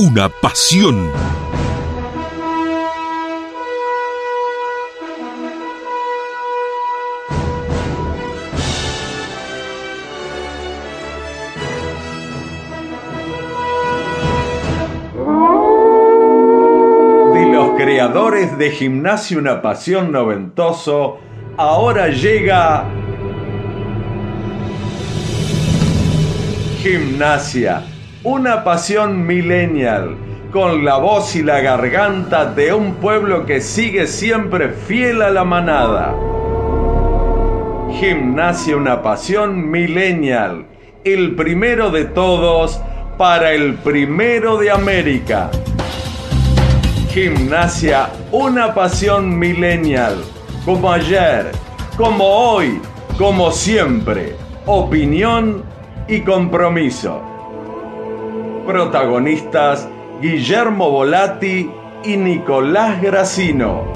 una 0.00 0.30
pasión. 0.30 1.10
De 17.34 17.52
los 17.52 17.76
creadores 17.76 18.56
de 18.56 18.70
Gimnasio 18.70 19.38
Una 19.38 19.60
Pasión 19.60 20.12
Noventoso, 20.12 21.18
ahora 21.58 22.08
llega 22.08 22.86
Gimnasia, 26.78 27.82
una 28.22 28.64
pasión 28.64 29.26
millennial, 29.26 30.14
con 30.52 30.84
la 30.84 30.98
voz 30.98 31.34
y 31.36 31.42
la 31.42 31.60
garganta 31.60 32.44
de 32.44 32.74
un 32.74 32.96
pueblo 32.96 33.46
que 33.46 33.62
sigue 33.62 34.06
siempre 34.06 34.68
fiel 34.68 35.22
a 35.22 35.30
la 35.30 35.44
manada. 35.44 36.14
Gimnasia, 37.98 38.76
una 38.76 39.02
pasión 39.02 39.70
millennial, 39.70 40.66
el 41.02 41.34
primero 41.34 41.90
de 41.90 42.04
todos 42.04 42.78
para 43.16 43.52
el 43.52 43.74
primero 43.76 44.58
de 44.58 44.70
América. 44.70 45.50
Gimnasia, 47.08 48.10
una 48.32 48.74
pasión 48.74 49.38
millennial, 49.38 50.16
como 50.66 50.92
ayer, 50.92 51.52
como 51.96 52.24
hoy, 52.24 52.82
como 53.16 53.50
siempre. 53.50 54.36
Opinión 54.66 55.64
y 56.06 56.20
compromiso. 56.20 57.29
Protagonistas 58.70 59.88
Guillermo 60.22 60.92
Volati 60.92 61.68
y 62.04 62.16
Nicolás 62.16 63.02
Gracino. 63.02 63.92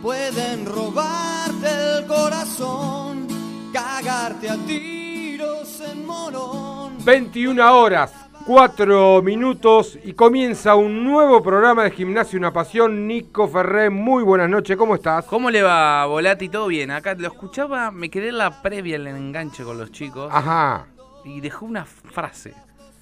Pueden 0.00 0.64
robarte 0.66 1.66
el 1.66 2.06
corazón, 2.06 3.26
cagarte 3.72 4.50
a 4.50 4.56
tiros 4.68 5.80
en 5.80 6.06
morón. 6.06 6.92
21 7.04 7.76
horas, 7.76 8.14
4 8.46 9.20
minutos 9.20 9.98
y 10.04 10.12
comienza 10.12 10.76
un 10.76 11.02
nuevo 11.02 11.42
programa 11.42 11.82
de 11.82 11.90
Gimnasio 11.90 12.38
Una 12.38 12.52
Pasión. 12.52 13.08
Nico 13.08 13.48
Ferré, 13.48 13.90
muy 13.90 14.22
buenas 14.22 14.48
noches, 14.48 14.76
¿cómo 14.76 14.94
estás? 14.94 15.24
¿Cómo 15.24 15.50
le 15.50 15.62
va, 15.62 16.06
Volati? 16.06 16.48
¿Todo 16.48 16.68
bien? 16.68 16.92
Acá 16.92 17.14
lo 17.14 17.26
escuchaba, 17.26 17.90
me 17.90 18.10
quedé 18.10 18.28
en 18.28 18.38
la 18.38 18.62
previa, 18.62 18.94
el 18.94 19.08
enganche 19.08 19.64
con 19.64 19.76
los 19.76 19.90
chicos. 19.90 20.30
Ajá, 20.32 20.86
Y 21.26 21.40
dejó 21.40 21.66
una 21.66 21.84
frase. 21.84 22.54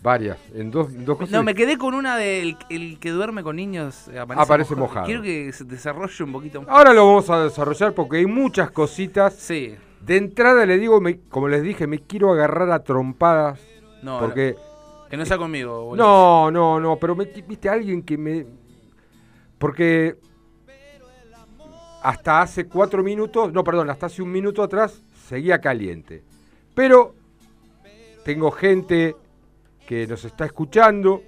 varias, 0.03 0.39
en 0.55 0.71
dos, 0.71 0.93
en 0.93 1.05
dos 1.05 1.17
cosas. 1.19 1.31
No, 1.33 1.43
me 1.43 1.55
quedé 1.55 1.79
con 1.79 1.95
una 1.95 2.17
del 2.17 2.57
el 2.69 2.99
que 2.99 3.11
duerme 3.11 3.43
con 3.43 3.57
niños 3.57 4.09
eh, 4.09 4.19
aparece, 4.19 4.43
Aparece 4.43 4.75
mojado. 4.77 5.07
Quiero 5.07 5.23
que 5.23 5.53
se 5.53 5.65
desarrolle 5.65 6.25
un 6.25 6.33
poquito 6.33 6.61
más. 6.63 6.71
Ahora 6.71 6.93
lo 6.93 7.07
vamos 7.07 7.31
a 7.31 7.45
desarrollar 7.45 7.93
porque 7.95 8.17
hay 8.19 8.27
muchas 8.27 8.71
cositas. 8.71 9.35
Sí. 9.35 9.77
De 10.01 10.17
entrada 10.17 10.67
le 10.67 10.77
digo, 10.79 11.01
me- 11.01 11.21
como 11.31 11.49
les 11.49 11.63
dije, 11.63 11.87
me 11.87 12.01
quiero 12.01 12.33
agarrar 12.33 12.71
a 12.71 12.83
trompadas. 12.83 13.61
No, 14.03 14.19
porque... 14.21 14.57
no, 14.59 15.09
que 15.09 15.17
no 15.17 15.25
sea 15.25 15.39
conmigo, 15.39 15.85
Volati. 15.85 16.03
No, 16.07 16.51
no, 16.51 16.81
no, 16.81 16.97
pero 16.99 17.15
me, 17.17 17.25
viste 17.27 17.69
alguien 17.69 18.03
que 18.03 18.19
me... 18.19 18.47
Porque 19.59 20.17
hasta 22.03 22.43
hace 22.43 22.67
cuatro 22.67 23.03
minutos, 23.03 23.53
no, 23.53 23.65
perdón, 23.65 23.89
hasta 23.89 24.07
hace 24.07 24.21
un 24.21 24.31
minuto 24.31 24.63
atrás 24.63 25.01
seguía 25.27 25.59
caliente. 25.61 26.23
Pero 26.75 27.15
tengo 28.25 28.51
gente 28.51 29.17
que 29.87 30.07
nos 30.07 30.25
está 30.25 30.47
escuchando, 30.47 31.23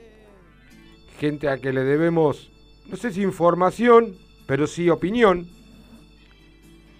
gente 1.19 1.49
a 1.49 1.59
que 1.59 1.73
le 1.73 1.85
debemos, 1.85 2.51
no 2.87 2.97
sé 2.97 3.13
si 3.13 3.23
información, 3.23 4.17
pero 4.47 4.67
sí 4.67 4.89
opinión. 4.91 5.47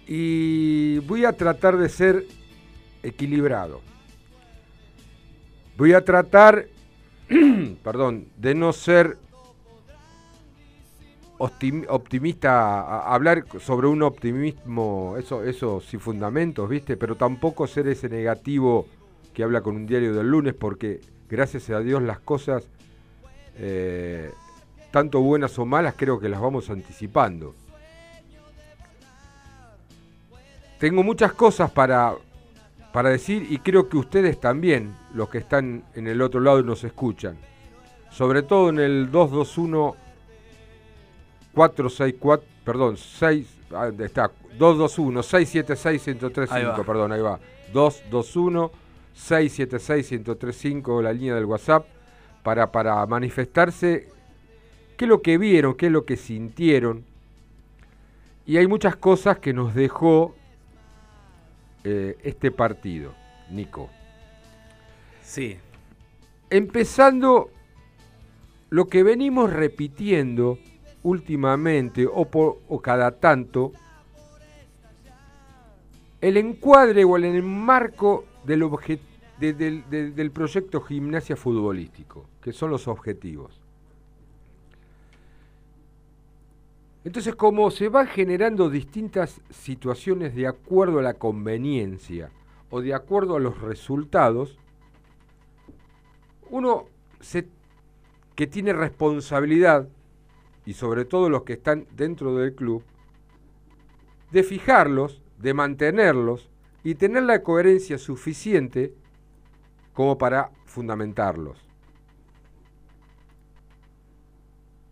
Y 0.05 0.99
voy 0.99 1.25
a 1.25 1.33
tratar 1.33 1.77
de 1.77 1.89
ser 1.89 2.25
equilibrado. 3.03 3.81
Voy 5.77 5.93
a 5.93 6.05
tratar 6.05 6.67
perdón, 7.83 8.27
de 8.37 8.55
no 8.55 8.71
ser 8.71 9.17
optim- 11.39 11.85
optimista, 11.89 13.13
hablar 13.13 13.45
sobre 13.59 13.87
un 13.87 14.01
optimismo, 14.03 15.15
eso, 15.17 15.43
eso 15.43 15.81
sin 15.81 15.99
fundamentos, 15.99 16.69
¿viste? 16.69 16.95
Pero 16.97 17.15
tampoco 17.15 17.67
ser 17.67 17.87
ese 17.87 18.09
negativo 18.09 18.87
que 19.37 19.43
habla 19.43 19.61
con 19.61 19.75
un 19.75 19.85
diario 19.85 20.15
del 20.15 20.31
lunes, 20.31 20.55
porque 20.55 20.99
gracias 21.29 21.69
a 21.69 21.79
Dios 21.79 22.01
las 22.01 22.17
cosas, 22.17 22.67
eh, 23.59 24.31
tanto 24.89 25.21
buenas 25.21 25.59
o 25.59 25.65
malas, 25.67 25.93
creo 25.95 26.19
que 26.19 26.27
las 26.27 26.41
vamos 26.41 26.71
anticipando. 26.71 27.53
Tengo 30.79 31.03
muchas 31.03 31.33
cosas 31.33 31.69
para, 31.69 32.15
para 32.91 33.09
decir 33.09 33.45
y 33.47 33.59
creo 33.59 33.87
que 33.87 33.97
ustedes 33.97 34.39
también, 34.39 34.95
los 35.13 35.29
que 35.29 35.37
están 35.37 35.83
en 35.93 36.07
el 36.07 36.19
otro 36.23 36.39
lado 36.39 36.61
y 36.61 36.63
nos 36.63 36.83
escuchan. 36.83 37.37
Sobre 38.09 38.41
todo 38.41 38.69
en 38.69 38.79
el 38.79 39.11
221 39.11 39.95
464, 41.53 42.47
perdón, 42.65 42.97
6, 42.97 43.47
ah, 43.75 43.85
¿dónde 43.85 44.05
está? 44.07 44.31
221 44.57 45.21
676 45.21 46.07
Ahí 46.07 46.13
1035, 46.13 46.71
va. 46.71 46.83
perdón, 46.83 47.11
ahí 47.11 47.21
va. 47.21 47.39
221 47.71 48.86
676 49.17 50.11
1035, 50.11 51.01
la 51.01 51.11
línea 51.11 51.35
del 51.35 51.45
WhatsApp, 51.45 51.87
para, 52.43 52.71
para 52.71 53.05
manifestarse 53.07 54.07
qué 54.95 55.05
es 55.05 55.09
lo 55.09 55.21
que 55.21 55.37
vieron, 55.37 55.75
qué 55.75 55.87
es 55.87 55.91
lo 55.91 56.05
que 56.05 56.15
sintieron. 56.17 57.03
Y 58.45 58.57
hay 58.57 58.67
muchas 58.67 58.95
cosas 58.95 59.39
que 59.39 59.53
nos 59.53 59.73
dejó 59.75 60.35
eh, 61.83 62.15
este 62.23 62.51
partido, 62.51 63.13
Nico. 63.49 63.89
Sí. 65.23 65.57
Empezando 66.49 67.49
lo 68.69 68.85
que 68.87 69.03
venimos 69.03 69.51
repitiendo 69.51 70.59
últimamente 71.03 72.07
o, 72.09 72.25
por- 72.25 72.59
o 72.69 72.79
cada 72.81 73.11
tanto, 73.19 73.73
el 76.21 76.37
encuadre 76.37 77.03
o 77.03 77.17
el 77.17 77.25
enmarco 77.25 78.25
del, 78.47 79.83
de- 79.89 80.11
del 80.11 80.31
proyecto 80.31 80.81
gimnasia 80.81 81.35
futbolístico, 81.35 82.25
que 82.41 82.53
son 82.53 82.71
los 82.71 82.87
objetivos. 82.87 83.59
Entonces, 87.03 87.35
como 87.35 87.69
se 87.71 87.87
van 87.89 88.07
generando 88.07 88.69
distintas 88.69 89.39
situaciones 89.49 90.35
de 90.35 90.47
acuerdo 90.47 90.99
a 90.99 91.03
la 91.03 91.13
conveniencia 91.13 92.31
o 92.69 92.81
de 92.81 92.93
acuerdo 92.93 93.35
a 93.35 93.39
los 93.39 93.61
resultados, 93.61 94.57
uno 96.49 96.85
se- 97.21 97.47
que 98.35 98.47
tiene 98.47 98.73
responsabilidad, 98.73 99.87
y 100.65 100.73
sobre 100.73 101.05
todo 101.05 101.29
los 101.29 101.43
que 101.43 101.53
están 101.53 101.85
dentro 101.95 102.35
del 102.35 102.53
club, 102.53 102.83
de 104.31 104.43
fijarlos, 104.43 105.21
de 105.37 105.53
mantenerlos 105.53 106.49
y 106.83 106.95
tener 106.95 107.23
la 107.23 107.43
coherencia 107.43 107.97
suficiente 107.97 108.93
como 109.93 110.17
para 110.17 110.51
fundamentarlos. 110.65 111.57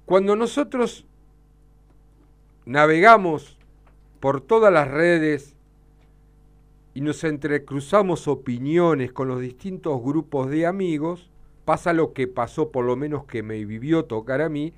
Cuando 0.05 0.35
nosotros 0.35 1.05
navegamos 2.65 3.57
por 4.19 4.41
todas 4.41 4.71
las 4.71 4.87
redes 4.87 5.55
y 6.93 7.01
nos 7.01 7.23
entrecruzamos 7.23 8.27
opiniones 8.27 9.11
con 9.11 9.27
los 9.27 9.41
distintos 9.41 10.01
grupos 10.01 10.49
de 10.49 10.65
amigos, 10.65 11.29
pasa 11.65 11.93
lo 11.93 12.13
que 12.13 12.27
pasó, 12.27 12.71
por 12.71 12.85
lo 12.85 12.95
menos 12.95 13.25
que 13.25 13.43
me 13.43 13.63
vivió 13.65 14.05
tocar 14.05 14.41
a 14.41 14.49
mí, 14.49 14.73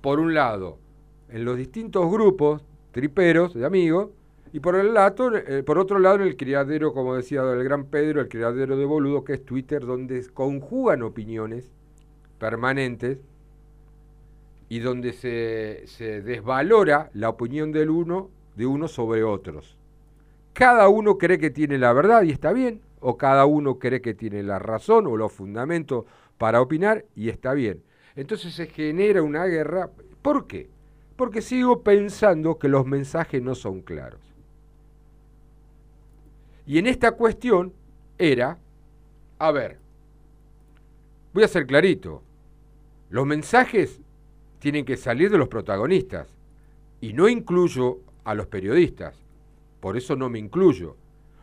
por 0.00 0.20
un 0.20 0.34
lado, 0.34 0.78
en 1.28 1.44
los 1.44 1.56
distintos 1.56 2.10
grupos 2.10 2.62
triperos 2.92 3.54
de 3.54 3.66
amigos, 3.66 4.10
y 4.52 4.60
por, 4.60 4.76
el 4.76 4.94
lado, 4.94 5.36
eh, 5.36 5.62
por 5.62 5.78
otro 5.78 5.98
lado 5.98 6.22
el 6.22 6.36
criadero, 6.36 6.92
como 6.92 7.14
decía 7.14 7.42
el 7.42 7.64
gran 7.64 7.86
Pedro, 7.86 8.20
el 8.20 8.28
criadero 8.28 8.76
de 8.76 8.84
boludo, 8.84 9.24
que 9.24 9.34
es 9.34 9.44
Twitter, 9.44 9.84
donde 9.84 10.24
conjugan 10.32 11.02
opiniones 11.02 11.70
permanentes 12.38 13.18
y 14.68 14.80
donde 14.80 15.12
se, 15.12 15.82
se 15.86 16.22
desvalora 16.22 17.10
la 17.14 17.28
opinión 17.28 17.72
del 17.72 17.90
uno 17.90 18.30
de 18.56 18.66
uno 18.66 18.88
sobre 18.88 19.22
otros. 19.22 19.76
Cada 20.52 20.88
uno 20.88 21.18
cree 21.18 21.38
que 21.38 21.50
tiene 21.50 21.78
la 21.78 21.92
verdad 21.92 22.22
y 22.22 22.30
está 22.30 22.52
bien, 22.52 22.80
o 23.00 23.16
cada 23.16 23.46
uno 23.46 23.78
cree 23.78 24.00
que 24.00 24.14
tiene 24.14 24.42
la 24.42 24.58
razón 24.58 25.06
o 25.06 25.16
los 25.16 25.32
fundamentos 25.32 26.06
para 26.38 26.60
opinar 26.60 27.04
y 27.14 27.28
está 27.28 27.52
bien. 27.52 27.82
Entonces 28.14 28.54
se 28.54 28.66
genera 28.66 29.22
una 29.22 29.44
guerra. 29.44 29.90
¿Por 30.22 30.46
qué? 30.46 30.68
Porque 31.16 31.42
sigo 31.42 31.82
pensando 31.82 32.58
que 32.58 32.68
los 32.68 32.86
mensajes 32.86 33.42
no 33.42 33.54
son 33.54 33.82
claros. 33.82 34.20
Y 36.66 36.78
en 36.78 36.86
esta 36.86 37.12
cuestión 37.12 37.72
era, 38.18 38.58
a 39.38 39.50
ver, 39.52 39.78
Voy 41.36 41.44
a 41.44 41.48
ser 41.48 41.66
clarito. 41.66 42.22
Los 43.10 43.26
mensajes 43.26 44.00
tienen 44.58 44.86
que 44.86 44.96
salir 44.96 45.30
de 45.30 45.36
los 45.36 45.48
protagonistas. 45.48 46.28
Y 47.02 47.12
no 47.12 47.28
incluyo 47.28 47.98
a 48.24 48.32
los 48.32 48.46
periodistas. 48.46 49.14
Por 49.80 49.98
eso 49.98 50.16
no 50.16 50.30
me 50.30 50.38
incluyo. 50.38 50.96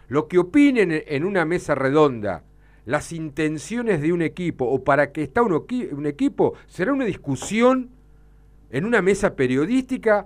Lo 0.07 0.27
que 0.27 0.39
opinen 0.39 1.03
en 1.05 1.23
una 1.23 1.45
mesa 1.45 1.75
redonda, 1.75 2.41
las 2.87 3.11
intenciones 3.11 4.01
de 4.01 4.11
un 4.11 4.23
equipo 4.23 4.65
o 4.65 4.83
para 4.83 5.11
qué 5.11 5.21
está 5.21 5.43
un, 5.43 5.53
un 5.53 6.05
equipo, 6.07 6.55
será 6.65 6.91
una 6.91 7.05
discusión 7.05 7.91
en 8.71 8.85
una 8.85 9.03
mesa 9.03 9.35
periodística 9.35 10.25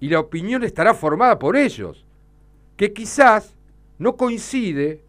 y 0.00 0.10
la 0.10 0.20
opinión 0.20 0.64
estará 0.64 0.92
formada 0.92 1.38
por 1.38 1.56
ellos, 1.56 2.04
que 2.76 2.92
quizás 2.92 3.55
no 3.98 4.16
coincide 4.16 5.00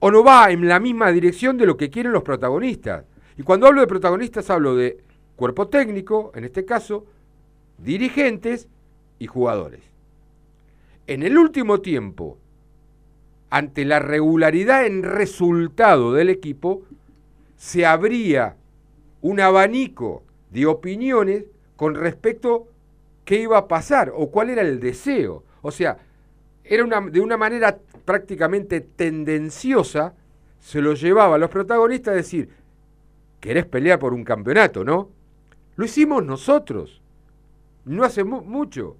o 0.00 0.10
no 0.10 0.24
va 0.24 0.50
en 0.50 0.66
la 0.66 0.80
misma 0.80 1.12
dirección 1.12 1.56
de 1.58 1.66
lo 1.66 1.76
que 1.76 1.90
quieren 1.90 2.12
los 2.12 2.22
protagonistas. 2.22 3.04
Y 3.36 3.42
cuando 3.42 3.66
hablo 3.66 3.80
de 3.80 3.86
protagonistas 3.86 4.50
hablo 4.50 4.74
de 4.74 4.98
cuerpo 5.36 5.68
técnico, 5.68 6.32
en 6.34 6.44
este 6.44 6.64
caso, 6.64 7.06
dirigentes 7.78 8.68
y 9.18 9.26
jugadores. 9.26 9.80
En 11.06 11.22
el 11.22 11.38
último 11.38 11.80
tiempo, 11.80 12.38
ante 13.50 13.84
la 13.84 13.98
regularidad 13.98 14.86
en 14.86 15.02
resultado 15.02 16.12
del 16.12 16.30
equipo, 16.30 16.82
se 17.56 17.86
abría 17.86 18.56
un 19.20 19.40
abanico 19.40 20.22
de 20.50 20.66
opiniones 20.66 21.44
con 21.76 21.94
respecto 21.94 22.54
a 22.54 23.24
qué 23.24 23.40
iba 23.40 23.58
a 23.58 23.68
pasar 23.68 24.12
o 24.14 24.30
cuál 24.30 24.50
era 24.50 24.62
el 24.62 24.80
deseo. 24.80 25.44
O 25.62 25.70
sea, 25.70 25.98
era 26.74 27.00
de 27.00 27.20
una 27.20 27.36
manera 27.36 27.78
prácticamente 28.04 28.80
tendenciosa, 28.80 30.14
se 30.58 30.80
lo 30.80 30.94
llevaba 30.94 31.34
a 31.34 31.38
los 31.38 31.50
protagonistas 31.50 32.12
a 32.12 32.16
decir, 32.16 32.48
querés 33.40 33.66
pelear 33.66 33.98
por 33.98 34.14
un 34.14 34.24
campeonato, 34.24 34.84
¿no? 34.84 35.10
Lo 35.76 35.84
hicimos 35.84 36.24
nosotros, 36.24 37.02
no 37.84 38.04
hace 38.04 38.24
mucho, 38.24 38.96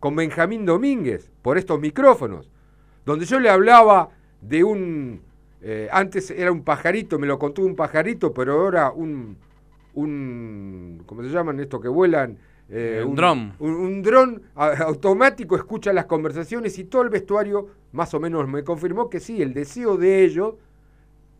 con 0.00 0.16
Benjamín 0.16 0.66
Domínguez, 0.66 1.30
por 1.40 1.56
estos 1.56 1.80
micrófonos, 1.80 2.50
donde 3.06 3.24
yo 3.24 3.40
le 3.40 3.48
hablaba 3.48 4.10
de 4.40 4.64
un, 4.64 5.22
eh, 5.62 5.88
antes 5.90 6.30
era 6.30 6.52
un 6.52 6.62
pajarito, 6.62 7.18
me 7.18 7.26
lo 7.26 7.38
contó 7.38 7.62
un 7.62 7.74
pajarito, 7.74 8.34
pero 8.34 8.52
ahora 8.52 8.90
un, 8.90 9.38
un 9.94 11.02
¿cómo 11.06 11.22
se 11.22 11.30
llaman 11.30 11.60
estos 11.60 11.80
que 11.80 11.88
vuelan? 11.88 12.36
Eh, 12.70 13.04
un, 13.06 13.14
dron. 13.14 13.52
Un, 13.58 14.02
dron 14.02 14.42
automático 14.54 15.54
escucha 15.54 15.92
las 15.92 16.06
conversaciones 16.06 16.78
y 16.78 16.84
todo 16.84 17.02
el 17.02 17.10
vestuario 17.10 17.68
más 17.92 18.14
o 18.14 18.20
menos 18.20 18.48
me 18.48 18.64
confirmó 18.64 19.10
que 19.10 19.20
sí, 19.20 19.42
el 19.42 19.52
deseo 19.52 19.96
de 19.96 20.24
ellos 20.24 20.54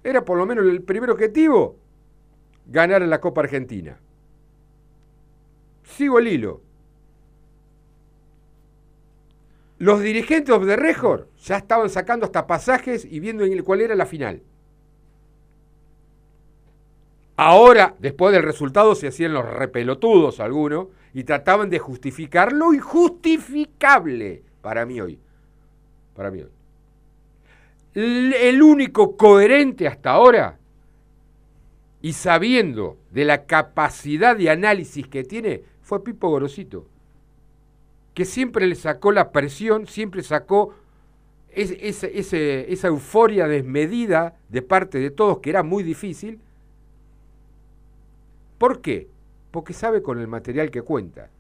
era 0.03 0.25
por 0.25 0.37
lo 0.37 0.45
menos 0.45 0.67
el 0.67 0.83
primer 0.83 1.11
objetivo, 1.11 1.77
ganar 2.67 3.03
en 3.03 3.11
la 3.11 3.21
Copa 3.21 3.41
Argentina. 3.41 3.99
Sigo 5.83 6.19
el 6.19 6.29
hilo. 6.29 6.61
Los 9.79 10.01
dirigentes 10.01 10.67
de 10.67 10.77
Rejor 10.77 11.29
ya 11.43 11.57
estaban 11.57 11.91
sacando 11.91 12.27
hasta 12.27 12.47
pasajes 12.47 13.05
y 13.05 13.19
viendo 13.21 13.45
cuál 13.65 13.81
era 13.81 13.95
la 13.95 14.07
final. 14.07 14.43
Ahora, 17.37 17.97
después 17.99 18.33
del 18.33 18.45
resultado, 18.45 18.95
se 18.95 19.09
hacían 19.09 19.35
los 19.35 19.45
repelotudos 19.45 20.39
algunos 20.39 20.89
y 21.15 21.25
trataban 21.25 21.71
de 21.71 21.79
justificar 21.79 22.53
lo 22.53 22.75
injustificable 22.75 24.43
para 24.61 24.85
mí 24.85 25.01
hoy. 25.01 25.19
Para 26.15 26.31
mí 26.31 26.43
hoy. 26.43 26.51
El 27.95 28.61
único 28.61 29.17
coherente 29.17 29.87
hasta 29.87 30.11
ahora 30.11 30.59
y 32.03 32.13
sabiendo 32.13 32.99
de 33.13 33.25
la 33.25 33.47
capacidad 33.47 34.37
de 34.37 34.51
análisis 34.51 35.07
que 35.07 35.23
tiene 35.23 35.63
fue 35.81 36.03
Pipo 36.03 36.29
Gorosito, 36.29 36.87
que 38.13 38.25
siempre 38.25 38.67
le 38.67 38.75
sacó 38.75 39.13
la 39.13 39.31
presión, 39.31 39.87
siempre 39.87 40.23
sacó 40.23 40.75
esa 41.49 42.89
euforia 42.89 43.47
desmedida 43.47 44.37
de 44.49 44.61
parte 44.61 44.99
de 44.99 45.11
todos, 45.11 45.39
que 45.39 45.51
era 45.51 45.63
muy 45.63 45.85
difícil, 45.85 46.41
¿Por 48.59 48.81
qué? 48.81 49.09
Porque 49.55 49.73
sabe 49.73 50.03
con 50.03 50.19
el 50.19 50.27
material 50.27 50.73
que 50.73 50.83
cuenta. 50.83 51.31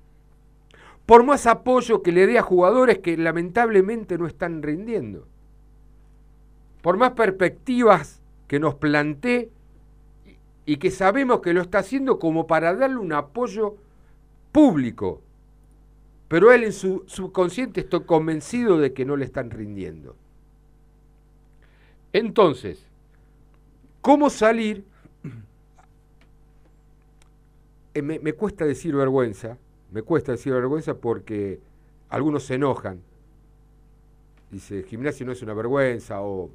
Por 1.05 1.25
más 1.25 1.49
apoyo 1.49 2.01
que 2.01 2.13
le 2.13 2.29
dé 2.29 2.39
a 2.39 2.43
jugadores 2.43 3.01
que 3.01 3.17
lamentablemente 3.17 4.17
no 4.19 4.29
están 4.29 4.63
rindiendo. 4.63 5.27
Por 6.81 6.97
más 6.97 7.15
perspectivas 7.15 8.23
que 8.47 8.61
nos 8.61 8.77
plantee 8.77 9.51
y 10.65 10.77
que 10.77 10.93
sabemos 10.93 11.41
que 11.41 11.53
lo 11.53 11.63
está 11.63 11.79
haciendo 11.79 12.21
como 12.21 12.47
para 12.47 12.73
darle 12.77 12.99
un 12.99 13.13
apoyo 13.13 13.75
público. 14.53 15.21
Pero 16.29 16.53
él 16.53 16.63
en 16.63 16.73
su 16.73 17.03
subconsciente 17.09 17.81
estoy 17.81 18.05
convencido 18.05 18.79
de 18.79 18.93
que 18.93 19.05
no 19.05 19.17
le 19.17 19.25
están 19.25 19.51
rindiendo. 19.51 20.15
Entonces, 22.13 22.87
¿cómo 24.01 24.31
salir 24.31 24.85
eh, 27.95 28.03
me, 28.03 28.33
cuesta 28.33 28.65
decir 28.65 28.95
vergüenza, 28.97 29.57
me 29.93 30.03
cuesta 30.03 30.33
decir 30.33 30.53
vergüenza 30.53 30.95
porque 30.95 31.61
algunos 32.09 32.45
se 32.45 32.55
enojan. 32.55 33.01
Dice, 34.51 34.83
gimnasio 34.83 35.25
no 35.25 35.33
es 35.33 35.43
una 35.43 35.55
vergüenza 35.55 36.21
o, 36.21 36.51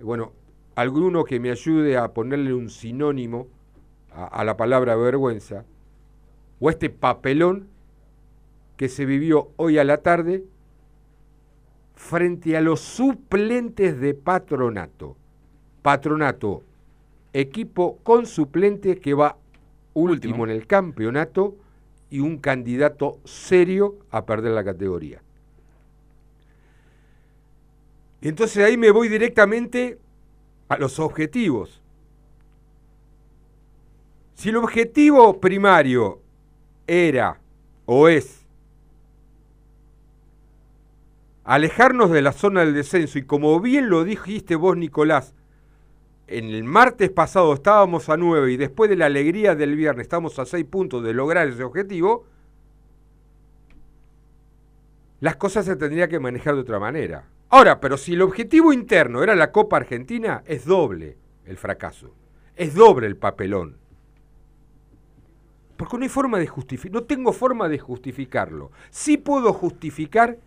bueno, 0.00 0.32
alguno 0.74 1.24
que 1.24 1.40
me 1.40 1.50
ayude 1.50 1.96
a 1.96 2.12
ponerle 2.12 2.52
un 2.52 2.68
sinónimo 2.68 3.48
a, 4.12 4.26
a 4.26 4.44
la 4.44 4.56
palabra 4.56 4.94
vergüenza, 4.96 5.64
o 6.60 6.70
este 6.70 6.90
papelón 6.90 7.68
que 8.76 8.88
se 8.88 9.06
vivió 9.06 9.50
hoy 9.56 9.78
a 9.78 9.84
la 9.84 9.98
tarde 9.98 10.44
frente 11.94 12.56
a 12.56 12.60
los 12.60 12.80
suplentes 12.80 13.98
de 14.00 14.14
patronato. 14.14 15.16
Patronato, 15.82 16.62
equipo 17.32 17.98
con 18.02 18.26
suplente 18.26 18.98
que 18.98 19.14
va 19.14 19.36
último, 19.98 20.44
en 20.44 20.50
el 20.50 20.66
campeonato 20.66 21.56
y 22.10 22.20
un 22.20 22.38
candidato 22.38 23.18
serio 23.24 23.96
a 24.10 24.24
perder 24.24 24.52
la 24.52 24.64
categoría. 24.64 25.22
Entonces 28.20 28.64
ahí 28.64 28.76
me 28.76 28.90
voy 28.90 29.08
directamente 29.08 29.98
a 30.68 30.76
los 30.76 30.98
objetivos. 30.98 31.80
Si 34.34 34.48
el 34.48 34.56
objetivo 34.56 35.40
primario 35.40 36.20
era 36.86 37.40
o 37.86 38.08
es 38.08 38.46
alejarnos 41.44 42.10
de 42.10 42.22
la 42.22 42.32
zona 42.32 42.60
del 42.60 42.74
descenso 42.74 43.18
y 43.18 43.22
como 43.22 43.58
bien 43.60 43.88
lo 43.88 44.04
dijiste 44.04 44.54
vos 44.54 44.76
Nicolás, 44.76 45.34
en 46.28 46.44
el 46.46 46.64
martes 46.64 47.10
pasado 47.10 47.52
estábamos 47.54 48.08
a 48.08 48.16
9 48.16 48.52
y 48.52 48.56
después 48.56 48.90
de 48.90 48.96
la 48.96 49.06
alegría 49.06 49.54
del 49.54 49.74
viernes 49.74 50.04
estamos 50.04 50.38
a 50.38 50.46
6 50.46 50.64
puntos 50.66 51.02
de 51.02 51.14
lograr 51.14 51.48
ese 51.48 51.64
objetivo, 51.64 52.26
las 55.20 55.36
cosas 55.36 55.64
se 55.64 55.76
tendrían 55.76 56.08
que 56.08 56.20
manejar 56.20 56.54
de 56.54 56.60
otra 56.60 56.78
manera. 56.78 57.24
Ahora, 57.48 57.80
pero 57.80 57.96
si 57.96 58.12
el 58.12 58.22
objetivo 58.22 58.72
interno 58.72 59.22
era 59.22 59.34
la 59.34 59.50
Copa 59.52 59.78
Argentina, 59.78 60.42
es 60.46 60.64
doble 60.64 61.16
el 61.46 61.56
fracaso. 61.56 62.14
Es 62.56 62.74
doble 62.74 63.06
el 63.06 63.16
papelón. 63.16 63.78
Porque 65.76 65.96
no 65.96 66.02
hay 66.02 66.08
forma 66.08 66.38
de 66.38 66.46
justificar, 66.46 66.92
no 66.92 67.06
tengo 67.06 67.32
forma 67.32 67.68
de 67.68 67.78
justificarlo. 67.78 68.70
Sí 68.90 69.16
puedo 69.16 69.52
justificar 69.52 70.38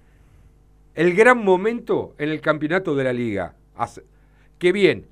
el 0.93 1.15
gran 1.15 1.43
momento 1.43 2.13
en 2.17 2.29
el 2.29 2.41
campeonato 2.41 2.95
de 2.95 3.03
la 3.03 3.13
liga. 3.13 3.55
Que 4.59 4.71
bien, 4.71 5.07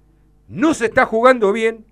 no 0.50 0.74
se 0.74 0.88
está 0.88 1.06
jugando 1.06 1.54
bien, 1.54 1.86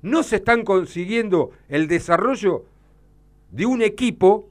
no 0.00 0.22
se 0.22 0.36
están 0.36 0.64
consiguiendo 0.64 1.50
el 1.68 1.88
desarrollo 1.88 2.64
de 3.50 3.66
un 3.66 3.82
equipo, 3.82 4.48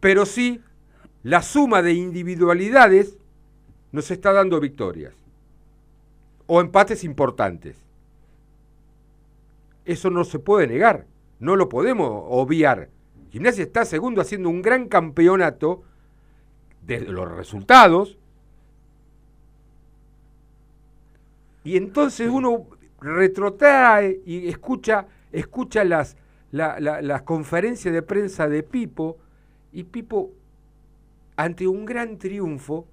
pero 0.00 0.26
sí 0.26 0.60
la 1.22 1.42
suma 1.42 1.82
de 1.82 1.94
individualidades 1.94 3.16
nos 3.90 4.10
está 4.10 4.32
dando 4.32 4.60
victorias 4.60 5.14
o 6.46 6.60
empates 6.60 7.04
importantes. 7.04 7.76
Eso 9.86 10.10
no 10.10 10.24
se 10.24 10.38
puede 10.38 10.66
negar, 10.66 11.06
no 11.40 11.56
lo 11.56 11.70
podemos 11.70 12.24
obviar. 12.28 12.90
Gimnasia 13.30 13.64
está 13.64 13.86
segundo 13.86 14.20
haciendo 14.20 14.50
un 14.50 14.60
gran 14.60 14.88
campeonato 14.88 15.82
de 16.82 17.00
los 17.00 17.30
resultados, 17.30 18.17
Y 21.68 21.76
entonces 21.76 22.30
uno 22.30 22.64
retrotrae 22.98 24.22
y 24.24 24.48
escucha, 24.48 25.04
escucha 25.30 25.84
las, 25.84 26.16
las 26.50 27.22
conferencias 27.24 27.92
de 27.92 28.00
prensa 28.00 28.48
de 28.48 28.62
Pipo, 28.62 29.18
y 29.70 29.84
Pipo, 29.84 30.30
ante 31.36 31.66
un 31.66 31.84
gran 31.84 32.16
triunfo, 32.16 32.86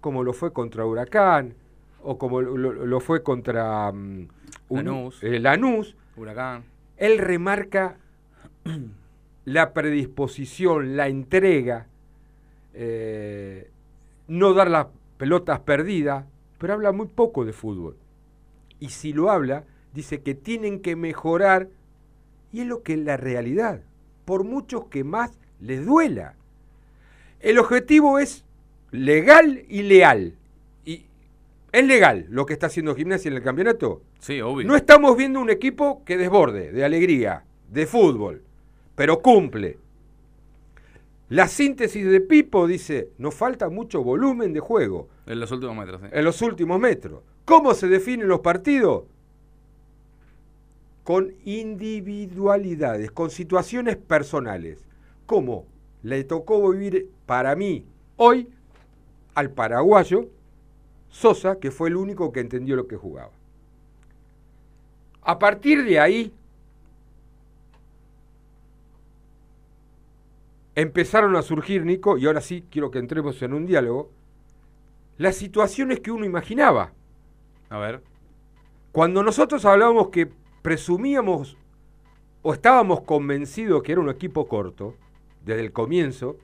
como 0.00 0.22
lo 0.22 0.32
fue 0.32 0.52
contra 0.52 0.86
Huracán, 0.86 1.54
o 2.00 2.16
como 2.18 2.40
lo, 2.40 3.00
fue 3.00 3.24
contra, 3.24 3.90
mm, 3.90 4.28
un- 4.68 4.76
Lanús. 4.84 5.20
eh, 5.24 5.40
Lanús, 5.40 5.96
Huracán. 6.16 6.62
él 6.98 7.18
remarca 7.18 7.96
la 9.44 9.72
predisposición, 9.72 10.96
la 10.96 11.08
entrega, 11.08 11.88
eh, 12.74 13.68
no 14.28 14.54
dar 14.54 14.70
las 14.70 14.86
pelotas 15.16 15.58
perdidas, 15.58 16.26
pero 16.58 16.74
habla 16.74 16.92
muy 16.92 17.06
poco 17.06 17.44
de 17.44 17.52
fútbol. 17.52 17.96
Y 18.80 18.90
si 18.90 19.12
lo 19.12 19.30
habla, 19.30 19.64
dice 19.94 20.20
que 20.22 20.34
tienen 20.34 20.80
que 20.80 20.96
mejorar, 20.96 21.68
y 22.52 22.60
es 22.60 22.66
lo 22.66 22.82
que 22.82 22.94
es 22.94 22.98
la 23.00 23.16
realidad, 23.16 23.80
por 24.24 24.44
muchos 24.44 24.86
que 24.86 25.04
más 25.04 25.38
les 25.60 25.84
duela. 25.84 26.34
El 27.40 27.58
objetivo 27.58 28.18
es 28.18 28.44
legal 28.90 29.64
y 29.68 29.82
leal. 29.82 30.34
Y 30.84 31.04
es 31.72 31.84
legal 31.84 32.26
lo 32.28 32.46
que 32.46 32.52
está 32.52 32.66
haciendo 32.66 32.94
Gimnasia 32.94 33.28
en 33.28 33.36
el 33.36 33.42
campeonato. 33.42 34.02
Sí, 34.18 34.40
obvio. 34.40 34.66
No 34.66 34.76
estamos 34.76 35.16
viendo 35.16 35.40
un 35.40 35.50
equipo 35.50 36.02
que 36.04 36.16
desborde 36.16 36.72
de 36.72 36.84
alegría, 36.84 37.44
de 37.70 37.86
fútbol, 37.86 38.42
pero 38.94 39.20
cumple. 39.20 39.78
La 41.28 41.46
síntesis 41.46 42.06
de 42.06 42.20
Pipo 42.20 42.66
dice, 42.66 43.10
nos 43.18 43.34
falta 43.34 43.68
mucho 43.68 44.02
volumen 44.02 44.54
de 44.54 44.60
juego 44.60 45.08
En 45.26 45.38
los 45.40 45.52
últimos 45.52 45.76
metros, 45.76 46.00
sí. 46.00 46.06
en 46.10 46.24
los 46.24 46.40
últimos 46.40 46.80
metros. 46.80 47.22
¿Cómo 47.44 47.74
se 47.74 47.88
definen 47.88 48.28
los 48.28 48.40
partidos? 48.40 49.04
Con 51.04 51.34
individualidades, 51.44 53.10
con 53.10 53.30
situaciones 53.30 53.96
personales. 53.96 54.78
¿Cómo 55.26 55.66
le 56.02 56.24
tocó 56.24 56.70
vivir 56.70 57.10
para 57.26 57.54
mí 57.56 57.84
hoy 58.16 58.48
al 59.34 59.50
paraguayo 59.50 60.28
Sosa, 61.10 61.58
que 61.58 61.70
fue 61.70 61.88
el 61.88 61.96
único 61.96 62.32
que 62.32 62.40
entendió 62.40 62.76
lo 62.76 62.86
que 62.86 62.96
jugaba? 62.96 63.32
A 65.22 65.38
partir 65.38 65.84
de 65.84 66.00
ahí, 66.00 66.32
empezaron 70.80 71.34
a 71.36 71.42
surgir, 71.42 71.84
Nico, 71.84 72.18
y 72.18 72.26
ahora 72.26 72.40
sí 72.40 72.64
quiero 72.70 72.90
que 72.90 72.98
entremos 72.98 73.40
en 73.42 73.52
un 73.52 73.66
diálogo, 73.66 74.10
las 75.16 75.34
situaciones 75.36 76.00
que 76.00 76.10
uno 76.12 76.24
imaginaba. 76.24 76.92
A 77.68 77.78
ver. 77.78 78.00
Cuando 78.92 79.22
nosotros 79.22 79.64
hablábamos 79.64 80.08
que 80.10 80.28
presumíamos 80.62 81.56
o 82.42 82.52
estábamos 82.54 83.00
convencidos 83.02 83.82
que 83.82 83.92
era 83.92 84.00
un 84.00 84.08
equipo 84.08 84.46
corto, 84.48 84.94
desde 85.44 85.62
el 85.62 85.72
comienzo, 85.72 86.36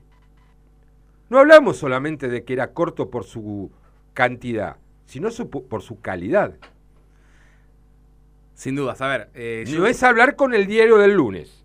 no 1.29 1.39
hablamos 1.39 1.77
solamente 1.77 2.27
de 2.27 2.43
que 2.43 2.53
era 2.53 2.73
corto 2.73 3.09
por 3.09 3.23
su 3.23 3.71
cantidad, 4.13 4.77
sino 5.05 5.31
su- 5.31 5.49
por 5.49 5.81
su 5.81 6.01
calidad. 6.01 6.55
Sin 8.53 8.75
dudas, 8.75 9.01
a 9.01 9.07
ver. 9.07 9.29
eh, 9.33 9.63
yo- 9.67 9.79
No 9.79 9.87
es 9.87 10.01
hablar 10.03 10.35
con 10.35 10.53
el 10.53 10.65
diario 10.67 10.97
del 10.97 11.13
lunes. 11.13 11.64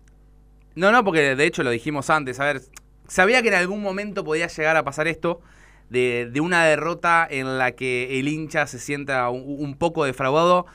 No, 0.75 0.91
no, 0.91 1.03
porque 1.03 1.35
de 1.35 1.45
hecho 1.45 1.63
lo 1.63 1.69
dijimos 1.69 2.09
antes. 2.09 2.39
A 2.39 2.45
ver, 2.45 2.61
sabía 3.07 3.41
que 3.41 3.49
en 3.49 3.55
algún 3.55 3.81
momento 3.81 4.23
podía 4.23 4.47
llegar 4.47 4.77
a 4.77 4.83
pasar 4.83 5.07
esto 5.07 5.41
de, 5.89 6.29
de 6.31 6.41
una 6.41 6.63
derrota 6.65 7.27
en 7.29 7.57
la 7.57 7.73
que 7.73 8.19
el 8.19 8.27
hincha 8.27 8.67
se 8.67 8.79
sienta 8.79 9.29
un, 9.29 9.43
un 9.59 9.77
poco 9.77 10.05
defraudado. 10.05 10.65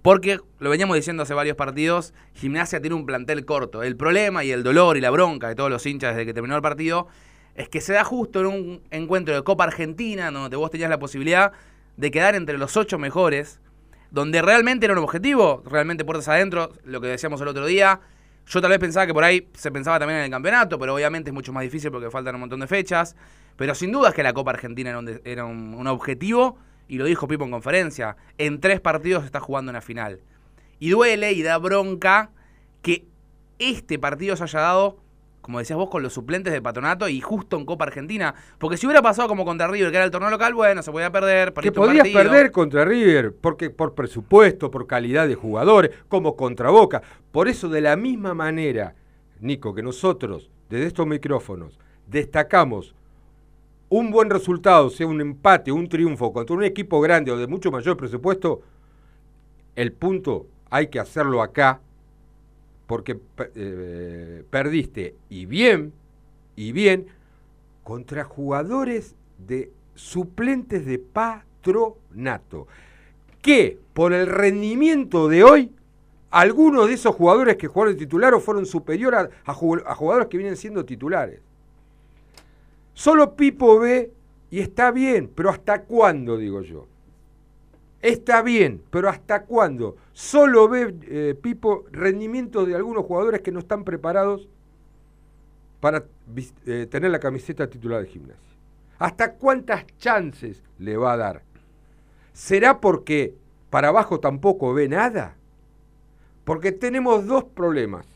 Porque, 0.00 0.40
lo 0.58 0.70
veníamos 0.70 0.96
diciendo 0.96 1.22
hace 1.22 1.34
varios 1.34 1.56
partidos, 1.56 2.12
Gimnasia 2.34 2.80
tiene 2.80 2.96
un 2.96 3.06
plantel 3.06 3.44
corto. 3.44 3.84
El 3.84 3.96
problema 3.96 4.42
y 4.42 4.50
el 4.50 4.64
dolor 4.64 4.96
y 4.96 5.00
la 5.00 5.10
bronca 5.10 5.48
de 5.48 5.54
todos 5.54 5.70
los 5.70 5.86
hinchas 5.86 6.16
desde 6.16 6.26
que 6.26 6.34
terminó 6.34 6.56
el 6.56 6.62
partido 6.62 7.06
es 7.54 7.68
que 7.68 7.80
se 7.80 7.92
da 7.92 8.02
justo 8.02 8.40
en 8.40 8.46
un 8.46 8.82
encuentro 8.90 9.34
de 9.34 9.42
Copa 9.44 9.64
Argentina, 9.64 10.30
donde 10.30 10.56
vos 10.56 10.70
tenías 10.70 10.90
la 10.90 10.98
posibilidad 10.98 11.52
de 11.96 12.10
quedar 12.10 12.34
entre 12.34 12.58
los 12.58 12.76
ocho 12.76 12.98
mejores, 12.98 13.60
donde 14.10 14.42
realmente 14.42 14.86
era 14.86 14.94
un 14.94 15.04
objetivo, 15.04 15.62
realmente 15.66 16.04
puertas 16.04 16.28
adentro, 16.28 16.72
lo 16.84 17.00
que 17.00 17.08
decíamos 17.08 17.40
el 17.40 17.48
otro 17.48 17.66
día. 17.66 18.00
Yo 18.46 18.60
tal 18.60 18.70
vez 18.70 18.78
pensaba 18.78 19.06
que 19.06 19.14
por 19.14 19.24
ahí 19.24 19.48
se 19.54 19.70
pensaba 19.70 19.98
también 19.98 20.18
en 20.18 20.24
el 20.26 20.30
campeonato, 20.30 20.78
pero 20.78 20.94
obviamente 20.94 21.30
es 21.30 21.34
mucho 21.34 21.52
más 21.52 21.62
difícil 21.62 21.90
porque 21.90 22.10
faltan 22.10 22.34
un 22.34 22.40
montón 22.42 22.60
de 22.60 22.66
fechas. 22.66 23.16
Pero 23.56 23.74
sin 23.74 23.92
duda 23.92 24.08
es 24.10 24.14
que 24.14 24.22
la 24.22 24.32
Copa 24.32 24.50
Argentina 24.50 24.90
era 24.90 24.98
un, 24.98 25.20
era 25.24 25.44
un- 25.44 25.86
objetivo, 25.86 26.58
y 26.88 26.98
lo 26.98 27.04
dijo 27.04 27.28
Pipo 27.28 27.44
en 27.44 27.50
conferencia. 27.50 28.16
En 28.38 28.60
tres 28.60 28.80
partidos 28.80 29.24
está 29.24 29.40
jugando 29.40 29.70
una 29.70 29.80
final. 29.80 30.20
Y 30.78 30.90
duele 30.90 31.32
y 31.32 31.42
da 31.42 31.58
bronca 31.58 32.30
que 32.82 33.06
este 33.58 33.98
partido 33.98 34.36
se 34.36 34.42
haya 34.44 34.60
dado, 34.60 34.98
como 35.42 35.58
decías 35.58 35.76
vos, 35.76 35.90
con 35.90 36.02
los 36.02 36.12
suplentes 36.12 36.52
de 36.52 36.62
Patronato 36.62 37.08
y 37.08 37.20
justo 37.20 37.58
en 37.58 37.66
Copa 37.66 37.84
Argentina. 37.84 38.34
Porque 38.58 38.76
si 38.76 38.86
hubiera 38.86 39.02
pasado 39.02 39.28
como 39.28 39.44
contra 39.44 39.66
River, 39.66 39.90
que 39.90 39.96
era 39.96 40.04
el 40.06 40.10
torneo 40.10 40.30
local, 40.30 40.54
bueno, 40.54 40.82
se 40.82 40.90
podía 40.92 41.10
perder. 41.10 41.52
Que 41.52 41.72
podías 41.72 42.04
partido. 42.04 42.22
perder 42.22 42.50
contra 42.52 42.84
River, 42.84 43.34
porque 43.38 43.68
por 43.68 43.94
presupuesto, 43.94 44.70
por 44.70 44.86
calidad 44.86 45.26
de 45.26 45.34
jugadores, 45.34 45.90
como 46.08 46.36
contra 46.36 46.70
Boca. 46.70 47.02
Por 47.32 47.48
eso, 47.48 47.68
de 47.68 47.80
la 47.80 47.96
misma 47.96 48.34
manera, 48.34 48.94
Nico, 49.40 49.74
que 49.74 49.82
nosotros, 49.82 50.48
desde 50.70 50.86
estos 50.86 51.06
micrófonos, 51.06 51.78
destacamos 52.06 52.94
un 53.88 54.10
buen 54.10 54.30
resultado, 54.30 54.88
sea 54.90 55.06
un 55.06 55.20
empate, 55.20 55.72
un 55.72 55.88
triunfo 55.88 56.32
contra 56.32 56.56
un 56.56 56.64
equipo 56.64 57.00
grande 57.00 57.32
o 57.32 57.36
de 57.36 57.46
mucho 57.46 57.70
mayor 57.70 57.96
presupuesto, 57.96 58.62
el 59.74 59.92
punto 59.92 60.46
hay 60.70 60.86
que 60.86 61.00
hacerlo 61.00 61.42
acá, 61.42 61.80
porque 62.92 63.18
eh, 63.54 64.44
perdiste 64.50 65.14
y 65.30 65.46
bien, 65.46 65.94
y 66.56 66.72
bien, 66.72 67.06
contra 67.84 68.22
jugadores 68.22 69.14
de 69.38 69.70
suplentes 69.94 70.84
de 70.84 70.98
patronato. 70.98 72.66
Que 73.40 73.78
por 73.94 74.12
el 74.12 74.26
rendimiento 74.26 75.26
de 75.28 75.42
hoy, 75.42 75.72
algunos 76.30 76.88
de 76.88 76.92
esos 76.92 77.16
jugadores 77.16 77.56
que 77.56 77.66
jugaron 77.66 77.94
de 77.94 78.00
titular 78.00 78.34
o 78.34 78.40
fueron 78.40 78.66
superiores 78.66 79.20
a, 79.46 79.50
a 79.52 79.54
jugadores 79.54 80.28
que 80.28 80.36
vienen 80.36 80.58
siendo 80.58 80.84
titulares. 80.84 81.40
Solo 82.92 83.36
Pipo 83.36 83.78
ve 83.78 84.10
y 84.50 84.60
está 84.60 84.90
bien, 84.90 85.30
pero 85.34 85.48
¿hasta 85.48 85.80
cuándo, 85.84 86.36
digo 86.36 86.60
yo? 86.60 86.86
Está 88.02 88.42
bien, 88.42 88.82
pero 88.90 89.08
¿hasta 89.08 89.44
cuándo? 89.44 89.96
Solo 90.12 90.68
ve 90.68 90.94
eh, 91.02 91.36
Pipo 91.40 91.84
rendimientos 91.92 92.66
de 92.66 92.74
algunos 92.74 93.04
jugadores 93.06 93.42
que 93.42 93.52
no 93.52 93.60
están 93.60 93.84
preparados 93.84 94.48
para 95.80 96.04
eh, 96.66 96.88
tener 96.90 97.12
la 97.12 97.20
camiseta 97.20 97.70
titular 97.70 98.02
de 98.02 98.08
gimnasia. 98.08 98.42
¿Hasta 98.98 99.34
cuántas 99.34 99.86
chances 99.98 100.62
le 100.78 100.96
va 100.96 101.12
a 101.12 101.16
dar? 101.16 101.42
¿Será 102.32 102.80
porque 102.80 103.34
para 103.70 103.88
abajo 103.88 104.18
tampoco 104.18 104.74
ve 104.74 104.88
nada? 104.88 105.36
Porque 106.44 106.72
tenemos 106.72 107.26
dos 107.26 107.44
problemas. 107.44 108.06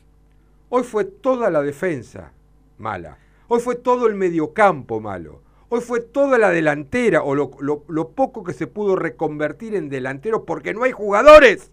Hoy 0.69 0.83
fue 0.83 1.05
toda 1.05 1.49
la 1.49 1.61
defensa 1.61 2.33
mala. 2.77 3.17
Hoy 3.47 3.61
fue 3.61 3.75
todo 3.75 4.07
el 4.07 4.15
mediocampo 4.15 4.99
malo. 4.99 5.41
Hoy 5.69 5.81
fue 5.81 5.99
toda 5.99 6.37
la 6.37 6.49
delantera 6.49 7.23
o 7.23 7.35
lo, 7.35 7.51
lo- 7.59 7.83
lo 7.89 8.09
poco 8.09 8.43
que 8.43 8.53
se 8.53 8.67
pudo 8.67 8.95
reconvertir 8.95 9.75
en 9.75 9.89
delantero 9.89 10.45
porque 10.45 10.73
no 10.73 10.83
hay 10.83 10.91
jugadores. 10.91 11.71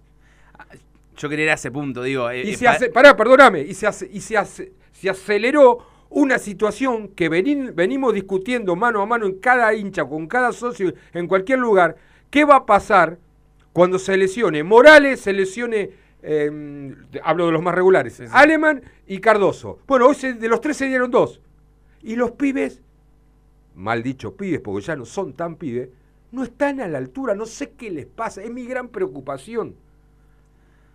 Yo 1.17 1.29
quería 1.29 1.45
ir 1.45 1.51
a 1.53 1.55
ese 1.55 1.71
punto, 1.71 2.03
digo. 2.03 2.29
eh, 2.31 2.43
Y 2.45 2.51
eh, 2.51 2.57
se 2.57 2.67
hace, 2.67 2.89
pará, 2.91 3.17
perdóname, 3.17 3.61
y 3.63 3.75
se, 3.75 3.87
hace- 3.87 4.09
y 4.13 4.21
se, 4.21 4.37
hace- 4.37 4.73
se 4.93 5.09
aceleró 5.11 5.79
una 6.11 6.39
situación 6.39 7.09
que 7.09 7.29
veni- 7.31 7.71
venimos 7.73 8.13
discutiendo 8.15 8.75
mano 8.75 9.01
a 9.01 9.07
mano 9.07 9.27
en 9.27 9.39
cada 9.39 9.73
hincha, 9.75 10.05
con 10.05 10.27
cada 10.27 10.53
socio, 10.53 10.93
en 11.13 11.29
cualquier 11.29 11.61
lugar. 11.61 11.97
¿Qué 12.31 12.45
va 12.45 12.57
a 12.57 12.67
pasar 12.67 13.19
cuando 13.73 13.99
se 14.01 14.17
lesione 14.17 14.65
Morales, 14.65 15.21
se 15.21 15.33
lesione, 15.33 15.91
eh, 16.23 16.95
hablo 17.23 17.47
de 17.47 17.53
los 17.53 17.63
más 17.63 17.75
regulares, 17.77 18.15
Sí, 18.15 18.27
sí. 18.27 18.33
Aleman 18.35 18.83
y 19.07 19.19
Cardoso? 19.19 19.79
Bueno, 19.87 20.09
hoy 20.09 20.17
se- 20.17 20.35
de 20.35 20.49
los 20.49 20.61
tres 20.61 20.77
se 20.77 20.87
dieron 20.87 21.13
dos. 21.13 21.41
Y 22.03 22.17
los 22.17 22.33
pibes, 22.33 22.81
mal 23.75 24.03
dicho 24.03 24.37
pibes, 24.37 24.61
porque 24.61 24.87
ya 24.87 24.97
no 24.97 25.05
son 25.05 25.33
tan 25.33 25.57
pibes, 25.57 25.89
no 26.33 26.43
están 26.43 26.81
a 26.81 26.89
la 26.89 26.99
altura, 26.99 27.35
no 27.35 27.47
sé 27.47 27.73
qué 27.73 27.91
les 27.91 28.07
pasa, 28.07 28.43
es 28.43 28.51
mi 28.51 28.67
gran 28.67 28.89
preocupación. 28.89 29.77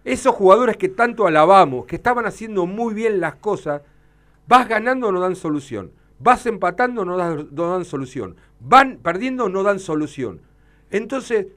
Esos 0.04 0.36
jugadores 0.36 0.78
que 0.78 0.90
tanto 0.90 1.28
alabamos, 1.28 1.86
que 1.86 1.96
estaban 1.96 2.26
haciendo 2.26 2.66
muy 2.66 2.94
bien 2.94 3.20
las 3.20 3.36
cosas, 3.36 3.82
vas 4.48 4.68
ganando 4.68 5.12
no 5.12 5.20
dan 5.20 5.36
solución, 5.36 5.92
vas 6.20 6.46
empatando 6.46 7.06
no 7.06 7.18
dan, 7.18 7.50
no 7.52 7.72
dan 7.72 7.86
solución, 7.86 8.36
van 8.60 8.98
perdiendo 8.98 9.50
no 9.50 9.64
dan 9.64 9.80
solución. 9.80 10.42
Entonces, 10.92 11.48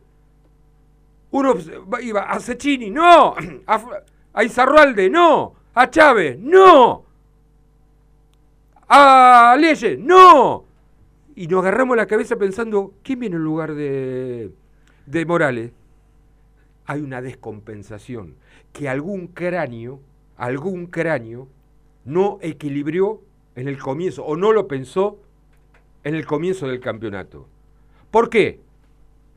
uno 1.30 1.54
iba 2.02 2.22
a 2.22 2.38
Cecchini, 2.40 2.90
no, 2.90 3.34
a, 3.66 3.84
a 4.32 4.44
Izarralde, 4.44 5.08
no, 5.08 5.54
a 5.74 5.88
Chávez, 5.88 6.38
no, 6.38 7.04
a 8.88 9.56
Leyes, 9.58 9.98
no. 9.98 10.71
Y 11.34 11.46
nos 11.46 11.60
agarramos 11.60 11.96
la 11.96 12.06
cabeza 12.06 12.36
pensando, 12.36 12.92
¿quién 13.02 13.20
viene 13.20 13.36
en 13.36 13.42
lugar 13.44 13.74
de, 13.74 14.50
de 15.06 15.26
Morales? 15.26 15.72
hay 16.86 17.00
una 17.00 17.22
descompensación, 17.22 18.36
que 18.72 18.88
algún 18.88 19.28
cráneo, 19.28 20.00
algún 20.36 20.86
cráneo 20.86 21.48
no 22.04 22.38
equilibró 22.42 23.22
en 23.54 23.68
el 23.68 23.78
comienzo 23.78 24.24
o 24.24 24.36
no 24.36 24.52
lo 24.52 24.66
pensó 24.66 25.18
en 26.04 26.14
el 26.14 26.26
comienzo 26.26 26.66
del 26.66 26.80
campeonato. 26.80 27.46
¿Por 28.10 28.28
qué? 28.28 28.60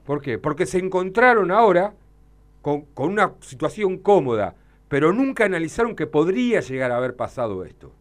¿Por 0.06 0.22
qué? 0.22 0.38
Porque 0.38 0.66
se 0.66 0.80
encontraron 0.80 1.52
ahora 1.52 1.94
con, 2.62 2.82
con 2.94 3.10
una 3.10 3.34
situación 3.42 3.98
cómoda, 3.98 4.56
pero 4.88 5.14
nunca 5.14 5.46
analizaron 5.46 5.96
que 5.96 6.08
podría 6.08 6.62
llegar 6.62 6.92
a 6.92 6.98
haber 6.98 7.16
pasado 7.16 7.64
esto. 7.64 7.92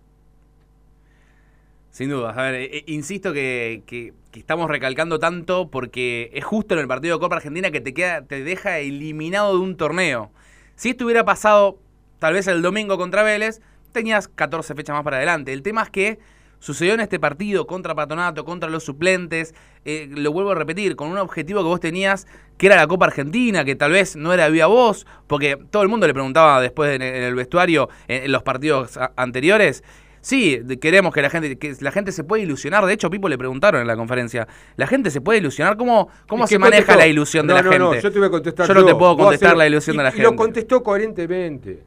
Sin 1.94 2.10
duda. 2.10 2.30
A 2.30 2.50
ver, 2.50 2.54
eh, 2.56 2.82
insisto 2.88 3.32
que, 3.32 4.12
estamos 4.32 4.68
recalcando 4.68 5.20
tanto 5.20 5.70
porque 5.70 6.28
es 6.34 6.44
justo 6.44 6.74
en 6.74 6.80
el 6.80 6.88
partido 6.88 7.14
de 7.14 7.20
Copa 7.20 7.36
Argentina 7.36 7.70
que 7.70 7.80
te 7.80 7.94
queda, 7.94 8.22
te 8.22 8.42
deja 8.42 8.80
eliminado 8.80 9.52
de 9.52 9.60
un 9.60 9.76
torneo. 9.76 10.32
Si 10.74 10.90
esto 10.90 11.04
hubiera 11.04 11.24
pasado 11.24 11.78
tal 12.18 12.34
vez 12.34 12.48
el 12.48 12.62
domingo 12.62 12.98
contra 12.98 13.22
Vélez, 13.22 13.60
tenías 13.92 14.26
14 14.26 14.74
fechas 14.74 14.92
más 14.92 15.04
para 15.04 15.18
adelante. 15.18 15.52
El 15.52 15.62
tema 15.62 15.84
es 15.84 15.90
que 15.90 16.18
sucedió 16.58 16.94
en 16.94 17.00
este 17.00 17.20
partido 17.20 17.68
contra 17.68 17.94
Patronato, 17.94 18.44
contra 18.44 18.68
los 18.68 18.82
suplentes, 18.82 19.54
eh, 19.84 20.08
lo 20.10 20.32
vuelvo 20.32 20.50
a 20.50 20.56
repetir, 20.56 20.96
con 20.96 21.12
un 21.12 21.18
objetivo 21.18 21.60
que 21.60 21.68
vos 21.68 21.78
tenías, 21.78 22.26
que 22.58 22.66
era 22.66 22.74
la 22.74 22.88
Copa 22.88 23.06
Argentina, 23.06 23.64
que 23.64 23.76
tal 23.76 23.92
vez 23.92 24.16
no 24.16 24.32
era 24.32 24.48
vía 24.48 24.66
vos, 24.66 25.06
porque 25.28 25.58
todo 25.70 25.84
el 25.84 25.88
mundo 25.88 26.08
le 26.08 26.12
preguntaba 26.14 26.60
después 26.60 26.96
en 26.96 27.02
el, 27.02 27.36
vestuario, 27.36 27.88
en, 28.08 28.32
los 28.32 28.42
partidos 28.42 28.98
anteriores, 29.14 29.84
Sí, 30.24 30.58
queremos 30.80 31.12
que 31.12 31.20
la 31.20 31.28
gente 31.28 31.58
que 31.58 31.74
la 31.80 31.90
gente 31.92 32.10
se 32.10 32.24
puede 32.24 32.44
ilusionar. 32.44 32.86
De 32.86 32.94
hecho, 32.94 33.10
Pipo 33.10 33.28
le 33.28 33.36
preguntaron 33.36 33.82
en 33.82 33.86
la 33.86 33.94
conferencia. 33.94 34.48
¿La 34.76 34.86
gente 34.86 35.10
se 35.10 35.20
puede 35.20 35.38
ilusionar? 35.38 35.76
¿Cómo, 35.76 36.08
cómo 36.26 36.44
¿Y 36.44 36.46
se 36.46 36.58
maneja 36.58 36.78
contestó? 36.86 36.98
la 36.98 37.06
ilusión 37.06 37.46
de 37.46 37.52
la 37.52 37.60
no, 37.60 37.70
gente? 37.70 37.78
No, 37.84 37.94
yo 38.00 38.10
te 38.10 38.18
voy 38.18 38.28
a 38.28 38.30
contestar. 38.30 38.66
Yo 38.66 38.72
no 38.72 38.86
te 38.86 38.94
puedo 38.94 39.18
contestar 39.18 39.54
la 39.54 39.66
ilusión 39.66 39.96
Y- 39.96 39.98
de 39.98 40.02
la 40.02 40.08
y 40.08 40.12
gente. 40.12 40.24
lo 40.24 40.34
contestó 40.34 40.82
coherentemente. 40.82 41.82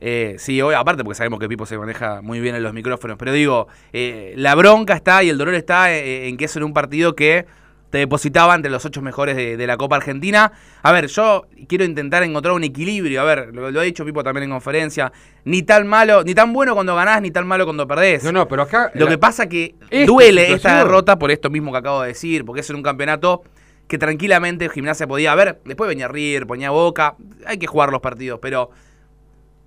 Eh, 0.00 0.36
sí, 0.38 0.62
hoy, 0.62 0.74
aparte 0.74 1.04
porque 1.04 1.14
sabemos 1.16 1.38
que 1.38 1.46
Pipo 1.46 1.66
se 1.66 1.76
maneja 1.76 2.22
muy 2.22 2.40
bien 2.40 2.54
en 2.54 2.62
los 2.62 2.72
micrófonos, 2.72 3.18
pero 3.18 3.32
digo, 3.32 3.68
eh, 3.92 4.32
la 4.36 4.54
bronca 4.54 4.94
está 4.94 5.22
y 5.22 5.28
el 5.28 5.36
dolor 5.36 5.54
está 5.54 5.92
eh, 5.94 6.28
en 6.28 6.38
que 6.38 6.46
es 6.46 6.56
en 6.56 6.62
un 6.64 6.72
partido 6.72 7.14
que 7.14 7.44
te 7.94 7.98
depositaba 7.98 8.56
entre 8.56 8.72
los 8.72 8.84
ocho 8.84 9.00
mejores 9.02 9.36
de, 9.36 9.56
de 9.56 9.66
la 9.68 9.76
Copa 9.76 9.94
Argentina. 9.94 10.50
A 10.82 10.90
ver, 10.90 11.06
yo 11.06 11.46
quiero 11.68 11.84
intentar 11.84 12.24
encontrar 12.24 12.52
un 12.52 12.64
equilibrio. 12.64 13.20
A 13.20 13.24
ver, 13.24 13.54
lo, 13.54 13.70
lo 13.70 13.78
ha 13.78 13.84
dicho 13.84 14.04
Pipo 14.04 14.24
también 14.24 14.42
en 14.42 14.50
conferencia. 14.50 15.12
Ni 15.44 15.62
tan 15.62 15.86
malo, 15.86 16.24
ni 16.24 16.34
tan 16.34 16.52
bueno 16.52 16.74
cuando 16.74 16.96
ganás, 16.96 17.22
ni 17.22 17.30
tan 17.30 17.46
malo 17.46 17.64
cuando 17.66 17.86
perdés. 17.86 18.24
No, 18.24 18.32
no, 18.32 18.48
pero 18.48 18.62
acá. 18.62 18.90
Lo 18.94 19.04
la- 19.04 19.12
que 19.12 19.18
pasa 19.18 19.48
que 19.48 19.76
Esta 19.90 20.06
duele 20.10 20.52
esta 20.52 20.78
derrota 20.78 21.20
por 21.20 21.30
esto 21.30 21.50
mismo 21.50 21.70
que 21.70 21.78
acabo 21.78 22.02
de 22.02 22.08
decir, 22.08 22.44
porque 22.44 22.62
es 22.62 22.70
en 22.70 22.74
un 22.74 22.82
campeonato 22.82 23.44
que 23.86 23.96
tranquilamente 23.96 24.68
Gimnasia 24.68 25.06
podía 25.06 25.32
ver. 25.36 25.60
Después 25.64 25.86
venía 25.86 26.08
River, 26.08 26.48
ponía 26.48 26.70
Boca. 26.70 27.14
Hay 27.46 27.58
que 27.58 27.68
jugar 27.68 27.92
los 27.92 28.00
partidos, 28.00 28.40
pero 28.42 28.70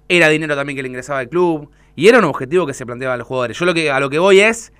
era 0.09 0.27
dinero 0.27 0.53
también 0.57 0.75
que 0.75 0.81
le 0.83 0.89
ingresaba 0.89 1.19
al 1.19 1.29
club 1.29 1.71
y 1.95 2.09
era 2.09 2.19
un 2.19 2.25
objetivo 2.25 2.67
que 2.67 2.73
se 2.73 2.85
planteaban 2.85 3.19
los 3.19 3.25
jugadores. 3.27 3.57
Yo 3.57 3.63
lo 3.63 3.73
que 3.73 3.89
a 3.89 4.01
lo 4.01 4.09
que 4.09 4.19
voy 4.19 4.41
es 4.41 4.73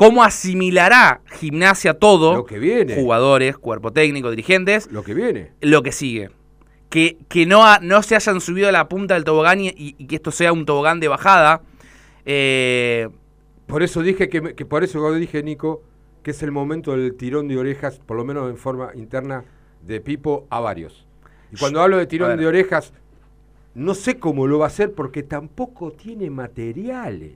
cómo 0.00 0.24
asimilará 0.24 1.20
Gimnasia 1.38 1.92
todo, 1.92 2.34
Lo 2.36 2.46
que 2.46 2.58
viene. 2.58 2.94
jugadores, 2.94 3.58
cuerpo 3.58 3.92
técnico, 3.92 4.30
dirigentes, 4.30 4.90
Lo 4.90 5.02
que 5.02 5.12
viene. 5.12 5.50
lo 5.60 5.82
que 5.82 5.92
sigue. 5.92 6.30
Que, 6.88 7.18
que 7.28 7.44
no, 7.44 7.66
ha- 7.66 7.80
no 7.82 8.02
se 8.02 8.16
hayan 8.16 8.40
subido 8.40 8.68
a 8.70 8.72
la 8.72 8.88
punta 8.88 9.12
del 9.12 9.24
tobogán 9.24 9.60
y, 9.60 9.68
y- 9.68 9.94
y 9.98 10.06
que 10.06 10.16
esto 10.16 10.30
sea 10.30 10.54
un 10.54 10.64
tobogán 10.64 11.00
de 11.00 11.08
bajada. 11.08 11.60
Eh, 12.24 13.08
Por 13.66 13.82
eso 13.82 14.00
dije 14.02 14.30
que, 14.30 14.54
que 14.54 14.64
por 14.64 14.84
eso 14.84 15.12
dije, 15.12 15.42
Nico, 15.42 15.82
que 16.22 16.30
es 16.30 16.42
el 16.42 16.50
momento 16.50 16.92
del 16.92 17.14
tirón 17.14 17.46
de 17.46 17.58
orejas, 17.58 18.00
por 18.04 18.16
lo 18.16 18.24
menos 18.24 18.48
en 18.50 18.56
forma 18.56 18.90
interna, 18.94 19.44
de 19.86 20.00
Pipo 20.00 20.46
a 20.50 20.60
varios. 20.60 21.06
Y 21.52 21.56
cuando 21.58 21.82
hablo 21.82 21.98
de 21.98 22.06
tirón 22.06 22.38
de 22.38 22.46
orejas, 22.46 22.92
no 23.74 23.94
sé 23.94 24.18
cómo 24.18 24.46
lo 24.46 24.58
va 24.58 24.64
a 24.64 24.68
hacer 24.68 24.92
porque 24.92 25.22
tampoco 25.22 25.90
tiene 25.92 26.30
materiales. 26.30 27.32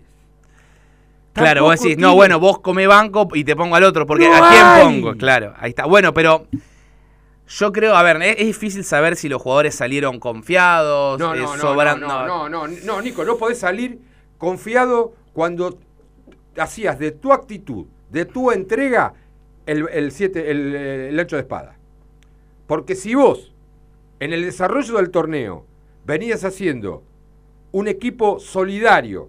Claro, 1.34 1.64
vos 1.64 1.80
decís, 1.80 1.98
no, 1.98 2.14
bueno, 2.14 2.38
vos 2.38 2.60
come 2.60 2.86
banco 2.86 3.28
y 3.34 3.44
te 3.44 3.56
pongo 3.56 3.74
al 3.76 3.84
otro, 3.84 4.06
porque 4.06 4.28
No 4.28 4.34
¿a 4.36 4.48
quién 4.48 4.62
hay. 4.64 4.82
pongo? 4.84 5.14
Claro, 5.16 5.52
ahí 5.58 5.70
está. 5.70 5.84
Bueno, 5.86 6.14
pero 6.14 6.46
yo 7.48 7.72
creo, 7.72 7.94
a 7.96 8.02
ver, 8.02 8.22
es, 8.22 8.36
es 8.38 8.46
difícil 8.46 8.84
saber 8.84 9.16
si 9.16 9.28
los 9.28 9.42
jugadores 9.42 9.74
salieron 9.74 10.20
confiados, 10.20 11.18
No, 11.18 11.34
eh, 11.34 11.38
no, 11.40 11.56
no, 11.56 11.62
sobran- 11.62 11.98
no, 12.00 12.26
no, 12.26 12.48
no, 12.48 12.68
no, 12.68 12.74
no, 12.84 13.02
Nico, 13.02 13.24
no 13.24 13.36
podés 13.36 13.58
salir 13.58 13.98
confiado 14.38 15.12
cuando 15.32 15.78
hacías 16.56 16.98
de 16.98 17.10
tu 17.10 17.32
actitud, 17.32 17.86
de 18.10 18.24
tu 18.24 18.50
entrega, 18.52 19.14
el, 19.66 19.88
el, 19.92 20.12
siete, 20.12 20.50
el, 20.50 20.74
el 20.74 21.18
ancho 21.20 21.36
de 21.36 21.42
espada. 21.42 21.76
Porque 22.66 22.94
si 22.94 23.14
vos, 23.14 23.52
en 24.20 24.32
el 24.32 24.42
desarrollo 24.42 24.96
del 24.98 25.10
torneo, 25.10 25.66
venías 26.06 26.44
haciendo 26.44 27.02
un 27.72 27.88
equipo 27.88 28.38
solidario, 28.38 29.28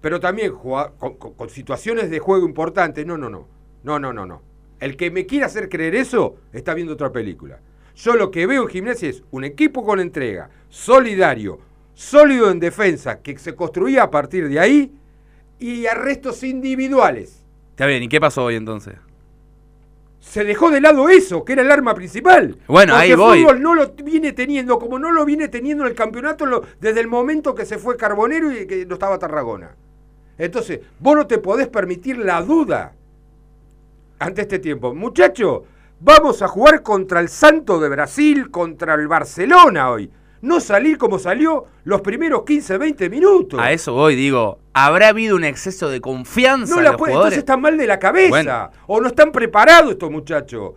pero 0.00 0.20
también 0.20 0.52
jugá- 0.52 0.92
con, 0.98 1.14
con- 1.16 1.34
con 1.34 1.48
situaciones 1.50 2.10
de 2.10 2.18
juego 2.18 2.46
importantes, 2.46 3.04
no, 3.06 3.16
no, 3.18 3.28
no, 3.28 3.46
no, 3.82 3.98
no, 3.98 4.12
no, 4.12 4.26
no. 4.26 4.42
El 4.80 4.96
que 4.96 5.10
me 5.10 5.26
quiera 5.26 5.46
hacer 5.46 5.68
creer 5.68 5.94
eso 5.96 6.36
está 6.52 6.74
viendo 6.74 6.92
otra 6.92 7.10
película. 7.10 7.58
Yo 7.96 8.14
lo 8.14 8.30
que 8.30 8.46
veo 8.46 8.62
en 8.62 8.68
gimnasia 8.68 9.08
es 9.08 9.24
un 9.32 9.42
equipo 9.44 9.84
con 9.84 9.98
entrega, 9.98 10.50
solidario, 10.68 11.58
sólido 11.94 12.50
en 12.50 12.60
defensa, 12.60 13.20
que 13.20 13.36
se 13.38 13.56
construía 13.56 14.04
a 14.04 14.10
partir 14.10 14.48
de 14.48 14.60
ahí, 14.60 14.92
y 15.58 15.86
arrestos 15.86 16.44
individuales. 16.44 17.44
Está 17.70 17.86
bien, 17.86 18.04
¿y 18.04 18.08
qué 18.08 18.20
pasó 18.20 18.44
hoy 18.44 18.54
entonces? 18.54 18.94
Se 20.20 20.44
dejó 20.44 20.70
de 20.70 20.80
lado 20.80 21.08
eso, 21.08 21.44
que 21.44 21.54
era 21.54 21.62
el 21.62 21.70
arma 21.72 21.94
principal. 21.94 22.56
Bueno, 22.66 22.92
Porque 22.92 23.02
ahí 23.10 23.14
voy. 23.14 23.40
fútbol 23.42 23.62
no 23.62 23.74
lo 23.74 23.88
viene 23.92 24.32
teniendo, 24.32 24.78
como 24.78 24.98
no 24.98 25.10
lo 25.10 25.24
viene 25.24 25.48
teniendo 25.48 25.84
en 25.84 25.90
el 25.90 25.96
campeonato 25.96 26.44
lo- 26.46 26.62
desde 26.80 27.00
el 27.00 27.08
momento 27.08 27.54
que 27.54 27.64
se 27.64 27.78
fue 27.78 27.96
Carbonero 27.96 28.52
y 28.52 28.66
que 28.66 28.84
no 28.86 28.94
estaba 28.94 29.18
Tarragona. 29.18 29.74
Entonces, 30.38 30.80
vos 31.00 31.16
no 31.16 31.26
te 31.26 31.38
podés 31.38 31.68
permitir 31.68 32.16
la 32.16 32.40
duda 32.42 32.92
ante 34.20 34.42
este 34.42 34.60
tiempo. 34.60 34.94
Muchacho, 34.94 35.64
vamos 36.00 36.42
a 36.42 36.48
jugar 36.48 36.82
contra 36.82 37.20
el 37.20 37.28
Santo 37.28 37.80
de 37.80 37.88
Brasil, 37.88 38.50
contra 38.50 38.94
el 38.94 39.08
Barcelona 39.08 39.90
hoy. 39.90 40.10
No 40.40 40.60
salir 40.60 40.98
como 40.98 41.18
salió 41.18 41.66
los 41.82 42.00
primeros 42.00 42.44
15, 42.44 42.78
20 42.78 43.10
minutos. 43.10 43.60
A 43.60 43.72
eso 43.72 43.92
voy, 43.92 44.14
digo, 44.14 44.60
¿habrá 44.72 45.08
habido 45.08 45.34
un 45.34 45.42
exceso 45.42 45.90
de 45.90 46.00
confianza 46.00 46.76
No 46.76 46.80
la 46.80 46.96
puede, 46.96 47.14
entonces 47.14 47.38
están 47.38 47.60
mal 47.60 47.76
de 47.76 47.88
la 47.88 47.98
cabeza. 47.98 48.28
Bueno. 48.28 48.70
O 48.86 49.00
no 49.00 49.08
están 49.08 49.32
preparados 49.32 49.90
estos 49.90 50.10
muchachos. 50.12 50.74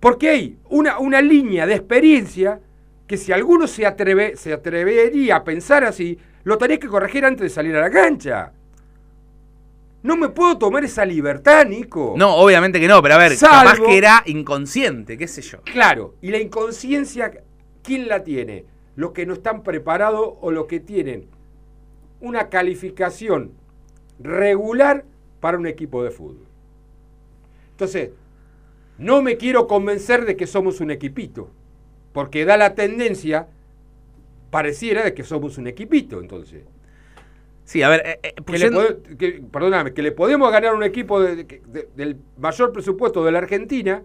Porque 0.00 0.28
hay 0.28 0.58
una, 0.68 0.98
una 0.98 1.22
línea 1.22 1.66
de 1.66 1.74
experiencia 1.74 2.60
que 3.06 3.16
si 3.16 3.32
alguno 3.32 3.68
se, 3.68 3.86
atreve, 3.86 4.36
se 4.36 4.52
atrevería 4.52 5.36
a 5.36 5.44
pensar 5.44 5.84
así, 5.84 6.18
lo 6.46 6.56
tenés 6.58 6.78
que 6.78 6.86
corregir 6.86 7.24
antes 7.24 7.40
de 7.42 7.48
salir 7.50 7.74
a 7.74 7.80
la 7.80 7.90
cancha. 7.90 8.52
No 10.04 10.16
me 10.16 10.28
puedo 10.28 10.56
tomar 10.56 10.84
esa 10.84 11.04
libertad, 11.04 11.66
Nico. 11.66 12.14
No, 12.16 12.36
obviamente 12.36 12.78
que 12.78 12.86
no, 12.86 13.02
pero 13.02 13.14
a 13.16 13.18
ver, 13.18 13.32
Salvo- 13.32 13.64
capaz 13.64 13.80
que 13.84 13.98
era 13.98 14.22
inconsciente, 14.26 15.18
qué 15.18 15.26
sé 15.26 15.42
yo. 15.42 15.60
Claro, 15.64 16.14
y 16.22 16.30
la 16.30 16.38
inconsciencia, 16.38 17.32
¿quién 17.82 18.06
la 18.06 18.22
tiene? 18.22 18.64
Los 18.94 19.10
que 19.10 19.26
no 19.26 19.32
están 19.32 19.64
preparados 19.64 20.34
o 20.40 20.52
los 20.52 20.66
que 20.66 20.78
tienen 20.78 21.26
una 22.20 22.48
calificación 22.48 23.50
regular 24.20 25.04
para 25.40 25.58
un 25.58 25.66
equipo 25.66 26.04
de 26.04 26.12
fútbol. 26.12 26.46
Entonces, 27.72 28.10
no 28.98 29.20
me 29.20 29.36
quiero 29.36 29.66
convencer 29.66 30.24
de 30.26 30.36
que 30.36 30.46
somos 30.46 30.80
un 30.80 30.92
equipito, 30.92 31.50
porque 32.12 32.44
da 32.44 32.56
la 32.56 32.76
tendencia, 32.76 33.48
pareciera, 34.50 35.04
de 35.04 35.14
que 35.14 35.22
somos 35.24 35.58
un 35.58 35.66
equipito, 35.66 36.20
entonces. 36.20 36.64
Sí, 37.64 37.82
a 37.82 37.88
ver, 37.88 38.02
eh, 38.06 38.20
eh, 38.22 38.34
Que 38.44 38.58
le 38.58 39.16
que- 39.18 39.42
perdóname, 39.50 39.92
que 39.92 40.02
le 40.02 40.12
podemos 40.12 40.52
ganar 40.52 40.72
a 40.72 40.76
un 40.76 40.84
equipo 40.84 41.20
de- 41.20 41.36
de- 41.36 41.62
de- 41.66 41.88
del 41.96 42.16
mayor 42.38 42.72
presupuesto 42.72 43.24
de 43.24 43.32
la 43.32 43.38
Argentina 43.38 44.02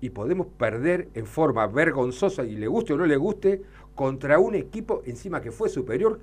y 0.00 0.10
podemos 0.10 0.48
perder 0.58 1.08
en 1.14 1.26
forma 1.26 1.66
vergonzosa, 1.68 2.44
y 2.44 2.56
le 2.56 2.66
guste 2.66 2.94
o 2.94 2.96
no 2.96 3.06
le 3.06 3.16
guste, 3.16 3.62
contra 3.94 4.38
un 4.40 4.54
equipo 4.56 5.02
encima 5.06 5.40
que 5.40 5.52
fue 5.52 5.68
superior 5.68 6.18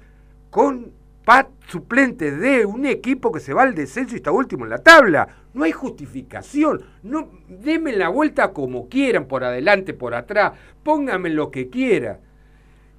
con 0.49 0.91
pat 1.23 1.47
suplente 1.67 2.31
de 2.31 2.65
un 2.65 2.85
equipo 2.85 3.31
que 3.31 3.39
se 3.39 3.53
va 3.53 3.63
al 3.63 3.75
descenso 3.75 4.13
y 4.15 4.17
está 4.17 4.31
último 4.31 4.63
en 4.63 4.71
la 4.71 4.77
tabla. 4.79 5.27
No 5.53 5.63
hay 5.63 5.71
justificación. 5.73 6.81
No, 7.03 7.29
denme 7.47 7.91
la 7.93 8.09
vuelta 8.09 8.51
como 8.53 8.87
quieran, 8.89 9.27
por 9.27 9.43
adelante, 9.43 9.93
por 9.93 10.13
atrás, 10.13 10.53
pónganme 10.83 11.29
lo 11.29 11.51
que 11.51 11.69
quieran 11.69 12.19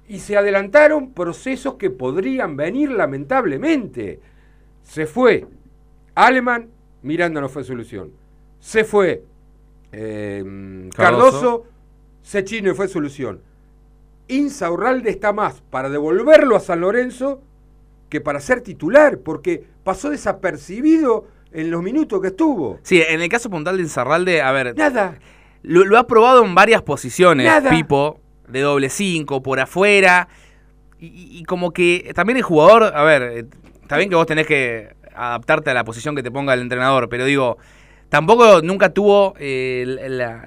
y 0.09 0.19
se 0.19 0.35
adelantaron 0.35 1.13
procesos 1.13 1.75
que 1.75 1.91
podrían 1.91 2.57
venir 2.57 2.89
lamentablemente. 2.89 4.19
Se 4.81 5.05
fue 5.05 5.45
Aleman, 6.15 6.67
Miranda 7.03 7.39
no 7.39 7.47
fue 7.47 7.63
solución. 7.63 8.11
Se 8.59 8.83
fue 8.83 9.23
eh, 9.91 10.89
Cardoso. 10.95 11.67
Sechino 12.23 12.73
fue 12.73 12.87
solución. 12.87 13.41
Insaurralde 14.27 15.11
está 15.11 15.31
más 15.31 15.61
para 15.69 15.89
devolverlo 15.89 16.55
a 16.55 16.59
San 16.59 16.81
Lorenzo 16.81 17.41
que 18.09 18.19
para 18.19 18.39
ser 18.39 18.61
titular, 18.61 19.19
porque 19.19 19.63
pasó 19.83 20.09
desapercibido 20.09 21.27
en 21.51 21.69
los 21.69 21.83
minutos 21.83 22.19
que 22.19 22.29
estuvo. 22.29 22.79
Sí, 22.81 22.99
en 23.07 23.21
el 23.21 23.29
caso 23.29 23.51
puntual 23.51 23.77
de 23.77 23.83
Inzarralde, 23.83 24.41
a 24.41 24.51
ver, 24.51 24.75
Nada. 24.75 25.19
Lo, 25.61 25.85
lo 25.85 25.99
ha 25.99 26.07
probado 26.07 26.43
en 26.43 26.55
varias 26.55 26.81
posiciones, 26.81 27.45
Nada. 27.45 27.69
Pipo, 27.69 28.19
de 28.49 28.61
doble 28.61 28.89
cinco, 28.89 29.41
por 29.41 29.59
afuera. 29.59 30.27
Y, 30.99 31.39
y- 31.39 31.43
como 31.45 31.71
que 31.71 32.11
también 32.13 32.37
el 32.37 32.43
jugador, 32.43 32.91
a 32.95 33.03
ver, 33.03 33.21
eh, 33.21 33.45
está 33.81 33.97
bien 33.97 34.09
que 34.09 34.15
vos 34.15 34.25
tenés 34.25 34.45
que 34.45 34.95
adaptarte 35.15 35.69
a 35.69 35.73
la 35.73 35.83
posición 35.83 36.15
que 36.15 36.23
te 36.23 36.31
ponga 36.31 36.53
el 36.53 36.61
entrenador, 36.61 37.09
pero 37.09 37.25
digo, 37.25 37.57
tampoco 38.09 38.61
nunca 38.61 38.89
tuvo 38.89 39.33
eh, 39.39 39.83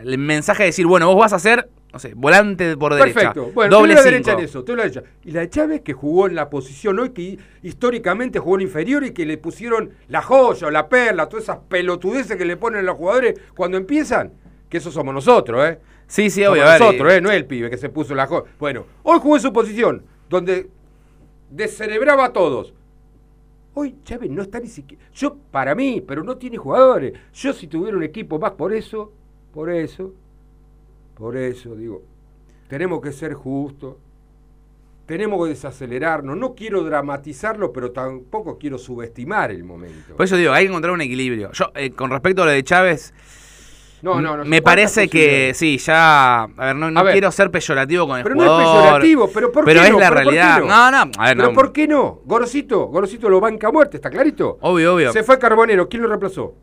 el, 0.02 0.18
mensaje 0.18 0.64
de 0.64 0.68
decir, 0.68 0.86
bueno, 0.86 1.06
vos 1.06 1.16
vas 1.16 1.32
a 1.32 1.36
hacer 1.36 1.68
no 1.92 1.98
sé, 1.98 2.14
volante 2.14 2.74
por 2.78 2.94
derecha. 2.94 3.14
Perfecto. 3.14 3.50
Bueno, 3.52 3.76
doble 3.76 3.94
doy 3.94 3.96
la 3.96 4.10
derecha 4.10 4.32
en 4.32 4.40
eso, 4.40 4.64
te 4.64 4.72
doy 4.72 4.76
la 4.78 4.82
derecha. 4.84 5.02
Y 5.24 5.30
la 5.32 5.40
de 5.40 5.50
Chávez 5.50 5.82
que 5.82 5.92
jugó 5.92 6.26
en 6.26 6.34
la 6.34 6.48
posición 6.48 6.98
hoy 6.98 7.10
que 7.10 7.38
históricamente 7.62 8.38
jugó 8.38 8.54
en 8.56 8.62
inferior 8.62 9.04
y 9.04 9.10
que 9.10 9.26
le 9.26 9.36
pusieron 9.36 9.90
la 10.08 10.22
joya 10.22 10.68
o 10.68 10.70
la 10.70 10.88
perla, 10.88 11.28
todas 11.28 11.44
esas 11.44 11.58
pelotudeces 11.68 12.36
que 12.38 12.46
le 12.46 12.56
ponen 12.56 12.80
a 12.80 12.82
los 12.82 12.96
jugadores 12.96 13.38
cuando 13.54 13.76
empiezan, 13.76 14.32
que 14.70 14.78
eso 14.78 14.90
somos 14.90 15.12
nosotros, 15.12 15.68
¿eh? 15.68 15.78
Sí, 16.12 16.28
sí, 16.28 16.44
obvio. 16.44 16.62
nosotros, 16.66 17.10
¿eh? 17.10 17.22
No 17.22 17.30
es 17.30 17.36
el 17.36 17.46
pibe 17.46 17.70
que 17.70 17.78
se 17.78 17.88
puso 17.88 18.14
la 18.14 18.26
joya. 18.26 18.44
Bueno, 18.58 18.84
hoy 19.02 19.18
jugó 19.18 19.36
en 19.36 19.40
su 19.40 19.50
posición, 19.50 20.02
donde 20.28 20.68
descerebraba 21.48 22.26
a 22.26 22.32
todos. 22.34 22.74
Hoy 23.72 23.96
Chávez 24.04 24.30
no 24.30 24.42
está 24.42 24.60
ni 24.60 24.68
siquiera. 24.68 25.02
Yo, 25.14 25.38
para 25.50 25.74
mí, 25.74 26.04
pero 26.06 26.22
no 26.22 26.36
tiene 26.36 26.58
jugadores. 26.58 27.14
Yo, 27.32 27.54
si 27.54 27.66
tuviera 27.66 27.96
un 27.96 28.02
equipo 28.02 28.38
más 28.38 28.50
por 28.50 28.74
eso, 28.74 29.10
por 29.54 29.70
eso, 29.70 30.12
por 31.14 31.34
eso, 31.34 31.74
digo, 31.76 32.02
tenemos 32.68 33.00
que 33.00 33.10
ser 33.10 33.32
justos, 33.32 33.94
tenemos 35.06 35.42
que 35.42 35.54
desacelerarnos. 35.54 36.36
No 36.36 36.54
quiero 36.54 36.84
dramatizarlo, 36.84 37.72
pero 37.72 37.90
tampoco 37.90 38.58
quiero 38.58 38.76
subestimar 38.76 39.50
el 39.50 39.64
momento. 39.64 40.14
Por 40.14 40.26
eso 40.26 40.36
digo, 40.36 40.52
hay 40.52 40.64
que 40.64 40.68
encontrar 40.68 40.92
un 40.92 41.00
equilibrio. 41.00 41.52
Yo, 41.52 41.72
eh, 41.74 41.90
con 41.92 42.10
respecto 42.10 42.42
a 42.42 42.44
lo 42.44 42.50
de 42.50 42.62
Chávez, 42.62 43.14
no, 44.02 44.20
no, 44.20 44.36
no. 44.38 44.44
me 44.44 44.60
¿cuántas 44.60 44.62
parece 44.62 45.08
que 45.08 45.52
sí, 45.54 45.78
ya. 45.78 46.42
A 46.42 46.46
ver, 46.46 46.76
no, 46.76 46.90
no 46.90 47.00
A 47.00 47.02
ver. 47.04 47.12
quiero 47.12 47.30
ser 47.32 47.50
peyorativo 47.50 48.06
con 48.08 48.18
el 48.18 48.24
Pero 48.24 48.34
no 48.34 48.42
es 48.60 48.68
peyorativo, 48.68 49.30
pero 49.32 49.52
¿por 49.52 49.64
pero 49.64 49.80
qué 49.80 49.86
es 49.86 49.92
no? 49.92 50.00
la 50.00 50.08
¿Pero 50.10 50.22
por 50.24 50.32
qué 50.34 50.40
realidad. 50.40 50.60
no? 50.60 50.66
No, 50.66 50.90
no, 51.06 51.10
a 51.18 51.24
ver, 51.28 51.36
¿Pero 51.36 51.48
no. 51.48 51.54
por 51.54 51.72
qué 51.72 51.86
no? 51.88 52.20
Gorosito, 52.24 52.86
Gorosito 52.86 53.28
lo 53.30 53.40
banca 53.40 53.68
a 53.68 53.72
muerte, 53.72 53.96
¿está 53.98 54.10
clarito? 54.10 54.58
Obvio, 54.60 54.94
obvio. 54.96 55.12
Se 55.12 55.22
fue 55.22 55.38
Carbonero, 55.38 55.88
¿quién 55.88 56.02
lo 56.02 56.08
reemplazó? 56.08 56.54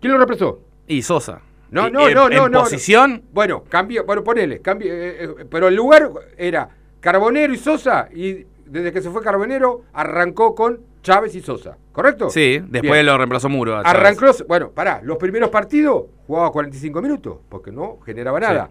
¿Quién 0.00 0.12
lo 0.12 0.18
reemplazó? 0.18 0.60
Y 0.86 1.02
Sosa. 1.02 1.40
No, 1.70 1.88
no, 1.90 2.08
no, 2.10 2.28
no, 2.28 2.46
En 2.46 2.52
no. 2.52 2.60
posición, 2.60 3.22
Bueno, 3.32 3.64
cambio, 3.68 4.04
bueno, 4.04 4.22
ponele, 4.22 4.60
cambio, 4.60 4.92
eh, 4.92 5.24
eh, 5.24 5.44
pero 5.50 5.66
el 5.68 5.74
lugar 5.74 6.08
era 6.36 6.68
Carbonero 7.00 7.52
y 7.52 7.56
Sosa, 7.56 8.08
y 8.14 8.46
desde 8.66 8.92
que 8.92 9.00
se 9.02 9.10
fue 9.10 9.22
Carbonero 9.22 9.82
arrancó 9.92 10.54
con 10.54 10.80
Chávez 11.02 11.34
y 11.34 11.40
Sosa, 11.42 11.76
¿correcto? 11.92 12.30
sí, 12.30 12.58
después 12.60 12.92
Bien. 12.92 13.06
lo 13.06 13.16
reemplazó 13.18 13.48
Muro. 13.48 13.76
Arrancó, 13.84 14.26
bueno, 14.48 14.70
pará, 14.70 15.00
los 15.02 15.16
primeros 15.18 15.50
partidos 15.50 16.04
jugaba 16.26 16.50
45 16.50 17.02
minutos, 17.02 17.38
porque 17.48 17.70
no 17.72 17.98
generaba 18.04 18.40
nada. 18.40 18.70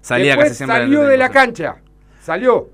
Salía 0.00 0.28
Después 0.32 0.48
casi 0.48 0.56
siempre. 0.58 0.76
salió 0.78 1.02
de 1.02 1.16
la 1.16 1.28
cancha, 1.30 1.76
salió, 2.22 2.68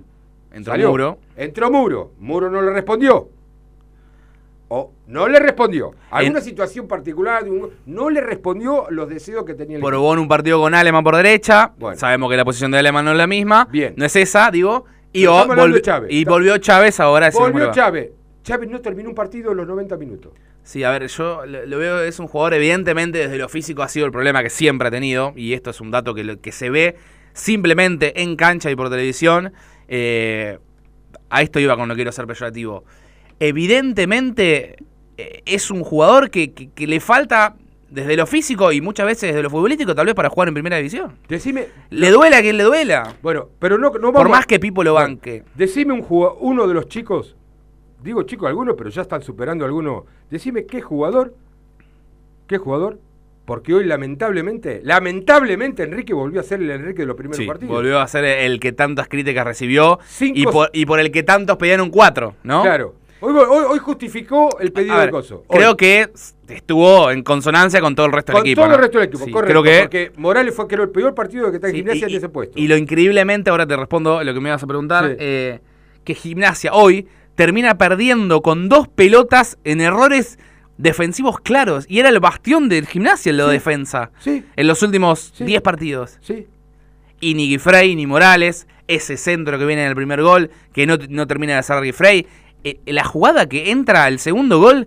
Entró 0.52 0.72
salió. 0.72 0.90
Muro. 0.90 1.18
Entró 1.36 1.70
Muro. 1.70 2.12
Muro 2.18 2.50
no 2.50 2.60
le 2.62 2.70
respondió. 2.72 3.28
O 4.72 4.92
no 5.08 5.26
le 5.26 5.40
respondió. 5.40 5.92
Alguna 6.12 6.38
En- 6.38 6.44
situación 6.44 6.86
particular 6.86 7.42
de 7.42 7.50
un- 7.50 7.70
no 7.86 8.08
le 8.08 8.20
respondió 8.20 8.86
los 8.90 9.08
deseos 9.08 9.44
que 9.44 9.54
tenía 9.54 9.76
el. 9.78 9.82
Probó 9.82 10.12
en 10.12 10.20
un 10.20 10.28
partido 10.28 10.60
con 10.60 10.74
Aleman 10.74 11.02
por 11.02 11.16
derecha. 11.16 11.72
Bueno. 11.76 11.98
Sabemos 11.98 12.30
que 12.30 12.36
la 12.36 12.44
posición 12.44 12.70
de 12.70 12.78
Aleman 12.78 13.04
no 13.04 13.10
es 13.10 13.16
la 13.16 13.26
misma. 13.26 13.66
Bien. 13.70 13.94
No 13.96 14.04
es 14.04 14.14
esa, 14.14 14.48
digo. 14.52 14.84
Y, 15.12 15.20
Pero 15.22 15.32
o- 15.32 15.36
estamos 15.36 15.50
hablando 15.58 15.76
volvi- 15.78 15.82
Chávez. 15.82 16.12
y 16.12 16.24
volvió 16.24 16.58
Chávez 16.58 17.00
ahora. 17.00 17.30
Volvió. 17.30 17.70
Chávez. 17.72 18.10
Chávez 18.42 18.70
no 18.70 18.80
terminó 18.80 19.08
un 19.10 19.14
partido 19.14 19.50
en 19.52 19.56
los 19.58 19.66
90 19.66 19.96
minutos. 19.96 20.32
Sí, 20.62 20.84
a 20.84 20.90
ver, 20.90 21.06
yo 21.08 21.44
lo, 21.46 21.78
veo, 21.78 22.02
es 22.02 22.18
un 22.18 22.28
jugador, 22.28 22.54
evidentemente, 22.54 23.18
desde 23.18 23.38
lo 23.38 23.48
físico 23.48 23.82
ha 23.82 23.88
sido 23.88 24.06
el 24.06 24.12
problema 24.12 24.42
que 24.42 24.50
siempre 24.50 24.88
ha 24.88 24.90
tenido, 24.90 25.32
y 25.36 25.52
esto 25.54 25.70
es 25.70 25.80
un 25.80 25.90
dato 25.90 26.14
que, 26.14 26.38
que 26.38 26.52
se 26.52 26.70
ve 26.70 26.96
simplemente 27.32 28.22
en 28.22 28.36
cancha 28.36 28.70
y 28.70 28.76
por 28.76 28.88
televisión. 28.90 29.52
Eh, 29.88 30.58
a 31.28 31.42
esto 31.42 31.58
iba 31.60 31.76
con 31.76 31.88
no 31.88 31.94
quiero 31.94 32.12
ser 32.12 32.26
peyorativo. 32.26 32.84
Evidentemente, 33.38 34.76
eh, 35.16 35.42
es 35.46 35.70
un 35.70 35.82
jugador 35.84 36.30
que, 36.30 36.52
que- 36.52 36.70
que 36.70 36.86
le 36.86 36.98
falta 37.00 37.54
desde 37.90 38.16
lo 38.16 38.26
físico 38.26 38.70
y 38.72 38.80
muchas 38.80 39.04
veces 39.06 39.30
desde 39.30 39.42
lo 39.42 39.50
futbolístico, 39.50 39.94
tal 39.94 40.06
vez 40.06 40.14
para 40.14 40.30
jugar 40.30 40.48
en 40.48 40.54
primera 40.54 40.76
división. 40.76 41.18
Decime. 41.28 41.66
Le 41.90 42.10
duela 42.10 42.38
a 42.38 42.40
quien 42.40 42.56
le 42.56 42.62
duela. 42.64 43.16
Bueno, 43.22 43.48
pero 43.58 43.78
no, 43.78 43.90
no 43.90 44.12
Por 44.12 44.28
más 44.28 44.46
que 44.46 44.58
Pipo 44.60 44.84
lo 44.84 44.92
Bueno, 44.92 45.08
banque. 45.08 45.42
Decime 45.56 45.92
un 45.92 46.02
jugador, 46.02 46.38
uno 46.40 46.66
de 46.68 46.74
los 46.74 46.86
chicos, 46.88 47.36
digo 48.02 48.22
chicos 48.22 48.48
algunos, 48.48 48.76
pero 48.78 48.90
ya 48.90 49.02
están 49.02 49.22
superando 49.22 49.64
algunos. 49.64 50.04
Decime 50.30 50.66
qué 50.66 50.80
jugador, 50.80 51.34
qué 52.46 52.58
jugador, 52.58 52.98
porque 53.44 53.74
hoy 53.74 53.84
lamentablemente, 53.84 54.80
lamentablemente 54.84 55.82
Enrique 55.82 56.14
volvió 56.14 56.38
a 56.40 56.44
ser 56.44 56.60
el 56.60 56.70
Enrique 56.70 57.02
de 57.02 57.06
los 57.06 57.16
primeros 57.16 57.38
Sí, 57.38 57.46
partidos. 57.46 57.74
volvió 57.74 57.98
a 57.98 58.06
ser 58.06 58.24
el 58.24 58.60
que 58.60 58.70
tantas 58.72 59.08
críticas 59.08 59.44
recibió 59.44 59.98
Cinco- 60.06 60.38
y 60.38 60.44
por, 60.44 60.70
y 60.72 60.86
por 60.86 61.00
el 61.00 61.10
que 61.10 61.24
tantos 61.24 61.56
pedían 61.56 61.80
un 61.80 61.90
4, 61.90 62.36
¿no? 62.44 62.62
Claro. 62.62 62.94
Hoy, 63.22 63.32
hoy, 63.34 63.64
hoy 63.68 63.78
justificó 63.78 64.58
el 64.60 64.72
pedido 64.72 64.96
ver, 64.96 65.06
de 65.06 65.10
Coso. 65.10 65.44
Hoy. 65.46 65.58
creo 65.58 65.76
que 65.76 66.08
estuvo 66.48 67.10
en 67.10 67.22
consonancia 67.22 67.80
con 67.80 67.94
todo 67.94 68.06
el 68.06 68.12
resto 68.12 68.32
Con 68.32 68.42
del 68.42 68.50
equipo. 68.52 68.62
todo 68.62 68.68
¿no? 68.68 68.74
el 68.76 68.80
resto 68.80 68.98
del 68.98 69.08
equipo, 69.08 69.24
Sí, 69.26 69.30
correcto. 69.30 69.62
Creo 69.62 69.62
que, 69.62 69.80
Porque 69.82 70.12
Morales 70.20 70.54
fue 70.54 70.66
creo, 70.66 70.84
el 70.84 70.90
peor 70.90 71.14
partido 71.14 71.50
que 71.50 71.56
está 71.56 71.68
en 71.68 71.72
sí, 71.74 71.78
gimnasia 71.80 72.08
y, 72.08 72.10
en 72.12 72.16
ese 72.16 72.28
puesto. 72.28 72.58
y 72.58 72.66
lo 72.68 72.76
increíblemente, 72.76 73.50
ahora 73.50 73.66
te 73.66 73.76
respondo 73.76 74.24
lo 74.24 74.34
que 74.34 74.40
me 74.40 74.48
ibas 74.48 74.62
a 74.62 74.66
preguntar, 74.66 75.08
Sí. 75.10 75.16
eh, 75.18 75.60
que 76.04 76.14
Gimnasia 76.14 76.72
hoy 76.72 77.06
termina 77.34 77.76
perdiendo 77.76 78.40
con 78.40 78.68
dos 78.70 78.88
pelotas 78.88 79.58
en 79.64 79.80
errores 79.82 80.38
defensivos 80.78 81.40
claros. 81.40 81.84
Y 81.88 81.98
era 82.00 82.08
el 82.08 82.20
bastión 82.20 82.70
del 82.70 82.86
Gimnasia 82.86 83.30
en 83.30 83.36
Sí. 83.38 83.50
defensa. 83.50 84.10
Sí, 84.20 84.44
En 84.56 84.66
los 84.66 84.82
últimos 84.82 85.32
Sí. 85.34 85.44
10 85.44 85.60
partidos. 85.60 86.18
sí. 86.22 86.46
Y 87.22 87.34
ni 87.34 87.48
Guifrey 87.50 87.94
ni 87.96 88.06
Morales, 88.06 88.66
ese 88.88 89.18
centro 89.18 89.58
que 89.58 89.66
viene 89.66 89.82
en 89.82 89.88
el 89.90 89.94
primer 89.94 90.22
gol, 90.22 90.50
que 90.72 90.86
no, 90.86 90.96
no 91.10 91.26
termina 91.26 91.52
de 91.52 91.58
hacer 91.58 91.78
Guifrey. 91.82 92.26
Eh, 92.64 92.80
la 92.86 93.04
jugada 93.04 93.46
que 93.48 93.70
entra 93.70 94.04
al 94.04 94.18
segundo 94.18 94.58
gol, 94.60 94.86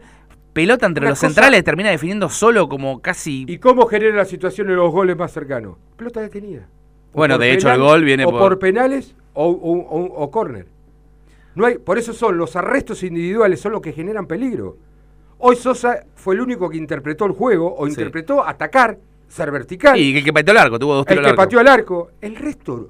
pelota 0.54 0.86
entre 0.86 1.04
Una 1.04 1.10
los 1.12 1.20
cosa- 1.20 1.28
centrales, 1.30 1.64
termina 1.64 1.90
definiendo 1.90 2.30
solo 2.30 2.70
como 2.70 3.02
casi... 3.02 3.46
¿Y 3.48 3.58
cómo 3.58 3.88
genera 3.88 4.16
la 4.16 4.26
situación 4.26 4.70
en 4.70 4.76
los 4.76 4.92
goles 4.92 5.18
más 5.18 5.32
cercanos? 5.32 5.78
Pelota 5.98 6.22
detenida. 6.22 6.68
O 7.14 7.18
Bueno, 7.18 7.38
de 7.38 7.52
hecho, 7.52 7.72
el 7.72 7.80
gol 7.80 8.04
viene 8.04 8.26
o 8.26 8.32
por- 8.32 8.40
por... 8.40 8.60
penales 8.60 9.16
o, 9.34 9.48
o, 9.48 10.24
o- 10.24 10.32
córner. 10.32 10.68
No 11.56 11.66
hay, 11.66 11.78
por 11.78 11.98
eso 11.98 12.14
son 12.14 12.38
los 12.38 12.56
arrestos 12.56 13.04
individuales, 13.04 13.60
son 13.60 13.72
los 13.74 13.82
que 13.82 13.92
generan 13.94 14.26
peligro. 14.28 14.78
Hoy 15.38 15.56
Sosa 15.56 16.06
fue 16.16 16.36
el 16.36 16.42
único 16.42 16.70
que 16.70 16.78
interpretó 16.78 17.26
el 17.26 17.32
juego, 17.34 17.76
o 17.78 17.86
Sí. 17.86 17.92
interpretó 17.92 18.48
atacar, 18.48 18.98
ser 19.28 19.52
vertical. 19.52 20.00
Y 20.00 20.18
el 20.18 20.24
que 20.24 20.32
pateó 20.34 20.52
el 20.52 20.58
arco, 20.58 20.80
tuvo 20.80 20.96
dos 20.96 21.06
el 21.08 21.10
tiros 21.10 21.22
que 21.24 21.28
al 21.28 21.32
arco. 21.34 21.44
pateó 21.44 21.60
al 21.60 21.68
arco. 21.68 22.12
El 22.22 22.36
resto. 22.36 22.90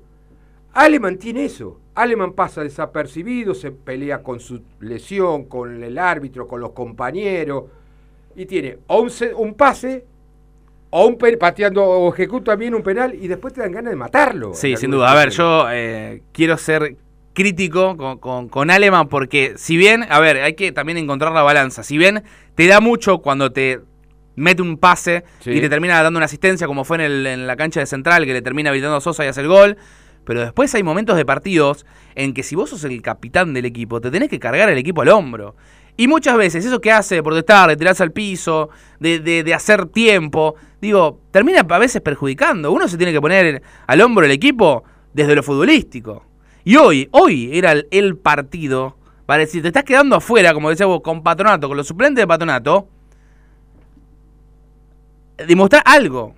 Aleman 0.74 1.18
tiene 1.18 1.46
eso. 1.46 1.80
Aleman 1.96 2.34
pasa 2.34 2.62
desapercibido, 2.64 3.54
se 3.54 3.72
pelea 3.72 4.24
con 4.24 4.40
su 4.40 4.62
lesión, 4.80 5.46
con 5.46 5.84
el 5.84 5.98
árbitro, 5.98 6.48
con 6.48 6.60
los 6.62 6.72
compañeros. 6.72 7.66
Y 8.36 8.46
tiene 8.48 8.80
o 8.88 9.02
un, 9.02 9.12
un 9.38 9.54
pase, 9.54 10.06
o 10.90 11.06
un 11.06 11.18
pateando, 11.40 11.84
o 11.84 12.12
ejecuta 12.14 12.56
bien 12.56 12.74
un 12.74 12.82
penal, 12.82 13.14
y 13.14 13.28
después 13.28 13.54
te 13.54 13.62
dan 13.62 13.72
ganas 13.72 13.92
de 13.92 13.96
matarlo. 13.98 14.54
Sí, 14.56 14.76
sin 14.78 14.90
duda. 14.92 15.12
A 15.12 15.16
ver, 15.16 15.30
yo 15.30 15.68
eh, 15.72 16.24
quiero 16.32 16.58
ser 16.58 16.96
crítico 17.34 17.96
con, 17.98 18.18
con, 18.20 18.48
con 18.50 18.70
Aleman 18.72 19.08
porque 19.10 19.54
si 19.58 19.76
bien, 19.78 20.06
a 20.10 20.20
ver, 20.20 20.38
hay 20.38 20.54
que 20.54 20.72
también 20.72 20.98
encontrar 21.00 21.32
la 21.32 21.42
balanza. 21.42 21.84
Si 21.84 21.98
bien 21.98 22.24
te 22.56 22.68
da 22.68 22.80
mucho 22.80 23.20
cuando 23.20 23.52
te 23.52 23.82
mete 24.36 24.62
un 24.64 24.78
pase 24.78 25.24
Sí. 25.40 25.52
y 25.52 25.62
te 25.62 25.70
termina 25.70 26.02
dando 26.02 26.18
una 26.18 26.26
asistencia 26.26 26.66
como 26.68 26.84
fue 26.86 26.98
en, 26.98 27.02
el- 27.02 27.28
en 27.28 27.48
la 27.48 27.56
cancha 27.56 27.80
de 27.80 27.86
central 27.88 28.26
que 28.26 28.34
le 28.34 28.42
termina 28.44 28.70
habilitando 28.70 28.98
a 28.98 29.02
Sosa 29.02 29.26
y 29.26 29.28
hace 29.30 29.42
el 29.42 29.48
gol. 29.48 29.78
Pero 30.26 30.42
después 30.42 30.74
hay 30.76 30.84
momentos 30.84 31.18
de 31.18 31.26
partidos 31.26 31.86
en 32.16 32.34
que 32.34 32.44
si 32.44 32.56
vos 32.56 32.70
sos 32.70 32.84
el 32.84 33.02
capitán 33.02 33.54
del 33.54 33.66
equipo, 33.66 34.00
te 34.00 34.10
tenés 34.12 34.30
que 34.30 34.40
cargar 34.40 34.70
el 34.70 34.78
equipo 34.78 35.02
al 35.02 35.10
hombro. 35.10 35.56
Y 35.96 36.08
muchas 36.08 36.38
veces 36.38 36.66
eso 36.66 36.82
que 36.82 36.92
hace 36.92 37.16
de 37.16 37.24
protestar, 37.24 37.70
de 37.70 37.78
tirarse 37.78 38.02
al 38.02 38.12
piso, 38.12 38.70
de, 39.00 39.20
de- 39.20 39.54
hacer 39.54 39.86
tiempo, 39.88 40.56
digo, 40.82 41.20
termina 41.32 41.60
a 41.68 41.78
veces 41.78 42.02
perjudicando. 42.02 42.72
Uno 42.72 42.88
se 42.88 42.98
tiene 42.98 43.12
que 43.14 43.22
poner 43.22 43.62
al 43.86 44.02
hombro 44.02 44.26
el 44.26 44.32
equipo 44.32 44.84
desde 45.14 45.36
lo 45.36 45.44
futbolístico. 45.44 46.26
Y 46.64 46.78
hoy, 46.78 47.10
hoy 47.12 47.52
era 47.54 47.74
el, 47.74 47.88
el 47.92 48.18
partido 48.18 48.98
para 49.26 49.40
decir, 49.42 49.62
te 49.62 49.68
estás 49.68 49.84
quedando 49.84 50.16
afuera, 50.16 50.54
como 50.54 50.70
decía 50.70 50.86
vos, 50.86 51.02
con 51.02 51.22
Patronato, 51.22 51.68
con 51.68 51.78
los 51.78 51.88
suplentes 51.88 52.22
de 52.22 52.28
Patronato, 52.28 52.88
demostrar 55.38 55.84
algo. 55.86 56.34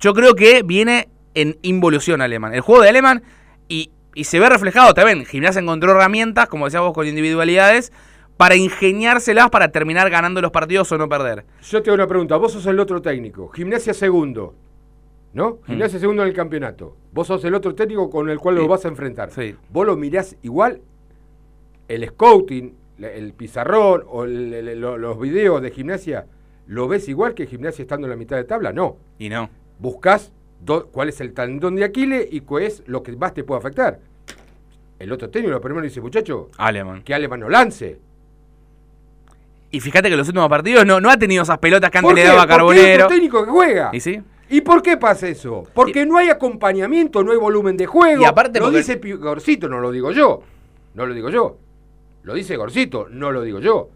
Yo 0.00 0.12
creo 0.12 0.34
que 0.34 0.62
viene 0.62 1.08
en 1.36 1.56
involución 1.62 2.20
Alemán. 2.20 2.52
El 2.54 2.60
juego 2.62 2.82
de 2.82 2.88
Alemán 2.88 3.22
y, 3.68 3.90
y 4.14 4.24
se 4.24 4.40
ve 4.40 4.48
reflejado 4.48 4.92
también. 4.94 5.24
Gimnasia 5.24 5.60
encontró 5.60 5.92
herramientas, 5.92 6.48
como 6.48 6.64
decíamos, 6.64 6.92
con 6.92 7.06
individualidades, 7.06 7.92
para 8.36 8.56
ingeniárselas 8.56 9.48
para 9.50 9.68
terminar 9.70 10.10
ganando 10.10 10.40
los 10.42 10.50
partidos 10.50 10.90
o 10.92 10.98
no 10.98 11.08
perder. 11.08 11.44
Yo 11.62 11.82
te 11.82 11.90
hago 11.90 11.94
una 11.94 12.06
pregunta. 12.06 12.36
Vos 12.36 12.52
sos 12.52 12.66
el 12.66 12.80
otro 12.80 13.00
técnico. 13.00 13.48
Gimnasia 13.48 13.94
segundo. 13.94 14.54
Mm. 15.32 15.36
¿No? 15.38 15.58
Gimnasia 15.66 15.98
segundo 15.98 16.22
en 16.22 16.28
el 16.28 16.34
campeonato. 16.34 16.96
Vos 17.12 17.26
sos 17.28 17.44
el 17.44 17.54
otro 17.54 17.74
técnico 17.74 18.08
con 18.10 18.28
el 18.30 18.38
cual 18.38 18.56
Sí. 18.56 18.62
lo 18.62 18.68
vas 18.68 18.84
a 18.84 18.88
enfrentar. 18.88 19.30
Sí. 19.30 19.54
Vos 19.70 19.86
lo 19.86 19.96
mirás 19.96 20.36
igual. 20.42 20.80
El 21.88 22.06
scouting, 22.08 22.74
el 23.00 23.32
pizarrón 23.34 24.02
o 24.08 24.24
el- 24.24 24.52
el- 24.54 24.80
lo- 24.80 24.96
los 24.98 25.20
videos 25.20 25.60
de 25.62 25.70
gimnasia, 25.70 26.26
¿lo 26.66 26.88
ves 26.88 27.08
igual 27.08 27.34
que 27.34 27.46
gimnasia 27.46 27.82
estando 27.82 28.06
en 28.06 28.10
la 28.10 28.16
mitad 28.16 28.36
de 28.36 28.44
tabla? 28.44 28.72
No. 28.72 28.96
Y 29.18 29.28
no. 29.28 29.48
Buscás 29.78 30.32
do- 30.66 30.86
cuál 30.88 31.08
es 31.08 31.20
el 31.22 31.32
tendón 31.32 31.76
de 31.76 31.84
Aquiles 31.84 32.26
y 32.30 32.40
cuál 32.40 32.64
es 32.64 32.82
lo 32.86 33.02
que 33.02 33.12
más 33.16 33.32
te 33.32 33.44
puede 33.44 33.60
afectar. 33.60 33.98
El 34.98 35.12
otro 35.12 35.30
técnico 35.30 35.52
lo 35.52 35.60
primero 35.60 35.82
dice, 35.84 36.00
muchacho, 36.00 36.50
Alemán. 36.58 37.02
que 37.02 37.14
Alemán 37.14 37.40
no 37.40 37.48
lance. 37.48 37.98
Y 39.70 39.80
fíjate 39.80 40.08
que 40.08 40.14
en 40.14 40.18
los 40.18 40.28
últimos 40.28 40.48
partidos 40.48 40.86
no, 40.86 41.00
no 41.00 41.10
ha 41.10 41.16
tenido 41.16 41.42
esas 41.42 41.58
pelotas 41.58 41.90
que 41.90 41.98
antes 41.98 42.08
¿Por 42.10 42.14
le 42.18 42.24
daba 42.24 42.42
hay 42.42 42.48
Carbonero. 42.48 43.04
otro 43.04 43.14
técnico 43.14 43.44
que 43.44 43.50
juega. 43.50 43.90
¿Y 43.92 44.00
sí? 44.00 44.20
¿Y 44.48 44.60
por 44.60 44.80
qué 44.82 44.96
pasa 44.96 45.28
eso? 45.28 45.64
Porque 45.74 46.06
no 46.06 46.16
hay 46.18 46.28
acompañamiento, 46.30 47.22
no 47.24 47.32
hay 47.32 47.36
volumen 47.38 47.76
de 47.76 47.86
juego. 47.86 48.22
Y 48.22 48.24
aparte 48.24 48.58
lo 48.60 48.66
porque- 48.66 48.78
dice 48.78 48.96
Gorcito, 49.16 49.68
no 49.68 49.80
lo 49.80 49.90
digo 49.90 50.12
yo. 50.12 50.42
No 50.94 51.04
lo 51.04 51.12
digo 51.14 51.28
yo. 51.30 51.58
Lo 52.22 52.32
dice 52.34 52.56
Gorcito, 52.56 53.08
no 53.10 53.32
lo 53.32 53.42
digo 53.42 53.58
yo. 53.58 53.90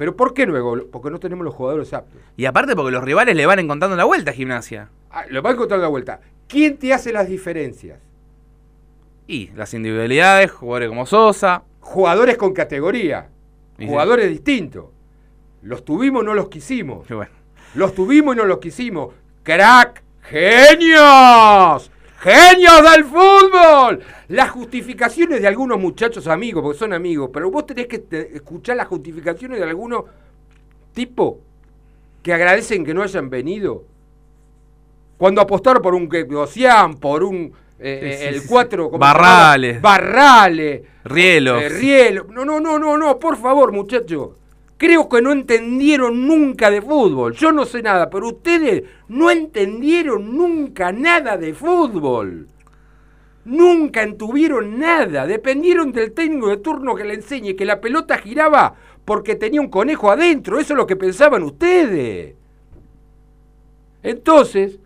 Pero 0.00 0.16
¿por 0.16 0.32
qué 0.32 0.46
gol? 0.46 0.88
Porque 0.90 1.10
no 1.10 1.20
tenemos 1.20 1.44
los 1.44 1.54
jugadores 1.54 1.92
aptos. 1.92 2.22
Y 2.34 2.46
aparte 2.46 2.74
porque 2.74 2.90
los 2.90 3.04
rivales 3.04 3.36
le 3.36 3.44
van 3.44 3.58
encontrando 3.58 3.98
la 3.98 4.06
vuelta 4.06 4.30
a 4.30 4.32
gimnasia. 4.32 4.88
Ah, 5.10 5.24
lo 5.28 5.42
va 5.42 5.50
a 5.50 5.52
encontrar 5.52 5.78
la 5.78 5.88
vuelta. 5.88 6.22
¿Quién 6.48 6.78
te 6.78 6.94
hace 6.94 7.12
las 7.12 7.28
diferencias? 7.28 7.98
Y 9.26 9.48
las 9.48 9.74
individualidades, 9.74 10.52
jugadores 10.52 10.88
como 10.88 11.04
Sosa. 11.04 11.64
Jugadores 11.80 12.38
con 12.38 12.54
categoría. 12.54 13.28
Y 13.76 13.82
sí. 13.82 13.88
Jugadores 13.88 14.30
distintos. 14.30 14.86
Los 15.60 15.84
tuvimos, 15.84 16.24
no 16.24 16.32
los 16.32 16.48
quisimos. 16.48 17.06
Bueno. 17.06 17.32
Los 17.74 17.94
tuvimos 17.94 18.34
y 18.34 18.38
no 18.38 18.46
los 18.46 18.58
quisimos. 18.58 19.12
¡Crack! 19.42 20.02
¡Genios! 20.22 21.90
¡Genios 22.20 22.90
del 22.90 23.04
fútbol! 23.04 24.00
Las 24.30 24.50
justificaciones 24.50 25.40
de 25.40 25.48
algunos 25.48 25.80
muchachos 25.80 26.28
amigos, 26.28 26.62
porque 26.62 26.78
son 26.78 26.92
amigos, 26.92 27.30
pero 27.32 27.50
vos 27.50 27.66
tenés 27.66 27.88
que 27.88 27.98
te- 27.98 28.36
escuchar 28.36 28.76
las 28.76 28.86
justificaciones 28.86 29.58
de 29.58 29.64
algunos 29.64 30.04
tipos 30.94 31.34
que 32.22 32.32
agradecen 32.32 32.84
que 32.84 32.94
no 32.94 33.02
hayan 33.02 33.28
venido. 33.28 33.82
Cuando 35.18 35.40
apostaron 35.40 35.82
por 35.82 35.94
un 35.94 36.08
Gocián, 36.08 36.94
por 36.94 37.24
un 37.24 37.52
eh, 37.80 37.98
Sí, 38.02 38.06
eh, 38.08 38.18
sí, 38.18 38.24
el 38.36 38.40
sí, 38.42 38.48
4, 38.48 38.90
sí. 38.92 38.98
Barrales. 38.98 39.80
Barrales. 39.82 40.82
Rielos. 41.02 41.62
Eh, 41.62 41.68
Rielo. 41.68 42.26
No, 42.30 42.44
no, 42.44 42.60
no, 42.60 42.78
no, 42.78 42.96
no, 42.96 43.18
por 43.18 43.36
favor, 43.36 43.72
muchachos. 43.72 44.30
Creo 44.76 45.08
que 45.08 45.20
no 45.20 45.32
entendieron 45.32 46.26
nunca 46.26 46.70
de 46.70 46.80
fútbol. 46.80 47.34
Yo 47.34 47.50
no 47.50 47.64
sé 47.66 47.82
nada, 47.82 48.08
pero 48.08 48.28
ustedes 48.28 48.84
no 49.08 49.28
entendieron 49.30 50.36
nunca 50.36 50.92
nada 50.92 51.36
de 51.36 51.52
fútbol. 51.52 52.46
Nunca 53.44 54.02
entuvieron 54.02 54.78
nada. 54.78 55.26
Dependieron 55.26 55.92
del 55.92 56.12
técnico 56.12 56.48
de 56.48 56.58
turno 56.58 56.94
que 56.94 57.04
le 57.04 57.14
enseñe 57.14 57.56
que 57.56 57.64
la 57.64 57.80
pelota 57.80 58.18
giraba 58.18 58.74
porque 59.04 59.34
tenía 59.34 59.60
un 59.60 59.70
conejo 59.70 60.10
adentro. 60.10 60.58
Eso 60.58 60.74
es 60.74 60.76
lo 60.76 60.86
que 60.86 60.96
pensaban 60.96 61.42
ustedes. 61.42 62.34
Entonces, 64.02 64.78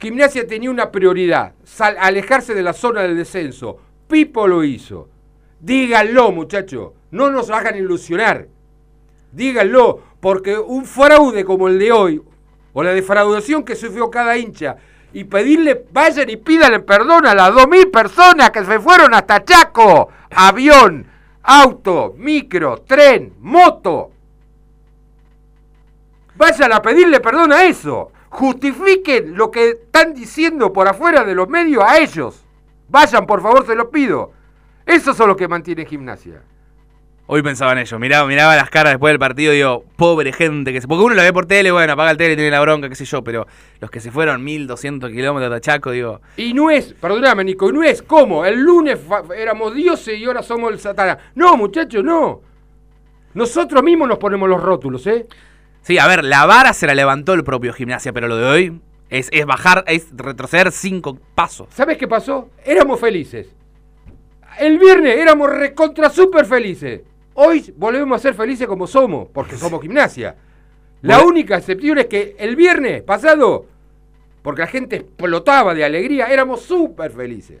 Gimnasia 0.00 0.46
tenía 0.46 0.70
una 0.70 0.90
prioridad, 0.90 1.54
alejarse 1.98 2.54
de 2.54 2.62
la 2.62 2.72
zona 2.72 3.02
del 3.02 3.16
descenso. 3.16 3.78
Pipo 4.08 4.48
lo 4.48 4.64
hizo. 4.64 5.08
Díganlo, 5.60 6.32
muchachos, 6.32 6.92
no 7.12 7.30
nos 7.30 7.50
hagan 7.50 7.76
ilusionar. 7.76 8.48
Díganlo, 9.30 10.02
porque 10.18 10.58
un 10.58 10.84
fraude 10.84 11.44
como 11.44 11.68
el 11.68 11.78
de 11.78 11.92
hoy, 11.92 12.22
o 12.72 12.82
la 12.82 12.92
defraudación 12.92 13.64
que 13.64 13.76
sufrió 13.76 14.10
cada 14.10 14.36
hincha, 14.36 14.76
y 15.12 15.24
pedirle, 15.24 15.86
vayan 15.92 16.30
y 16.30 16.36
pídanle 16.36 16.80
perdón 16.80 17.26
a 17.26 17.34
las 17.34 17.50
2.000 17.50 17.90
personas 17.90 18.50
que 18.50 18.64
se 18.64 18.80
fueron 18.80 19.14
hasta 19.14 19.44
Chaco, 19.44 20.08
avión, 20.30 21.06
auto, 21.42 22.14
micro, 22.16 22.78
tren, 22.78 23.34
moto. 23.40 24.10
Vayan 26.36 26.72
a 26.72 26.80
pedirle 26.80 27.20
perdón 27.20 27.52
a 27.52 27.64
eso. 27.64 28.10
Justifiquen 28.30 29.36
lo 29.36 29.50
que 29.50 29.70
están 29.70 30.14
diciendo 30.14 30.72
por 30.72 30.88
afuera 30.88 31.24
de 31.24 31.34
los 31.34 31.48
medios 31.48 31.84
a 31.84 31.98
ellos. 31.98 32.42
Vayan, 32.88 33.26
por 33.26 33.42
favor, 33.42 33.66
se 33.66 33.74
los 33.74 33.88
pido. 33.88 34.32
Eso 34.86 35.12
son 35.12 35.28
los 35.28 35.36
que 35.36 35.48
mantiene 35.48 35.84
gimnasia. 35.84 36.42
Hoy 37.34 37.40
pensaba 37.40 37.72
en 37.72 37.78
ello. 37.78 37.98
Miraba, 37.98 38.28
miraba 38.28 38.56
las 38.56 38.68
caras 38.68 38.92
después 38.92 39.10
del 39.10 39.18
partido 39.18 39.54
y 39.54 39.56
digo, 39.56 39.86
pobre 39.96 40.34
gente 40.34 40.70
que 40.70 40.82
se. 40.82 40.86
Porque 40.86 41.02
uno 41.02 41.14
lo 41.14 41.22
ve 41.22 41.32
por 41.32 41.46
tele, 41.46 41.70
bueno, 41.70 41.94
apaga 41.94 42.10
el 42.10 42.18
tele, 42.18 42.36
tiene 42.36 42.50
la 42.50 42.60
bronca, 42.60 42.90
qué 42.90 42.94
sé 42.94 43.06
yo, 43.06 43.24
pero 43.24 43.46
los 43.80 43.90
que 43.90 44.00
se 44.00 44.10
fueron 44.10 44.44
1200 44.44 45.10
kilómetros 45.10 45.50
de 45.50 45.60
Chaco, 45.62 45.92
digo. 45.92 46.20
Y 46.36 46.52
no 46.52 46.70
es, 46.70 46.92
perdóname 46.92 47.42
Nico, 47.44 47.70
y 47.70 47.72
no 47.72 47.82
es 47.84 48.02
como, 48.02 48.44
el 48.44 48.60
lunes 48.60 48.98
éramos 49.34 49.74
dioses 49.74 50.18
y 50.18 50.26
ahora 50.26 50.42
somos 50.42 50.72
el 50.72 50.78
satanás. 50.78 51.16
No, 51.34 51.56
muchachos, 51.56 52.04
no. 52.04 52.42
Nosotros 53.32 53.82
mismos 53.82 54.08
nos 54.08 54.18
ponemos 54.18 54.46
los 54.46 54.62
rótulos, 54.62 55.06
¿eh? 55.06 55.26
Sí, 55.80 55.96
a 55.98 56.06
ver, 56.06 56.24
la 56.24 56.44
vara 56.44 56.74
se 56.74 56.86
la 56.86 56.94
levantó 56.94 57.32
el 57.32 57.44
propio 57.44 57.72
gimnasia, 57.72 58.12
pero 58.12 58.28
lo 58.28 58.36
de 58.36 58.44
hoy 58.44 58.80
es, 59.08 59.30
es 59.32 59.46
bajar, 59.46 59.84
es 59.86 60.08
retroceder 60.14 60.70
cinco 60.70 61.18
pasos. 61.34 61.68
¿Sabes 61.70 61.96
qué 61.96 62.06
pasó? 62.06 62.50
Éramos 62.62 63.00
felices. 63.00 63.48
El 64.58 64.78
viernes 64.78 65.16
éramos 65.16 65.48
recontra 65.48 66.10
súper 66.10 66.44
felices. 66.44 67.00
Hoy 67.34 67.72
volvemos 67.76 68.16
a 68.16 68.22
ser 68.22 68.34
felices 68.34 68.66
como 68.66 68.86
somos, 68.86 69.28
porque 69.32 69.56
somos 69.56 69.80
gimnasia. 69.82 70.36
La 71.02 71.16
Bueno. 71.16 71.30
única 71.30 71.56
excepción 71.56 71.98
es 71.98 72.06
que 72.06 72.36
el 72.38 72.54
viernes 72.56 73.02
pasado, 73.02 73.66
porque 74.42 74.60
la 74.62 74.66
gente 74.68 74.96
explotaba 74.96 75.74
de 75.74 75.84
alegría, 75.84 76.26
éramos 76.26 76.60
súper 76.62 77.10
felices. 77.10 77.60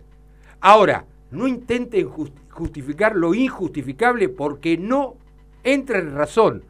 Ahora, 0.60 1.04
no 1.30 1.48
intenten 1.48 2.06
jus- 2.08 2.30
justificar 2.50 3.16
lo 3.16 3.34
injustificable 3.34 4.28
porque 4.28 4.76
no 4.76 5.16
entra 5.64 5.98
en 5.98 6.14
razón. 6.14 6.64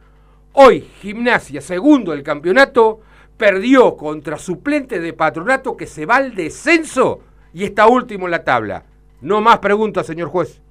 Hoy, 0.53 0.83
Gimnasia, 1.01 1.61
segundo 1.61 2.13
del 2.13 2.23
campeonato, 2.23 3.01
perdió 3.37 3.97
contra 3.97 4.39
suplente 4.39 5.01
de 5.01 5.13
patronato 5.13 5.77
que 5.77 5.87
se 5.87 6.07
va 6.07 6.17
al 6.17 6.35
descenso 6.35 7.21
y 7.53 7.65
está 7.65 7.87
último 7.89 8.27
en 8.27 8.31
la 8.31 8.45
tabla. 8.45 8.85
No 9.21 9.41
más 9.41 9.59
preguntas, 9.59 10.07
señor 10.07 10.29
juez. 10.29 10.62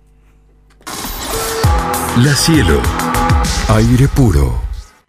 La 2.17 2.35
Cielo. 2.35 2.81
Aire 3.69 4.07
puro. 4.09 4.70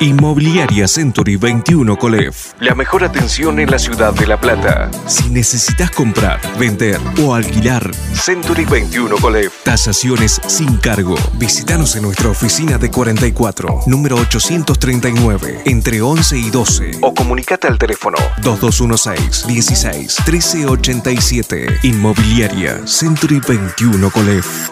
Inmobiliaria 0.00 0.88
Century 0.88 1.36
21 1.36 1.98
Colef. 1.98 2.54
La 2.58 2.74
mejor 2.74 3.04
atención 3.04 3.60
en 3.60 3.70
la 3.70 3.78
ciudad 3.78 4.14
de 4.14 4.26
La 4.26 4.40
Plata. 4.40 4.90
Si 5.06 5.28
necesitas 5.28 5.90
comprar, 5.90 6.40
vender 6.58 6.98
o 7.22 7.34
alquilar, 7.34 7.90
Century 8.14 8.64
21 8.64 9.16
Colef. 9.16 9.52
Tasaciones 9.62 10.40
sin 10.46 10.78
cargo. 10.78 11.16
Visítanos 11.34 11.96
en 11.96 12.02
nuestra 12.04 12.30
oficina 12.30 12.78
de 12.78 12.90
44, 12.90 13.82
número 13.88 14.16
839, 14.16 15.62
entre 15.66 16.00
11 16.00 16.38
y 16.38 16.48
12. 16.48 16.90
O 17.02 17.12
comunicate 17.12 17.66
al 17.66 17.78
teléfono 17.78 18.16
2216 18.42 19.46
16 19.48 20.16
1387. 20.26 21.80
Inmobiliaria 21.82 22.86
Century 22.86 23.38
21 23.46 24.10
Colef. 24.10 24.70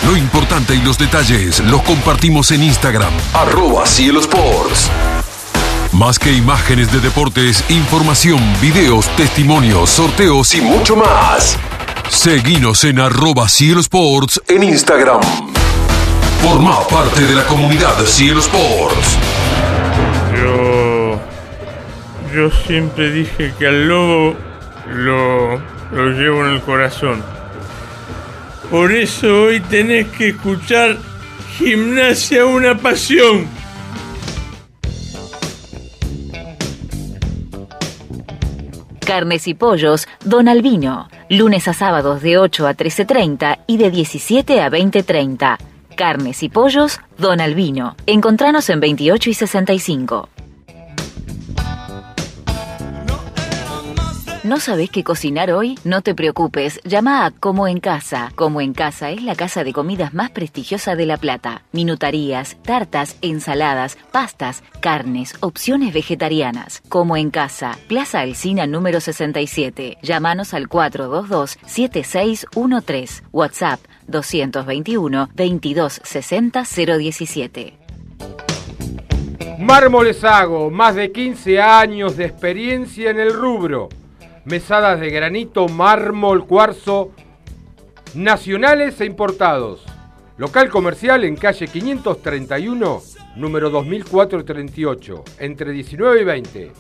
Lo 0.06 0.16
importante 0.16 0.76
y 0.76 0.82
los 0.82 1.00
detalles 1.00 1.60
los 1.62 1.82
compartimos 1.82 2.52
en 2.52 2.62
Instagram, 2.62 3.12
arroba 3.34 3.88
Cielo 3.88 4.20
Sports. 4.20 4.92
Más 5.94 6.20
que 6.20 6.32
imágenes 6.32 6.92
de 6.92 7.00
deportes, 7.00 7.64
información, 7.70 8.40
videos, 8.62 9.08
testimonios, 9.16 9.90
sorteos 9.90 10.54
y 10.54 10.62
mucho 10.62 10.96
más. 10.96 11.58
Seguinos 12.08 12.84
en 12.84 13.00
arroba 13.00 13.50
Cielo 13.50 13.80
Sports 13.80 14.40
en 14.48 14.62
Instagram. 14.64 15.22
Forma 16.44 16.88
parte 16.88 17.22
de 17.22 17.34
la 17.34 17.48
comunidad 17.48 17.98
de 17.98 18.06
Sports. 18.06 19.18
Yo. 20.40 21.20
Yo 22.32 22.52
siempre 22.68 23.12
dije 23.12 23.54
que 23.58 23.66
al 23.66 23.88
lobo 23.88 24.36
lo, 24.88 25.56
lo 25.92 26.10
llevo 26.12 26.46
en 26.46 26.54
el 26.54 26.62
corazón. 26.62 27.35
Por 28.70 28.92
eso 28.92 29.44
hoy 29.44 29.60
tenés 29.60 30.08
que 30.08 30.30
escuchar 30.30 30.98
Gimnasia 31.58 32.46
una 32.46 32.78
pasión. 32.78 33.48
Carnes 39.06 39.48
y 39.48 39.54
pollos, 39.54 40.08
Don 40.24 40.50
Albino. 40.50 41.08
Lunes 41.30 41.68
a 41.68 41.74
sábados 41.74 42.22
de 42.22 42.38
8 42.38 42.68
a 42.68 42.74
13.30 42.76 43.60
y 43.68 43.78
de 43.78 43.92
17 43.92 44.62
a 44.62 44.70
20.30. 44.70 45.58
Carnes 45.96 46.44
y 46.44 46.50
pollos, 46.50 47.00
Don 47.18 47.40
Albino. 47.40 47.96
Encontranos 48.08 48.70
en 48.70 48.80
28 48.80 49.30
y 49.30 49.34
65. 49.34 50.30
¿No 54.46 54.60
sabés 54.60 54.90
qué 54.92 55.04
cocinar 55.04 55.50
hoy? 55.50 55.80
No 55.84 56.04
te 56.04 56.14
preocupes, 56.14 56.80
llama 56.84 57.26
a 57.26 57.32
Como 57.32 57.68
en 57.68 57.80
Casa. 57.80 58.32
Como 58.36 58.62
en 58.62 58.74
Casa 58.74 59.10
es 59.10 59.24
la 59.24 59.34
casa 59.34 59.64
de 59.64 59.74
comidas 59.74 60.14
más 60.14 60.30
prestigiosa 60.30 60.96
de 60.96 61.08
La 61.08 61.18
Plata. 61.18 61.64
Minutarías, 61.72 62.56
tartas, 62.62 63.18
ensaladas, 63.24 63.98
pastas, 64.12 64.62
carnes, 64.82 65.34
opciones 65.40 65.96
vegetarianas. 65.96 66.84
Como 66.90 67.18
en 67.18 67.32
Casa, 67.32 67.76
Plaza 67.88 68.20
Alcina 68.20 68.68
número 68.68 69.02
67. 69.02 69.98
Llámanos 70.04 70.54
al 70.54 70.70
422-7613. 70.70 73.24
WhatsApp 73.32 73.80
221 74.06 75.30
2260 75.34 76.64
017. 77.00 77.80
Mármoles 79.58 80.24
Hago, 80.24 80.70
más 80.70 80.94
de 80.94 81.12
15 81.12 81.60
años 81.60 82.16
de 82.16 82.26
experiencia 82.26 83.10
en 83.10 83.20
el 83.20 83.34
rubro. 83.34 83.90
Mesadas 84.46 85.00
de 85.00 85.10
granito, 85.10 85.68
mármol, 85.68 86.46
cuarzo, 86.46 87.12
nacionales 88.14 89.02
e 89.02 89.06
importados. 89.06 89.84
Local 90.38 90.70
comercial 90.70 91.24
en 91.24 91.36
calle 91.36 91.68
531, 91.68 93.02
número 93.38 93.72
2438, 93.72 95.24
entre 95.40 95.72
19 95.72 96.22
y 96.22 96.24
20. 96.24 96.72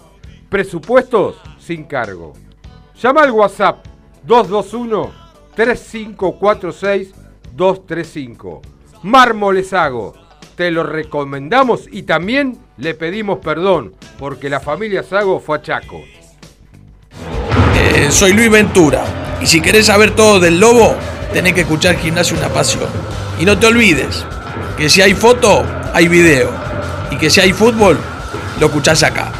Presupuestos 0.48 1.38
sin 1.58 1.86
cargo. 1.86 2.34
Llama 3.02 3.24
al 3.24 3.32
WhatsApp 3.32 3.84
221 4.24 5.12
3546 5.56 7.16
235. 7.56 8.62
Mármoles 9.02 9.74
Hago. 9.74 10.14
Te 10.56 10.70
lo 10.70 10.84
recomendamos 10.84 11.88
y 11.92 12.04
también 12.04 12.60
le 12.78 12.94
pedimos 12.94 13.40
perdón 13.40 13.96
porque 14.20 14.50
la 14.50 14.60
familia 14.60 15.02
Sago 15.02 15.40
fue 15.40 15.58
a 15.58 15.62
Chaco. 15.64 16.04
Eh, 17.98 18.12
soy 18.12 18.34
Luis 18.34 18.52
Ventura 18.52 19.06
y 19.42 19.48
si 19.48 19.62
querés 19.62 19.86
saber 19.86 20.12
todo 20.12 20.42
del 20.42 20.60
lobo, 20.60 20.98
tenés 21.32 21.54
que 21.54 21.62
escuchar 21.62 21.96
Gimnasio 21.96 22.38
Una 22.38 22.50
Pasión. 22.50 22.90
Y 23.40 23.46
no 23.46 23.58
te 23.58 23.68
olvides 23.68 24.26
que 24.78 24.90
si 24.90 25.02
hay 25.02 25.14
foto, 25.14 25.64
hay 25.94 26.10
video. 26.10 26.52
Y 27.10 27.18
que 27.18 27.30
si 27.30 27.40
hay 27.40 27.54
fútbol, 27.54 27.98
lo 28.60 28.66
escuchás 28.66 29.02
acá. 29.02 29.32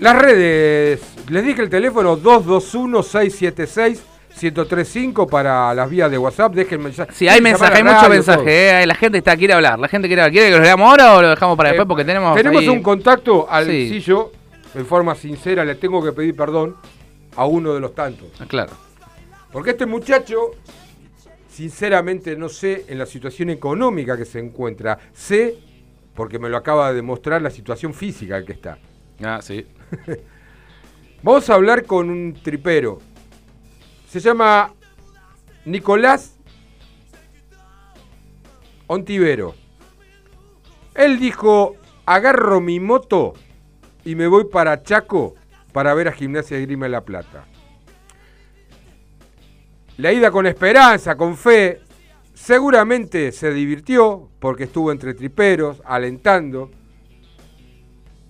Las 0.00 0.16
redes, 0.16 0.98
les 1.28 1.44
dije 1.44 1.62
el 1.62 1.70
teléfono 1.70 2.16
221-676-1035 4.36 5.28
para 5.28 5.74
las 5.74 5.88
vías 5.90 6.10
de 6.10 6.18
WhatsApp, 6.18 6.54
dejen 6.54 6.82
mensaje. 6.82 7.12
Si 7.12 7.28
hay 7.28 7.40
mensaje, 7.40 7.78
hay 7.78 7.84
mucho 7.84 8.08
mensaje, 8.08 8.82
eh, 8.82 8.86
la 8.86 8.94
gente 8.94 9.18
está 9.18 9.36
quiere 9.36 9.54
hablar, 9.54 9.78
la 9.78 9.88
gente 9.88 10.08
quiere 10.08 10.22
hablar. 10.22 10.32
¿Quiere 10.32 10.50
que 10.50 10.56
lo 10.56 10.62
leamos 10.62 10.88
ahora 10.88 11.16
o 11.16 11.22
lo 11.22 11.28
dejamos 11.30 11.56
para 11.56 11.70
después? 11.70 11.86
Porque 11.88 12.04
tenemos 12.04 12.36
Tenemos 12.36 12.60
ahí- 12.62 12.68
un 12.68 12.82
contacto 12.82 13.46
al 13.48 13.66
Sí. 13.66 14.00
yo, 14.00 14.32
en 14.74 14.86
forma 14.86 15.14
sincera, 15.14 15.64
le 15.64 15.74
tengo 15.76 16.02
que 16.02 16.12
pedir 16.12 16.34
perdón 16.36 16.76
a 17.36 17.46
uno 17.46 17.74
de 17.74 17.80
los 17.80 17.94
tantos. 17.94 18.28
Ah, 18.40 18.44
Claro. 18.48 18.72
Porque 19.52 19.70
este 19.70 19.84
muchacho, 19.86 20.36
sinceramente 21.50 22.36
no 22.36 22.48
sé 22.48 22.86
en 22.88 22.98
la 22.98 23.04
situación 23.06 23.50
económica 23.50 24.16
que 24.16 24.24
se 24.24 24.38
encuentra. 24.38 24.98
Sé, 25.12 25.56
porque 26.14 26.38
me 26.38 26.48
lo 26.48 26.56
acaba 26.56 26.88
de 26.88 26.94
demostrar, 26.96 27.42
la 27.42 27.50
situación 27.50 27.92
física 27.92 28.42
que 28.44 28.52
está. 28.52 28.78
Ah, 29.22 29.40
sí. 29.42 29.66
Vamos 31.22 31.48
a 31.50 31.54
hablar 31.54 31.84
con 31.84 32.10
un 32.10 32.32
tripero. 32.42 32.98
Se 34.12 34.20
llama 34.20 34.74
Nicolás 35.64 36.38
Ontivero. 38.86 39.54
Él 40.94 41.18
dijo, 41.18 41.76
agarro 42.04 42.60
mi 42.60 42.78
moto 42.78 43.32
y 44.04 44.14
me 44.14 44.26
voy 44.26 44.44
para 44.52 44.82
Chaco 44.82 45.34
para 45.72 45.94
ver 45.94 46.08
a 46.08 46.12
Gimnasia 46.12 46.58
de 46.58 46.66
Grima 46.66 46.84
de 46.84 46.90
La 46.90 47.06
Plata. 47.06 47.46
La 49.96 50.12
ida 50.12 50.30
con 50.30 50.46
esperanza, 50.46 51.16
con 51.16 51.34
fe, 51.34 51.80
seguramente 52.34 53.32
se 53.32 53.50
divirtió 53.50 54.28
porque 54.40 54.64
estuvo 54.64 54.92
entre 54.92 55.14
triperos, 55.14 55.80
alentando. 55.86 56.70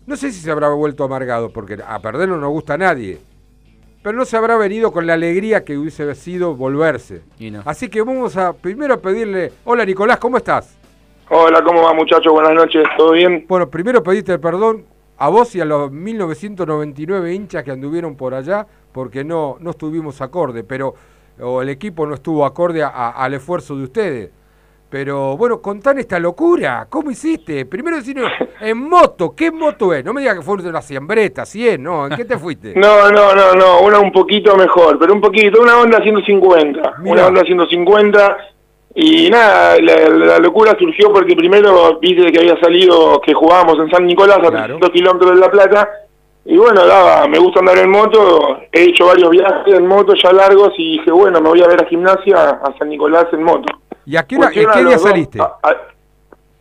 No 0.06 0.16
sé 0.16 0.30
si 0.30 0.42
se 0.42 0.50
habrá 0.52 0.68
vuelto 0.68 1.02
amargado, 1.02 1.52
porque 1.52 1.76
a 1.84 2.00
perder 2.00 2.28
no 2.28 2.36
nos 2.36 2.50
gusta 2.50 2.74
a 2.74 2.78
nadie. 2.78 3.31
Pero 4.02 4.18
no 4.18 4.24
se 4.24 4.36
habrá 4.36 4.56
venido 4.56 4.90
con 4.92 5.06
la 5.06 5.14
alegría 5.14 5.64
que 5.64 5.78
hubiese 5.78 6.12
sido 6.14 6.54
volverse. 6.56 7.22
Y 7.38 7.50
no. 7.50 7.62
Así 7.64 7.88
que 7.88 8.02
vamos 8.02 8.36
a 8.36 8.52
primero 8.52 8.94
a 8.94 8.96
pedirle, 8.96 9.52
hola 9.64 9.84
Nicolás, 9.84 10.18
¿cómo 10.18 10.36
estás? 10.38 10.76
Hola, 11.30 11.62
¿cómo 11.62 11.82
va 11.82 11.94
muchachos? 11.94 12.32
Buenas 12.32 12.54
noches, 12.54 12.84
¿todo 12.96 13.12
bien? 13.12 13.44
Bueno, 13.48 13.68
primero 13.70 14.02
pediste 14.02 14.38
perdón 14.38 14.84
a 15.18 15.28
vos 15.28 15.54
y 15.54 15.60
a 15.60 15.64
los 15.64 15.90
1999 15.92 17.32
hinchas 17.32 17.62
que 17.62 17.70
anduvieron 17.70 18.16
por 18.16 18.34
allá 18.34 18.66
porque 18.92 19.22
no, 19.24 19.56
no 19.60 19.70
estuvimos 19.70 20.20
acorde, 20.20 20.64
pero 20.64 20.94
o 21.40 21.62
el 21.62 21.68
equipo 21.68 22.06
no 22.06 22.14
estuvo 22.14 22.44
acorde 22.44 22.82
a- 22.82 23.10
al 23.10 23.34
esfuerzo 23.34 23.76
de 23.76 23.84
ustedes. 23.84 24.30
Pero 24.92 25.38
bueno, 25.38 25.62
contán 25.62 25.98
esta 25.98 26.18
locura, 26.18 26.86
¿cómo 26.90 27.10
hiciste? 27.10 27.64
Primero 27.64 27.96
decirnos, 27.96 28.30
en 28.60 28.76
moto, 28.76 29.34
¿qué 29.34 29.50
moto 29.50 29.94
es? 29.94 30.04
No 30.04 30.12
me 30.12 30.20
digas 30.20 30.36
que 30.36 30.42
fue 30.42 30.56
una 30.56 30.82
siembreta, 30.82 31.46
100, 31.46 31.82
¿no? 31.82 32.06
¿En 32.08 32.14
qué 32.14 32.26
te 32.26 32.36
fuiste? 32.36 32.74
No, 32.76 33.10
no, 33.10 33.34
no, 33.34 33.54
no, 33.54 33.80
una 33.80 33.98
un 34.00 34.12
poquito 34.12 34.54
mejor, 34.54 34.98
pero 34.98 35.14
un 35.14 35.22
poquito, 35.22 35.62
una 35.62 35.78
onda 35.78 35.98
150, 36.02 36.96
Mirá. 36.98 37.12
una 37.12 37.26
onda 37.28 37.42
150 37.42 38.36
y 38.94 39.30
nada, 39.30 39.78
la, 39.80 40.08
la 40.10 40.38
locura 40.38 40.76
surgió 40.78 41.10
porque 41.10 41.34
primero 41.34 41.98
viste 41.98 42.30
que 42.30 42.40
había 42.40 42.60
salido, 42.60 43.18
que 43.22 43.32
jugábamos 43.32 43.78
en 43.78 43.88
San 43.90 44.04
Nicolás 44.06 44.36
a 44.36 44.40
Claro. 44.50 44.76
300 44.78 44.90
kilómetros 44.90 45.30
de 45.36 45.40
La 45.40 45.50
Plata 45.50 45.88
y 46.44 46.58
bueno, 46.58 46.84
daba, 46.84 47.26
me 47.28 47.38
gusta 47.38 47.60
andar 47.60 47.78
en 47.78 47.88
moto, 47.88 48.58
he 48.70 48.82
hecho 48.90 49.06
varios 49.06 49.30
viajes 49.30 49.72
en 49.74 49.86
moto 49.86 50.12
ya 50.22 50.32
largos 50.34 50.74
y 50.76 50.98
dije 50.98 51.10
bueno, 51.10 51.40
me 51.40 51.48
voy 51.48 51.62
a 51.62 51.66
ver 51.68 51.82
a 51.82 51.86
gimnasia 51.88 52.50
a 52.62 52.76
San 52.78 52.90
Nicolás 52.90 53.26
en 53.32 53.42
moto. 53.42 53.72
¿Y 54.06 54.16
a 54.16 54.22
qué, 54.24 54.36
hora- 54.36 54.46
Cuestión 54.46 54.64
¿en 54.64 54.70
a 54.70 54.72
qué 54.74 54.82
los 54.82 54.90
día 54.90 54.96
dos- 54.98 55.08
saliste? 55.10 55.40
A, 55.40 55.44
a- 55.62 55.76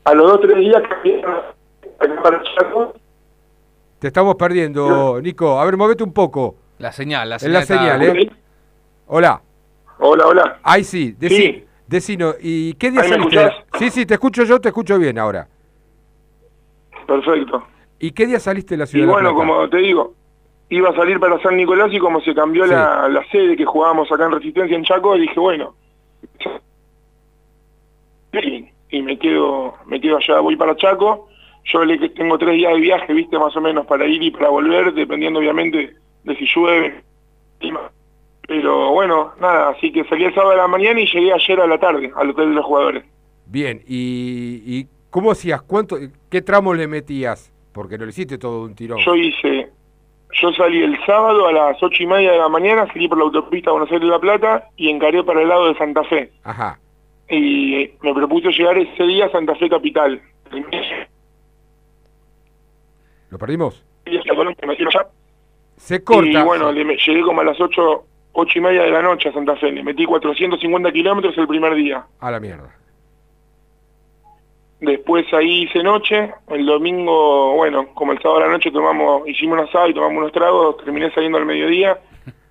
a 0.04 0.14
los 0.16 0.28
dos 0.32 0.42
tres 0.42 0.58
días 0.58 0.82
cambié 0.88 1.24
acá 2.00 2.22
para 2.24 2.44
Chaco. 2.44 2.94
Te 4.00 4.08
estamos 4.08 4.36
perdiendo, 4.36 5.20
Nico. 5.22 5.60
A 5.60 5.66
ver, 5.66 5.78
movete 5.78 6.04
un 6.04 6.14
poco. 6.14 6.56
La 6.80 6.92
señal, 6.92 7.30
la 7.30 7.36
Es 7.36 7.42
señal. 7.44 7.54
la 7.54 7.60
está- 7.62 7.78
señal, 7.78 8.02
¿eh? 8.18 8.32
Hola. 9.08 9.42
Hola, 10.00 10.26
hola. 10.28 10.60
Ahí 10.64 10.84
sí, 10.84 11.12
decí, 11.18 11.36
Sí. 11.36 11.66
decino, 11.88 12.34
¿y 12.42 12.74
qué 12.74 12.90
día 12.90 13.02
¿Ahí 13.02 13.12
me 13.12 13.18
saliste? 13.18 13.52
Sí, 13.78 13.90
sí, 13.92 14.06
te 14.08 14.16
escucho 14.16 14.44
yo, 14.44 14.60
te 14.60 14.70
escucho 14.70 14.98
bien 14.98 15.20
ahora. 15.20 15.48
Perfecto. 17.06 17.64
¿Y 18.00 18.12
qué 18.12 18.26
día 18.26 18.40
saliste 18.40 18.74
de 18.74 18.80
la 18.80 18.84
Y 18.86 18.88
ciudad 18.88 19.04
de 19.06 19.08
La 19.08 19.14
bueno, 19.14 19.36
Plata? 19.36 19.48
como 19.48 19.70
te 19.70 19.78
digo, 19.78 20.14
iba 20.70 20.90
a 20.90 20.96
salir 20.96 21.20
para 21.20 21.40
San 21.44 21.56
Nicolás 21.56 21.90
y 21.92 22.00
como 22.00 22.20
se 22.22 22.34
cambió 22.34 22.64
Sí. 22.66 22.72
la, 22.72 23.08
la 23.10 23.24
sede 23.30 23.56
que 23.56 23.66
jugábamos 23.66 24.12
acá 24.12 24.26
en 24.26 24.32
Resistencia 24.32 24.76
en 24.76 24.84
Chaco, 24.84 25.14
dije, 25.16 25.40
bueno, 25.40 25.76
y, 28.34 28.70
y 28.90 29.02
me 29.02 29.18
quedo 29.18 29.76
me 29.86 30.00
quedo 30.00 30.18
allá, 30.18 30.40
voy 30.40 30.56
para 30.56 30.76
Chaco, 30.76 31.30
yo 31.66 31.86
le 31.86 32.10
tengo 32.10 32.38
tres 32.38 32.56
días 32.56 32.74
de 32.74 32.80
viaje, 32.80 33.14
viste, 33.14 33.38
más 33.38 33.56
o 33.56 33.62
menos, 33.62 33.86
para 33.86 34.06
ir 34.06 34.22
y 34.24 34.32
para 34.32 34.50
volver, 34.50 34.94
dependiendo 34.94 35.40
obviamente 35.40 35.96
de 36.24 36.36
si 36.36 36.46
llueve, 36.46 37.04
pero 38.48 38.92
bueno, 38.92 39.32
nada, 39.40 39.70
así 39.70 39.92
que 39.92 40.04
salí 40.06 40.26
el 40.26 40.34
sábado 40.34 40.52
de 40.52 40.58
la 40.58 40.68
mañana 40.68 41.00
y 41.00 41.06
llegué 41.06 41.32
ayer 41.32 41.62
a 41.62 41.68
la 41.68 41.80
tarde 41.80 42.12
al 42.16 42.32
hotel 42.32 42.50
de 42.50 42.56
los 42.56 42.66
jugadores. 42.66 43.06
Bien, 43.46 43.82
¿y, 43.88 44.62
y 44.66 44.88
cómo 45.10 45.32
hacías? 45.32 45.62
¿Cuánto, 45.62 45.98
¿Qué 46.30 46.42
tramo 46.42 46.74
le 46.74 46.88
metías? 46.88 47.54
Porque 47.72 47.98
no 47.98 48.04
le 48.04 48.10
hiciste 48.10 48.38
todo 48.38 48.60
de 48.60 48.66
un 48.66 48.76
tirón. 48.76 49.00
Yo 49.06 49.16
hice, 49.16 49.70
yo 50.34 50.52
salí 50.54 50.84
el 50.84 50.98
sábado 51.06 51.48
a 51.48 51.54
las 51.54 51.82
ocho 51.82 52.04
y 52.04 52.08
media 52.08 52.34
de 52.34 52.40
la 52.40 52.50
mañana, 52.50 52.88
salí 52.88 53.08
por 53.08 53.20
la 53.20 53.24
autopista 53.24 53.72
Buenos 53.72 53.90
Aires 53.90 54.06
de 54.06 54.12
La 54.12 54.20
Plata 54.20 54.68
y 54.76 54.90
encaré 54.90 55.24
para 55.24 55.42
el 55.42 55.48
lado 55.48 55.68
de 55.68 55.78
Santa 55.78 56.04
Fe. 56.04 56.32
Ajá. 56.44 56.78
Y 57.32 57.90
me 58.02 58.14
propuse 58.14 58.50
llegar 58.52 58.78
ese 58.78 59.04
día 59.04 59.26
a 59.28 59.32
Santa 59.32 59.56
Fe 59.56 59.70
Capital. 59.70 60.22
¿Lo 63.30 63.38
perdimos? 63.38 63.84
Y 64.06 64.18
Se 65.78 66.04
corta. 66.04 66.44
bueno, 66.44 66.72
le 66.72 66.84
me- 66.86 66.98
llegué 66.98 67.22
como 67.22 67.42
a 67.42 67.44
las 67.46 67.60
ocho, 67.60 68.04
ocho 68.34 68.60
y 68.60 68.62
media 68.62 68.84
de 68.84 68.92
la 68.92 69.02
noche 69.02 69.30
a 69.30 69.34
Santa 69.34 69.56
Fe. 69.56 69.72
Le 69.72 69.82
metí 69.84 70.06
450 70.06 70.92
kilómetros 70.92 71.38
el 71.38 71.48
primer 71.48 71.74
día. 71.76 72.06
A 72.20 72.32
la 72.32 72.40
mierda. 72.40 72.76
Después 74.82 75.32
ahí 75.34 75.64
hice 75.64 75.84
noche, 75.84 76.34
el 76.50 76.66
domingo, 76.66 77.54
bueno, 77.56 77.94
como 77.94 78.12
el 78.14 78.20
sábado 78.22 78.42
a 78.42 78.48
la 78.48 78.52
noche 78.52 78.72
tomamos, 78.72 79.28
hicimos 79.28 79.60
un 79.60 79.66
asado 79.66 79.88
y 79.88 79.94
tomamos 79.94 80.18
unos 80.18 80.32
tragos, 80.32 80.78
terminé 80.84 81.12
saliendo 81.12 81.38
al 81.38 81.46
mediodía 81.46 82.00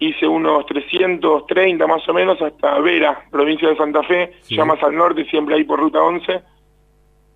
hice 0.00 0.26
unos 0.26 0.66
330 0.66 1.86
más 1.86 2.08
o 2.08 2.14
menos 2.14 2.40
hasta 2.42 2.78
Vera, 2.80 3.22
provincia 3.30 3.68
de 3.68 3.76
Santa 3.76 4.02
Fe, 4.02 4.32
ya 4.48 4.64
más 4.64 4.82
al 4.82 4.96
norte, 4.96 5.24
siempre 5.26 5.54
ahí 5.54 5.64
por 5.64 5.78
ruta 5.78 6.02
11. 6.02 6.40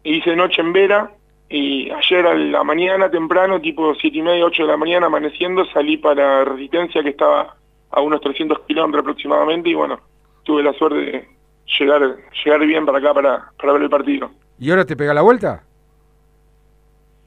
Hice 0.03 0.35
noche 0.35 0.63
en 0.63 0.73
Vera 0.73 1.11
y 1.49 1.91
ayer 1.91 2.27
a 2.27 2.35
la 2.35 2.65
mañana 2.65 3.11
temprano, 3.11 3.61
tipo 3.61 3.95
7 3.95 4.17
y 4.17 4.23
media, 4.23 4.47
8 4.47 4.63
de 4.63 4.69
la 4.69 4.77
mañana, 4.79 5.07
amaneciendo, 5.07 5.65
salí 5.67 5.99
para 5.99 6.45
Resistencia 6.45 7.03
que 7.03 7.11
estaba 7.11 7.55
a 7.91 8.01
unos 8.01 8.21
300 8.23 8.61
kilómetros 8.61 9.03
aproximadamente 9.03 9.69
y 9.69 9.75
bueno, 9.75 10.01
tuve 10.43 10.63
la 10.63 10.73
suerte 10.73 10.97
de 10.99 11.29
llegar, 11.79 12.17
llegar 12.45 12.67
bien 12.67 12.87
para 12.87 12.99
acá 12.99 13.13
para, 13.13 13.53
para 13.59 13.75
ver 13.75 13.83
el 13.83 13.91
partido. 13.91 14.31
¿Y 14.59 14.71
ahora 14.71 14.87
te 14.87 14.97
pega 14.97 15.13
la 15.13 15.23
vuelta? 15.23 15.65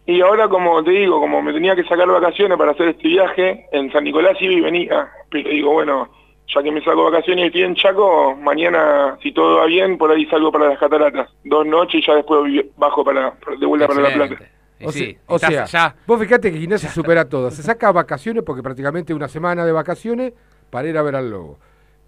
Y 0.07 0.21
ahora, 0.21 0.47
como 0.47 0.81
te 0.83 0.91
digo, 0.91 1.19
como 1.19 1.41
me 1.41 1.53
tenía 1.53 1.75
que 1.75 1.83
sacar 1.83 2.07
vacaciones 2.07 2.57
para 2.57 2.71
hacer 2.71 2.87
este 2.89 3.07
viaje, 3.09 3.65
en 3.71 3.91
San 3.91 4.03
Nicolás 4.05 4.37
iba 4.39 4.53
y 4.53 4.61
venía, 4.61 5.07
pero 5.29 5.49
digo, 5.49 5.73
bueno, 5.73 6.09
ya 6.47 6.63
que 6.63 6.71
me 6.71 6.81
saco 6.81 7.03
vacaciones 7.11 7.43
y 7.43 7.47
estoy 7.47 7.63
en 7.63 7.75
Chaco, 7.75 8.35
mañana, 8.41 9.17
si 9.21 9.33
todo 9.33 9.57
va 9.57 9.65
bien, 9.65 9.97
por 9.97 10.09
ahí 10.09 10.25
salgo 10.27 10.49
para 10.51 10.69
las 10.69 10.79
cataratas. 10.79 11.29
Dos 11.43 11.67
noches 11.67 12.01
y 12.01 12.07
ya 12.07 12.15
después 12.15 12.41
bajo 12.77 13.03
para, 13.03 13.33
de 13.59 13.65
vuelta 13.65 13.85
para 13.87 14.01
La 14.01 14.07
Plata. 14.27 14.45
O, 14.83 14.91
se- 14.91 15.17
o 15.27 15.39
sea, 15.39 15.49
vos 16.05 16.19
fíjate 16.21 16.51
que 16.53 16.57
Gimnasia 16.59 16.89
supera 16.89 17.27
todo. 17.27 17.51
Se 17.51 17.61
saca 17.63 17.91
vacaciones 17.91 18.43
porque 18.43 18.63
prácticamente 18.63 19.13
una 19.13 19.27
semana 19.27 19.65
de 19.65 19.71
vacaciones 19.73 20.33
para 20.69 20.87
ir 20.87 20.97
a 20.97 21.01
ver 21.01 21.15
al 21.17 21.29
lobo. 21.29 21.57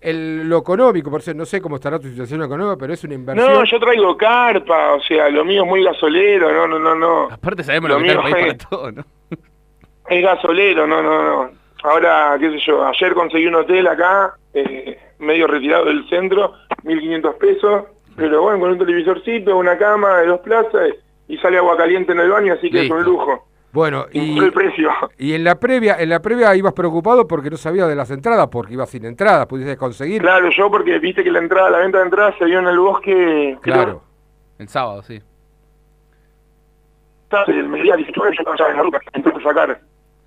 El, 0.02 0.48
lo 0.48 0.60
económico, 0.60 1.12
por 1.12 1.20
eso 1.20 1.34
no 1.34 1.46
sé 1.46 1.60
cómo 1.60 1.76
estará 1.76 2.00
tu 2.00 2.08
situación 2.08 2.42
económica, 2.42 2.78
pero 2.80 2.94
es 2.94 3.04
una 3.04 3.16
inversión. 3.16 3.54
No, 3.54 3.66
yo 3.66 3.80
traigo 3.80 4.16
carpa, 4.16 4.94
o 4.94 5.02
sea, 5.02 5.30
lo 5.30 5.44
mío 5.44 5.64
es 5.64 5.70
muy 5.70 5.84
gasolero, 5.84 6.52
no, 6.54 6.68
no, 6.68 6.80
no, 6.80 6.96
no. 6.96 7.24
Aparte 7.32 7.64
sabemos 7.64 7.90
lo, 7.90 7.98
que 7.98 8.08
está 8.08 8.28
el 8.28 8.32
país 8.32 8.46
para 8.46 8.70
todo, 8.70 8.92
¿no? 8.92 9.06
Es 10.08 10.24
gasolero, 10.24 10.88
no, 10.88 11.04
no, 11.04 11.24
no. 11.24 11.52
Ahora, 11.84 12.38
qué 12.40 12.50
sé 12.52 12.60
yo, 12.66 12.86
ayer 12.86 13.14
conseguí 13.14 13.48
un 13.48 13.56
hotel 13.56 13.88
acá, 13.88 14.36
eh, 14.54 14.98
medio 15.20 15.48
retirado 15.48 15.86
del 15.86 16.08
centro, 16.10 16.54
1.500 16.84 17.38
pesos, 17.38 17.84
pero 18.16 18.42
bueno, 18.42 18.60
con 18.60 18.72
un 18.72 18.80
televisorcito, 18.80 19.58
una 19.58 19.78
cama 19.78 20.18
de 20.18 20.28
dos 20.28 20.40
plazas 20.40 20.92
y 21.28 21.38
sale 21.38 21.58
agua 21.58 21.78
caliente 21.78 22.12
en 22.12 22.20
el 22.20 22.30
baño, 22.30 22.54
así 22.54 22.70
que 22.70 22.86
es 22.86 22.90
un 22.92 23.04
lujo. 23.04 23.49
Bueno, 23.72 24.06
y, 24.12 24.38
el 24.40 24.52
precio. 24.52 24.90
y 25.20 25.34
en 25.34 25.44
la 25.44 25.60
previa, 25.60 25.98
en 26.00 26.10
la 26.10 26.20
previa 26.22 26.56
ibas 26.56 26.74
preocupado 26.74 27.28
porque 27.28 27.52
no 27.52 27.58
sabías 27.58 27.88
de 27.88 27.96
las 27.96 28.10
entradas, 28.10 28.48
porque 28.48 28.74
ibas 28.74 28.90
sin 28.90 29.06
entradas, 29.06 29.46
pudiste 29.46 29.78
conseguir. 29.78 30.22
Claro, 30.22 30.50
yo 30.50 30.72
porque 30.72 30.98
viste 30.98 31.24
que 31.24 31.32
la 31.32 31.38
entrada, 31.40 31.70
la 31.70 31.78
venta 31.80 32.00
de 32.00 32.06
entradas 32.06 32.34
se 32.40 32.46
dio 32.46 32.60
en 32.60 32.68
el 32.68 32.80
bosque, 32.80 33.58
Claro. 33.62 34.02
El 34.58 34.68
sábado, 34.70 35.04
sí. 35.04 35.22
el 37.48 37.70
mediodía 37.70 37.96
19, 37.96 38.36
yo 38.38 38.52
estaba 38.52 38.72
en 38.72 38.78
la 38.78 38.84
ruta, 38.84 39.00
entonces 39.14 39.44
sacar. 39.44 39.80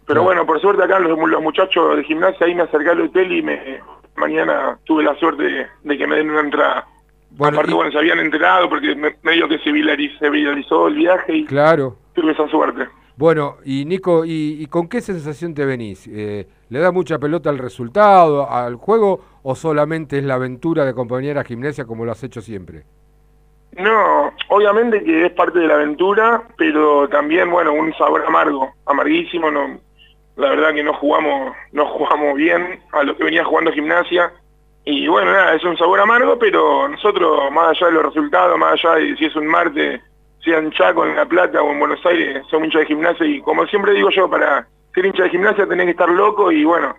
Pero 0.06 0.22
bueno, 0.22 0.44
por 0.46 0.60
suerte 0.60 0.82
acá 0.82 0.98
los, 0.98 1.18
los 1.18 1.42
muchachos 1.42 1.96
de 1.96 2.04
gimnasia 2.04 2.46
ahí 2.46 2.54
me 2.54 2.62
acerqué 2.62 2.90
al 2.90 3.00
hotel 3.02 3.32
y 3.32 3.42
me 3.42 3.80
mañana 4.16 4.78
tuve 4.84 5.02
la 5.04 5.14
suerte 5.16 5.42
de, 5.42 5.66
de 5.84 5.98
que 5.98 6.06
me 6.06 6.16
den 6.16 6.30
una 6.30 6.40
entrada. 6.40 6.86
Bueno, 7.30 7.56
Aparte, 7.56 7.72
y- 7.72 7.74
bueno, 7.74 7.90
se 7.92 7.98
habían 7.98 8.18
enterado 8.18 8.68
porque 8.68 8.94
me- 8.94 9.16
medio 9.22 9.48
que 9.48 9.58
se 9.58 9.72
viralizó 9.72 10.88
el 10.88 10.94
viaje 10.96 11.34
y 11.36 11.44
Claro. 11.46 11.96
tuve 12.14 12.32
esa 12.32 12.46
suerte. 12.48 12.86
Bueno, 13.16 13.56
y 13.64 13.84
Nico, 13.84 14.24
¿y, 14.24 14.56
y 14.60 14.66
con 14.66 14.88
qué 14.88 15.00
sensación 15.00 15.54
te 15.54 15.64
venís? 15.64 16.08
Eh, 16.08 16.46
¿Le 16.70 16.78
da 16.78 16.90
mucha 16.92 17.18
pelota 17.18 17.50
al 17.50 17.58
resultado, 17.58 18.50
al 18.50 18.76
juego, 18.76 19.20
o 19.42 19.54
solamente 19.54 20.18
es 20.18 20.24
la 20.24 20.34
aventura 20.34 20.84
de 20.84 20.90
acompañar 20.90 21.36
a 21.38 21.44
gimnasia 21.44 21.84
como 21.84 22.04
lo 22.04 22.12
has 22.12 22.24
hecho 22.24 22.40
siempre? 22.40 22.84
No, 23.76 24.32
obviamente 24.48 25.02
que 25.02 25.26
es 25.26 25.32
parte 25.32 25.58
de 25.58 25.66
la 25.66 25.74
aventura, 25.74 26.42
pero 26.56 27.08
también, 27.08 27.50
bueno, 27.50 27.72
un 27.72 27.92
sabor 27.94 28.24
amargo, 28.26 28.70
amarguísimo, 28.86 29.50
no, 29.50 29.78
la 30.36 30.50
verdad 30.50 30.74
que 30.74 30.82
no 30.82 30.92
jugamos, 30.94 31.54
no 31.72 31.86
jugamos 31.86 32.34
bien 32.36 32.80
a 32.92 33.02
lo 33.02 33.16
que 33.16 33.24
venía 33.24 33.44
jugando 33.44 33.72
gimnasia, 33.72 34.32
y 34.84 35.06
bueno, 35.06 35.32
nada, 35.32 35.54
es 35.54 35.64
un 35.64 35.76
sabor 35.78 36.00
amargo, 36.00 36.38
pero 36.38 36.88
nosotros, 36.88 37.50
más 37.52 37.70
allá 37.70 37.86
de 37.86 37.92
los 37.92 38.04
resultados, 38.06 38.58
más 38.58 38.72
allá 38.72 38.96
de 38.96 39.16
si 39.16 39.24
es 39.26 39.36
un 39.36 39.46
martes, 39.46 40.02
sea 40.44 40.58
en 40.58 40.70
Chaco, 40.72 41.04
en 41.06 41.16
La 41.16 41.26
Plata 41.26 41.62
o 41.62 41.70
en 41.72 41.78
Buenos 41.78 42.04
Aires, 42.06 42.42
somos 42.50 42.66
hinchas 42.66 42.80
de 42.80 42.86
gimnasia, 42.86 43.26
y 43.26 43.40
como 43.40 43.66
siempre 43.66 43.92
digo 43.92 44.10
yo, 44.10 44.28
para 44.28 44.66
ser 44.94 45.06
hincha 45.06 45.24
de 45.24 45.30
gimnasia 45.30 45.66
tenés 45.66 45.86
que 45.86 45.92
estar 45.92 46.08
loco, 46.08 46.50
y 46.52 46.64
bueno, 46.64 46.94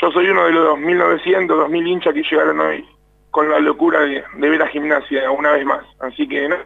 yo 0.00 0.10
soy 0.10 0.28
uno 0.28 0.44
de 0.46 0.52
los 0.52 0.78
1900, 0.78 1.56
2000 1.58 1.86
hinchas 1.86 2.14
que 2.14 2.22
llegaron 2.22 2.60
hoy 2.60 2.84
con 3.30 3.50
la 3.50 3.58
locura 3.60 4.00
de, 4.00 4.24
de 4.36 4.48
ver 4.48 4.62
a 4.62 4.68
gimnasia 4.68 5.30
una 5.30 5.52
vez 5.52 5.64
más. 5.66 5.84
Así 6.00 6.26
que, 6.26 6.48
¿no? 6.48 6.56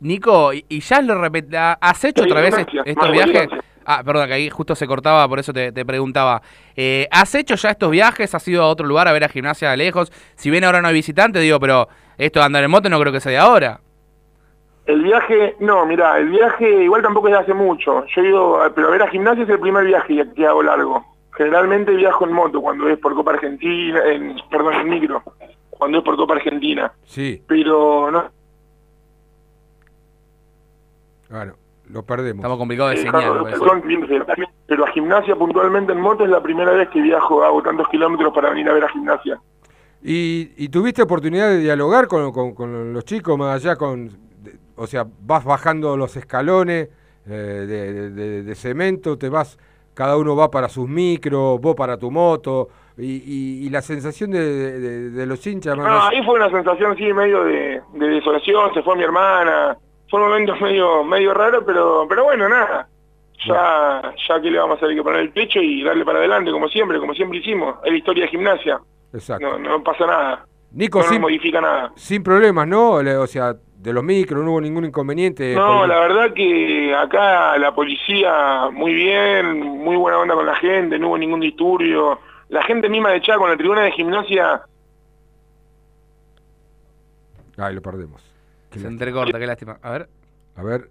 Nico, 0.00 0.52
¿y, 0.52 0.80
ya 0.80 1.00
lo 1.00 1.14
repet- 1.14 1.76
¿Has 1.80 2.04
hecho 2.04 2.22
Sí, 2.22 2.30
otra 2.30 2.42
vez 2.42 2.58
est- 2.58 2.68
estos 2.84 3.10
viajes? 3.10 3.48
Ah, 3.84 4.02
perdón, 4.04 4.26
que 4.26 4.34
ahí 4.34 4.50
justo 4.50 4.74
se 4.74 4.86
cortaba, 4.86 5.26
por 5.28 5.38
eso 5.38 5.52
te, 5.52 5.72
te 5.72 5.84
preguntaba. 5.86 6.42
Eh, 6.74 7.06
¿Has 7.10 7.34
hecho 7.34 7.54
ya 7.54 7.70
estos 7.70 7.90
viajes? 7.90 8.34
¿Has 8.34 8.46
ido 8.48 8.62
a 8.62 8.66
otro 8.68 8.86
lugar 8.86 9.08
a 9.08 9.12
ver 9.12 9.24
a 9.24 9.28
gimnasia 9.28 9.70
de 9.70 9.76
lejos? 9.76 10.12
Si 10.34 10.50
bien 10.50 10.64
ahora 10.64 10.82
no 10.82 10.88
hay 10.88 10.94
visitante, 10.94 11.38
digo, 11.38 11.60
pero 11.60 11.88
esto 12.18 12.40
de 12.40 12.46
andar 12.46 12.64
en 12.64 12.70
moto 12.70 12.88
no 12.88 12.98
creo 13.00 13.12
que 13.12 13.20
sea 13.20 13.32
de 13.32 13.38
ahora. 13.38 13.80
El 14.86 15.02
viaje, 15.02 15.56
no, 15.60 15.84
mira, 15.84 16.16
el 16.18 16.28
viaje 16.28 16.84
igual 16.84 17.02
tampoco 17.02 17.26
es 17.28 17.34
de 17.34 17.40
hace 17.40 17.54
mucho. 17.54 18.04
Yo 18.06 18.22
he 18.22 18.28
ido, 18.28 18.62
a- 18.62 18.72
pero 18.72 18.88
a 18.88 18.90
ver 18.90 19.02
a 19.02 19.08
gimnasia 19.08 19.42
es 19.42 19.48
el 19.50 19.58
primer 19.58 19.84
viaje 19.84 20.24
que- 20.34 20.46
hago 20.46 20.62
largo. 20.62 21.04
Generalmente 21.32 21.92
viajo 21.92 22.24
en 22.24 22.32
moto 22.32 22.60
cuando 22.62 22.88
es 22.88 22.98
por 22.98 23.14
Copa 23.14 23.32
Argentina, 23.32 24.00
en, 24.06 24.36
perdón, 24.50 24.74
en 24.74 24.88
micro, 24.88 25.22
cuando 25.70 25.98
es 25.98 26.04
por 26.04 26.16
Copa 26.16 26.34
Argentina. 26.34 26.92
Sí, 27.04 27.42
Pero 27.46 28.10
no, 28.10 28.24
bueno, 31.30 31.54
lo 31.90 32.02
perdemos. 32.04 32.38
Estamos 32.38 32.58
complicados 32.58 32.92
de 32.92 32.96
eh, 32.96 33.02
señal, 33.02 33.12
claro, 33.22 33.44
perdón, 33.44 33.82
pero 34.66 34.84
a 34.84 34.92
gimnasia 34.92 35.34
puntualmente 35.36 35.92
en 35.92 36.00
moto 36.00 36.24
es 36.24 36.30
la 36.30 36.40
primera 36.42 36.70
vez 36.72 36.88
que 36.90 37.00
viajo, 37.00 37.42
hago 37.44 37.62
tantos 37.62 37.88
kilómetros 37.88 38.32
para 38.32 38.50
venir 38.50 38.68
a 38.68 38.72
ver 38.74 38.84
a 38.84 38.88
gimnasia. 38.88 39.40
¿Y, 40.02 40.52
y 40.56 40.68
tuviste 40.68 41.02
oportunidad 41.02 41.48
de 41.48 41.58
dialogar 41.58 42.06
con, 42.06 42.30
con- 42.32 42.54
con 42.54 42.92
los 42.92 43.04
chicos 43.04 43.36
más 43.36 43.56
allá 43.56 43.76
con, 43.76 44.10
o 44.76 44.86
sea, 44.86 45.06
vas 45.22 45.44
bajando 45.44 45.96
los 45.96 46.16
escalones 46.16 46.88
eh, 47.28 47.30
de, 47.32 47.92
de- 47.92 48.10
de- 48.10 48.42
de 48.42 48.54
cemento, 48.54 49.18
te 49.18 49.28
vas, 49.28 49.58
cada 49.94 50.16
uno 50.16 50.36
va 50.36 50.50
para 50.50 50.68
sus 50.68 50.88
micros, 50.88 51.60
vos 51.60 51.74
para 51.74 51.96
tu 51.98 52.10
moto, 52.10 52.68
y, 52.98 53.16
y- 53.16 53.66
y 53.66 53.70
la 53.70 53.82
sensación 53.82 54.30
de, 54.30 55.24
los 55.26 55.46
hinchas 55.46 55.76
más 55.76 55.86
No, 55.86 56.02
ahí 56.06 56.22
fue 56.24 56.34
una 56.34 56.50
sensación 56.50 56.96
sí 56.96 57.12
medio 57.12 57.44
de, 57.44 57.82
de 57.94 58.06
desolación, 58.08 58.72
se 58.74 58.82
fue 58.82 58.96
mi 58.96 59.02
hermana, 59.02 59.76
fue 60.08 60.20
un 60.22 60.28
momento 60.28 60.54
medio, 60.60 61.02
medio 61.04 61.34
raro, 61.34 61.64
pero, 61.64 62.06
pero 62.08 62.24
bueno, 62.24 62.48
nada. 62.48 62.88
Ya, 63.46 64.14
ya 64.28 64.40
que 64.40 64.50
le 64.50 64.58
vamos 64.58 64.80
a 64.80 64.84
hacer 64.84 64.96
que 64.96 65.02
poner 65.02 65.20
el 65.20 65.30
pecho 65.30 65.60
y 65.60 65.82
darle 65.84 66.04
para 66.04 66.18
adelante, 66.18 66.50
como 66.50 66.68
siempre, 66.68 66.98
como 66.98 67.12
siempre 67.14 67.38
hicimos. 67.38 67.76
Es 67.84 67.92
la 67.92 67.98
historia 67.98 68.24
de 68.24 68.30
gimnasia. 68.30 68.80
Exacto. 69.12 69.46
No, 69.46 69.58
no 69.58 69.82
pasa 69.84 70.06
nada. 70.06 70.46
Nico, 70.72 71.00
no 71.00 71.04
sin, 71.04 71.20
modifica 71.20 71.60
nada. 71.60 71.92
sin 71.96 72.22
problemas, 72.22 72.66
¿no? 72.66 72.92
O 72.92 73.26
sea, 73.26 73.54
de 73.78 73.92
los 73.92 74.02
micros 74.02 74.42
no 74.44 74.50
hubo 74.52 74.60
ningún 74.60 74.84
inconveniente. 74.84 75.54
No, 75.54 75.78
por- 75.80 75.88
la 75.88 76.00
verdad 76.00 76.32
que 76.34 76.94
acá 76.94 77.56
la 77.58 77.74
policía 77.74 78.68
muy 78.72 78.92
bien, 78.94 79.60
muy 79.60 79.96
buena 79.96 80.18
onda 80.18 80.34
con 80.34 80.46
la 80.46 80.56
gente, 80.56 80.98
no 80.98 81.08
hubo 81.08 81.18
ningún 81.18 81.40
disturbio. 81.40 82.18
La 82.48 82.62
gente 82.62 82.88
misma 82.88 83.10
de 83.10 83.20
Chaco 83.20 83.44
en 83.44 83.50
la 83.50 83.56
tribuna 83.56 83.82
de 83.82 83.92
gimnasia 83.92 84.62
Ay, 87.58 87.74
lo 87.74 87.80
perdemos. 87.82 88.22
Qué 88.70 88.78
Se 88.78 88.84
lástima. 88.84 88.90
entrecorta, 88.92 89.38
qué 89.38 89.46
lástima. 89.46 89.78
A 89.82 89.90
ver. 89.92 90.08
A 90.56 90.62
ver. 90.62 90.90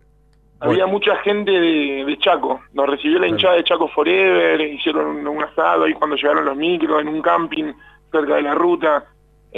Había 0.60 0.86
Bueno, 0.86 0.88
mucha 0.88 1.16
gente 1.18 1.52
de, 1.52 2.06
de 2.06 2.18
Chaco, 2.18 2.62
nos 2.74 2.88
recibió 2.90 3.20
la 3.20 3.28
hinchada 3.28 3.56
de 3.56 3.64
Chaco 3.64 3.88
Forever, 3.90 4.60
hicieron 4.62 5.08
un, 5.18 5.28
un 5.28 5.44
asado 5.44 5.84
ahí 5.84 5.94
cuando 5.94 6.16
llegaron 6.16 6.46
los 6.46 6.56
micros 6.56 7.02
en 7.02 7.10
un 7.10 7.22
camping 7.22 7.74
cerca 8.12 8.36
de 8.36 8.42
la 8.42 8.56
ruta, 8.56 9.06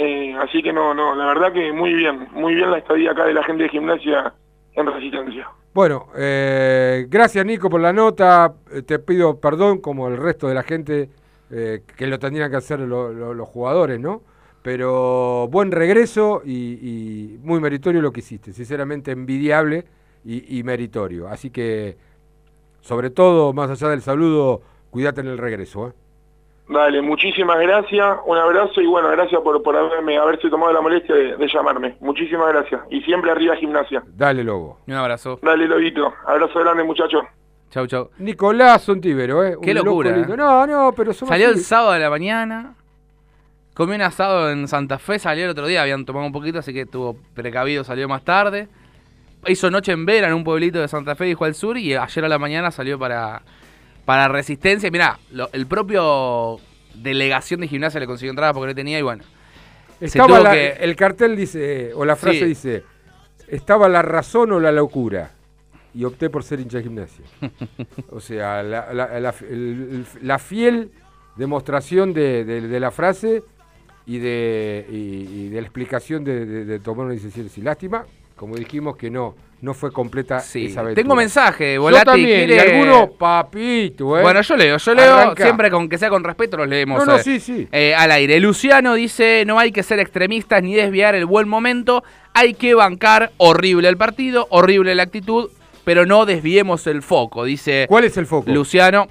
Eh, 0.00 0.32
así 0.40 0.62
que 0.62 0.72
no, 0.72 0.94
no, 0.94 1.16
la 1.16 1.26
verdad 1.26 1.52
que 1.52 1.72
muy 1.72 1.92
bien, 1.92 2.28
muy 2.32 2.54
bien 2.54 2.70
la 2.70 2.78
estadía 2.78 3.10
acá 3.10 3.24
de 3.24 3.34
la 3.34 3.42
gente 3.42 3.64
de 3.64 3.68
gimnasia 3.68 4.32
en 4.74 4.86
Resistencia. 4.86 5.48
Bueno, 5.74 6.06
eh, 6.16 7.06
gracias 7.08 7.44
Nico 7.44 7.68
por 7.68 7.80
la 7.80 7.92
nota. 7.92 8.54
Eh, 8.72 8.82
Te 8.82 9.00
pido 9.00 9.40
perdón 9.40 9.78
como 9.80 10.06
el 10.06 10.16
resto 10.16 10.46
de 10.46 10.54
la 10.54 10.62
gente 10.62 11.10
eh, 11.50 11.82
que 11.96 12.06
lo 12.06 12.18
tendrían 12.20 12.48
que 12.50 12.56
hacer 12.58 12.78
lo- 12.80 13.12
lo- 13.12 13.34
los 13.34 13.48
jugadores, 13.48 13.98
¿no? 13.98 14.22
Pero 14.62 15.48
buen 15.50 15.72
regreso 15.72 16.42
y, 16.44 16.74
y 16.80 17.38
muy 17.42 17.58
meritorio 17.60 18.00
lo 18.00 18.12
que 18.12 18.20
hiciste. 18.20 18.52
Sinceramente 18.52 19.10
envidiable 19.12 19.84
y, 20.24 20.58
y 20.58 20.62
meritorio. 20.62 21.26
Así 21.28 21.50
que, 21.50 21.96
sobre 22.80 23.10
todo, 23.10 23.52
más 23.52 23.70
allá 23.70 23.88
del 23.88 24.02
saludo, 24.02 24.62
cuídate 24.90 25.22
en 25.22 25.28
el 25.28 25.38
regreso. 25.38 25.88
¿eh? 25.88 25.92
Dale, 26.68 27.00
muchísimas 27.00 27.58
gracias, 27.60 28.18
un 28.26 28.36
abrazo 28.36 28.82
y 28.82 28.86
bueno, 28.86 29.08
gracias 29.08 29.40
por, 29.40 29.62
por 29.62 29.74
haberme, 29.74 30.18
haberse 30.18 30.50
tomado 30.50 30.70
la 30.72 30.82
molestia 30.82 31.14
de, 31.14 31.36
de 31.36 31.48
llamarme. 31.48 31.96
Muchísimas 32.00 32.48
gracias. 32.48 32.82
Y 32.90 33.00
siempre 33.02 33.30
arriba 33.30 33.56
gimnasia. 33.56 34.02
Dale, 34.06 34.44
Lobo. 34.44 34.78
Un 34.86 34.94
abrazo. 34.94 35.38
Dale, 35.42 35.66
Lobito. 35.66 36.12
Abrazo 36.26 36.58
grande, 36.60 36.84
muchachos. 36.84 37.22
Chau, 37.70 37.86
chau. 37.86 38.10
Nicolás 38.18 38.82
Sontivero, 38.82 39.44
¿eh? 39.44 39.56
Qué 39.62 39.70
Un 39.70 39.76
loco 39.76 39.86
locura, 39.86 40.16
lindo. 40.16 40.34
¿eh? 40.34 40.36
No, 40.36 40.66
no, 40.66 40.92
pero 40.92 41.12
somos 41.12 41.30
Salió 41.30 41.48
el 41.48 41.58
sábado 41.58 41.92
de 41.92 42.00
la 42.00 42.10
mañana. 42.10 42.74
Comió 43.74 43.94
un 43.94 44.02
asado 44.02 44.50
en 44.50 44.66
Santa 44.68 44.98
Fe, 44.98 45.18
salió 45.18 45.44
el 45.44 45.50
otro 45.50 45.66
día, 45.66 45.82
habían 45.82 46.04
tomado 46.04 46.26
un 46.26 46.32
poquito, 46.32 46.58
así 46.58 46.72
que 46.72 46.82
estuvo 46.82 47.16
precavido, 47.34 47.84
salió 47.84 48.08
más 48.08 48.24
tarde. 48.24 48.68
Hizo 49.46 49.70
noche 49.70 49.92
en 49.92 50.04
Vera, 50.04 50.28
en 50.28 50.34
un 50.34 50.44
pueblito 50.44 50.80
de 50.80 50.88
Santa 50.88 51.14
Fe, 51.14 51.26
dijo 51.26 51.44
al 51.44 51.54
sur, 51.54 51.78
y 51.78 51.94
ayer 51.94 52.24
a 52.24 52.28
la 52.28 52.38
mañana 52.38 52.70
salió 52.70 52.98
para, 52.98 53.42
para 54.08 54.26
Resistencia. 54.26 54.90
Mirá, 54.90 55.18
lo- 55.32 55.50
el 55.52 55.66
propio 55.66 56.56
delegación 56.94 57.60
de 57.60 57.68
gimnasia 57.68 58.00
le 58.00 58.06
consiguió 58.06 58.30
entradas 58.30 58.54
porque 58.54 58.68
no 58.68 58.74
tenía 58.74 58.98
y 58.98 59.02
bueno. 59.02 59.22
Estaba 60.00 60.40
la- 60.40 60.52
que- 60.52 60.70
El 60.80 60.96
cartel 60.96 61.36
dice, 61.36 61.92
o 61.94 62.06
la 62.06 62.16
frase 62.16 62.38
Sí. 62.38 62.44
dice, 62.46 62.84
estaba 63.48 63.86
la 63.86 64.00
razón 64.00 64.50
o 64.52 64.60
la 64.60 64.72
locura. 64.72 65.32
Y 65.92 66.04
opté 66.04 66.30
por 66.30 66.42
ser 66.42 66.58
hincha 66.58 66.78
de 66.78 66.84
gimnasia. 66.84 67.22
o 68.10 68.18
sea, 68.18 68.62
la, 68.62 68.94
la- 68.94 69.20
la- 69.20 69.34
el- 69.42 69.46
el- 69.50 70.06
la 70.22 70.38
fiel 70.38 70.90
demostración 71.36 72.14
de, 72.14 72.46
de- 72.46 72.62
de 72.62 72.80
la 72.80 72.90
frase 72.90 73.42
y 74.06 74.20
de, 74.20 74.86
y, 74.90 74.94
y 74.96 75.48
de 75.50 75.60
la 75.60 75.66
explicación 75.66 76.24
de, 76.24 76.46
de- 76.46 76.64
de 76.64 76.78
tomar 76.78 77.04
una 77.04 77.14
decisión 77.14 77.50
sin 77.50 77.64
lástima. 77.64 78.06
Como 78.36 78.56
dijimos 78.56 78.96
que 78.96 79.10
no, 79.10 79.34
no 79.60 79.74
fue 79.74 79.90
completa 79.92 80.38
Sí, 80.40 80.66
esa 80.66 80.80
aventura. 80.80 81.02
tengo 81.02 81.16
mensaje, 81.16 81.74
Yo 81.74 81.82
Volati. 81.82 82.04
también, 82.04 82.42
y 82.44 82.46
¿quiere- 82.54 82.72
alguno, 82.76 83.10
papito, 83.10 84.16
¿eh? 84.18 84.22
Bueno, 84.22 84.40
yo 84.40 84.56
leo, 84.56 84.76
yo 84.78 84.94
leo 84.94 85.14
Arranca. 85.16 85.42
siempre 85.44 85.70
con 85.70 85.88
que 85.88 85.98
sea 85.98 86.08
con 86.10 86.22
respeto, 86.22 86.56
los 86.58 86.68
leemos. 86.68 86.98
No, 87.04 87.12
no, 87.12 87.18
eh, 87.18 87.22
sí, 87.24 87.40
sí. 87.40 87.66
eh, 87.72 87.94
al 87.94 88.12
aire. 88.12 88.38
Luciano 88.40 88.94
dice, 88.94 89.42
no 89.46 89.58
hay 89.58 89.72
que 89.72 89.82
ser 89.82 89.98
extremistas 89.98 90.62
ni 90.62 90.74
desviar 90.74 91.14
el 91.16 91.26
buen 91.26 91.48
momento, 91.48 92.04
hay 92.34 92.54
que 92.54 92.74
bancar 92.74 93.32
horrible 93.38 93.88
el 93.88 93.96
partido, 93.96 94.46
horrible 94.50 94.94
la 94.94 95.02
actitud, 95.04 95.50
pero 95.84 96.06
no 96.06 96.24
desviemos 96.26 96.86
el 96.86 97.02
foco, 97.02 97.44
dice 97.44 97.86
¿Cuál 97.88 98.04
es 98.04 98.16
el 98.16 98.26
foco? 98.26 98.50
Luciano. 98.52 99.08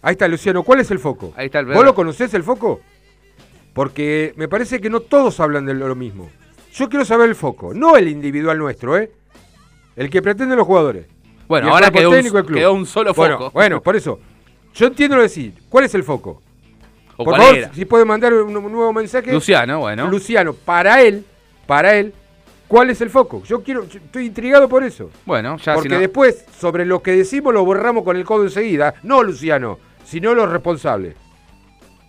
Ahí 0.00 0.12
está, 0.12 0.28
Luciano. 0.28 0.62
¿Cuál 0.62 0.80
es 0.80 0.90
el 0.92 0.98
foco? 1.00 1.32
Ahí 1.36 1.46
está 1.46 1.58
el 1.58 1.66
¿Vos 1.66 1.84
lo 1.84 1.94
conocés 1.94 2.32
el 2.32 2.44
foco? 2.44 2.80
Porque 3.74 4.32
me 4.36 4.48
parece 4.48 4.80
que 4.80 4.90
no 4.90 5.00
todos 5.00 5.40
hablan 5.40 5.66
de 5.66 5.74
lo 5.74 5.94
mismo. 5.94 6.30
Yo 6.72 6.88
quiero 6.88 7.04
saber 7.04 7.28
el 7.28 7.34
foco, 7.34 7.74
no 7.74 7.96
el 7.96 8.08
individual 8.08 8.58
nuestro, 8.58 8.96
¿eh? 8.96 9.10
El 9.98 10.08
que 10.10 10.22
pretenden 10.22 10.56
los 10.56 10.66
jugadores. 10.66 11.06
Bueno, 11.48 11.70
ahora 11.72 11.90
quedó 11.90 12.08
un- 12.10 12.14
técnico 12.14 12.36
del 12.38 12.46
club. 12.46 12.58
quedó 12.58 12.72
un 12.72 12.86
solo 12.86 13.12
Bueno, 13.14 13.38
foco. 13.38 13.50
Bueno, 13.52 13.82
por 13.82 13.96
eso. 13.96 14.18
Yo 14.74 14.86
entiendo 14.86 15.16
lo 15.16 15.22
de 15.22 15.28
decir. 15.28 15.54
¿Cuál 15.68 15.84
es 15.84 15.94
el 15.94 16.04
foco? 16.04 16.40
¿O 17.16 17.24
por 17.24 17.36
favor, 17.36 17.56
era? 17.56 17.74
si 17.74 17.84
puede 17.84 18.04
mandar 18.04 18.32
un, 18.32 18.56
un 18.56 18.72
nuevo 18.72 18.92
mensaje. 18.92 19.32
Luciano, 19.32 19.80
bueno. 19.80 20.08
Luciano, 20.08 20.52
para 20.52 21.02
él, 21.02 21.24
para 21.66 21.96
él, 21.96 22.14
¿cuál 22.68 22.90
es 22.90 23.00
el 23.00 23.10
foco? 23.10 23.42
Yo 23.44 23.62
quiero, 23.64 23.88
yo 23.88 23.98
estoy 23.98 24.26
intrigado 24.26 24.68
por 24.68 24.84
eso. 24.84 25.10
Bueno, 25.26 25.56
ya 25.56 25.74
Porque 25.74 25.88
si 25.88 25.94
no- 25.96 26.00
después, 26.00 26.44
sobre 26.60 26.86
lo 26.86 27.02
que 27.02 27.12
decimos, 27.16 27.52
lo 27.52 27.64
borramos 27.64 28.04
con 28.04 28.16
el 28.16 28.24
codo 28.24 28.44
enseguida. 28.44 28.94
No 29.02 29.22
Luciano, 29.24 29.78
sino 30.04 30.32
los 30.34 30.48
responsables. 30.48 31.16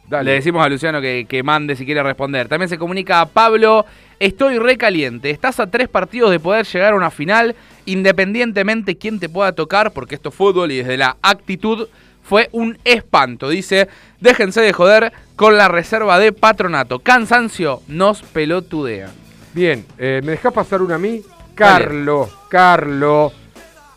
Dale. 0.10 0.32
Le 0.32 0.36
decimos 0.38 0.66
a 0.66 0.70
Luciano 0.70 1.00
que, 1.02 1.28
que 1.30 1.44
mande 1.44 1.76
si 1.76 1.86
quiere 1.86 2.02
responder. 2.02 2.48
También 2.48 2.68
se 2.68 2.80
comunica 2.80 3.22
a 3.22 3.28
Pablo, 3.28 3.86
estoy 4.20 4.58
recaliente, 4.58 5.30
estás 5.30 5.60
a 5.60 5.70
tres 5.70 5.88
partidos 5.88 6.32
de 6.32 6.40
poder 6.40 6.66
llegar 6.66 6.94
a 6.94 6.96
una 6.96 7.12
final, 7.12 7.56
independientemente 7.86 8.98
quién 8.98 9.20
te 9.20 9.30
pueda 9.30 9.52
tocar, 9.52 9.92
porque 9.92 10.16
esto 10.16 10.30
es 10.30 10.36
fútbol 10.36 10.72
y 10.72 10.78
desde 10.78 10.98
la 10.98 11.18
actitud 11.22 11.88
fue 12.24 12.50
un 12.52 12.78
espanto. 12.86 13.50
Dice, 13.50 13.88
déjense 14.20 14.62
de 14.62 14.74
joder 14.74 15.14
con 15.36 15.58
la 15.58 15.68
reserva 15.68 16.18
de 16.18 16.32
patronato. 16.32 17.00
Cansancio 17.00 17.82
nos 17.88 18.24
pelotudean. 18.24 19.12
Bien, 19.54 19.86
eh, 19.98 20.22
¿me 20.24 20.32
dejás 20.32 20.54
pasar 20.54 20.82
una 20.82 20.96
a 20.96 21.00
mí? 21.00 21.22
Carlos, 21.56 22.30
Carlos, 22.50 23.34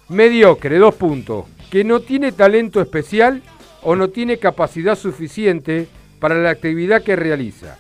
mediocre, 0.08 0.78
dos 0.78 0.94
puntos. 0.94 1.46
Que 1.70 1.84
no 1.84 2.00
tiene 2.00 2.32
talento 2.32 2.80
especial 2.80 3.42
o 3.82 3.96
no 3.96 4.08
tiene 4.08 4.38
capacidad 4.38 4.94
suficiente 4.96 5.88
para 6.22 6.36
la 6.36 6.50
actividad 6.50 7.02
que 7.02 7.16
realiza. 7.16 7.78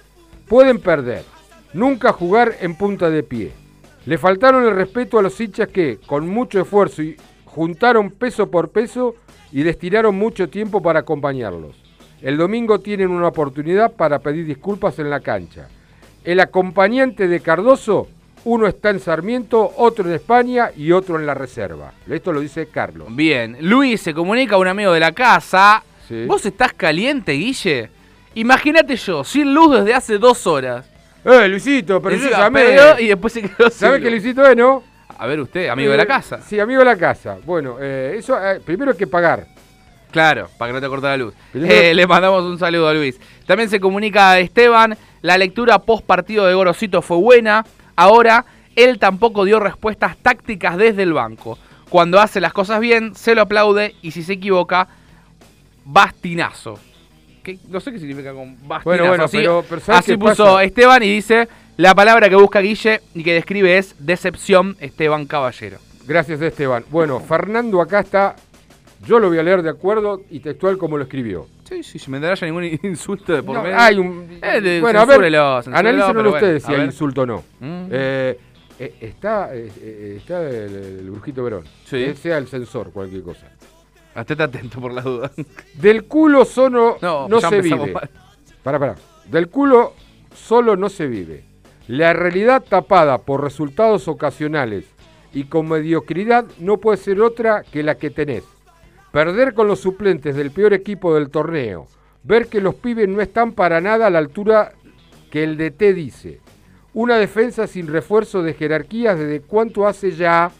Pueden 0.48 0.80
perder, 0.80 1.22
nunca 1.74 2.12
jugar 2.12 2.56
en 2.60 2.74
punta 2.74 3.08
de 3.08 3.22
pie. 3.22 3.52
Le 4.04 4.18
faltaron 4.18 4.64
el 4.64 4.74
respeto 4.74 5.16
a 5.16 5.22
los 5.22 5.40
hinchas 5.40 5.68
que, 5.68 6.00
con 6.08 6.28
mucho 6.28 6.60
esfuerzo, 6.60 7.02
juntaron 7.44 8.10
peso 8.10 8.50
por 8.50 8.70
peso 8.70 9.14
y 9.52 9.62
destinaron 9.62 10.16
mucho 10.16 10.48
tiempo 10.48 10.82
para 10.82 10.98
acompañarlos. 10.98 11.76
El 12.20 12.36
domingo 12.36 12.80
tienen 12.80 13.12
una 13.12 13.28
oportunidad 13.28 13.92
para 13.92 14.18
pedir 14.18 14.44
disculpas 14.44 14.98
en 14.98 15.08
la 15.08 15.20
cancha. 15.20 15.68
El 16.24 16.40
acompañante 16.40 17.28
de 17.28 17.38
Cardoso, 17.38 18.08
uno 18.44 18.66
está 18.66 18.90
en 18.90 18.98
Sarmiento, 18.98 19.72
otro 19.76 20.08
en 20.08 20.16
España 20.16 20.72
y 20.76 20.90
otro 20.90 21.16
en 21.16 21.26
la 21.26 21.34
reserva. 21.34 21.92
Esto 22.10 22.32
lo 22.32 22.40
dice 22.40 22.66
Carlos. 22.66 23.06
Bien, 23.14 23.56
Luis 23.60 24.00
se 24.00 24.12
comunica 24.12 24.56
a 24.56 24.58
un 24.58 24.66
amigo 24.66 24.90
de 24.90 24.98
la 24.98 25.12
casa. 25.12 25.84
Sí. 26.08 26.24
¿Vos 26.26 26.44
estás 26.44 26.72
caliente, 26.72 27.30
Guille? 27.34 28.01
Imagínate 28.34 28.96
yo, 28.96 29.24
sin 29.24 29.52
luz 29.54 29.76
desde 29.76 29.94
hace 29.94 30.18
dos 30.18 30.46
horas. 30.46 30.86
Eh, 31.24 31.48
Luisito, 31.48 32.00
pero 32.02 32.16
yo 32.16 32.22
Encima 32.24 32.38
llamé. 32.44 32.64
pedo 32.64 32.98
y 32.98 33.06
después 33.08 33.32
se 33.32 33.42
quedó 33.42 33.70
¿Sabe 33.70 33.96
sin 33.96 34.04
luz. 34.04 34.10
Luisito 34.12 34.46
es, 34.46 34.56
no? 34.56 34.82
A 35.18 35.26
ver 35.26 35.40
usted, 35.40 35.68
amigo 35.68 35.90
de 35.92 35.98
la 35.98 36.02
Eh, 36.02 36.06
casa. 36.06 36.40
Sí, 36.42 36.58
amigo 36.58 36.80
de 36.80 36.84
la 36.86 36.96
casa. 36.96 37.38
Bueno, 37.44 37.76
eh, 37.80 38.16
eso 38.18 38.36
eh, 38.44 38.60
primero 38.64 38.90
hay 38.92 38.96
que 38.96 39.06
pagar. 39.06 39.46
Claro, 40.10 40.48
para 40.58 40.70
que 40.70 40.74
no 40.74 40.80
te 40.80 40.88
corte 40.88 41.06
la 41.06 41.16
luz. 41.16 41.32
Eh, 41.54 41.92
le 41.94 42.06
mandamos 42.06 42.42
un 42.44 42.58
saludo 42.58 42.88
a 42.88 42.92
Luis. 42.94 43.18
También 43.46 43.70
se 43.70 43.80
comunica 43.80 44.32
a 44.32 44.40
Esteban, 44.40 44.96
la 45.22 45.38
lectura 45.38 45.78
post 45.78 46.04
partido 46.04 46.46
de 46.46 46.54
Gorosito 46.54 47.00
fue 47.02 47.16
buena. 47.18 47.64
Ahora, 47.96 48.44
él 48.76 48.98
tampoco 48.98 49.44
dio 49.44 49.60
respuestas 49.60 50.16
tácticas 50.16 50.76
desde 50.76 51.02
el 51.04 51.12
banco. 51.12 51.58
Cuando 51.88 52.20
hace 52.20 52.40
las 52.40 52.52
cosas 52.52 52.80
bien, 52.80 53.14
se 53.14 53.34
lo 53.34 53.42
aplaude 53.42 53.94
y 54.02 54.10
si 54.10 54.22
se 54.22 54.34
equivoca, 54.34 54.88
bastinazo. 55.84 56.78
¿Qué? 57.42 57.58
No 57.68 57.80
sé 57.80 57.92
qué 57.92 57.98
significa 57.98 58.32
con 58.32 58.52
bastinazo. 58.54 58.84
Bueno, 58.84 59.06
bueno, 59.08 59.24
así, 59.24 59.38
pero- 59.38 59.64
pero 59.68 59.80
¿sabes 59.80 60.00
así 60.00 60.12
qué 60.12 60.18
puso 60.18 60.44
pasa? 60.44 60.64
Esteban 60.64 61.02
y 61.02 61.08
dice, 61.12 61.48
la 61.76 61.94
palabra 61.94 62.28
que 62.28 62.36
busca 62.36 62.60
Guille 62.60 63.00
y 63.14 63.22
que 63.24 63.34
describe 63.34 63.78
es 63.78 63.94
decepción 63.98 64.76
Esteban 64.80 65.26
Caballero. 65.26 65.78
Gracias, 66.06 66.40
Esteban. 66.40 66.84
Bueno, 66.90 67.20
Fernando 67.20 67.80
acá 67.80 68.00
está. 68.00 68.36
Yo 69.06 69.18
lo 69.18 69.28
voy 69.28 69.38
a 69.38 69.42
leer 69.42 69.62
de 69.62 69.70
acuerdo 69.70 70.22
y 70.30 70.38
textual 70.40 70.78
como 70.78 70.96
lo 70.96 71.02
escribió. 71.04 71.48
Sí, 71.68 71.82
sí, 71.82 71.98
si 71.98 72.10
me 72.10 72.24
haya 72.24 72.46
ningún 72.46 72.64
insulto 72.84 73.32
de 73.32 73.42
por 73.42 73.56
No, 73.56 73.62
medio. 73.62 73.76
hay 73.78 73.98
un. 73.98 74.38
Eh, 74.40 74.60
de- 74.60 74.80
bueno, 74.80 75.00
a 75.00 75.04
ver, 75.04 75.34
analícenlo 75.34 76.14
bueno, 76.14 76.30
ustedes 76.30 76.62
si 76.62 76.72
hay 76.72 76.82
insulto 76.82 77.22
o 77.22 77.26
no. 77.26 77.44
Mm. 77.60 77.86
Eh, 77.90 78.38
eh, 78.78 78.94
está 79.00 79.54
eh, 79.54 79.70
eh, 79.80 80.14
está 80.18 80.42
el, 80.48 80.74
el 81.00 81.10
Brujito 81.10 81.42
Verón. 81.42 81.64
Sí. 81.84 81.96
Que 82.04 82.14
sea 82.14 82.38
el 82.38 82.46
censor, 82.46 82.92
cualquier 82.92 83.22
cosa. 83.22 83.46
Estate 84.14 84.42
atento 84.42 84.80
por 84.80 84.92
las 84.92 85.04
dudas. 85.04 85.32
Del 85.74 86.04
culo 86.04 86.44
solo 86.44 86.98
No, 87.00 87.40
se 87.40 87.60
vive. 87.60 87.92
mal. 87.92 88.10
Para, 88.62 88.78
para. 88.78 88.94
Del 89.30 89.48
culo 89.48 89.94
solo 90.34 90.76
no 90.76 90.88
se 90.88 91.06
vive. 91.06 91.44
La 91.88 92.12
realidad 92.12 92.62
tapada 92.62 93.18
por 93.18 93.42
resultados 93.42 94.08
ocasionales 94.08 94.84
y 95.32 95.44
con 95.44 95.68
mediocridad 95.68 96.44
no 96.58 96.76
puede 96.78 96.98
ser 96.98 97.20
otra 97.20 97.62
que 97.62 97.82
la 97.82 97.96
que 97.96 98.10
tenés. 98.10 98.44
Perder 99.12 99.54
con 99.54 99.66
los 99.68 99.80
suplentes 99.80 100.36
del 100.36 100.50
peor 100.52 100.72
equipo 100.72 101.14
del 101.14 101.30
torneo. 101.30 101.86
Ver 102.22 102.46
que 102.48 102.60
los 102.60 102.74
pibes 102.76 103.08
no 103.08 103.20
están 103.20 103.52
para 103.52 103.80
nada 103.80 104.06
a 104.06 104.10
la 104.10 104.18
altura 104.18 104.72
que 105.30 105.42
el 105.42 105.56
DT 105.56 105.92
dice. 105.94 106.40
Una 106.94 107.16
defensa 107.16 107.66
sin 107.66 107.88
refuerzo 107.88 108.42
de 108.42 108.54
jerarquías 108.54 109.18
desde 109.18 109.40
cuánto 109.40 109.86
hace 109.86 110.12
ya 110.12 110.50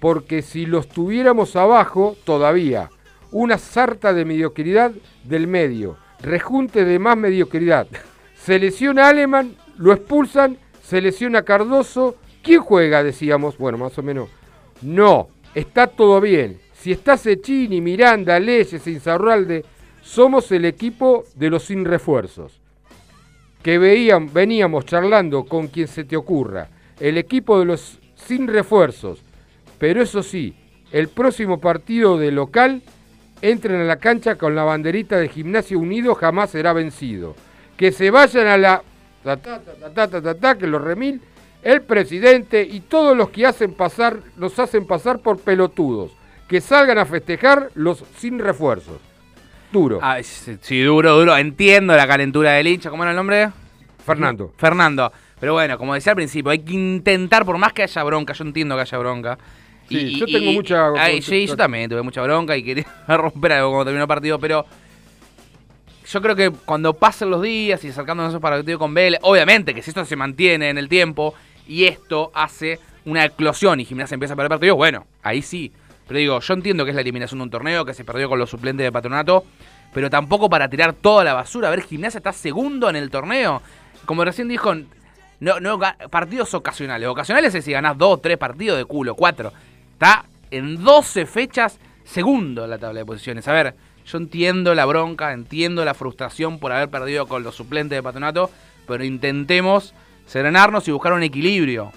porque 0.00 0.42
si 0.42 0.66
los 0.66 0.88
tuviéramos 0.88 1.56
abajo, 1.56 2.16
todavía, 2.24 2.90
una 3.30 3.58
sarta 3.58 4.12
de 4.12 4.24
mediocridad 4.24 4.92
del 5.24 5.46
medio, 5.46 5.96
rejunte 6.20 6.84
de 6.84 6.98
más 6.98 7.16
mediocridad. 7.16 7.86
Se 8.34 8.58
lesiona 8.58 9.08
Aleman, 9.08 9.54
lo 9.76 9.92
expulsan, 9.92 10.56
se 10.82 11.02
lesiona 11.02 11.42
Cardoso. 11.42 12.16
¿Quién 12.42 12.62
juega? 12.62 13.04
Decíamos, 13.04 13.58
bueno, 13.58 13.76
más 13.76 13.98
o 13.98 14.02
menos. 14.02 14.30
No, 14.80 15.28
está 15.54 15.86
todo 15.86 16.22
bien. 16.22 16.58
Si 16.72 16.90
está 16.90 17.18
Cecchini, 17.18 17.82
Miranda, 17.82 18.40
Leyes, 18.40 18.86
Insaurralde, 18.86 19.62
somos 20.00 20.50
el 20.52 20.64
equipo 20.64 21.24
de 21.36 21.50
los 21.50 21.64
sin 21.64 21.84
refuerzos 21.84 22.60
que 23.62 23.78
veían, 23.78 24.32
veníamos 24.32 24.86
charlando 24.86 25.44
con 25.44 25.68
quien 25.68 25.88
se 25.88 26.04
te 26.04 26.16
ocurra, 26.16 26.68
el 26.98 27.18
equipo 27.18 27.58
de 27.58 27.66
los 27.66 27.98
sin 28.14 28.48
refuerzos, 28.48 29.22
pero 29.80 30.02
eso 30.02 30.22
sí, 30.22 30.54
el 30.92 31.08
próximo 31.08 31.58
partido 31.58 32.18
de 32.18 32.30
local, 32.30 32.82
entren 33.40 33.80
a 33.80 33.84
la 33.84 33.96
cancha 33.96 34.36
con 34.36 34.54
la 34.54 34.62
banderita 34.62 35.16
de 35.16 35.28
Gimnasio 35.28 35.78
Unido, 35.78 36.14
jamás 36.14 36.50
será 36.50 36.74
vencido. 36.74 37.34
Que 37.78 37.90
se 37.90 38.10
vayan 38.10 38.46
a 38.46 38.58
la... 38.58 38.82
ta, 39.24 39.38
ta, 39.38 39.58
ta, 39.60 39.90
ta, 39.94 40.08
ta, 40.08 40.20
ta, 40.20 40.34
ta, 40.34 40.58
que 40.58 40.66
los 40.66 40.82
remil, 40.82 41.22
el 41.62 41.80
presidente 41.80 42.62
y 42.62 42.80
todos 42.80 43.16
los 43.16 43.30
que 43.30 43.46
hacen 43.46 43.72
pasar, 43.72 44.18
los 44.36 44.58
hacen 44.58 44.86
pasar 44.86 45.20
por 45.20 45.40
pelotudos. 45.40 46.12
Que 46.46 46.60
salgan 46.60 46.98
a 46.98 47.06
festejar 47.06 47.70
los 47.74 48.04
sin 48.18 48.38
refuerzos. 48.38 49.00
Duro. 49.72 50.00
Sí, 50.22 50.58
sí, 50.60 50.82
duro, 50.82 51.16
duro. 51.16 51.36
Entiendo 51.38 51.96
la 51.96 52.06
calentura 52.06 52.52
del 52.52 52.66
hincha. 52.66 52.90
¿Cómo 52.90 53.04
era 53.04 53.12
el 53.12 53.16
nombre? 53.16 53.50
Fernando. 54.04 54.52
Fernando. 54.58 55.12
Pero 55.38 55.54
bueno, 55.54 55.78
como 55.78 55.94
decía 55.94 56.12
al 56.12 56.16
principio, 56.16 56.50
hay 56.50 56.58
que 56.58 56.74
intentar, 56.74 57.46
por 57.46 57.56
más 57.56 57.72
que 57.72 57.82
haya 57.82 58.02
bronca, 58.02 58.34
yo 58.34 58.44
entiendo 58.44 58.74
que 58.74 58.82
haya 58.82 58.98
bronca. 58.98 59.38
Sí, 59.90 60.18
yo 60.18 60.26
tengo 60.26 60.52
mucha- 60.52 60.92
Ay, 60.96 61.20
sí, 61.20 61.46
yo 61.46 61.56
también 61.56 61.90
tuve 61.90 62.02
mucha 62.02 62.22
bronca 62.22 62.56
y 62.56 62.62
quería 62.62 62.86
romper 63.08 63.52
algo 63.52 63.70
cuando 63.70 63.84
terminó 63.86 64.04
el 64.04 64.08
partido, 64.08 64.38
pero 64.38 64.64
yo 66.06 66.22
creo 66.22 66.34
que 66.34 66.50
cuando 66.50 66.94
pasen 66.94 67.30
los 67.30 67.42
días 67.42 67.84
y 67.84 67.88
acercándonos 67.88 68.30
a 68.30 68.36
esos 68.36 68.42
partidos 68.42 68.78
con 68.78 68.94
Vélez, 68.94 69.20
obviamente 69.22 69.74
que 69.74 69.82
si 69.82 69.90
esto 69.90 70.04
se 70.04 70.16
mantiene 70.16 70.70
en 70.70 70.78
el 70.78 70.88
tiempo 70.88 71.34
y 71.68 71.84
esto 71.84 72.30
hace 72.34 72.78
una 73.04 73.24
eclosión 73.24 73.78
y 73.80 73.84
Gimnasia 73.84 74.14
empieza 74.14 74.34
a 74.34 74.36
perder 74.36 74.50
partidos, 74.50 74.76
bueno, 74.76 75.06
ahí 75.22 75.42
sí 75.42 75.72
Pero 76.08 76.18
digo, 76.18 76.40
yo 76.40 76.54
entiendo 76.54 76.84
que 76.84 76.90
es 76.90 76.94
la 76.96 77.02
eliminación 77.02 77.38
de 77.38 77.44
un 77.44 77.50
torneo, 77.50 77.84
que 77.84 77.94
se 77.94 78.04
perdió 78.04 78.28
con 78.28 78.38
los 78.40 78.50
suplentes 78.50 78.84
de 78.84 78.90
patronato, 78.90 79.44
pero 79.94 80.10
tampoco 80.10 80.50
para 80.50 80.68
tirar 80.68 80.92
toda 80.92 81.22
la 81.22 81.34
basura. 81.34 81.68
A 81.68 81.70
ver, 81.70 81.82
Gimnasia 81.82 82.18
está 82.18 82.32
segundo 82.32 82.90
en 82.90 82.96
el 82.96 83.10
torneo. 83.10 83.62
Como 84.06 84.24
recién 84.24 84.48
dijo, 84.48 84.74
no, 85.38 85.60
no, 85.60 85.78
partidos 86.10 86.52
ocasionales. 86.54 87.08
Ocasionales 87.08 87.54
es 87.54 87.64
si 87.64 87.70
ganás 87.70 87.96
dos, 87.96 88.20
tres 88.20 88.36
partidos 88.38 88.76
de 88.78 88.84
culo, 88.86 89.14
cuatro. 89.14 89.52
Está 90.00 90.24
en 90.50 90.82
12 90.82 91.26
fechas 91.26 91.78
segundo 92.04 92.64
en 92.64 92.70
la 92.70 92.78
tabla 92.78 93.00
de 93.00 93.04
posiciones. 93.04 93.46
A 93.48 93.52
ver, 93.52 93.74
yo 94.06 94.16
entiendo 94.16 94.74
la 94.74 94.86
bronca, 94.86 95.34
entiendo 95.34 95.84
la 95.84 95.92
frustración 95.92 96.58
por 96.58 96.72
haber 96.72 96.88
perdido 96.88 97.26
con 97.26 97.42
los 97.42 97.54
suplentes 97.54 97.98
de 97.98 98.02
patronato, 98.02 98.50
pero 98.88 99.04
intentemos 99.04 99.92
serenarnos 100.24 100.88
y 100.88 100.92
buscar 100.92 101.12
un 101.12 101.22
equilibrio. 101.22 101.92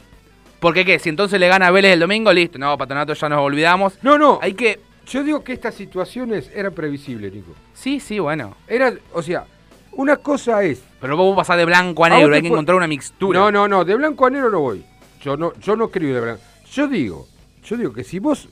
Porque 0.59 0.83
qué, 0.83 0.99
si 0.99 1.07
entonces 1.07 1.39
le 1.39 1.47
gana 1.47 1.67
a 1.67 1.71
Vélez 1.71 1.93
el 1.93 2.01
domingo, 2.01 2.33
listo, 2.33 2.59
no, 2.59 2.77
patronato 2.77 3.13
ya 3.13 3.29
nos 3.29 3.39
olvidamos. 3.39 3.97
No, 4.01 4.17
no. 4.17 4.37
Hay 4.41 4.53
que. 4.53 4.81
Yo 5.07 5.23
digo 5.23 5.41
que 5.41 5.53
estas 5.53 5.73
situaciones 5.73 6.51
eran 6.53 6.73
previsibles, 6.73 7.31
Nico. 7.31 7.53
Sí, 7.73 8.01
sí, 8.01 8.19
bueno. 8.19 8.57
Era, 8.67 8.93
o 9.13 9.21
sea, 9.21 9.45
una 9.93 10.17
cosa 10.17 10.61
es. 10.61 10.83
Pero 10.99 11.15
vos 11.15 11.37
pasar 11.37 11.57
de 11.57 11.63
blanco 11.63 12.03
a 12.03 12.07
¿A 12.07 12.09
vos 12.09 12.19
negro, 12.19 12.35
hay 12.35 12.41
que 12.41 12.49
encontrar 12.49 12.75
una 12.75 12.87
mixtura. 12.87 13.39
No, 13.39 13.49
no, 13.49 13.69
no, 13.69 13.85
de 13.85 13.95
blanco 13.95 14.25
a 14.25 14.29
negro 14.29 14.49
no 14.49 14.59
voy. 14.59 14.83
Yo 15.21 15.37
no, 15.37 15.53
yo 15.61 15.77
no 15.77 15.87
creo 15.87 16.13
de 16.13 16.19
blanco. 16.19 16.41
Yo 16.69 16.89
digo, 16.89 17.27
yo 17.63 17.77
digo 17.77 17.93
que 17.93 18.03
si 18.03 18.19
vos 18.19 18.49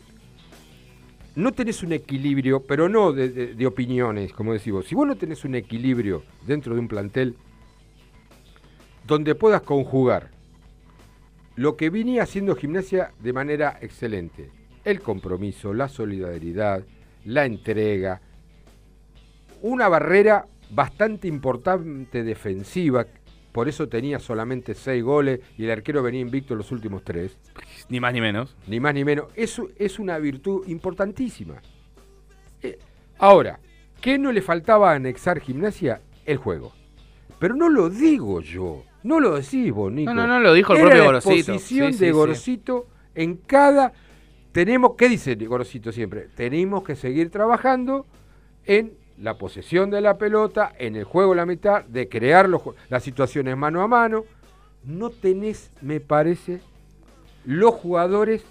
no 1.35 1.51
tenés 1.53 1.83
un 1.83 1.93
equilibrio, 1.93 2.63
pero 2.63 2.89
no 2.89 3.13
de, 3.13 3.65
opiniones, 3.65 4.33
como 4.33 4.53
decís 4.53 4.73
vos, 4.73 4.85
si 4.85 4.95
vos 4.95 5.07
no 5.07 5.15
tenés 5.15 5.45
un 5.45 5.55
equilibrio 5.55 6.23
dentro 6.45 6.73
de 6.73 6.79
un 6.79 6.87
plantel 6.87 7.35
donde 9.05 9.35
puedas 9.35 9.61
conjugar 9.61 10.29
lo 11.55 11.75
que 11.75 11.89
venía 11.89 12.23
haciendo 12.23 12.55
gimnasia 12.55 13.11
de 13.19 13.33
manera 13.33 13.77
excelente, 13.81 14.49
el 14.83 15.01
compromiso, 15.01 15.73
la 15.73 15.89
solidaridad, 15.89 16.83
la 17.25 17.45
entrega, 17.45 18.21
una 19.61 19.87
barrera 19.87 20.47
bastante 20.71 21.27
importante 21.27 22.23
defensiva, 22.23 23.05
por 23.51 23.67
eso 23.67 23.87
tenía 23.89 24.19
solamente 24.19 24.73
seis 24.73 25.03
goles 25.03 25.41
y 25.57 25.65
el 25.65 25.71
arquero 25.71 26.01
venía 26.03 26.21
invicto 26.21 26.53
en 26.53 26.59
los 26.59 26.71
últimos 26.71 27.03
tres. 27.03 27.37
Ni 27.89 27.99
más 27.99 28.13
ni 28.13 28.21
menos. 28.21 28.55
Ni 28.67 28.79
más 28.79 28.93
ni 28.93 29.03
menos. 29.03 29.25
Eso 29.35 29.69
es 29.77 29.99
una 29.99 30.17
virtud 30.19 30.67
importantísima. 30.67 31.61
Eh, 32.61 32.79
ahora, 33.17 33.59
¿qué 33.99 34.17
no 34.17 34.31
le 34.31 34.41
faltaba 34.41 34.91
a 34.91 34.95
anexar 34.95 35.39
gimnasia? 35.39 36.01
El 36.25 36.37
juego. 36.37 36.71
Pero 37.39 37.55
no 37.55 37.69
lo 37.69 37.89
digo 37.89 38.39
yo, 38.41 38.83
no 39.03 39.19
lo 39.19 39.35
decís 39.35 39.71
vos, 39.71 39.91
Nico. 39.91 40.13
No, 40.13 40.27
no, 40.27 40.27
no, 40.27 40.39
lo 40.39 40.53
dijo 40.53 40.73
el 40.73 40.79
Era 40.79 40.87
propio 40.89 41.01
la 41.01 41.05
Gorosito. 41.07 41.33
exposición 41.53 41.91
Sí, 41.91 41.97
sí, 41.97 42.05
de 42.05 42.11
sí. 42.11 42.13
Gorosito 42.13 42.87
en 43.15 43.35
cada... 43.37 43.93
Tenemos, 44.51 44.95
¿qué 44.97 45.09
dice 45.09 45.35
Gorosito 45.35 45.91
siempre? 45.91 46.27
Tenemos 46.35 46.83
que 46.83 46.95
seguir 46.95 47.29
trabajando 47.31 48.05
en 48.65 48.93
la 49.21 49.37
posesión 49.37 49.89
de 49.91 50.01
la 50.01 50.17
pelota, 50.17 50.73
en 50.77 50.95
el 50.95 51.03
juego 51.03 51.35
la 51.35 51.45
mitad, 51.45 51.85
de 51.85 52.09
crear 52.09 52.49
los 52.49 52.61
las 52.89 53.03
situaciones 53.03 53.55
mano 53.55 53.81
a 53.81 53.87
mano. 53.87 54.25
No 54.83 55.11
tenés, 55.11 55.71
me 55.81 55.99
parece, 55.99 56.59
los 57.45 57.75
jugadores 57.75 58.43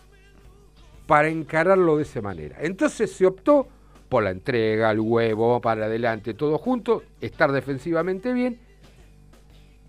para 1.06 1.28
encararlo 1.28 1.96
de 1.96 2.04
esa 2.04 2.20
manera. 2.22 2.56
Entonces 2.60 3.12
se 3.12 3.26
optó 3.26 3.66
por 4.08 4.22
la 4.22 4.30
entrega, 4.30 4.90
el 4.90 5.00
huevo, 5.00 5.60
para 5.60 5.86
adelante, 5.86 6.34
todo 6.34 6.56
junto, 6.56 7.02
estar 7.20 7.50
defensivamente 7.50 8.32
bien. 8.32 8.60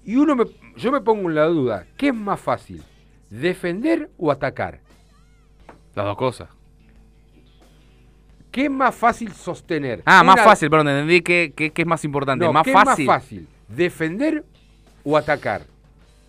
Y 0.04 0.16
uno 0.16 0.36
me, 0.36 0.46
yo 0.78 0.92
me 0.92 1.02
pongo 1.02 1.30
en 1.30 1.36
la 1.36 1.46
duda, 1.46 1.86
¿qué 1.96 2.08
es 2.08 2.16
más 2.16 2.40
fácil? 2.40 2.84
¿Defender 3.30 4.10
o 4.18 4.32
atacar? 4.32 4.80
Las 5.94 6.06
dos 6.06 6.18
cosas. 6.18 6.61
¿Qué 8.52 8.66
es 8.66 8.72
más 8.72 8.94
fácil 8.94 9.32
sostener? 9.32 10.02
Ah, 10.06 10.24
más 10.24 10.42
fácil, 10.42 10.70
perdón, 10.70 10.90
entendí 10.90 11.22
que, 11.22 11.54
que- 11.56 11.72
que 11.72 11.82
es 11.84 11.88
más 11.88 12.04
importante. 12.04 12.44
No, 12.46 12.52
más 12.54 12.64
¿qué 12.64 12.74
fácil. 12.74 13.04
es 13.04 13.08
más 13.08 13.22
fácil? 13.24 13.48
¿Defender 13.70 14.44
o 15.04 15.16
atacar? 15.18 15.62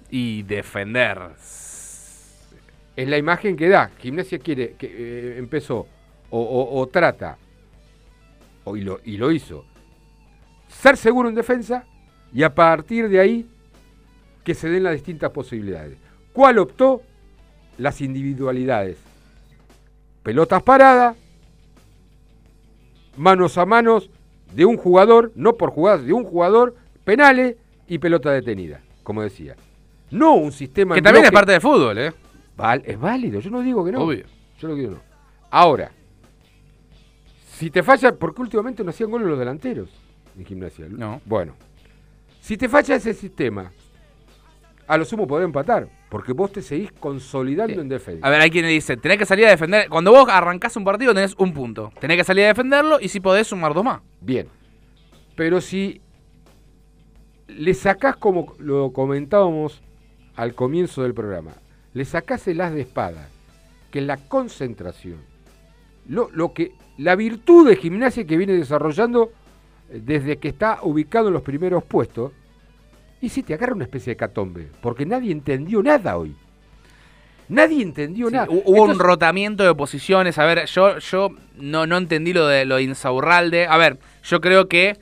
Y 0.09 0.43
defender. 0.45 1.19
Es 2.95 3.09
la 3.09 3.19
imagen 3.19 3.57
que 3.57 3.69
da. 3.69 3.91
Gimnasia 3.99 4.39
quiere, 4.39 4.75
que 4.79 4.87
eh, 4.87 5.39
empezó 5.39 5.87
o, 6.31 6.41
o- 6.41 6.81
o 6.81 6.87
trata, 6.89 7.39
o, 8.65 8.77
y, 8.77 8.83
lo, 8.83 9.01
y 9.05 9.17
lo 9.17 9.33
hizo, 9.33 9.65
ser 10.69 10.97
seguro 10.97 11.29
en 11.29 11.35
defensa 11.35 11.85
y 12.33 12.43
a 12.45 12.55
partir 12.55 13.09
de 13.09 13.19
ahí 13.21 13.47
que 14.45 14.55
se 14.55 14.69
den 14.69 14.85
las 14.85 14.93
distintas 14.95 15.31
posibilidades. 15.31 15.99
¿Cuál 16.33 16.59
optó? 16.59 17.03
Las 17.79 18.01
individualidades. 18.01 18.99
Pelotas 20.23 20.63
paradas, 20.63 21.17
manos 23.17 23.59
a 23.59 23.67
manos 23.67 24.11
de 24.55 24.65
un 24.65 24.77
jugador, 24.77 25.33
no 25.35 25.57
por 25.57 25.71
jugadas, 25.71 26.05
de 26.05 26.13
un 26.13 26.25
jugador, 26.25 26.75
penales 27.05 27.57
y 27.89 27.99
pelota 27.99 28.31
detenida, 28.31 28.81
como 29.03 29.23
decía. 29.23 29.57
No 30.11 30.35
un 30.35 30.53
sistema 30.53 30.95
Que 30.95 31.03
también 31.03 31.25
es 31.25 31.31
parte 31.33 31.53
del 31.53 31.61
fútbol, 31.61 31.97
¿eh? 31.99 32.13
Val- 32.57 32.83
es 32.85 32.99
válido, 33.01 33.41
yo 33.41 33.51
no 33.51 33.61
digo 33.61 33.85
que 33.85 33.93
no. 33.93 34.03
Obvio. 34.03 34.25
Yo 34.59 34.69
no 34.69 34.75
digo 34.75 34.91
no. 34.93 35.01
Ahora, 35.51 35.91
si 37.57 37.71
te 37.71 37.83
falla, 37.83 38.15
porque 38.15 38.43
últimamente 38.43 38.83
no 38.85 38.91
hacían 38.91 39.11
goles 39.11 39.27
los 39.29 39.39
delanteros 39.39 39.89
en 40.39 40.45
gimnasia. 40.45 40.87
No. 40.89 41.21
Bueno, 41.25 41.55
si 42.41 42.57
te 42.57 42.69
falla 42.69 42.97
ese 42.97 43.15
sistema, 43.15 43.71
a 44.87 44.97
lo 44.99 45.05
sumo 45.05 45.27
podés 45.27 45.45
empatar, 45.47 45.89
porque 46.13 46.35
vos 46.35 46.53
te 46.53 46.61
seguís 46.61 46.93
consolidando 46.93 47.81
en 47.81 47.89
defensa. 47.89 48.27
A 48.27 48.29
ver, 48.29 48.43
hay 48.43 48.51
quien 48.51 48.67
dice, 48.67 48.99
tenés 48.99 49.17
que 49.17 49.25
salir 49.25 49.47
a 49.47 49.49
defender. 49.49 49.89
Cuando 49.89 50.13
vos 50.13 50.29
arrancás 50.29 50.77
un 50.77 50.85
partido 50.85 51.15
tenés 51.15 51.35
un 51.39 51.55
punto. 51.55 51.91
Tenés 52.01 52.19
que 52.19 52.25
salir 52.25 52.45
a 52.45 52.49
defenderlo 52.49 53.01
y 53.01 53.09
si 53.09 53.19
podés 53.19 53.47
sumar 53.47 53.73
dos 53.73 53.83
más. 53.83 54.03
Bien. 54.21 54.47
Pero 55.37 55.63
si 55.63 56.03
le 57.49 57.73
sacás, 57.73 58.17
como 58.17 58.55
lo 58.59 58.93
comentábamos 58.93 59.81
al 60.37 60.55
comienzo 60.55 61.03
del 61.03 61.15
programa, 61.15 61.53
le 61.95 62.05
sacás 62.05 62.47
el 62.47 62.61
as 62.61 62.75
de 62.75 62.83
espada, 62.83 63.31
que 63.91 64.01
es 64.01 64.05
la 64.05 64.19
concentración, 64.19 65.17
lo, 66.07 66.29
lo 66.31 66.53
que, 66.53 66.73
la 66.99 67.17
virtud 67.17 67.67
de 67.67 67.77
gimnasia 67.77 68.27
que 68.27 68.37
viene 68.37 68.53
desarrollando 68.53 69.33
eh, 69.89 70.03
desde 70.05 70.37
que 70.37 70.49
está 70.49 70.81
ubicado 70.83 71.29
en 71.29 71.33
los 71.33 71.43
primeros 71.43 71.83
puestos, 71.85 72.33
y 73.23 73.29
si 73.31 73.43
te 73.43 73.55
agarra 73.55 73.73
una 73.75 73.85
especie 73.85 74.11
de 74.13 74.17
catombe, 74.19 74.69
porque 74.83 75.07
nadie 75.07 75.33
entendió 75.33 75.83
nada 75.83 76.19
hoy. 76.19 76.37
Nadie 77.49 77.83
entendió 77.83 78.29
Sí, 78.29 78.35
nada. 78.35 78.47
hu- 78.49 78.63
hubo 78.65 78.83
un 78.85 78.99
rotamiento 78.99 79.65
de 79.65 79.75
posiciones. 79.75 80.39
A 80.39 80.45
ver, 80.45 80.67
yo, 80.67 80.99
yo 80.99 81.31
no, 81.57 81.87
no 81.87 81.97
entendí 81.99 82.33
lo 82.33 82.47
de 82.47 82.65
lo 82.65 82.77
de 82.77 82.83
Insaurralde. 82.85 83.67
A 83.67 83.77
ver, 83.79 83.99
yo 84.23 84.41
creo 84.41 84.69
que. 84.69 84.97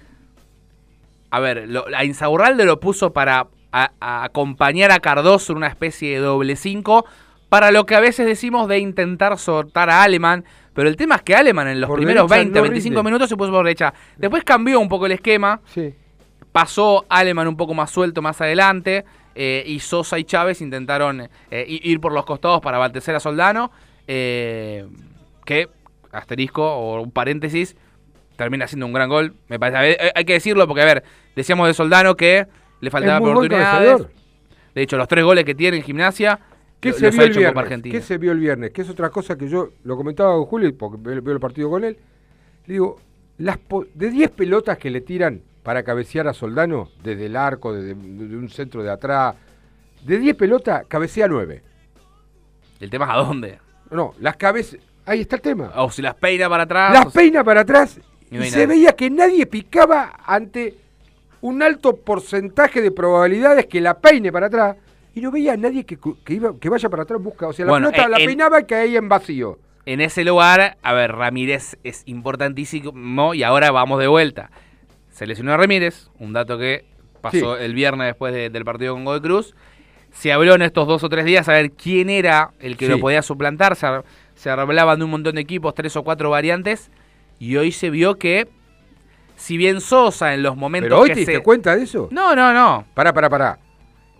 A 1.30 1.38
ver, 1.40 1.68
lo, 1.68 1.84
a 1.96 2.04
Insaurralde 2.04 2.64
lo 2.64 2.80
puso 2.80 3.12
para 3.12 3.46
a- 3.72 3.92
a 4.00 4.24
acompañar 4.24 4.90
a 4.90 4.98
Cardoso 4.98 5.52
en 5.52 5.58
una 5.58 5.68
especie 5.68 6.10
de 6.10 6.18
doble 6.18 6.56
5. 6.56 7.04
Para 7.48 7.70
lo 7.70 7.84
que 7.86 7.94
a 7.94 8.00
veces 8.00 8.26
decimos 8.26 8.68
de 8.68 8.78
intentar 8.78 9.38
soltar 9.38 9.90
a 9.90 10.02
Aleman. 10.02 10.44
Pero 10.72 10.88
el 10.88 10.96
tema 10.96 11.16
es 11.16 11.22
que 11.22 11.34
Aleman 11.36 11.68
en 11.68 11.80
los 11.80 11.88
Por 11.88 11.96
primeros 11.98 12.28
derecha 12.28 12.42
20, 12.44 12.58
no 12.58 12.62
25 12.62 12.94
rinde. 12.94 13.02
minutos 13.10 13.28
se 13.28 13.36
puso 13.36 13.50
por 13.52 13.64
derecha. 13.64 13.92
Después 14.16 14.42
cambió 14.44 14.80
un 14.80 14.88
poco 14.88 15.06
el 15.06 15.12
esquema. 15.12 15.60
Sí. 15.66 15.94
Pasó 16.52 17.04
Aleman 17.08 17.46
un 17.48 17.56
poco 17.56 17.74
más 17.74 17.90
suelto 17.90 18.22
más 18.22 18.40
adelante. 18.40 19.04
eh, 19.34 19.62
y 19.66 19.78
Sosa 19.78 20.18
y 20.18 20.24
Chávez 20.24 20.60
intentaron 20.60 21.28
eh, 21.50 21.64
ir 21.68 22.00
por 22.00 22.12
los 22.12 22.24
costados 22.24 22.60
para 22.60 22.76
abastecer 22.78 23.14
a 23.14 23.20
Soldano. 23.20 23.70
eh, 24.08 24.86
que, 25.44 25.68
asterisco 26.12 26.62
o 26.64 27.00
un 27.00 27.12
paréntesis, 27.12 27.76
termina 28.36 28.66
siendo 28.66 28.86
un 28.86 28.92
gran 28.92 29.08
gol. 29.08 29.34
Me 29.48 29.58
parece, 29.58 29.80
ver, 29.80 30.12
hay 30.14 30.24
que 30.24 30.32
decirlo 30.34 30.66
porque, 30.66 30.82
a 30.82 30.84
ver, 30.84 31.04
decíamos 31.36 31.68
de 31.68 31.74
Soldano 31.74 32.16
que 32.16 32.46
le 32.80 32.90
faltaban 32.90 33.22
oportunidades. 33.22 34.06
De 34.74 34.82
hecho, 34.82 34.96
los 34.96 35.06
tres 35.08 35.24
goles 35.24 35.44
que 35.44 35.54
tiene 35.54 35.76
en 35.78 35.82
gimnasia, 35.82 36.40
¿Qué 36.80 36.92
se 36.92 37.10
vio 37.10 37.20
ha 37.20 37.24
el 37.24 37.30
hecho 37.30 37.40
en 37.40 37.46
Copa 37.46 37.60
viernes? 37.60 37.62
Argentina. 37.64 37.92
¿Qué 37.92 38.00
se 38.02 38.18
vio 38.18 38.32
el 38.32 38.38
viernes? 38.38 38.70
Que 38.72 38.82
es 38.82 38.88
otra 38.88 39.10
cosa 39.10 39.36
que 39.36 39.48
yo 39.48 39.70
lo 39.84 39.96
comentaba 39.96 40.34
con 40.34 40.46
Julio, 40.46 40.76
porque 40.76 40.96
veo, 41.00 41.34
el 41.34 41.40
partido 41.40 41.68
con 41.70 41.84
él. 41.84 41.96
Le 42.66 42.72
digo, 42.74 42.98
las 43.38 43.58
de 43.94 44.10
10 44.10 44.30
pelotas 44.30 44.78
que 44.78 44.90
le 44.90 45.00
tiran 45.02 45.42
para 45.62 45.82
cabecear 45.82 46.26
a 46.28 46.32
Soldano, 46.32 46.88
desde 47.02 47.26
el 47.26 47.36
arco, 47.36 47.72
desde, 47.72 47.94
de 47.94 48.36
un 48.36 48.48
centro 48.48 48.82
de 48.82 48.90
atrás, 48.90 49.34
de 50.04 50.18
10 50.18 50.36
pelotas, 50.36 50.84
cabecea 50.88 51.28
9. 51.28 51.62
El 52.80 52.90
tema 52.90 53.04
es 53.06 53.10
a 53.12 53.16
dónde. 53.16 53.58
No, 53.90 54.14
las 54.20 54.36
cabezas. 54.36 54.80
Ahí 55.04 55.20
está 55.22 55.36
el 55.36 55.42
tema. 55.42 55.72
O 55.76 55.90
si 55.90 56.02
las 56.02 56.14
peina 56.14 56.48
para 56.48 56.62
atrás. 56.64 56.92
Las 56.92 57.12
peina 57.12 57.42
para 57.44 57.62
atrás 57.62 58.00
Y 58.30 58.36
no 58.36 58.44
se 58.44 58.50
nada. 58.52 58.66
veía 58.66 58.92
que 58.92 59.10
nadie 59.10 59.46
picaba 59.46 60.18
ante 60.24 60.76
un 61.42 61.62
alto 61.62 61.96
porcentaje 61.96 62.80
de 62.80 62.90
probabilidades 62.90 63.66
que 63.66 63.80
la 63.80 63.98
peine 63.98 64.30
para 64.30 64.46
atrás 64.46 64.76
y 65.14 65.20
no 65.20 65.30
veía 65.30 65.54
a 65.54 65.56
nadie 65.56 65.84
que, 65.84 65.98
que 66.24 66.34
iba, 66.34 66.54
que 66.58 66.68
vaya 66.68 66.88
para 66.88 67.02
atrás 67.02 67.20
busca. 67.20 67.48
O 67.48 67.52
sea, 67.52 67.66
la 67.66 67.72
Bueno, 67.72 67.90
pelota 67.90 68.04
en- 68.04 68.10
la 68.12 68.16
peinaba 68.18 68.60
y 68.60 68.64
caía 68.64 68.98
en 68.98 69.08
vacío. 69.08 69.58
En 69.86 70.00
ese 70.00 70.24
lugar, 70.24 70.76
a 70.82 70.92
ver, 70.92 71.12
Ramírez 71.12 71.76
es 71.82 72.02
importantísimo 72.06 73.34
y 73.34 73.42
ahora 73.42 73.70
vamos 73.72 73.98
de 73.98 74.06
vuelta. 74.06 74.50
Se 75.20 75.26
lesionó 75.26 75.52
a 75.52 75.58
Ramírez, 75.58 76.08
un 76.18 76.32
dato 76.32 76.56
que 76.56 76.86
pasó 77.20 77.58
Sí. 77.58 77.62
el 77.62 77.74
viernes 77.74 78.06
después 78.06 78.32
de- 78.32 78.48
del 78.48 78.64
partido 78.64 78.94
con 78.94 79.04
Godoy 79.04 79.20
Cruz. 79.20 79.54
Se 80.12 80.32
habló 80.32 80.54
en 80.54 80.62
estos 80.62 80.88
dos 80.88 81.04
o 81.04 81.10
tres 81.10 81.26
días 81.26 81.46
a 81.50 81.52
ver 81.52 81.72
quién 81.72 82.08
era 82.08 82.52
el 82.58 82.78
que 82.78 82.86
Sí. 82.86 82.90
lo 82.92 83.00
podía 83.00 83.20
suplantar. 83.20 83.76
Se, 83.76 83.86
se 84.34 84.48
hablaban 84.48 84.98
de 84.98 85.04
un 85.04 85.10
montón 85.10 85.34
de 85.34 85.42
equipos, 85.42 85.74
tres 85.74 85.94
o 85.96 86.04
cuatro 86.04 86.30
variantes, 86.30 86.90
y 87.38 87.54
hoy 87.58 87.70
se 87.70 87.90
vio 87.90 88.14
que, 88.16 88.48
si 89.36 89.58
bien 89.58 89.82
Sosa 89.82 90.32
en 90.32 90.42
los 90.42 90.56
momentos 90.56 90.88
¿Pero 90.88 91.00
hoy 91.02 91.08
que 91.10 91.14
te 91.16 91.20
diste 91.20 91.42
cuenta 91.42 91.76
de 91.76 91.82
eso? 91.82 92.08
No, 92.10 92.34
no, 92.34 92.54
no. 92.54 92.86
Pará, 92.94 93.12
pará, 93.12 93.28
pará. 93.28 93.58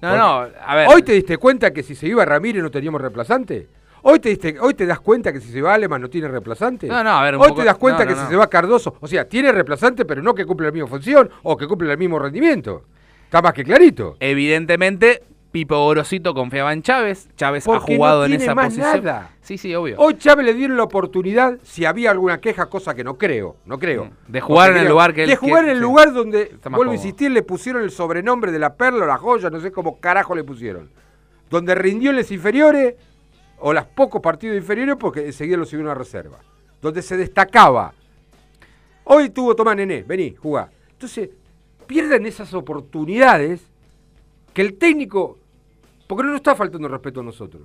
No, 0.02 0.14
no, 0.18 0.48
a 0.66 0.74
ver. 0.74 0.86
¿Hoy 0.90 1.02
te 1.02 1.12
diste 1.12 1.38
cuenta 1.38 1.70
que 1.72 1.82
si 1.82 1.94
se 1.94 2.08
iba 2.08 2.26
Ramírez 2.26 2.62
no 2.62 2.70
teníamos 2.70 3.00
reemplazante? 3.00 3.68
¿Hoy 4.02 4.18
te, 4.20 4.28
diste, 4.30 4.58
¿Hoy 4.60 4.74
te 4.74 4.86
das 4.86 5.00
cuenta 5.00 5.32
que 5.32 5.40
si 5.40 5.50
se 5.52 5.60
va 5.62 5.74
Aleman 5.74 6.00
no 6.00 6.08
tiene 6.08 6.28
reemplazante? 6.28 6.86
No, 6.86 7.02
no, 7.04 7.10
a 7.10 7.22
ver, 7.22 7.36
un 7.36 7.42
Hoy 7.42 7.48
poco- 7.48 7.60
te 7.60 7.66
das 7.66 7.76
cuenta 7.76 8.04
no, 8.04 8.08
que 8.10 8.14
no, 8.16 8.22
si 8.24 8.30
se 8.30 8.36
va 8.36 8.48
Cardoso, 8.48 8.96
o 9.00 9.06
sea, 9.06 9.28
tiene 9.28 9.52
reemplazante, 9.52 10.04
pero 10.04 10.22
no 10.22 10.34
que 10.34 10.44
cumple 10.46 10.66
la 10.68 10.72
misma 10.72 10.88
función 10.88 11.30
o 11.42 11.56
que 11.56 11.66
cumple 11.66 11.90
el 11.92 11.98
mismo 11.98 12.18
rendimiento. 12.18 12.84
Está 13.24 13.42
más 13.42 13.52
que 13.52 13.62
clarito. 13.64 14.16
Evidentemente, 14.20 15.22
Pipo 15.52 15.76
Gorosito 15.84 16.32
confiaba 16.32 16.72
en 16.72 16.82
Chávez. 16.82 17.28
Chávez 17.36 17.64
Porque 17.64 17.94
ha 17.94 17.96
jugado 17.96 18.18
no 18.20 18.24
en 18.26 18.30
tiene 18.32 18.44
esa 18.44 18.54
más 18.54 18.66
posición. 18.66 19.04
nada. 19.04 19.30
Sí, 19.42 19.58
sí, 19.58 19.74
obvio. 19.74 19.96
Hoy 19.98 20.16
Chávez 20.16 20.46
le 20.46 20.54
dieron 20.54 20.76
la 20.76 20.84
oportunidad, 20.84 21.58
si 21.62 21.84
había 21.84 22.10
alguna 22.12 22.40
queja, 22.40 22.66
cosa 22.66 22.94
que 22.94 23.02
no 23.04 23.18
creo, 23.18 23.56
no 23.66 23.78
creo. 23.78 24.06
Mm. 24.06 24.10
De 24.32 24.40
jugar 24.40 24.68
Porque 24.68 24.70
en 24.70 24.76
el 24.78 24.82
creo- 24.84 24.92
lugar 24.92 25.14
que 25.14 25.22
él- 25.24 25.28
De 25.30 25.36
jugar 25.36 25.64
que- 25.64 25.70
en 25.70 25.70
el 25.72 25.76
sí. 25.78 25.82
lugar 25.82 26.12
donde, 26.12 26.56
vuelvo 26.70 26.92
a 26.92 26.94
insistir, 26.94 27.30
le 27.32 27.42
pusieron 27.42 27.82
el 27.82 27.90
sobrenombre 27.90 28.52
de 28.52 28.58
la 28.60 28.74
perla 28.74 29.04
o 29.04 29.08
la 29.08 29.18
joya, 29.18 29.50
no 29.50 29.60
sé 29.60 29.70
cómo 29.72 29.98
carajo 30.00 30.34
le 30.34 30.44
pusieron. 30.44 30.90
Donde 31.50 31.74
rindió 31.74 32.10
en 32.10 32.16
las 32.16 32.30
inferiores, 32.30 32.94
o 33.60 33.72
las 33.72 33.86
pocos 33.86 34.20
partidos 34.20 34.56
inferiores, 34.56 34.96
porque 34.98 35.26
enseguida 35.26 35.56
lo 35.56 35.64
subió 35.64 35.80
a 35.80 35.90
una 35.90 35.94
reserva. 35.94 36.38
Donde 36.80 37.02
se 37.02 37.16
destacaba. 37.16 37.92
Hoy 39.04 39.30
tuvo 39.30 39.54
Tomás 39.54 39.76
Nené, 39.76 40.02
vení, 40.02 40.34
jugá. 40.34 40.70
Entonces, 40.92 41.30
pierden 41.86 42.26
esas 42.26 42.54
oportunidades 42.54 43.60
que 44.54 44.62
el 44.62 44.78
técnico, 44.78 45.38
porque 46.06 46.22
no 46.22 46.30
nos 46.30 46.38
está 46.38 46.54
faltando 46.54 46.88
respeto 46.88 47.20
a 47.20 47.24
nosotros. 47.24 47.62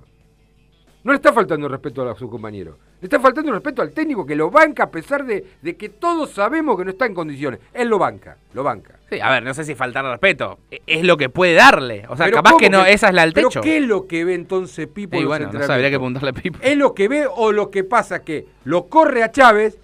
No 1.06 1.12
le 1.12 1.18
está 1.18 1.32
faltando 1.32 1.68
respeto 1.68 2.02
a 2.10 2.16
sus 2.16 2.28
compañeros. 2.28 2.76
Le 3.00 3.06
está 3.06 3.20
faltando 3.20 3.52
respeto 3.52 3.80
al 3.80 3.92
técnico 3.92 4.26
que 4.26 4.34
lo 4.34 4.50
banca 4.50 4.82
a 4.82 4.90
pesar 4.90 5.24
de, 5.24 5.44
de 5.62 5.76
que 5.76 5.88
todos 5.88 6.30
sabemos 6.30 6.76
que 6.76 6.84
no 6.84 6.90
está 6.90 7.06
en 7.06 7.14
condiciones. 7.14 7.60
Él 7.72 7.86
lo 7.86 7.96
banca, 7.96 8.38
lo 8.54 8.64
banca. 8.64 8.98
Sí, 9.08 9.20
a 9.20 9.30
ver, 9.30 9.44
no 9.44 9.54
sé 9.54 9.62
si 9.62 9.76
faltar 9.76 10.04
respeto. 10.04 10.58
E- 10.68 10.82
Es 10.84 11.04
lo 11.04 11.16
que 11.16 11.28
puede 11.28 11.54
darle. 11.54 12.06
O 12.08 12.16
sea, 12.16 12.26
Pero 12.26 12.38
capaz 12.38 12.50
¿cómo 12.50 12.58
que 12.58 12.70
no, 12.70 12.84
esa 12.84 13.06
es 13.10 13.14
la 13.14 13.22
del 13.22 13.34
pero 13.34 13.50
techo. 13.50 13.60
¿qué 13.60 13.76
es 13.76 13.86
lo 13.86 14.08
que 14.08 14.24
ve 14.24 14.34
entonces 14.34 14.88
Pipo 14.88 15.14
Y 15.14 15.18
en 15.18 15.24
los 15.26 15.28
bueno, 15.30 15.52
no 15.52 15.62
sabría 15.64 15.90
que 15.90 15.96
preguntarle 15.96 16.30
a 16.30 16.32
Pipo. 16.32 16.58
¿Es 16.60 16.76
lo 16.76 16.92
que 16.92 17.06
ve 17.06 17.28
o 17.32 17.52
lo 17.52 17.70
que 17.70 17.84
pasa 17.84 18.24
que 18.24 18.44
lo 18.64 18.88
corre 18.88 19.22
a 19.22 19.30
Chávez 19.30 19.78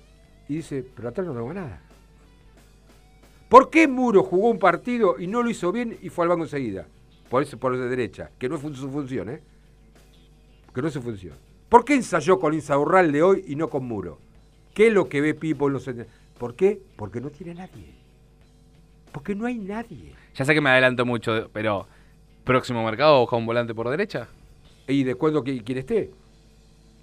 y 0.48 0.56
dice, 0.56 0.84
pero 0.96 1.10
atrás 1.10 1.24
no 1.24 1.34
tengo 1.34 1.54
nada? 1.54 1.82
¿Por 3.48 3.70
qué 3.70 3.86
Muro 3.86 4.24
jugó 4.24 4.48
un 4.50 4.58
partido 4.58 5.14
y 5.20 5.28
no 5.28 5.44
lo 5.44 5.50
hizo 5.50 5.70
bien 5.70 5.96
y 6.02 6.08
fue 6.08 6.24
al 6.24 6.30
banco 6.30 6.42
enseguida? 6.42 6.88
Por 7.28 7.44
eso, 7.44 7.58
por 7.58 7.78
de 7.78 7.88
derecha, 7.88 8.30
que 8.40 8.48
no 8.48 8.56
es 8.56 8.60
su 8.60 8.90
función, 8.90 9.28
¿eh? 9.28 9.40
Que 10.74 10.82
no 10.82 10.88
es 10.88 10.94
su 10.94 11.02
función. 11.02 11.34
¿Por 11.68 11.84
qué 11.84 11.94
ensayó 11.94 12.38
con 12.38 12.54
Insaurral 12.54 13.12
de 13.12 13.22
hoy 13.22 13.44
y 13.46 13.56
no 13.56 13.68
con 13.68 13.84
Muro? 13.84 14.18
¿Qué 14.74 14.88
es 14.88 14.92
lo 14.92 15.08
que 15.08 15.20
ve 15.20 15.34
Pipo 15.34 15.66
en 15.68 15.74
los? 15.74 15.88
¿Por 16.38 16.54
qué? 16.54 16.80
Porque 16.96 17.20
no 17.20 17.30
tiene 17.30 17.54
nadie. 17.54 17.94
Porque 19.12 19.34
no 19.34 19.46
hay 19.46 19.58
nadie. 19.58 20.14
Ya 20.34 20.44
sé 20.44 20.54
que 20.54 20.60
me 20.60 20.70
adelanto 20.70 21.04
mucho, 21.04 21.50
pero 21.52 21.86
próximo 22.44 22.84
mercado 22.84 23.20
busca 23.20 23.36
un 23.36 23.46
volante 23.46 23.74
por 23.74 23.88
derecha. 23.90 24.28
¿Y 24.88 25.04
de 25.04 25.14
cuándo 25.14 25.44
que- 25.44 25.62
quién 25.62 25.78
esté? 25.78 25.94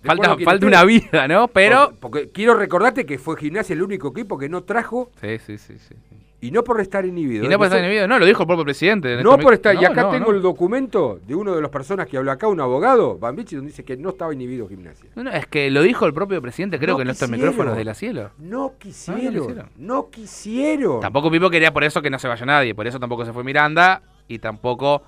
¿De 0.01 0.07
Falta, 0.07 0.29
falta 0.37 0.53
esté? 0.55 0.65
una 0.65 0.83
vida, 0.85 1.27
¿no? 1.27 1.47
Pero. 1.47 1.85
Porque, 1.99 1.99
porque 1.99 2.29
quiero 2.29 2.55
recordarte 2.55 3.05
que 3.05 3.17
fue 3.19 3.37
Gimnasia 3.37 3.73
el 3.73 3.83
único 3.83 4.09
equipo 4.09 4.37
que 4.37 4.49
no 4.49 4.63
trajo, 4.63 5.11
Sí, 5.21 5.37
sí, 5.39 5.57
sí. 5.57 5.77
sí. 5.77 5.95
Y 6.41 6.51
no 6.51 6.63
por 6.63 6.79
estar 6.79 7.05
inhibido. 7.05 7.43
Y 7.43 7.47
no 7.47 7.57
por 7.57 7.65
estar 7.67 7.79
inhibido, 7.79 8.07
no, 8.07 8.17
lo 8.17 8.25
dijo 8.25 8.43
el 8.43 8.47
propio 8.47 8.63
presidente. 8.63 9.15
en 9.15 9.23
No 9.23 9.31
este 9.31 9.43
por 9.43 9.53
estar, 9.53 9.75
y 9.75 9.83
acá 9.83 10.03
no, 10.03 10.11
tengo 10.11 10.31
no. 10.31 10.37
el 10.37 10.41
documento 10.41 11.19
de 11.25 11.35
uno 11.35 11.53
de 11.53 11.61
las 11.61 11.69
personas 11.69 12.07
que 12.07 12.17
habló 12.17 12.31
acá, 12.31 12.47
un 12.47 12.61
abogado, 12.61 13.17
Bambichi, 13.17 13.55
donde 13.55 13.71
dice 13.71 13.83
que 13.83 13.97
no 13.97 14.09
estaba 14.09 14.33
inhibido 14.33 14.67
Gimnasia. 14.67 15.09
No, 15.15 15.23
no, 15.23 15.31
es 15.31 15.47
que 15.47 15.69
lo 15.69 15.81
dijo 15.81 16.05
el 16.05 16.13
propio 16.13 16.41
presidente, 16.41 16.79
creo 16.79 16.95
que 16.95 17.03
en 17.03 17.09
estos 17.09 17.29
micrófonos 17.29 17.75
de 17.75 17.83
la 17.83 17.93
cielo. 17.93 18.31
No 18.37 18.73
quisieron, 18.77 19.33
quisieron. 19.33 19.69
no 19.77 20.09
quisieron. 20.09 21.01
Tampoco 21.01 21.29
Pipo 21.29 21.49
quería 21.49 21.73
por 21.73 21.83
eso 21.83 22.01
que 22.01 22.09
no 22.09 22.19
se 22.19 22.27
vaya 22.27 22.45
nadie, 22.45 22.73
por 22.73 22.87
eso 22.87 22.99
tampoco 22.99 23.25
se 23.25 23.33
fue 23.33 23.43
Miranda 23.43 24.01
y 24.27 24.39
tampoco 24.39 25.03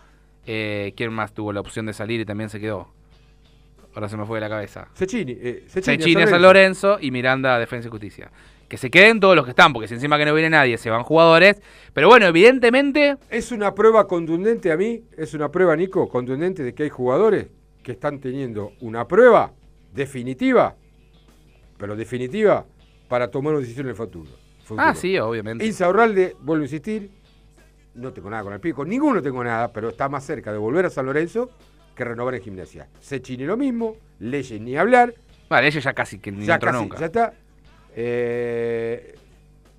eh, 0.46 0.94
quién 0.98 1.14
más 1.14 1.34
tuvo 1.34 1.54
la 1.54 1.62
opción 1.62 1.86
de 1.86 1.94
salir 1.94 2.20
y 2.20 2.26
también 2.26 2.50
se 2.50 2.60
quedó. 2.60 2.90
Ahora 3.94 4.08
se 4.08 4.18
me 4.18 4.26
fue 4.26 4.38
de 4.38 4.42
la 4.42 4.50
cabeza. 4.50 4.88
Cecchini, 4.94 5.38
eh, 5.40 5.66
a 5.74 6.28
San 6.28 6.42
Lorenzo 6.42 6.98
y 7.00 7.12
Miranda 7.12 7.56
a 7.56 7.60
Defensa 7.60 7.88
y 7.88 7.92
Justicia. 7.92 8.32
Que 8.72 8.78
se 8.78 8.90
queden 8.90 9.20
todos 9.20 9.36
los 9.36 9.44
que 9.44 9.50
están, 9.50 9.74
porque 9.74 9.90
si 9.90 9.96
encima 9.96 10.18
que 10.18 10.24
no 10.24 10.34
viene 10.34 10.50
nadie 10.50 10.78
se 10.78 10.90
van 10.90 11.04
jugadores. 11.04 11.62
Pero 11.94 12.08
bueno, 12.08 12.26
evidentemente, 12.26 13.18
Es 13.30 13.52
una 13.52 13.76
prueba 13.76 14.08
contundente 14.08 14.72
a 14.72 14.78
mí, 14.78 15.04
es 15.18 15.34
una 15.34 15.52
prueba, 15.52 15.76
Nico, 15.76 16.08
contundente 16.08 16.64
de 16.64 16.74
que 16.74 16.84
hay 16.84 16.90
jugadores 16.90 17.48
que 17.84 17.92
están 17.92 18.22
teniendo 18.22 18.72
una 18.80 19.06
prueba 19.10 19.52
definitiva, 19.94 20.78
pero 21.78 21.98
definitiva, 21.98 22.66
para 23.10 23.28
tomar 23.30 23.52
una 23.52 23.60
decisión 23.60 23.88
en 23.88 23.90
el 23.90 23.96
futuro. 23.98 24.32
futuro. 24.64 24.88
ah, 24.88 24.96
sí, 24.96 25.20
obviamente. 25.20 25.66
Insaurralde, 25.66 26.38
vuelvo 26.40 26.62
a 26.62 26.66
insistir, 26.68 27.12
no 27.96 28.14
tengo 28.14 28.30
nada 28.30 28.44
con 28.44 28.54
el 28.54 28.62
pico, 28.62 28.86
ninguno 28.86 29.22
tengo 29.22 29.44
nada, 29.44 29.74
pero 29.74 29.90
está 29.90 30.08
más 30.08 30.24
cerca 30.24 30.54
de 30.54 30.58
volver 30.58 30.86
a 30.86 30.90
San 30.90 31.08
Lorenzo 31.08 31.50
que 31.94 32.06
renovar 32.06 32.36
en 32.36 32.42
gimnasia. 32.42 32.88
Sechini 33.02 33.44
lo 33.44 33.58
mismo, 33.58 33.98
Leyes 34.20 34.62
ni 34.62 34.78
hablar, 34.78 35.14
Vale, 35.50 35.68
ellos 35.68 35.84
ya 35.84 35.92
casi 35.92 36.20
que 36.20 36.32
ni 36.32 36.46
ya 36.46 36.54
entró 36.54 36.72
casi, 36.72 36.82
nunca. 36.82 36.98
ya 36.98 37.06
está. 37.08 37.34
Eh, 37.96 39.16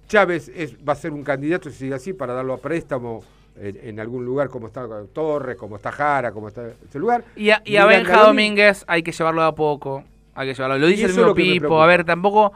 Chávez 0.09 0.51
es- 0.55 0.77
va 0.87 0.93
a 0.93 0.97
ser 0.97 1.13
un 1.13 1.23
candidato, 1.23 1.71
si 1.71 1.77
sigue 1.77 1.95
así, 1.95 2.13
para 2.13 2.35
darlo 2.35 2.55
a 2.55 2.59
préstamo 2.59 3.25
en, 3.57 3.79
en 3.83 4.01
algún 4.01 4.25
lugar 4.25 4.49
como 4.49 4.67
está 4.67 4.87
Torres, 5.13 5.57
como 5.57 5.77
está 5.77 5.91
Jara, 5.93 6.33
como 6.33 6.49
está 6.49 6.69
ese 6.89 6.99
lugar. 6.99 7.25
Y 7.37 7.51
a, 7.51 7.63
y 7.65 7.77
a 7.77 7.87
Miranda 7.87 8.09
Benja. 8.11 8.27
Domínguez 8.27 8.85
hay 8.87 9.03
que 9.03 9.13
llevarlo 9.13 9.43
de 9.43 9.49
a 9.49 9.53
poco. 9.53 10.05
Hay 10.35 10.49
que 10.49 10.55
llevarlo. 10.55 10.79
Lo 10.79 10.87
dice 10.87 11.03
el 11.05 11.09
mismo 11.09 11.27
lo 11.27 11.35
Pipo. 11.35 11.83
A 11.83 11.87
ver, 11.87 12.05
tampoco 12.05 12.53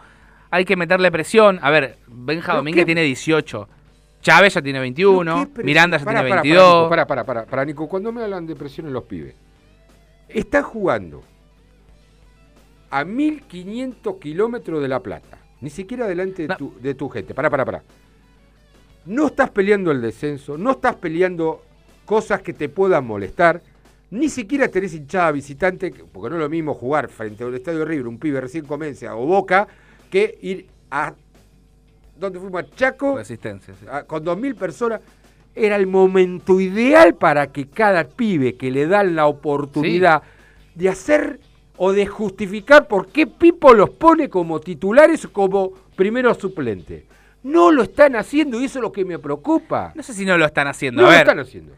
hay 0.50 0.64
que 0.64 0.76
meterle 0.76 1.10
presión. 1.10 1.58
A 1.62 1.70
ver, 1.70 1.96
Benja 2.06 2.46
¿Pero 2.52 2.56
Domínguez 2.58 2.82
qué? 2.82 2.86
tiene 2.86 3.02
18. 3.02 3.68
Chávez 4.22 4.54
ya 4.54 4.62
tiene 4.62 4.80
21. 4.80 5.34
¿Qué 5.40 5.46
presión? 5.46 5.66
Miranda 5.66 5.98
ya 5.98 6.04
Pará, 6.04 6.18
tiene 6.20 6.30
pará, 6.30 6.42
22. 6.42 6.88
Para, 6.88 7.06
para, 7.06 7.24
para, 7.24 7.44
para, 7.46 7.64
Nico, 7.64 7.88
cuando 7.88 8.10
me 8.12 8.22
hablan 8.22 8.46
de 8.46 8.56
presión 8.56 8.86
en 8.86 8.92
los 8.92 9.04
pibes, 9.04 9.34
están 10.28 10.62
jugando 10.64 11.22
a 12.90 13.04
1500 13.04 14.16
kilómetros 14.16 14.80
de 14.82 14.88
La 14.88 15.00
Plata, 15.00 15.38
ni 15.60 15.70
siquiera 15.70 16.06
delante 16.06 16.42
de, 16.42 16.48
No. 16.48 16.56
tu, 16.56 16.74
de 16.80 16.94
tu 16.94 17.08
gente. 17.08 17.34
Pará, 17.34 17.48
pará, 17.50 17.64
pará. 17.64 17.82
No 19.06 19.26
estás 19.28 19.50
peleando 19.50 19.90
el 19.92 20.00
descenso, 20.02 20.58
no 20.58 20.72
estás 20.72 20.96
peleando 20.96 21.62
cosas 22.04 22.42
que 22.42 22.52
te 22.52 22.68
puedan 22.68 23.06
molestar, 23.06 23.62
ni 24.10 24.28
siquiera 24.28 24.68
tenés 24.68 24.94
hinchada 24.94 25.32
visitante, 25.32 25.92
que- 25.92 26.04
porque 26.04 26.30
no 26.30 26.36
es 26.36 26.42
lo 26.42 26.48
mismo 26.48 26.74
jugar 26.74 27.08
frente 27.08 27.44
al 27.44 27.54
Estadio 27.54 27.84
River, 27.84 28.06
un 28.08 28.18
pibe 28.18 28.40
recién 28.40 28.64
comienza, 28.64 29.14
o 29.16 29.26
Boca, 29.26 29.66
que 30.10 30.38
ir 30.42 30.66
a... 30.90 31.14
¿Dónde 32.18 32.38
fuimos? 32.40 32.62
A 32.62 32.70
Chaco, 32.74 33.16
Resistencia, 33.16 33.74
sí. 33.78 33.86
a- 33.90 34.04
con 34.04 34.24
2.000 34.24 34.54
personas, 34.56 35.00
era 35.54 35.76
el 35.76 35.86
momento 35.86 36.60
ideal 36.60 37.14
para 37.14 37.46
que 37.48 37.68
cada 37.68 38.04
pibe 38.04 38.56
que 38.56 38.70
le 38.70 38.86
dan 38.86 39.14
la 39.16 39.26
oportunidad 39.26 40.22
de 40.74 40.88
hacer 40.88 41.40
o 41.78 41.92
de 41.92 42.06
justificar 42.06 42.88
por 42.88 43.08
qué 43.08 43.26
Pipo 43.26 43.74
los 43.74 43.90
pone 43.90 44.28
como 44.28 44.60
titulares 44.60 45.24
o 45.24 45.32
como 45.32 45.72
primeros 45.94 46.38
suplentes. 46.38 47.04
No 47.42 47.70
lo 47.70 47.82
están 47.82 48.16
haciendo 48.16 48.60
y 48.60 48.64
eso 48.64 48.78
es 48.78 48.82
lo 48.82 48.92
que 48.92 49.04
me 49.04 49.18
preocupa. 49.18 49.92
No 49.94 50.02
sé 50.02 50.14
si 50.14 50.24
no 50.24 50.36
lo 50.36 50.44
están 50.44 50.66
haciendo. 50.66 51.02
No 51.02 51.08
a 51.08 51.10
lo 51.10 51.16
ver, 51.16 51.26
están 51.26 51.38
haciendo. 51.38 51.72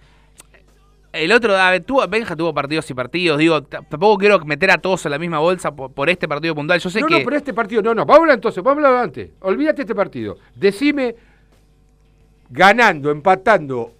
el 1.12 1.32
otro, 1.32 1.54
a 1.56 1.70
ver, 1.72 1.82
tuvo, 1.82 2.06
Benja 2.08 2.34
tuvo 2.34 2.54
partidos 2.54 2.88
y 2.90 2.94
partidos. 2.94 3.38
Digo, 3.38 3.62
tampoco 3.62 4.16
quiero 4.18 4.38
meter 4.40 4.70
a 4.70 4.78
todos 4.78 5.04
en 5.04 5.10
la 5.10 5.18
misma 5.18 5.40
bolsa 5.40 5.74
por, 5.74 5.92
por 5.92 6.08
este 6.08 6.26
partido 6.26 6.54
puntual. 6.54 6.80
Yo 6.80 6.88
sé 6.88 7.00
no, 7.00 7.06
que. 7.06 7.18
no, 7.18 7.24
pero 7.24 7.36
este 7.36 7.52
partido, 7.52 7.82
no, 7.82 7.94
no, 7.94 8.06
vamos 8.06 8.20
a 8.20 8.22
hablar 8.22 8.34
entonces, 8.36 8.62
vamos 8.62 8.82
a 8.82 8.88
hablar 8.88 9.04
antes. 9.04 9.30
Olvídate 9.40 9.82
este 9.82 9.94
partido. 9.94 10.38
Decime, 10.54 11.14
ganando, 12.48 13.10
empatando 13.10 13.92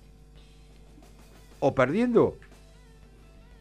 o 1.60 1.74
perdiendo, 1.74 2.36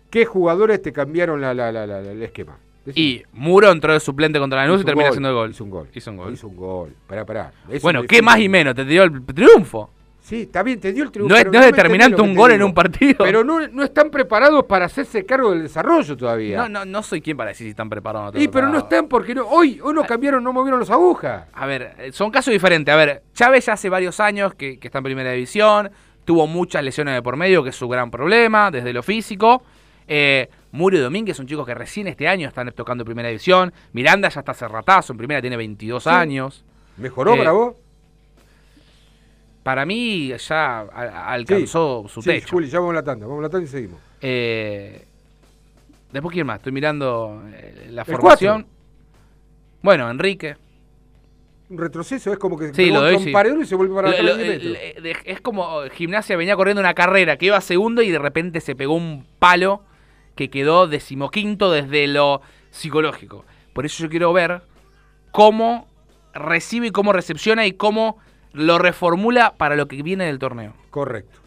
¿qué 0.09 0.25
jugadores 0.25 0.81
te 0.81 0.91
cambiaron 0.93 1.41
la, 1.41 1.53
la- 1.53 1.71
la- 1.71 1.85
la- 1.87 1.99
el 1.99 2.21
esquema? 2.23 2.57
Decime. 2.85 3.05
Y 3.05 3.23
Muro 3.33 3.69
entró 3.71 3.91
de 3.93 3.99
suplente 3.99 4.39
contra 4.39 4.61
Lanús 4.63 4.81
y 4.81 4.85
termina 4.85 5.09
haciendo 5.09 5.29
el 5.29 5.35
gol. 5.35 5.51
Hizo 5.51 5.63
un 5.65 5.69
gol. 5.69 5.89
Hizo 5.93 6.11
un 6.11 6.17
gol. 6.17 6.33
Hizo 6.33 6.47
un 6.47 6.55
gol. 6.55 6.93
Pará, 7.05 7.25
pará. 7.25 7.51
Eso 7.69 7.81
Bueno, 7.83 8.03
¿qué 8.03 8.21
más 8.21 8.39
y 8.39 8.47
menos? 8.47 8.75
Te 8.75 8.85
dio 8.85 9.03
el 9.03 9.25
triunfo. 9.25 9.89
Sí, 10.21 10.41
está 10.41 10.61
bien, 10.63 10.79
te 10.79 10.91
dio 10.91 11.03
el 11.05 11.11
triunfo. 11.11 11.33
No 11.33 11.39
es, 11.39 11.45
no 11.49 11.61
determinante 11.61 12.21
un 12.21 12.33
gol 12.35 12.51
en 12.51 12.61
un 12.63 12.73
partido. 12.73 13.15
Pero 13.25 13.43
no, 13.45 13.65
no 13.67 13.83
están 13.83 14.09
preparados 14.09 14.65
para 14.65 14.85
hacerse 14.85 15.25
cargo 15.25 15.51
del 15.51 15.63
desarrollo 15.63 16.15
todavía. 16.17 16.57
no, 16.63 16.69
no, 16.69 16.85
no 16.85 17.01
soy 17.03 17.21
quien 17.21 17.35
para 17.37 17.49
decir 17.49 17.65
si 17.65 17.69
están 17.71 17.89
preparados 17.89 18.29
o 18.29 18.37
no. 18.37 18.41
y 18.41 18.47
pero 18.49 18.67
no 18.69 18.77
están 18.79 19.07
porque 19.07 19.33
no, 19.35 19.45
hoy, 19.47 19.79
hoy 19.81 19.93
no 19.93 20.03
cambiaron, 20.05 20.43
no 20.43 20.51
movieron 20.53 20.79
las 20.81 20.89
agujas. 20.89 21.45
A 21.53 21.65
ver, 21.65 21.93
eh, 21.97 22.11
son 22.13 22.29
casos 22.31 22.51
diferentes. 22.53 22.93
A 22.93 22.97
ver, 22.97 23.23
Chávez 23.33 23.65
ya 23.65 23.73
hace 23.73 23.87
varios 23.89 24.19
años 24.21 24.53
que, 24.55 24.79
que 24.79 24.87
está 24.87 24.97
en 24.99 25.03
primera 25.05 25.31
división, 25.31 25.91
tuvo 26.25 26.45
muchas 26.47 26.83
lesiones 26.83 27.13
de 27.15 27.21
por 27.21 27.35
medio, 27.37 27.63
que 27.63 27.69
es 27.69 27.75
su 27.75 27.87
gran 27.87 28.11
problema, 28.11 28.69
desde 28.71 28.91
lo 28.93 29.03
físico. 29.03 29.63
Eh, 30.07 30.49
Muro 30.71 30.97
y 30.97 30.99
Domínguez 30.99 31.35
son 31.37 31.47
chicos 31.47 31.65
que 31.65 31.73
recién 31.73 32.07
este 32.07 32.27
año 32.27 32.47
están 32.47 32.71
tocando 32.73 33.03
primera 33.05 33.27
división. 33.29 33.73
Miranda 33.93 34.29
ya 34.29 34.39
está 34.41 34.51
hace 34.51 34.67
ratazo, 34.67 35.13
en 35.13 35.17
primera 35.17 35.41
tiene 35.41 35.57
22 35.57 36.03
Sí. 36.03 36.09
años. 36.09 36.63
¿Mejoró 36.97 37.33
Eh, 37.35 37.37
para 37.37 37.51
vos? 37.51 37.75
Para 39.63 39.85
mí 39.85 40.29
ya 40.37 40.79
a- 40.79 41.33
alcanzó 41.33 42.05
su 42.07 42.21
Sí, 42.21 42.29
techo. 42.29 42.47
Juli, 42.51 42.69
ya 42.69 42.79
vamos 42.79 42.93
a 42.93 42.95
la 42.95 43.03
tanda, 43.03 43.25
vamos 43.25 43.39
a 43.39 43.43
la 43.43 43.49
tanda 43.49 43.65
y 43.65 43.69
seguimos. 43.69 43.99
Eh, 44.21 45.05
después, 46.11 46.33
¿quién 46.33 46.47
más? 46.47 46.57
Estoy 46.57 46.71
mirando 46.71 47.43
eh, 47.53 47.87
la 47.89 48.03
El 48.03 48.07
formación. 48.07 48.65
Bueno, 49.81 50.09
Enrique. 50.09 50.55
Un 51.69 51.77
retroceso, 51.79 52.31
es 52.31 52.39
como 52.39 52.57
que 52.57 52.73
Sí, 52.73 52.89
lo 52.91 53.01
doy, 53.01 53.15
un 53.15 53.23
sí. 53.23 53.33
y 53.61 53.65
se 53.65 53.75
vuelve 53.75 53.93
para 53.93 54.09
Lo- 54.11 54.23
lo- 54.23 54.37
10 54.37 54.47
metros. 54.47 54.77
el- 54.95 55.03
de- 55.03 55.15
es 55.25 55.41
como 55.41 55.81
gimnasia 55.91 56.37
venía 56.37 56.55
corriendo 56.55 56.79
una 56.79 56.93
carrera 56.93 57.35
que 57.37 57.47
iba 57.47 57.59
segundo 57.59 58.01
y 58.01 58.09
de 58.09 58.19
repente 58.19 58.61
se 58.61 58.73
pegó 58.73 58.93
un 58.95 59.25
palo 59.37 59.81
que 60.37 60.49
quedó 60.49 60.87
decimoquinto 60.87 61.69
desde 61.69 62.07
lo 62.07 62.41
psicológico. 62.71 63.43
Por 63.73 63.85
eso 63.85 64.01
yo 64.01 64.09
quiero 64.09 64.31
ver 64.31 64.61
cómo 65.31 65.89
recibe 66.33 66.87
y 66.87 66.91
cómo 66.91 67.11
recepciona 67.11 67.65
y 67.65 67.73
cómo 67.73 68.17
lo 68.53 68.79
reformula 68.79 69.55
para 69.57 69.75
lo 69.75 69.89
que 69.89 70.01
viene 70.01 70.23
del 70.25 70.39
torneo. 70.39 70.73
Correcto. 70.89 71.39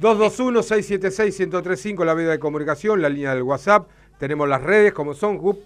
221-676-1035, 0.00 2.04
la 2.04 2.14
vía 2.14 2.28
de 2.28 2.38
comunicación, 2.38 3.02
la 3.02 3.08
línea 3.08 3.34
del 3.34 3.44
WhatsApp. 3.44 3.88
Tenemos 4.18 4.48
las 4.48 4.62
redes 4.62 4.92
como 4.92 5.14
son 5.14 5.38
GUP. 5.38 5.58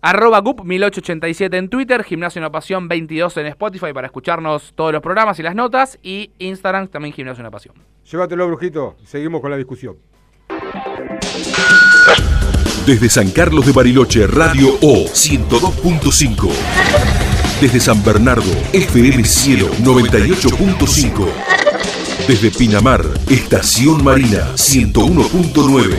Arroba 0.00 0.38
GUP 0.40 0.62
1887 0.62 1.56
en 1.56 1.68
Twitter, 1.68 2.04
Gimnasio 2.04 2.40
Una 2.40 2.52
Pasión 2.52 2.86
22 2.86 3.36
en 3.38 3.46
Spotify 3.46 3.92
para 3.92 4.06
escucharnos 4.06 4.72
todos 4.74 4.92
los 4.92 5.02
programas 5.02 5.40
y 5.40 5.42
las 5.42 5.56
notas 5.56 5.98
y 6.02 6.30
Instagram 6.38 6.86
también 6.88 7.12
Gimnasio 7.12 7.42
Una 7.42 7.50
Pasión. 7.50 7.74
Llévatelo, 8.10 8.46
Brujito. 8.46 8.96
Seguimos 9.04 9.40
con 9.40 9.50
la 9.50 9.56
discusión. 9.56 9.96
Desde 12.88 13.10
San 13.10 13.30
Carlos 13.32 13.66
de 13.66 13.72
Bariloche, 13.72 14.26
Radio 14.26 14.78
O 14.80 15.04
102.5. 15.04 16.48
Desde 17.60 17.80
San 17.80 18.02
Bernardo, 18.02 18.50
FM 18.72 19.24
Cielo 19.24 19.68
98.5. 19.82 21.26
Desde 22.26 22.50
Pinamar, 22.50 23.04
Estación 23.28 24.02
Marina 24.02 24.54
101.9. 24.54 25.96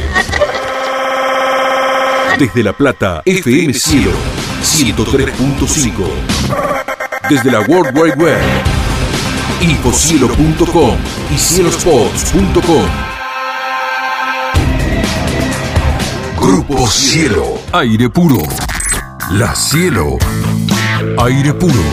Desde 2.39 2.63
La 2.63 2.73
Plata, 2.73 3.21
FM 3.23 3.71
Cielo 3.71 4.09
103.5. 4.63 5.91
Desde 7.29 7.51
la 7.51 7.59
World 7.59 7.95
Wide 7.95 8.15
Web, 8.15 8.41
infocielo.com 9.61 10.97
y 11.31 11.37
cielospots.com. 11.37 13.08
Grupo 16.51 16.87
Cielo. 16.87 17.45
Aire 17.73 18.09
puro. 18.09 18.41
La 19.33 19.53
Cielo. 19.53 20.17
Aire 21.23 21.53
puro. 21.53 21.83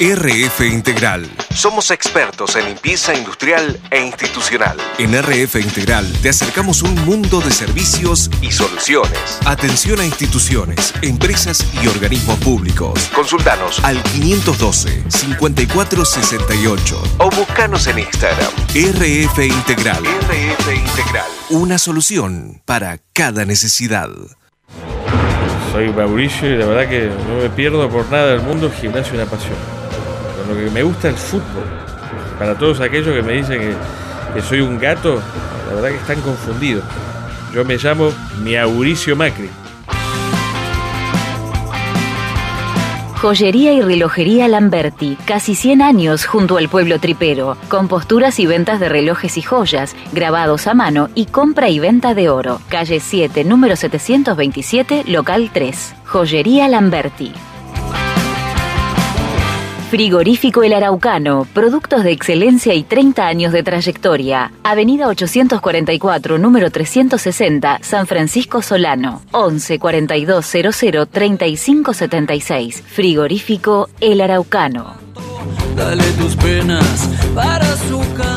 RF 0.00 0.62
Integral. 0.62 1.30
Somos 1.54 1.92
expertos 1.92 2.56
en 2.56 2.64
limpieza 2.66 3.14
industrial 3.14 3.78
e 3.92 4.04
institucional. 4.04 4.76
En 4.98 5.14
RF 5.14 5.54
Integral 5.54 6.12
te 6.20 6.30
acercamos 6.30 6.82
un 6.82 6.96
mundo 7.04 7.40
de 7.40 7.52
servicios 7.52 8.28
y 8.42 8.50
soluciones. 8.50 9.38
Atención 9.46 10.00
a 10.00 10.04
instituciones, 10.04 10.92
empresas 11.02 11.64
y 11.80 11.86
organismos 11.86 12.40
públicos. 12.40 13.08
Consultanos 13.14 13.78
al 13.84 14.02
512-5468 14.02 16.98
o 17.18 17.30
buscanos 17.30 17.86
en 17.86 18.00
Instagram. 18.00 18.50
RF 18.74 19.38
Integral. 19.38 20.02
RF 20.02 20.74
Integral. 20.74 21.28
Una 21.50 21.78
solución 21.78 22.60
para 22.64 22.98
cada 23.12 23.44
necesidad. 23.44 24.10
Soy 25.70 25.90
Mauricio 25.90 26.52
y 26.52 26.56
la 26.56 26.66
verdad 26.66 26.88
que 26.88 27.12
no 27.28 27.36
me 27.40 27.48
pierdo 27.50 27.88
por 27.88 28.10
nada 28.10 28.32
del 28.32 28.42
mundo 28.42 28.66
el 28.66 28.72
gimnasio 28.72 29.14
una 29.14 29.26
pasión. 29.26 29.73
Lo 30.48 30.54
que 30.54 30.70
me 30.70 30.82
gusta 30.82 31.08
el 31.08 31.16
fútbol. 31.16 31.64
Para 32.38 32.56
todos 32.56 32.80
aquellos 32.80 33.14
que 33.14 33.22
me 33.22 33.34
dicen 33.34 33.76
que, 34.34 34.42
soy 34.42 34.60
un 34.60 34.78
gato, 34.78 35.20
la 35.68 35.74
verdad 35.74 35.88
que 35.90 35.96
están 35.96 36.20
confundidos. 36.20 36.84
Yo 37.52 37.64
me 37.64 37.76
llamo 37.76 38.10
Mauricio 38.42 39.14
Macri. 39.14 39.48
Joyería 43.24 43.72
y 43.72 43.80
relojería 43.80 44.48
Lamberti, 44.48 45.16
casi 45.24 45.54
100 45.54 45.80
años 45.80 46.26
junto 46.26 46.58
al 46.58 46.68
pueblo 46.68 46.98
tripero, 46.98 47.56
con 47.68 47.88
posturas 47.88 48.38
y 48.38 48.44
ventas 48.44 48.80
de 48.80 48.90
relojes 48.90 49.38
y 49.38 49.42
joyas, 49.42 49.96
grabados 50.12 50.66
a 50.66 50.74
mano 50.74 51.08
y 51.14 51.24
compra 51.24 51.70
y 51.70 51.78
venta 51.78 52.12
de 52.12 52.28
oro. 52.28 52.60
Calle 52.68 53.00
7, 53.00 53.44
número 53.44 53.76
727, 53.76 55.04
local 55.06 55.48
3. 55.54 55.94
Joyería 56.04 56.68
Lamberti. 56.68 57.32
Frigorífico 59.94 60.64
El 60.64 60.72
Araucano, 60.72 61.46
productos 61.54 62.02
de 62.02 62.10
excelencia 62.10 62.74
y 62.74 62.82
30 62.82 63.28
años 63.28 63.52
de 63.52 63.62
trayectoria. 63.62 64.50
Avenida 64.64 65.06
844, 65.06 66.36
número 66.36 66.68
360, 66.72 67.78
San 67.80 68.08
Francisco 68.08 68.60
Solano. 68.60 69.22
11 69.30 69.78
42 69.78 70.44
00 70.44 71.06
35 71.06 71.94
76. 71.94 72.82
Frigorífico 72.84 73.88
El 74.00 74.20
Araucano. 74.20 74.96
Dale 75.76 76.02
tus 76.18 76.34
penas 76.34 77.08
para 77.32 77.76
su 77.76 78.00
canto. 78.16 78.33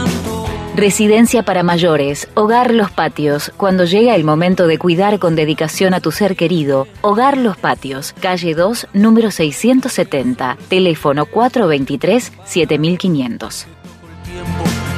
Residencia 0.78 1.42
para 1.42 1.64
mayores, 1.64 2.30
Hogar 2.36 2.72
Los 2.72 2.92
Patios. 2.92 3.52
Cuando 3.58 3.86
llega 3.86 4.14
el 4.14 4.24
momento 4.24 4.68
de 4.68 4.78
cuidar 4.78 5.18
con 5.18 5.36
dedicación 5.36 5.96
a 5.96 6.02
tu 6.02 6.12
ser 6.12 6.36
querido, 6.36 6.86
Hogar 7.02 7.36
Los 7.36 7.58
Patios, 7.58 8.14
calle 8.22 8.54
2, 8.54 8.90
número 8.94 9.32
670, 9.32 10.56
teléfono 10.70 11.26
423-7500. 11.26 13.66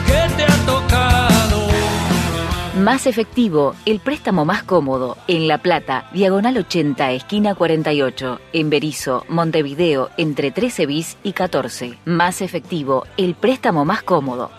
que 0.06 0.28
te 0.36 0.44
ha 0.44 0.66
tocado. 0.66 1.70
Más 2.78 3.08
efectivo, 3.08 3.74
el 3.86 4.02
préstamo 4.02 4.44
más 4.44 4.64
cómodo. 4.64 5.16
En 5.30 5.48
La 5.48 5.60
Plata, 5.60 6.10
diagonal 6.14 6.58
80, 6.58 7.14
esquina 7.14 7.56
48. 7.56 8.42
En 8.52 8.70
Berizo, 8.70 9.24
Montevideo, 9.30 10.10
entre 10.18 10.52
13 10.52 10.86
bis 10.88 11.16
y 11.24 11.32
14. 11.32 11.98
Más 12.04 12.42
efectivo, 12.42 13.06
el 13.16 13.34
préstamo 13.34 13.86
más 13.86 14.04
cómodo. 14.04 14.52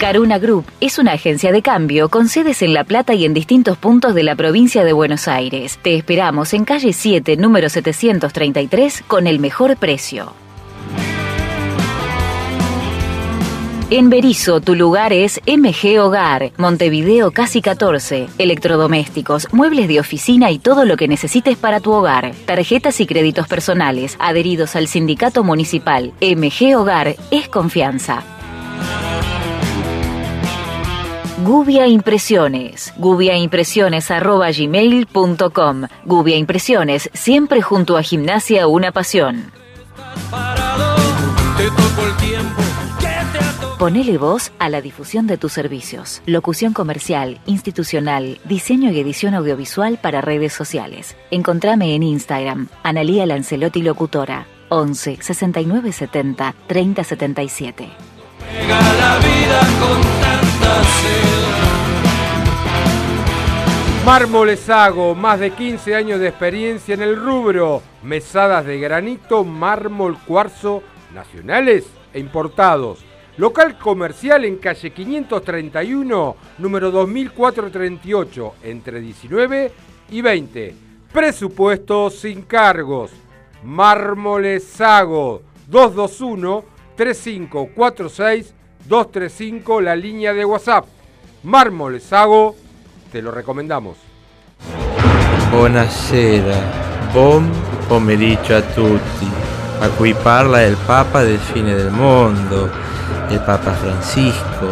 Caruna 0.00 0.38
Group 0.38 0.64
es 0.80 0.98
una 0.98 1.12
agencia 1.12 1.52
de 1.52 1.60
cambio 1.60 2.08
con 2.08 2.28
sedes 2.28 2.62
en 2.62 2.72
La 2.72 2.84
Plata 2.84 3.12
y 3.12 3.26
en 3.26 3.34
distintos 3.34 3.76
puntos 3.76 4.14
de 4.14 4.22
la 4.22 4.34
provincia 4.34 4.82
de 4.82 4.94
Buenos 4.94 5.28
Aires. 5.28 5.78
Te 5.82 5.94
esperamos 5.94 6.54
en 6.54 6.64
calle 6.64 6.94
7, 6.94 7.36
número 7.36 7.68
733, 7.68 9.04
con 9.06 9.26
el 9.26 9.40
mejor 9.40 9.76
precio. 9.76 10.32
En 13.90 14.08
Berizo, 14.08 14.62
tu 14.62 14.74
lugar 14.74 15.12
es 15.12 15.38
MG 15.46 16.00
Hogar, 16.00 16.52
Montevideo 16.56 17.30
Casi 17.32 17.60
14. 17.60 18.28
Electrodomésticos, 18.38 19.52
muebles 19.52 19.86
de 19.86 20.00
oficina 20.00 20.50
y 20.50 20.58
todo 20.58 20.86
lo 20.86 20.96
que 20.96 21.08
necesites 21.08 21.58
para 21.58 21.80
tu 21.80 21.92
hogar. 21.92 22.32
Tarjetas 22.46 23.02
y 23.02 23.06
créditos 23.06 23.46
personales, 23.48 24.16
adheridos 24.18 24.76
al 24.76 24.88
sindicato 24.88 25.44
municipal. 25.44 26.14
MG 26.22 26.74
Hogar 26.74 27.16
es 27.30 27.48
confianza. 27.50 28.24
Gubia 31.44 31.86
Impresiones. 31.86 32.92
gubiaimpresiones.gmail.com 32.98 35.82
Gubia 36.04 36.36
Impresiones, 36.36 37.08
siempre 37.14 37.62
junto 37.62 37.96
a 37.96 38.02
Gimnasia 38.02 38.66
Una 38.66 38.92
Pasión. 38.92 39.50
Ponele 43.78 44.18
voz 44.18 44.52
a 44.58 44.68
la 44.68 44.82
difusión 44.82 45.26
de 45.26 45.38
tus 45.38 45.54
servicios. 45.54 46.20
Locución 46.26 46.74
comercial, 46.74 47.40
institucional, 47.46 48.38
diseño 48.44 48.90
y 48.90 49.00
edición 49.00 49.32
audiovisual 49.34 49.98
para 50.02 50.20
redes 50.20 50.52
sociales. 50.52 51.16
Encontrame 51.30 51.94
en 51.94 52.02
Instagram, 52.02 52.68
Analía 52.82 53.24
Lancelotti 53.24 53.80
Locutora, 53.80 54.46
11 54.68 55.16
69 55.22 55.92
70 55.92 56.54
30 56.66 57.04
77. 57.04 58.09
La 58.98 59.18
vida 59.18 59.60
con 59.80 60.00
tanta 60.20 60.50
Mármoles 64.04 64.68
Hago, 64.68 65.14
más 65.14 65.38
de 65.38 65.50
15 65.50 65.94
años 65.94 66.20
de 66.20 66.28
experiencia 66.28 66.94
en 66.94 67.02
el 67.02 67.16
rubro. 67.16 67.82
Mesadas 68.02 68.64
de 68.64 68.80
granito, 68.80 69.44
mármol, 69.44 70.18
cuarzo, 70.18 70.82
nacionales 71.14 71.86
e 72.12 72.18
importados. 72.18 73.04
Local 73.36 73.78
comercial 73.78 74.44
en 74.44 74.56
calle 74.56 74.90
531, 74.90 76.36
número 76.58 76.90
2438, 76.90 78.54
entre 78.64 79.00
19 79.00 79.72
y 80.10 80.20
20. 80.22 80.74
Presupuesto 81.12 82.10
sin 82.10 82.42
cargos. 82.42 83.12
Mármoles 83.62 84.64
Sago, 84.64 85.42
221-3546-235, 87.00 89.80
la 89.80 89.96
línea 89.96 90.34
de 90.34 90.44
WhatsApp. 90.44 90.84
Mármoles 91.42 92.02
Sago, 92.02 92.54
te 93.10 93.22
lo 93.22 93.30
recomendamos. 93.30 93.96
Buonasera, 95.50 96.60
buon 97.14 97.50
pomeriggio 97.88 98.54
a 98.56 98.62
tutti. 98.62 99.26
A 99.80 99.88
cui 99.88 100.12
parla 100.12 100.60
il 100.62 100.76
Papa 100.86 101.24
del 101.24 101.38
fine 101.38 101.74
del 101.74 101.90
mondo, 101.90 102.70
el 103.30 103.40
Papa 103.40 103.72
Francisco. 103.72 104.68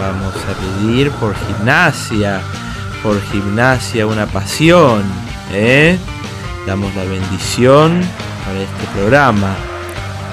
Vamos 0.00 0.34
a 0.34 0.54
pedir 0.58 1.12
por 1.12 1.36
gimnasia, 1.36 2.40
por 3.00 3.22
gimnasia 3.30 4.08
una 4.08 4.26
pasión. 4.26 5.04
¿eh? 5.52 5.96
Damos 6.66 6.92
la 6.96 7.04
bendición 7.04 8.00
para 8.44 8.60
este 8.60 8.86
programa. 8.92 9.54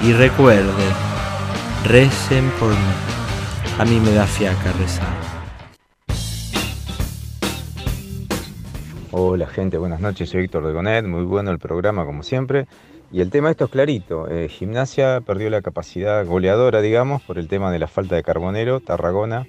Y 0.02 0.12
recuerden, 0.14 1.11
recen 1.84 2.48
por 2.60 2.70
mí. 2.70 2.76
A 3.78 3.84
mí 3.84 3.98
me 4.00 4.12
da 4.12 4.26
fiaca 4.26 4.72
rezar. 4.72 5.08
Hola 9.10 9.46
gente, 9.46 9.76
buenas 9.78 10.00
noches, 10.00 10.30
soy 10.30 10.42
Víctor 10.42 10.66
de 10.66 10.72
Gonet, 10.72 11.04
muy 11.04 11.24
bueno 11.24 11.50
el 11.50 11.58
programa 11.58 12.04
como 12.04 12.22
siempre. 12.22 12.66
Y 13.10 13.20
el 13.20 13.30
tema 13.30 13.50
esto 13.50 13.66
es 13.66 13.70
clarito, 13.70 14.26
eh, 14.30 14.48
Gimnasia 14.48 15.20
perdió 15.20 15.50
la 15.50 15.60
capacidad 15.60 16.24
goleadora, 16.24 16.80
digamos, 16.80 17.20
por 17.22 17.38
el 17.38 17.46
tema 17.46 17.70
de 17.70 17.78
la 17.78 17.88
falta 17.88 18.16
de 18.16 18.22
Carbonero, 18.22 18.80
Tarragona 18.80 19.46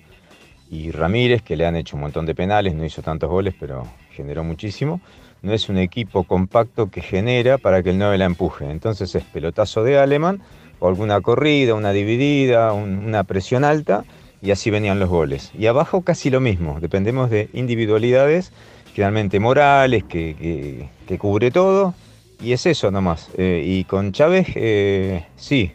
y 0.70 0.92
Ramírez, 0.92 1.44
que 1.44 1.56
le 1.56 1.66
han 1.66 1.78
hecho 1.78 1.96
un 1.96 2.02
montón 2.02 2.26
de 2.26 2.36
penales, 2.36 2.76
no 2.76 2.84
hizo 2.84 3.02
tantos 3.02 3.30
goles, 3.30 3.54
pero 3.58 3.88
generó 4.12 4.44
muchísimo. 4.44 5.00
No 5.42 5.54
es 5.54 5.70
un 5.70 5.78
equipo 5.78 6.24
compacto 6.24 6.90
que 6.90 7.02
genera 7.02 7.58
para 7.58 7.84
que 7.84 7.92
el 7.92 8.00
9 8.00 8.18
la 8.18 8.26
empuje. 8.26 8.70
Entonces 8.70 9.14
es 9.16 9.24
pelotazo 9.24 9.84
de 9.84 9.98
Alemán, 9.98 10.42
o 10.84 10.90
alguna 10.90 11.22
corrida, 11.22 11.76
una 11.76 11.94
dividida, 11.94 12.74
una 12.74 13.24
presión 13.24 13.64
alta, 13.64 14.04
y 14.42 14.52
así 14.52 14.70
venían 14.70 15.00
los 15.00 15.08
goles. 15.08 15.50
Y 15.58 15.68
abajo 15.68 16.02
casi 16.02 16.30
lo 16.30 16.42
mismo, 16.42 16.80
dependemos 16.82 17.30
de 17.30 17.48
individualidades 17.54 18.52
generalmente 18.94 19.40
Morales, 19.40 20.04
que, 20.04 20.90
cubre 21.18 21.52
todo, 21.52 21.94
y 22.42 22.52
es 22.52 22.66
eso 22.66 22.92
nomás. 22.92 23.30
Eh, 23.38 23.64
y 23.66 23.86
con 23.86 24.12
Chávez, 24.12 24.48
eh, 24.56 25.26
sí, 25.38 25.72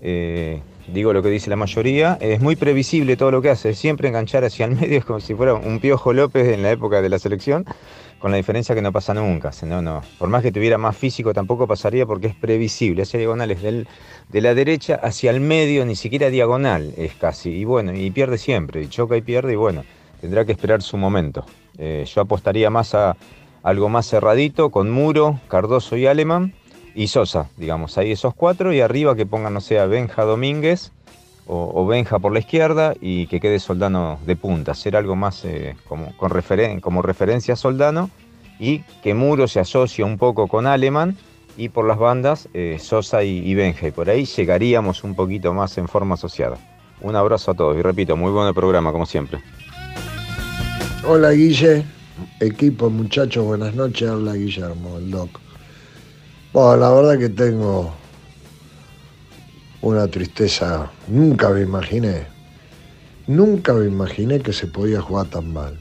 eh, 0.00 0.62
digo 0.88 1.12
lo 1.12 1.22
que 1.22 1.28
dice 1.28 1.50
la 1.50 1.56
mayoría, 1.56 2.16
es 2.18 2.40
muy 2.40 2.56
previsible 2.56 3.18
todo 3.18 3.30
lo 3.30 3.42
que 3.42 3.50
hace, 3.50 3.74
siempre 3.74 4.08
enganchar 4.08 4.42
hacia 4.44 4.64
el 4.64 4.72
medio, 4.74 4.96
es 4.96 5.04
como 5.04 5.20
si 5.20 5.34
fuera 5.34 5.52
un 5.52 5.80
Piojo 5.80 6.14
López 6.14 6.48
en 6.48 6.62
la 6.62 6.70
época 6.70 7.02
de 7.02 7.10
la 7.10 7.18
selección, 7.18 7.66
con 8.20 8.30
la 8.30 8.36
diferencia 8.36 8.74
que 8.74 8.82
no 8.82 8.92
pasa 8.92 9.14
nunca. 9.14 9.50
No, 9.66 9.82
no. 9.82 10.02
Por 10.18 10.28
más 10.28 10.42
que 10.42 10.52
tuviera 10.52 10.78
más 10.78 10.96
físico, 10.96 11.32
tampoco 11.34 11.66
pasaría 11.66 12.06
porque 12.06 12.28
es 12.28 12.34
previsible. 12.36 13.02
Hacia 13.02 13.18
diagonales 13.18 13.62
del, 13.62 13.88
de 14.28 14.40
la 14.40 14.54
derecha 14.54 14.94
hacia 15.02 15.30
el 15.30 15.40
medio, 15.40 15.84
ni 15.86 15.96
siquiera 15.96 16.28
diagonal 16.28 16.92
es 16.96 17.14
casi. 17.14 17.50
Y 17.50 17.64
bueno, 17.64 17.92
y 17.94 18.10
pierde 18.10 18.38
siempre, 18.38 18.82
y 18.82 18.88
choca 18.88 19.16
y 19.16 19.22
pierde, 19.22 19.54
y 19.54 19.56
bueno, 19.56 19.84
tendrá 20.20 20.44
que 20.44 20.52
esperar 20.52 20.82
su 20.82 20.98
momento. 20.98 21.46
Eh, 21.78 22.04
yo 22.06 22.20
apostaría 22.20 22.68
más 22.68 22.94
a 22.94 23.16
algo 23.62 23.88
más 23.88 24.08
cerradito, 24.08 24.70
con 24.70 24.90
Muro, 24.90 25.40
Cardoso 25.48 25.96
y 25.96 26.06
Alemán, 26.06 26.54
y 26.94 27.08
Sosa, 27.08 27.48
digamos, 27.56 27.96
ahí 27.98 28.12
esos 28.12 28.34
cuatro, 28.34 28.72
y 28.72 28.80
arriba 28.80 29.16
que 29.16 29.26
pongan, 29.26 29.54
no 29.54 29.60
sé, 29.60 29.78
a 29.78 29.86
Benja 29.86 30.24
Domínguez 30.24 30.92
o, 31.52 31.84
Benja 31.86 32.20
por 32.20 32.32
la 32.32 32.38
izquierda 32.38 32.94
y 33.00 33.26
que 33.26 33.40
quede 33.40 33.58
Soldano 33.58 34.20
de 34.24 34.36
punta, 34.36 34.72
hacer 34.72 34.94
algo 34.94 35.16
más 35.16 35.44
eh, 35.44 35.74
como, 35.88 36.16
con 36.16 36.30
como 36.80 37.02
referencia 37.02 37.54
a 37.54 37.56
Soldano 37.56 38.08
y 38.60 38.80
que 39.02 39.14
Muro 39.14 39.48
se 39.48 39.58
asocie 39.58 40.04
un 40.04 40.16
poco 40.16 40.46
con 40.46 40.68
Alemán 40.68 41.16
y 41.56 41.68
por 41.68 41.86
las 41.86 41.98
bandas 41.98 42.48
eh, 42.54 42.78
Sosa 42.80 43.24
y, 43.24 43.52
Benja, 43.54 43.88
y 43.88 43.90
por 43.90 44.08
ahí 44.08 44.26
llegaríamos 44.26 45.02
un 45.02 45.16
poquito 45.16 45.52
más 45.52 45.76
en 45.78 45.88
forma 45.88 46.14
asociada. 46.14 46.56
Un 47.00 47.16
abrazo 47.16 47.50
a 47.50 47.54
todos 47.54 47.76
y 47.76 47.82
repito, 47.82 48.16
muy 48.16 48.30
buen 48.30 48.54
programa 48.54 48.92
como 48.92 49.06
siempre. 49.06 49.42
Hola 51.04 51.32
Guille, 51.32 51.84
equipo 52.38 52.90
muchachos, 52.90 53.44
buenas 53.44 53.74
noches, 53.74 54.08
habla 54.08 54.34
Guillermo, 54.34 54.98
el 54.98 55.10
doc. 55.10 55.30
Bueno, 56.52 56.76
la 56.76 56.90
verdad 56.90 57.18
que 57.18 57.28
tengo 57.28 57.92
una 59.82 60.06
tristeza, 60.08 60.90
nunca 61.08 61.50
me 61.50 61.62
imaginé, 61.62 62.26
nunca 63.26 63.72
me 63.72 63.86
imaginé 63.86 64.40
que 64.40 64.52
se 64.52 64.66
podía 64.66 65.00
jugar 65.00 65.26
tan 65.28 65.52
mal. 65.52 65.78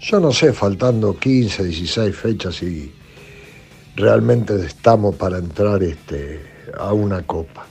Yo 0.00 0.20
no 0.20 0.32
sé, 0.32 0.52
faltando 0.52 1.18
15, 1.18 1.64
16 1.64 2.16
fechas 2.16 2.62
y 2.62 2.92
realmente 3.96 4.54
estamos 4.64 5.16
para 5.16 5.38
entrar 5.38 5.82
este, 5.82 6.40
a 6.78 6.92
una 6.92 7.22
copa. 7.22 7.66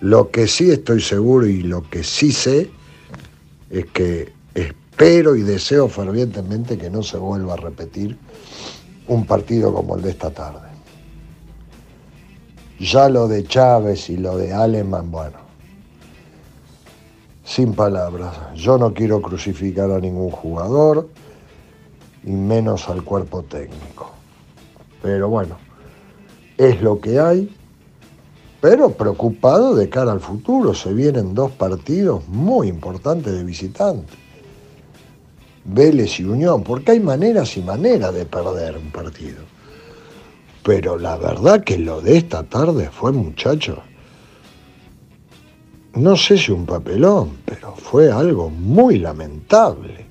Lo 0.00 0.30
que 0.30 0.46
sí 0.46 0.70
estoy 0.70 1.00
seguro 1.00 1.46
y 1.46 1.62
lo 1.62 1.88
que 1.88 2.04
sí 2.04 2.32
sé 2.32 2.70
es 3.70 3.86
que 3.86 4.32
Espero 5.02 5.34
y 5.34 5.42
deseo 5.42 5.88
fervientemente 5.88 6.76
que 6.76 6.90
no 6.90 7.02
se 7.02 7.16
vuelva 7.16 7.54
a 7.54 7.56
repetir 7.56 8.16
un 9.08 9.26
partido 9.26 9.72
como 9.74 9.96
el 9.96 10.02
de 10.02 10.10
esta 10.10 10.30
tarde. 10.30 10.71
Ya 12.82 13.08
lo 13.08 13.28
de 13.28 13.44
Chávez 13.44 14.10
y 14.10 14.16
lo 14.16 14.36
de 14.36 14.52
Aleman, 14.52 15.08
bueno, 15.08 15.38
sin 17.44 17.74
palabras. 17.74 18.36
Yo 18.56 18.76
no 18.76 18.92
quiero 18.92 19.22
crucificar 19.22 19.88
a 19.92 20.00
ningún 20.00 20.32
jugador 20.32 21.08
y 22.24 22.32
menos 22.32 22.88
al 22.88 23.04
cuerpo 23.04 23.44
técnico. 23.44 24.10
Pero 25.00 25.28
bueno, 25.28 25.58
es 26.58 26.82
lo 26.82 27.00
que 27.00 27.20
hay, 27.20 27.54
pero 28.60 28.90
preocupado 28.90 29.76
de 29.76 29.88
cara 29.88 30.10
al 30.10 30.20
futuro. 30.20 30.74
Se 30.74 30.92
vienen 30.92 31.36
dos 31.36 31.52
partidos 31.52 32.26
muy 32.26 32.66
importantes 32.66 33.32
de 33.32 33.44
visitantes. 33.44 34.18
Vélez 35.64 36.18
y 36.18 36.24
Unión, 36.24 36.64
porque 36.64 36.90
hay 36.90 37.00
maneras 37.00 37.56
y 37.56 37.62
maneras 37.62 38.12
de 38.12 38.26
perder 38.26 38.76
un 38.76 38.90
partido. 38.90 39.51
Pero 40.64 40.98
la 40.98 41.16
verdad 41.16 41.64
que 41.64 41.78
lo 41.78 42.00
de 42.00 42.18
esta 42.18 42.44
tarde 42.44 42.88
fue, 42.90 43.12
muchachos, 43.12 43.78
no 45.94 46.16
sé 46.16 46.38
si 46.38 46.52
un 46.52 46.64
papelón, 46.64 47.38
pero 47.44 47.74
fue 47.74 48.10
algo 48.10 48.48
muy 48.48 48.98
lamentable. 48.98 50.06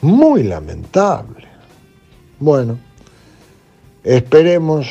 Muy 0.00 0.44
lamentable. 0.44 1.46
Bueno, 2.38 2.78
esperemos 4.04 4.86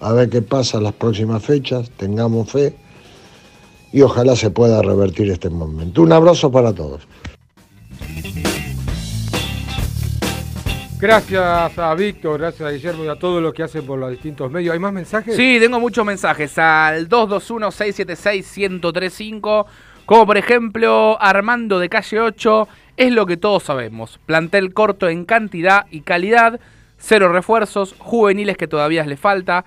a 0.00 0.12
ver 0.12 0.28
qué 0.28 0.42
pasa 0.42 0.80
las 0.80 0.92
próximas 0.92 1.42
fechas, 1.42 1.90
tengamos 1.96 2.50
fe 2.50 2.76
y 3.92 4.02
ojalá 4.02 4.36
se 4.36 4.50
pueda 4.50 4.82
revertir 4.82 5.30
este 5.30 5.48
momento. 5.48 6.02
Un 6.02 6.12
abrazo 6.12 6.50
para 6.50 6.72
todos. 6.72 7.08
Gracias 11.00 11.78
a 11.78 11.94
Víctor, 11.94 12.40
gracias 12.40 12.68
a 12.68 12.72
Guillermo 12.72 13.04
y 13.04 13.08
a 13.08 13.14
todos 13.14 13.40
los 13.40 13.54
que 13.54 13.62
hacen 13.62 13.86
por 13.86 14.00
los 14.00 14.10
distintos 14.10 14.50
medios. 14.50 14.72
¿Hay 14.72 14.80
más 14.80 14.92
mensajes? 14.92 15.36
Sí, 15.36 15.58
tengo 15.60 15.78
muchos 15.78 16.04
mensajes 16.04 16.58
al 16.58 17.08
221-676-1035. 17.08 19.66
Como 20.04 20.26
por 20.26 20.36
ejemplo, 20.36 21.16
Armando 21.20 21.78
de 21.78 21.88
calle 21.88 22.18
8, 22.18 22.66
es 22.96 23.12
lo 23.12 23.26
que 23.26 23.36
todos 23.36 23.62
sabemos. 23.62 24.18
Plantel 24.26 24.74
corto 24.74 25.08
en 25.08 25.24
cantidad 25.24 25.86
y 25.92 26.00
calidad, 26.00 26.58
cero 26.98 27.28
refuerzos, 27.28 27.94
juveniles 27.98 28.56
que 28.56 28.66
todavía 28.66 29.04
le 29.04 29.16
falta. 29.16 29.64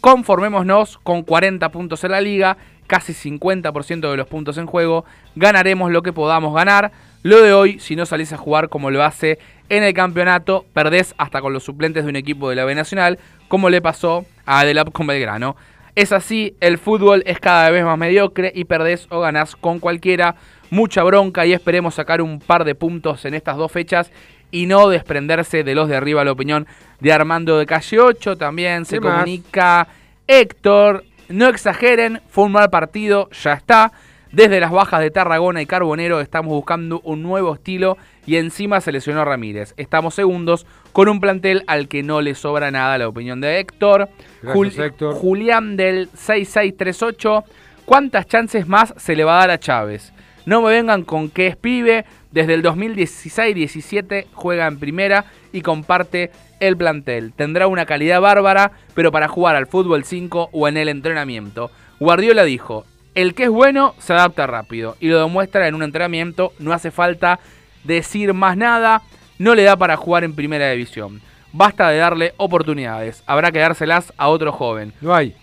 Conformémonos 0.00 0.98
con 0.98 1.22
40 1.22 1.68
puntos 1.68 2.02
en 2.02 2.10
la 2.10 2.20
liga, 2.20 2.56
casi 2.88 3.12
50% 3.12 4.10
de 4.10 4.16
los 4.16 4.26
puntos 4.26 4.58
en 4.58 4.66
juego. 4.66 5.04
Ganaremos 5.36 5.92
lo 5.92 6.02
que 6.02 6.12
podamos 6.12 6.52
ganar. 6.56 6.90
Lo 7.22 7.40
de 7.40 7.52
hoy, 7.52 7.78
si 7.78 7.94
no 7.94 8.04
salís 8.04 8.32
a 8.32 8.36
jugar 8.36 8.68
como 8.68 8.90
lo 8.90 9.04
hace 9.04 9.38
en 9.68 9.84
el 9.84 9.94
campeonato, 9.94 10.66
perdés 10.72 11.14
hasta 11.18 11.40
con 11.40 11.52
los 11.52 11.62
suplentes 11.62 12.02
de 12.02 12.10
un 12.10 12.16
equipo 12.16 12.50
de 12.50 12.56
la 12.56 12.64
B 12.64 12.74
Nacional, 12.74 13.18
como 13.46 13.70
le 13.70 13.80
pasó 13.80 14.26
a 14.44 14.60
Adelap 14.60 14.90
con 14.90 15.06
Belgrano. 15.06 15.54
Es 15.94 16.10
así, 16.10 16.56
el 16.60 16.78
fútbol 16.78 17.22
es 17.26 17.38
cada 17.38 17.70
vez 17.70 17.84
más 17.84 17.96
mediocre 17.96 18.50
y 18.54 18.64
perdés 18.64 19.06
o 19.10 19.20
ganás 19.20 19.54
con 19.54 19.78
cualquiera. 19.78 20.34
Mucha 20.70 21.04
bronca 21.04 21.46
y 21.46 21.52
esperemos 21.52 21.94
sacar 21.94 22.22
un 22.22 22.40
par 22.40 22.64
de 22.64 22.74
puntos 22.74 23.24
en 23.24 23.34
estas 23.34 23.56
dos 23.56 23.70
fechas 23.70 24.10
y 24.50 24.66
no 24.66 24.88
desprenderse 24.88 25.62
de 25.62 25.74
los 25.74 25.88
de 25.88 25.96
arriba. 25.96 26.24
La 26.24 26.32
opinión 26.32 26.66
de 26.98 27.12
Armando 27.12 27.58
de 27.58 27.66
Calle 27.66 28.00
8 28.00 28.36
también 28.36 28.84
se 28.84 28.98
comunica. 28.98 29.86
Héctor, 30.26 31.04
no 31.28 31.48
exageren, 31.48 32.20
fue 32.28 32.44
un 32.44 32.52
mal 32.52 32.70
partido, 32.70 33.28
ya 33.30 33.52
está. 33.52 33.92
Desde 34.32 34.60
las 34.60 34.70
bajas 34.70 35.00
de 35.00 35.10
Tarragona 35.10 35.60
y 35.60 35.66
Carbonero 35.66 36.18
estamos 36.20 36.54
buscando 36.54 37.02
un 37.04 37.22
nuevo 37.22 37.52
estilo 37.52 37.98
y 38.24 38.36
encima 38.36 38.80
se 38.80 38.90
lesionó 38.90 39.26
Ramírez. 39.26 39.74
Estamos 39.76 40.14
segundos 40.14 40.66
con 40.92 41.10
un 41.10 41.20
plantel 41.20 41.64
al 41.66 41.86
que 41.86 42.02
no 42.02 42.22
le 42.22 42.34
sobra 42.34 42.70
nada, 42.70 42.96
la 42.96 43.08
opinión 43.08 43.42
de 43.42 43.60
Héctor. 43.60 44.08
Gracias, 44.40 44.78
Héctor. 44.78 45.16
Julián 45.16 45.76
del 45.76 46.08
6638. 46.14 47.44
¿Cuántas 47.84 48.26
chances 48.26 48.66
más 48.66 48.94
se 48.96 49.14
le 49.16 49.24
va 49.24 49.36
a 49.36 49.40
dar 49.40 49.50
a 49.50 49.60
Chávez? 49.60 50.14
No 50.46 50.62
me 50.62 50.70
vengan 50.70 51.02
con 51.02 51.28
que 51.28 51.48
es 51.48 51.56
pibe. 51.56 52.06
Desde 52.30 52.54
el 52.54 52.62
2016-17 52.62 54.28
juega 54.32 54.66
en 54.66 54.78
primera 54.78 55.26
y 55.52 55.60
comparte 55.60 56.30
el 56.58 56.78
plantel. 56.78 57.34
Tendrá 57.34 57.66
una 57.66 57.84
calidad 57.84 58.22
bárbara, 58.22 58.72
pero 58.94 59.12
para 59.12 59.28
jugar 59.28 59.56
al 59.56 59.66
fútbol 59.66 60.04
5 60.04 60.48
o 60.52 60.68
en 60.68 60.78
el 60.78 60.88
entrenamiento. 60.88 61.70
Guardiola 62.00 62.44
dijo, 62.44 62.86
el 63.14 63.34
que 63.34 63.44
es 63.44 63.50
bueno 63.50 63.94
se 63.98 64.12
adapta 64.12 64.46
rápido 64.46 64.96
y 65.00 65.08
lo 65.08 65.20
demuestra 65.20 65.68
en 65.68 65.74
un 65.74 65.82
entrenamiento, 65.82 66.52
no 66.58 66.72
hace 66.72 66.90
falta 66.90 67.40
decir 67.84 68.32
más 68.32 68.56
nada, 68.56 69.02
no 69.38 69.54
le 69.54 69.64
da 69.64 69.76
para 69.76 69.96
jugar 69.96 70.24
en 70.24 70.34
primera 70.34 70.70
división. 70.70 71.20
Basta 71.52 71.88
de 71.90 71.98
darle 71.98 72.32
oportunidades, 72.38 73.22
habrá 73.26 73.52
que 73.52 73.58
dárselas 73.58 74.12
a 74.16 74.28
otro 74.28 74.52
joven. 74.52 74.92
No 75.00 75.14
hay. 75.14 75.34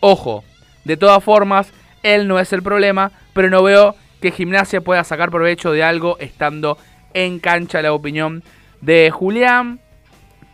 Ojo, 0.00 0.44
de 0.84 0.96
todas 0.96 1.22
formas, 1.24 1.72
él 2.02 2.28
no 2.28 2.38
es 2.38 2.52
el 2.52 2.62
problema, 2.62 3.10
pero 3.32 3.50
no 3.50 3.62
veo 3.62 3.96
que 4.20 4.30
Gimnasia 4.30 4.80
pueda 4.80 5.02
sacar 5.02 5.30
provecho 5.30 5.72
de 5.72 5.82
algo 5.82 6.16
estando 6.20 6.78
en 7.14 7.40
cancha 7.40 7.82
la 7.82 7.92
opinión 7.92 8.44
de 8.80 9.10
Julián. 9.10 9.80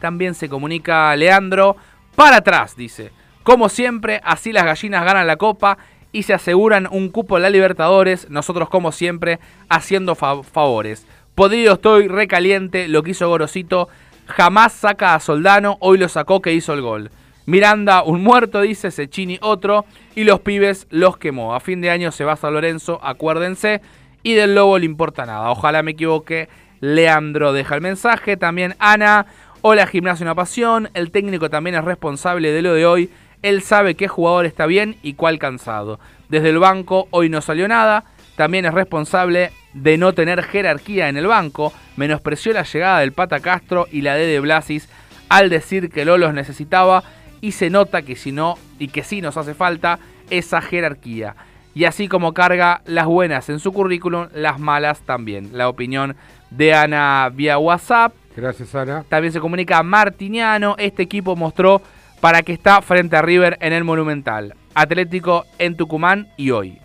También 0.01 0.35
se 0.35 0.49
comunica 0.49 1.14
Leandro. 1.16 1.77
Para 2.16 2.37
atrás, 2.37 2.77
dice. 2.77 3.11
Como 3.43 3.68
siempre, 3.68 4.20
así 4.25 4.53
las 4.53 4.64
gallinas 4.64 5.05
ganan 5.05 5.27
la 5.27 5.37
copa 5.37 5.79
y 6.12 6.24
se 6.24 6.34
aseguran 6.34 6.86
un 6.90 7.08
cupo 7.08 7.36
en 7.36 7.42
la 7.42 7.50
Libertadores. 7.50 8.28
Nosotros, 8.30 8.68
como 8.68 8.92
siempre, 8.92 9.40
haciendo 9.68 10.14
favores. 10.14 11.06
Podrido 11.34 11.74
estoy, 11.74 12.08
recaliente. 12.08 12.88
Lo 12.88 13.02
que 13.02 13.12
hizo 13.12 13.28
Gorosito 13.28 13.88
jamás 14.26 14.72
saca 14.72 15.14
a 15.14 15.20
Soldano. 15.20 15.78
Hoy 15.80 15.98
lo 15.98 16.08
sacó 16.08 16.42
que 16.42 16.52
hizo 16.52 16.74
el 16.74 16.82
gol. 16.82 17.10
Miranda, 17.46 18.02
un 18.02 18.22
muerto, 18.22 18.60
dice 18.60 18.90
Sechini, 18.90 19.38
otro. 19.40 19.86
Y 20.14 20.24
los 20.24 20.40
pibes 20.40 20.86
los 20.90 21.16
quemó. 21.16 21.54
A 21.54 21.60
fin 21.60 21.80
de 21.80 21.90
año 21.90 22.12
se 22.12 22.24
va 22.24 22.38
a 22.40 22.50
Lorenzo, 22.50 23.00
acuérdense. 23.02 23.80
Y 24.22 24.34
del 24.34 24.54
Lobo 24.54 24.78
le 24.78 24.84
importa 24.84 25.24
nada. 25.24 25.50
Ojalá 25.50 25.82
me 25.82 25.92
equivoque. 25.92 26.48
Leandro 26.80 27.52
deja 27.52 27.74
el 27.74 27.80
mensaje. 27.80 28.36
También 28.36 28.76
Ana. 28.78 29.26
Hola, 29.62 29.86
gimnasio 29.86 30.24
una 30.24 30.34
pasión. 30.34 30.90
El 30.92 31.10
técnico 31.10 31.48
también 31.48 31.76
es 31.76 31.84
responsable 31.84 32.52
de 32.52 32.62
lo 32.62 32.74
de 32.74 32.84
hoy. 32.84 33.10
Él 33.43 33.62
sabe 33.62 33.95
qué 33.97 34.09
jugador 34.09 34.47
está 34.47 34.66
bien 34.66 34.97
y 35.03 35.14
cuál 35.14 35.38
cansado. 35.38 35.99
Desde 36.28 36.51
el 36.51 36.59
banco 36.59 37.09
hoy 37.11 37.28
no 37.28 37.40
salió 37.40 37.68
nada. 37.68 38.05
También 38.36 38.64
es 38.64 38.72
responsable 38.72 39.53
de 39.74 39.99
no 39.99 40.14
tener 40.14 40.43
jerarquía 40.43 41.09
en 41.09 41.16
el 41.16 41.26
banco. 41.26 41.72
Menospreció 41.97 42.53
la 42.53 42.62
llegada 42.62 43.01
del 43.01 43.12
Pata 43.12 43.40
Castro 43.40 43.86
y 43.90 44.03
la 44.03 44.14
D 44.14 44.26
de 44.26 44.40
Blasis 44.40 44.88
al 45.28 45.51
decir 45.51 45.90
que 45.90 46.05
Lolos 46.05 46.34
necesitaba 46.34 47.03
y 47.40 47.53
se 47.53 47.70
nota 47.70 48.03
que 48.03 48.16
si 48.16 48.32
no 48.32 48.57
y 48.78 48.88
que 48.88 49.03
sí 49.03 49.20
nos 49.20 49.36
hace 49.36 49.55
falta 49.55 49.99
esa 50.30 50.61
jerarquía. 50.62 51.36
Y 51.74 51.84
así 51.84 52.07
como 52.07 52.34
carga 52.34 52.82
las 52.84 53.07
buenas 53.07 53.49
en 53.49 53.59
su 53.59 53.72
currículum, 53.72 54.28
las 54.34 54.59
malas 54.59 55.01
también. 55.01 55.51
La 55.53 55.68
opinión 55.68 56.16
de 56.51 56.74
Ana 56.74 57.30
vía 57.32 57.59
WhatsApp. 57.59 58.14
Gracias, 58.36 58.74
Ana. 58.74 59.05
También 59.09 59.32
se 59.32 59.40
comunica 59.40 59.82
Martiniano. 59.82 60.74
Este 60.78 61.03
equipo 61.03 61.34
mostró 61.34 61.80
para 62.23 62.45
que 62.45 62.53
está 62.53 62.81
frente 62.83 63.16
a 63.16 63.23
River 63.23 63.59
en 63.61 63.73
el 63.73 63.83
Monumental. 63.83 64.55
Atlético 64.75 65.45
en 65.59 65.77
Tucumán 65.77 66.29
y 66.37 66.53
hoy. 66.53 66.79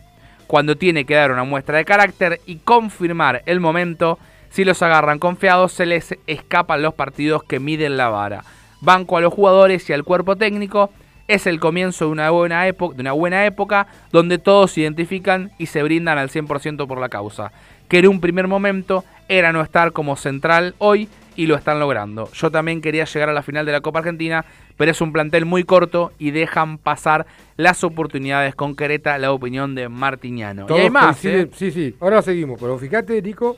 Cuando 0.47 0.77
tiene 0.77 1.05
que 1.05 1.13
dar 1.13 1.31
una 1.31 1.43
muestra 1.43 1.77
de 1.77 1.85
carácter 1.85 2.41
y 2.47 2.55
confirmar 2.55 3.43
el 3.45 3.59
momento, 3.59 4.17
si 4.49 4.65
los 4.65 4.81
agarran 4.81 5.19
confiados 5.19 5.73
se 5.73 5.85
les 5.85 6.15
escapan 6.25 6.81
los 6.81 6.95
partidos 6.95 7.43
que 7.43 7.59
miden 7.59 7.97
la 7.97 8.09
vara. 8.09 8.45
Banco 8.81 9.15
a 9.15 9.21
los 9.21 9.31
jugadores 9.31 9.87
y 9.87 9.93
al 9.93 10.03
cuerpo 10.03 10.37
técnico 10.37 10.89
es 11.27 11.45
el 11.45 11.59
comienzo 11.59 12.05
de 12.05 12.11
una 12.13 12.31
buena, 12.31 12.67
época, 12.67 12.95
de 12.95 13.01
una 13.01 13.11
buena 13.11 13.45
época 13.45 13.85
donde 14.11 14.39
todos 14.39 14.71
se 14.71 14.81
identifican 14.81 15.51
y 15.59 15.67
se 15.67 15.83
brindan 15.83 16.17
al 16.17 16.29
100% 16.31 16.87
por 16.87 16.99
la 16.99 17.09
causa. 17.09 17.51
Que 17.87 17.99
en 17.99 18.07
un 18.07 18.19
primer 18.19 18.47
momento 18.47 19.03
era 19.29 19.51
no 19.51 19.61
estar 19.61 19.91
como 19.91 20.15
central 20.15 20.75
hoy 20.77 21.07
y 21.35 21.45
lo 21.45 21.55
están 21.55 21.79
logrando. 21.79 22.29
Yo 22.33 22.49
también 22.49 22.81
quería 22.81 23.05
llegar 23.05 23.29
a 23.29 23.33
la 23.33 23.43
final 23.43 23.65
de 23.65 23.71
la 23.71 23.81
Copa 23.81 23.99
Argentina, 23.99 24.43
pero 24.75 24.91
es 24.91 24.99
un 25.01 25.13
plantel 25.13 25.45
muy 25.45 25.63
corto 25.63 26.11
y 26.17 26.31
dejan 26.31 26.77
pasar 26.79 27.27
las 27.57 27.83
oportunidades 27.83 28.55
con 28.55 28.75
Quereta, 28.75 29.17
la 29.17 29.31
opinión 29.31 29.75
de 29.75 29.87
Martiniano. 29.87 30.65
y 30.69 30.73
hay 30.73 30.89
más, 30.89 31.23
¿eh? 31.25 31.49
Sí, 31.53 31.71
sí, 31.71 31.95
ahora 31.99 32.21
seguimos, 32.21 32.59
pero 32.59 32.77
fíjate, 32.77 33.21
Nico, 33.21 33.57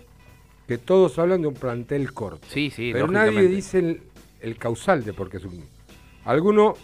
que 0.68 0.78
todos 0.78 1.18
hablan 1.20 1.42
de 1.42 1.48
un 1.48 1.54
plantel 1.54 2.14
corto. 2.14 2.46
Sí, 2.50 2.70
sí, 2.70 2.92
Pero 2.94 3.08
nadie 3.08 3.48
dice 3.48 3.80
el, 3.80 4.02
el 4.42 4.58
causal 4.58 5.04
de 5.04 5.14
por 5.14 5.30
qué 5.30 5.38
es 5.38 5.46
un... 5.46 5.64
Alguno 6.26 6.76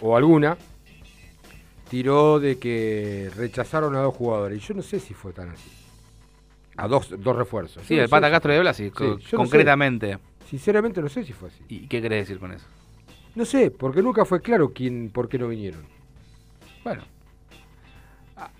o 0.00 0.16
alguna 0.16 0.56
tiró 1.88 2.38
de 2.38 2.58
que 2.58 3.30
rechazaron 3.36 3.96
a 3.96 4.00
dos 4.00 4.14
jugadores. 4.14 4.62
Y 4.62 4.66
yo 4.66 4.74
no 4.74 4.82
sé 4.82 5.00
si 5.00 5.14
fue 5.14 5.32
tan 5.32 5.50
así. 5.50 5.70
A 6.76 6.88
dos, 6.88 7.14
dos 7.18 7.36
refuerzos. 7.36 7.84
Sí, 7.86 7.98
el 7.98 8.08
Pata 8.08 8.30
Castro 8.30 8.52
y 8.52 8.56
de 8.56 8.60
Blasi, 8.60 8.84
Sí, 8.84 8.90
co- 8.90 9.04
yo 9.04 9.14
no 9.18 9.20
sé. 9.20 9.36
concretamente. 9.36 10.18
Sinceramente 10.48 11.00
no 11.00 11.08
sé 11.08 11.24
si 11.24 11.32
fue 11.32 11.48
así. 11.48 11.62
¿Y 11.68 11.86
qué 11.88 12.00
querés 12.02 12.26
decir 12.28 12.38
con 12.38 12.52
eso? 12.52 12.66
No 13.34 13.44
sé, 13.44 13.70
porque 13.70 14.02
nunca 14.02 14.24
fue 14.24 14.40
claro 14.40 14.72
quién, 14.72 15.10
por 15.10 15.28
qué 15.28 15.38
no 15.38 15.48
vinieron. 15.48 15.84
Bueno. 16.84 17.02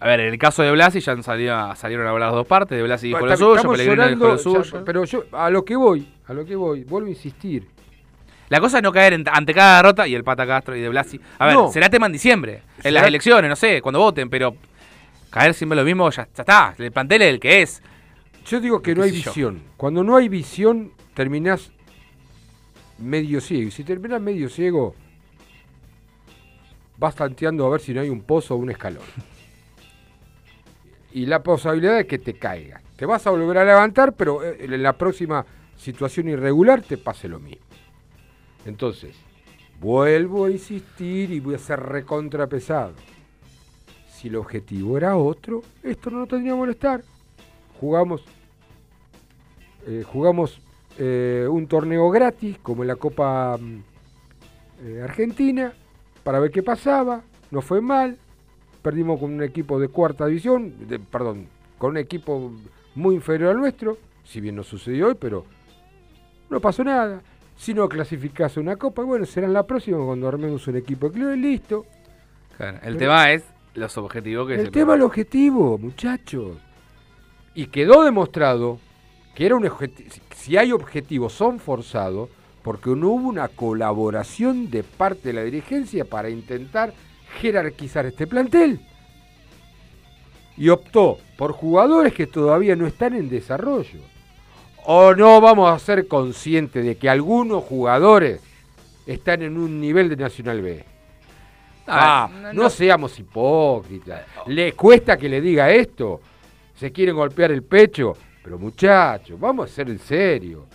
A 0.01 0.07
ver, 0.07 0.21
en 0.21 0.33
el 0.33 0.39
caso 0.39 0.63
de 0.63 0.73
Blasi 0.73 1.01
ya 1.01 1.23
salido, 1.23 1.75
salieron 1.77 2.07
a 2.07 2.11
hablar 2.11 2.29
las 2.31 2.35
dos 2.37 2.47
partes. 2.47 2.77
De 2.79 2.83
Blasi 2.83 3.09
dijo 3.09 3.27
lo 3.27 3.37
suyo, 3.37 3.57
dijo 3.57 4.17
lo 4.29 4.39
suyo. 4.39 4.63
ya- 4.63 4.85
pero 4.85 5.05
yo, 5.05 5.25
a 5.33 5.51
lo 5.51 5.65
que 5.65 5.77
voy, 5.77 6.09
a 6.27 6.33
lo 6.33 6.45
que 6.47 6.57
voy, 6.57 6.85
vuelvo 6.85 7.09
a 7.09 7.11
insistir. 7.11 7.67
La 8.49 8.61
cosa 8.61 8.79
es 8.79 8.83
no 8.83 8.93
caer 8.93 9.13
en- 9.13 9.25
ante 9.31 9.53
cada 9.53 9.77
derrota 9.79 10.07
y 10.09 10.15
el 10.15 10.25
Pata 10.25 10.47
Castro 10.47 10.75
y 10.77 10.81
de 10.81 10.89
Blasi. 10.89 11.21
A 11.39 11.47
ver, 11.47 11.55
No. 11.55 11.71
será 11.71 11.91
tema 11.91 12.07
en 12.07 12.13
diciembre, 12.13 12.63
en 12.79 12.83
Será- 12.85 12.95
las 13.01 13.07
elecciones, 13.09 13.51
no 13.51 13.57
sé, 13.57 13.83
cuando 13.83 13.99
voten, 13.99 14.31
pero 14.31 14.57
caer 15.31 15.53
siempre 15.53 15.77
lo 15.77 15.85
mismo, 15.85 16.09
ya, 16.11 16.27
ya 16.35 16.43
está. 16.43 16.75
El 16.79 16.91
plantel 16.93 17.23
es 17.23 17.29
el 17.35 17.41
que 17.41 17.63
es. 17.63 17.83
Yo 18.47 18.61
digo 18.61 18.81
que 18.81 18.93
¿Qué 18.93 18.95
no 18.95 19.03
hay 19.03 19.11
visión. 19.11 19.63
Cuando 19.77 20.05
no 20.05 20.17
hay 20.17 20.29
visión, 20.29 20.93
terminás 21.15 21.73
medio 22.99 23.41
ciego. 23.41 23.69
Y 23.69 23.71
si 23.71 23.83
terminás 23.83 24.21
medio 24.21 24.49
ciego, 24.49 24.95
vas 26.97 27.15
tanteando 27.15 27.67
a 27.67 27.71
ver 27.71 27.81
si 27.81 27.93
no 27.93 28.01
hay 28.01 28.09
un 28.09 28.23
pozo 28.23 28.55
o 28.55 28.59
un 28.59 28.71
escalón. 28.71 29.03
Y 31.13 31.27
la 31.27 31.43
posibilidad 31.43 31.97
de 31.97 32.07
que 32.07 32.19
te 32.19 32.35
caigas. 32.35 32.83
Te 32.97 33.05
vas 33.05 33.27
a 33.27 33.31
volver 33.31 33.59
a 33.59 33.65
levantar, 33.65 34.15
pero 34.15 34.45
eh, 34.45 34.59
en 34.61 34.83
la 34.83 34.93
próxima 34.93 35.45
situación 35.77 36.29
irregular 36.29 36.83
te 36.83 36.99
pase 36.99 37.29
lo 37.29 37.41
mismo. 37.41 37.65
Entonces, 38.65 39.17
vuelvo 39.81 40.45
a 40.45 40.51
insistir 40.51 41.31
y 41.33 41.41
voy 41.41 41.55
a 41.55 41.59
ser 41.59 41.81
recontrapesado. 41.81 42.95
Si 44.09 44.29
el 44.29 44.37
objetivo 44.37 44.97
era 44.97 45.17
otro, 45.17 45.63
esto 45.83 46.11
no 46.11 46.21
nos 46.21 46.29
tendría 46.29 46.53
que 46.53 46.59
molestar. 46.59 47.05
Jugamos, 47.81 48.25
eh, 49.87 50.03
jugamos 50.07 50.61
eh, 50.99 51.47
un 51.51 51.67
torneo 51.67 52.11
gratis, 52.11 52.59
como 52.63 52.83
en 52.83 52.89
la 52.89 52.97
Copa 52.97 53.57
mm, 53.59 53.83
eh, 54.85 55.01
Argentina, 55.03 55.73
para 56.25 56.39
ver 56.41 56.51
qué 56.51 56.63
pasaba. 56.63 57.23
No 57.51 57.61
fue 57.63 57.81
mal. 57.81 58.19
Perdimos 58.83 59.19
con 59.21 59.33
un 59.33 59.43
equipo 59.43 59.79
de 59.81 59.89
cuarta 59.89 60.27
división, 60.27 60.89
de- 60.89 60.99
perdón, 60.99 61.47
con 61.79 61.91
un 61.91 61.97
equipo 61.97 62.53
muy 62.95 63.15
inferior 63.17 63.51
al 63.51 63.59
nuestro, 63.59 63.99
si 64.25 64.41
bien 64.41 64.57
no 64.57 64.63
sucedió 64.63 65.09
hoy, 65.09 65.17
pero 65.19 65.45
no 66.51 66.61
pasó 66.61 66.85
nada. 66.85 67.21
Si 67.57 67.73
no 67.75 67.89
clasificase 67.89 68.61
una 68.61 68.77
copa, 68.77 69.03
bueno, 69.03 69.25
será 69.25 69.47
en 69.47 69.53
la 69.55 69.67
próxima 69.67 69.99
cuando 70.05 70.29
armemos 70.29 70.67
un 70.69 70.77
equipo 70.77 71.09
de 71.09 71.13
club 71.15 71.33
y 71.35 71.41
listo. 71.41 71.85
Claro, 72.57 72.77
el 72.79 72.81
Pero- 72.83 72.99
tema 72.99 73.33
es 73.33 73.45
los 73.75 73.97
objetivos 73.99 74.47
que 74.49 74.55
El 74.55 74.65
se 74.67 74.71
tema 74.71 74.93
es 74.93 74.97
el 74.99 75.03
objetivo, 75.03 75.79
muchachos. 75.79 76.57
Y 77.55 77.67
quedó 77.67 78.05
demostrado 78.05 78.79
que 79.37 79.45
era 79.45 79.55
un. 79.55 79.71
Si 80.35 80.57
hay 80.57 80.73
objetivos, 80.73 81.35
son 81.35 81.61
forzados 81.61 82.31
porque 82.63 82.91
no 82.91 83.11
hubo 83.11 83.29
una 83.29 83.47
colaboración 83.49 84.71
de 84.71 84.83
parte 84.83 85.29
de 85.29 85.35
la 85.35 85.45
dirigencia 85.45 86.05
para 86.05 86.31
intentar 86.31 86.93
jerarquizar 87.41 88.07
este 88.07 88.27
plantel. 88.27 88.81
Y 90.57 90.71
optó 90.71 91.19
por 91.37 91.53
jugadores 91.53 92.15
que 92.15 92.27
todavía 92.27 92.75
no 92.75 92.87
están 92.87 93.15
en 93.15 93.29
desarrollo. 93.29 94.01
O 94.87 95.15
no 95.15 95.41
vamos 95.41 95.71
a 95.71 95.79
ser 95.79 96.09
conscientes 96.09 96.85
de 96.85 96.97
que 96.97 97.11
algunos 97.11 97.63
jugadores 97.63 98.41
están 99.07 99.43
en 99.43 99.59
un 99.59 99.81
nivel 99.81 100.09
de 100.09 100.17
Nacional 100.17 100.63
B. 100.63 100.85
Ah, 101.87 102.29
no, 102.33 102.41
no, 102.41 102.63
no. 102.65 102.71
seamos 102.71 103.19
hipócritas. 103.19 104.23
¿Le 104.47 104.73
cuesta 104.73 105.17
que 105.17 105.29
le 105.29 105.41
diga 105.41 105.71
esto? 105.71 106.21
¿Se 106.75 106.91
quieren 106.91 107.15
golpear 107.15 107.53
el 107.53 107.63
pecho? 107.63 108.17
Pero 108.47 108.61
muchachos, 108.61 109.41
vamos 109.41 109.69
a 109.69 109.75
ser 109.75 109.91
en 109.91 109.99
serio. 109.99 110.67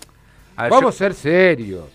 A 0.58 0.64
ver, 0.64 0.72
vamos 0.72 0.84
yo- 0.84 0.90
a 0.90 0.92
ser 0.92 1.14
serios. 1.14 1.86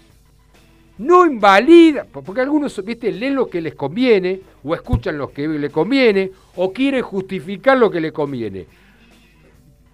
No 0.96 1.26
invalida, 1.26 2.04
po- 2.04 2.22
porque 2.22 2.40
algunos, 2.40 2.82
viste, 2.82 3.12
leen 3.12 3.34
lo 3.34 3.46
que 3.50 3.60
les 3.60 3.74
conviene, 3.74 4.40
o 4.64 4.74
escuchan 4.74 5.18
lo 5.18 5.30
que 5.30 5.46
le 5.46 5.68
conviene, 5.68 6.30
o 6.54 6.72
quieren 6.72 7.02
justificar 7.02 7.76
lo 7.76 7.90
que 7.90 8.00
le 8.00 8.10
conviene. 8.10 8.64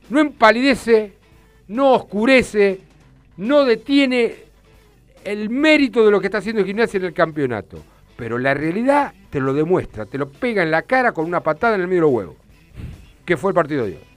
No 0.09 0.21
empalidece, 0.21 1.15
no 1.67 1.95
oscurece, 1.95 2.79
no 3.39 3.65
detiene 3.65 4.37
el 5.25 5.51
mérito 5.51 6.05
de 6.05 6.13
lo 6.13 6.21
que 6.21 6.29
está 6.29 6.39
haciendo 6.39 6.65
Gimnasia 6.65 6.99
en 6.99 7.07
el 7.07 7.13
campeonato. 7.13 7.83
Pero 8.15 8.39
la 8.39 8.55
realidad 8.55 9.13
te 9.31 9.41
lo 9.41 9.53
demuestra, 9.53 10.07
te 10.07 10.17
lo 10.17 10.31
pega 10.31 10.63
en 10.63 10.71
la 10.71 10.83
cara 10.83 11.11
con 11.11 11.25
una 11.25 11.41
patada 11.41 11.75
en 11.75 11.81
el 11.81 11.89
medio 11.89 12.03
de 12.03 12.07
los 12.07 12.13
huevos. 12.15 12.37
Que 13.25 13.37
fue 13.37 13.51
el 13.51 13.55
partido 13.57 13.85
de 13.85 13.95
hoy. 13.95 14.12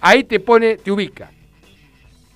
Ahí 0.00 0.24
te 0.24 0.40
pone, 0.40 0.76
te 0.76 0.90
ubica. 0.92 1.30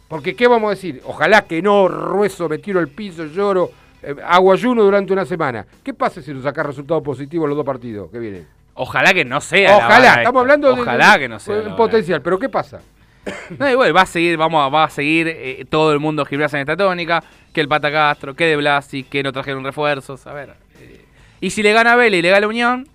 Porque, 0.09 0.35
¿qué 0.35 0.49
vamos 0.49 0.69
a 0.69 0.74
decir? 0.74 1.01
Ojalá 1.05 1.43
que 1.43 1.62
no, 1.62 1.87
rueso, 1.87 2.49
me 2.49 2.59
tiro 2.59 2.81
el 2.81 2.89
piso, 2.89 3.27
lloro, 3.27 3.70
eh, 4.03 4.15
hago 4.27 4.53
ayuno 4.53 4.82
durante 4.82 5.12
una 5.12 5.24
semana. 5.24 5.65
¿Qué 5.85 5.95
pasa 5.95 6.20
si 6.20 6.32
nos 6.35 6.43
sacas 6.43 6.66
resultados 6.66 7.03
positivos 7.03 7.49
los 7.49 7.57
dos 7.57 7.66
partidos 7.66 8.11
que 8.11 8.19
vienen? 8.19 8.47
Ojalá 8.74 9.15
que 9.15 9.24
no 9.24 9.41
sea. 9.41 9.70
la 9.70 9.77
Ojalá, 9.87 10.09
estamos 10.09 10.27
esta. 10.27 10.41
hablando 10.41 10.74
de- 10.74 10.81
Ojalá 10.82 11.19
que 11.19 11.28
no 11.28 11.39
sea. 11.39 11.57
la 11.57 11.62
vara. 11.62 11.77
potencial, 11.77 12.23
pero 12.23 12.39
¿qué 12.39 12.49
pasa? 12.49 12.81
No, 13.59 13.69
igual 13.70 13.95
va 13.95 14.01
a 14.03 14.07
seguir, 14.07 14.37
vamos 14.37 14.65
a, 14.65 14.69
va 14.69 14.85
a 14.85 14.91
seguir 14.91 15.28
eh, 15.28 15.65
todo 15.69 15.93
el 15.93 16.01
mundo 16.01 16.24
gimnasia 16.24 16.57
en 16.57 16.62
esta 16.62 16.77
tónica, 16.77 17.23
que 17.53 17.61
el 17.61 17.69
Pata 17.69 17.93
Castro, 17.93 18.35
que 18.35 18.47
de 18.47 18.57
Blasi, 18.57 19.05
que 19.05 19.23
no 19.23 19.32
trajeron 19.32 19.62
refuerzos, 19.62 20.27
a 20.27 20.32
ver. 20.32 20.55
eh, 20.81 21.05
y 21.41 21.51
si 21.51 21.62
le 21.62 21.73
gana 21.73 21.95
Vélez 21.97 22.19
y 22.19 22.23
le 22.23 22.31
gana 22.31 22.47
Unión, 22.49 22.89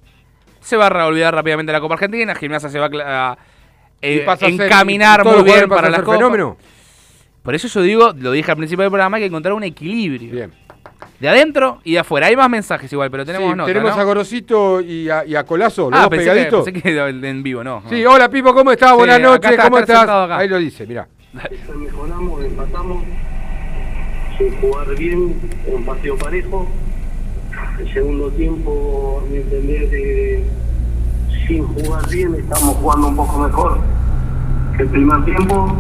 se 0.62 0.76
va 0.78 0.88
a 0.88 1.06
olvidar 1.06 1.34
rápidamente 1.36 1.72
la 1.72 1.80
Copa 1.80 1.94
Argentina, 1.94 2.34
gimnasia 2.36 2.70
se 2.70 2.80
va 2.80 2.88
a 2.88 3.32
a 3.34 3.38
eh, 4.02 4.24
pasa 4.26 4.46
ser- 4.48 4.62
encaminar 4.62 5.24
todos 5.24 5.38
muy 5.44 5.52
bien 5.52 5.68
para 5.70 5.88
a 5.88 5.90
la 5.90 5.98
ser 5.98 6.06
Copa. 6.06 6.18
fenómeno. 6.18 6.58
Por 7.44 7.54
eso 7.56 7.68
yo 7.68 7.82
digo, 7.82 8.14
lo 8.18 8.32
dije 8.32 8.50
al 8.52 8.58
principio 8.58 8.84
del 8.84 8.92
programa, 8.92 9.18
hay 9.18 9.24
que 9.24 9.28
encontrar 9.28 9.54
un 9.54 9.64
equilibrio. 9.64 10.32
Bien. 10.32 10.52
De 11.20 11.30
adentro 11.30 11.80
y 11.84 11.94
de 11.94 12.00
afuera. 12.00 12.28
Hay 12.28 12.36
más 12.36 12.50
mensajes 12.50 12.92
igual, 12.92 13.10
pero 13.10 13.26
tenemos 13.26 13.50
Sí, 13.52 13.56
nota, 13.56 13.68
tenemos 13.68 13.96
¿no? 13.96 14.02
a 14.02 14.04
Gorosito 14.06 14.82
y 14.82 15.10
a, 15.10 15.24
y 15.26 15.36
a 15.36 15.44
Colazo, 15.46 15.90
los 15.90 15.98
Ah, 16.00 16.04
dos 16.04 16.10
pensé 16.10 16.26
que, 16.26 16.32
pegaditos. 16.32 16.66
pensé 16.66 16.82
que 16.82 17.00
en 17.30 17.44
vivo, 17.44 17.64
no. 17.64 17.84
Sí, 17.90 18.06
hola 18.06 18.30
Pipo, 18.30 18.54
¿cómo 18.54 18.72
estás? 18.72 18.92
Sí, 18.92 18.96
Buenas 18.98 19.22
noches, 19.22 19.52
está, 19.52 19.64
¿cómo 19.64 19.80
está 19.80 20.02
estás? 20.02 20.32
Ahí 20.32 20.48
lo 20.50 20.58
dice, 20.58 20.86
mirá. 20.86 21.08
mejoramos, 21.76 22.44
empatamos 22.44 23.04
sin 24.38 24.52
jugar 24.58 24.96
bien, 24.98 25.36
un 25.68 25.86
partido 25.86 26.18
parejo. 26.18 26.68
El 27.80 27.94
segundo 27.94 28.30
tiempo, 28.32 29.24
a 29.26 29.30
mi 29.30 29.38
entender, 29.38 29.90
eh, 29.94 30.44
sin 31.48 31.64
jugar 31.68 32.08
bien, 32.10 32.36
estamos 32.36 32.76
jugando 32.76 33.08
un 33.10 33.16
poco 33.16 33.40
mejor 33.40 33.78
el 34.80 34.88
primer 34.88 35.24
tiempo. 35.26 35.74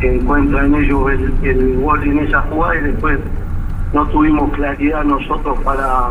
Encuentra 0.00 0.66
en 0.66 0.74
ellos 0.74 1.10
el, 1.12 1.32
el 1.44 1.80
gol 1.80 2.02
en 2.02 2.18
esa 2.20 2.42
jugada 2.42 2.76
y 2.76 2.80
después 2.82 3.18
no 3.92 4.06
tuvimos 4.08 4.50
claridad 4.52 5.04
nosotros 5.04 5.58
para, 5.64 6.10